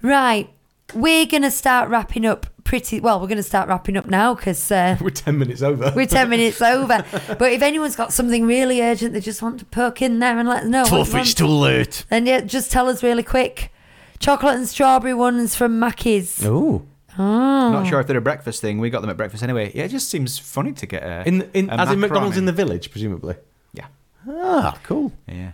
Right, 0.00 0.48
we're 0.94 1.26
gonna 1.26 1.50
start 1.50 1.88
wrapping 1.88 2.26
up 2.26 2.46
pretty 2.64 3.00
well. 3.00 3.20
We're 3.20 3.28
gonna 3.28 3.42
start 3.42 3.68
wrapping 3.68 3.96
up 3.96 4.06
now 4.06 4.34
because 4.34 4.70
uh, 4.70 4.96
We're 5.00 5.10
ten 5.10 5.38
minutes 5.38 5.62
over. 5.62 5.92
we're 5.94 6.06
ten 6.06 6.28
minutes 6.36 6.60
over. 6.62 7.04
But 7.38 7.52
if 7.52 7.62
anyone's 7.62 7.96
got 7.96 8.12
something 8.12 8.46
really 8.46 8.80
urgent, 8.80 9.12
they 9.14 9.20
just 9.20 9.42
want 9.42 9.58
to 9.60 9.64
poke 9.66 10.02
in 10.02 10.18
there 10.18 10.38
and 10.38 10.48
let 10.48 10.62
us 10.64 10.68
know. 10.68 10.82
what 10.82 11.06
you 11.08 11.12
want, 11.14 11.36
too 11.36 11.46
late. 11.46 12.04
then 12.10 12.26
yeah, 12.26 12.40
just 12.40 12.70
tell 12.72 12.88
us 12.88 13.02
really 13.02 13.22
quick. 13.22 13.72
Chocolate 14.18 14.54
and 14.56 14.68
strawberry 14.68 15.14
ones 15.14 15.56
from 15.56 15.78
Mackey's. 15.80 16.44
Oh, 16.46 16.86
Not 17.18 17.88
sure 17.88 17.98
if 18.00 18.06
they're 18.06 18.16
a 18.16 18.20
breakfast 18.20 18.60
thing. 18.60 18.78
We 18.78 18.88
got 18.88 19.00
them 19.00 19.10
at 19.10 19.16
breakfast 19.16 19.42
anyway. 19.42 19.72
Yeah, 19.74 19.84
it 19.84 19.88
just 19.88 20.08
seems 20.08 20.38
funny 20.38 20.72
to 20.72 20.86
get 20.86 21.02
a 21.02 21.26
in 21.26 21.48
in 21.54 21.68
a 21.70 21.74
as 21.74 21.90
in 21.90 22.00
McDonald's 22.00 22.36
in 22.36 22.44
the 22.44 22.52
village, 22.52 22.90
presumably. 22.90 23.34
yeah 23.72 23.86
Ah, 24.28 24.78
cool. 24.84 25.12
yeah. 25.26 25.52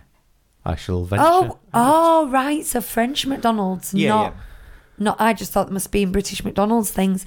I 0.65 0.75
shall 0.75 1.03
venture. 1.05 1.25
Oh, 1.25 1.57
oh, 1.73 2.29
right. 2.29 2.63
So 2.65 2.79
French 2.81 3.25
McDonald's, 3.25 3.93
Yeah, 3.93 4.09
not, 4.09 4.33
yeah. 4.35 4.39
Not. 4.99 5.19
I 5.19 5.33
just 5.33 5.51
thought 5.51 5.65
there 5.67 5.73
must 5.73 5.91
be 5.91 6.03
in 6.03 6.11
British 6.11 6.43
McDonald's 6.43 6.91
things. 6.91 7.25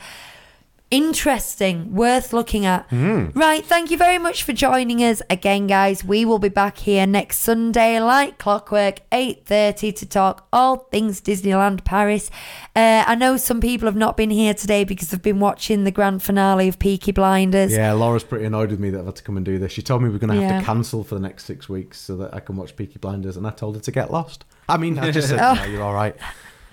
Interesting, 0.90 1.94
worth 1.94 2.34
looking 2.34 2.66
at. 2.66 2.86
Right. 2.92 3.64
Thank 3.64 3.90
you 3.90 3.96
very 3.96 4.18
much 4.18 4.42
for 4.42 4.52
joining 4.52 4.98
us 5.02 5.22
again, 5.30 5.66
guys. 5.66 6.04
We 6.04 6.26
will 6.26 6.38
be 6.38 6.50
back 6.50 6.76
here 6.76 7.06
next 7.06 7.38
Sunday, 7.38 7.98
like 7.98 8.36
clockwork, 8.36 9.00
eight 9.10 9.46
thirty, 9.46 9.90
to 9.90 10.04
talk 10.04 10.46
all 10.52 10.76
things 10.92 11.22
Disneyland 11.22 11.84
Paris. 11.84 12.30
Uh, 12.76 13.04
I 13.06 13.14
know 13.14 13.38
some 13.38 13.58
people 13.58 13.86
have 13.86 13.96
not 13.96 14.18
been 14.18 14.28
here 14.28 14.52
today 14.52 14.84
because 14.84 15.08
they've 15.08 15.22
been 15.22 15.40
watching 15.40 15.84
the 15.84 15.90
grand 15.90 16.22
finale 16.22 16.68
of 16.68 16.78
Peaky 16.78 17.12
Blinders. 17.12 17.72
Yeah, 17.72 17.94
Laura's 17.94 18.22
pretty 18.22 18.44
annoyed 18.44 18.70
with 18.70 18.78
me 18.80 18.90
that 18.90 18.98
I've 18.98 19.06
had 19.06 19.16
to 19.16 19.22
come 19.22 19.38
and 19.38 19.46
do 19.46 19.58
this. 19.58 19.72
She 19.72 19.80
told 19.80 20.02
me 20.02 20.10
we're 20.10 20.18
going 20.18 20.28
to 20.28 20.42
have 20.42 20.50
Yeah. 20.50 20.60
to 20.60 20.66
cancel 20.66 21.04
for 21.04 21.14
the 21.14 21.22
next 21.22 21.46
six 21.46 21.70
weeks 21.70 21.98
so 21.98 22.18
that 22.18 22.34
I 22.34 22.40
can 22.40 22.54
watch 22.56 22.76
Peaky 22.76 22.98
Blinders, 22.98 23.38
and 23.38 23.46
I 23.46 23.50
told 23.50 23.76
her 23.76 23.80
to 23.80 23.90
get 23.92 24.10
lost. 24.12 24.44
I 24.68 24.76
mean, 24.76 24.98
I 24.98 25.10
just 25.10 25.30
said, 25.30 25.38
Oh. 25.42 25.54
no, 25.54 25.64
you're 25.64 25.82
all 25.82 25.94
right. 25.94 26.14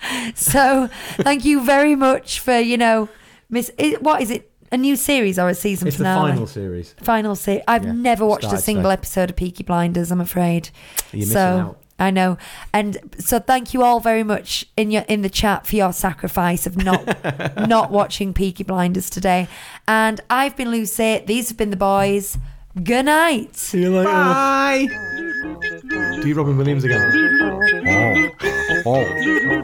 So 0.34 0.88
thank 1.18 1.44
you 1.44 1.62
very 1.64 1.94
much 1.94 2.40
for 2.40 2.58
you 2.58 2.76
know, 2.78 3.08
Miss. 3.48 3.70
i- 3.78 3.96
What 4.00 4.22
is 4.22 4.30
it? 4.30 4.46
A 4.72 4.76
new 4.76 4.94
series 4.94 5.36
or 5.36 5.48
a 5.48 5.54
season 5.54 5.88
It's 5.88 5.96
the 5.96 6.04
final 6.04 6.46
series. 6.46 6.94
Final 7.02 7.34
series. 7.34 7.62
I've 7.66 7.84
Yeah, 7.84 7.90
never 7.92 8.24
watched 8.24 8.52
a 8.52 8.58
single 8.58 8.84
today. 8.84 8.92
episode 8.92 9.30
of 9.30 9.34
Peaky 9.36 9.64
Blinders. 9.64 10.12
I'm 10.12 10.20
afraid. 10.20 10.70
You're 11.12 11.20
missing 11.20 11.32
so 11.34 11.40
out. 11.40 11.76
I 11.98 12.10
know, 12.12 12.38
and 12.72 12.96
so 13.18 13.40
thank 13.40 13.74
you 13.74 13.82
all 13.82 13.98
very 14.00 14.22
much 14.22 14.64
in 14.76 14.90
your 14.92 15.02
in 15.08 15.22
the 15.22 15.28
chat 15.28 15.66
for 15.66 15.74
your 15.76 15.92
sacrifice 15.92 16.66
of 16.66 16.76
not 16.76 17.04
not 17.68 17.90
watching 17.90 18.32
Peaky 18.32 18.62
Blinders 18.62 19.10
today. 19.10 19.48
And 19.88 20.20
I've 20.30 20.56
been 20.56 20.70
Lucy. 20.70 21.18
These 21.26 21.48
have 21.48 21.58
been 21.58 21.70
the 21.70 21.76
boys. 21.76 22.38
Good 22.82 23.06
night. 23.06 23.56
See 23.56 23.82
you 23.82 23.90
later. 23.96 24.04
Bye. 24.08 24.86
D. 26.22 26.32
Robin 26.32 26.56
Williams 26.56 26.84
again. 26.84 27.00
Oh, 28.86 28.86
oh, 28.86 29.04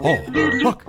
oh, 0.05 0.19
look. 0.63 0.83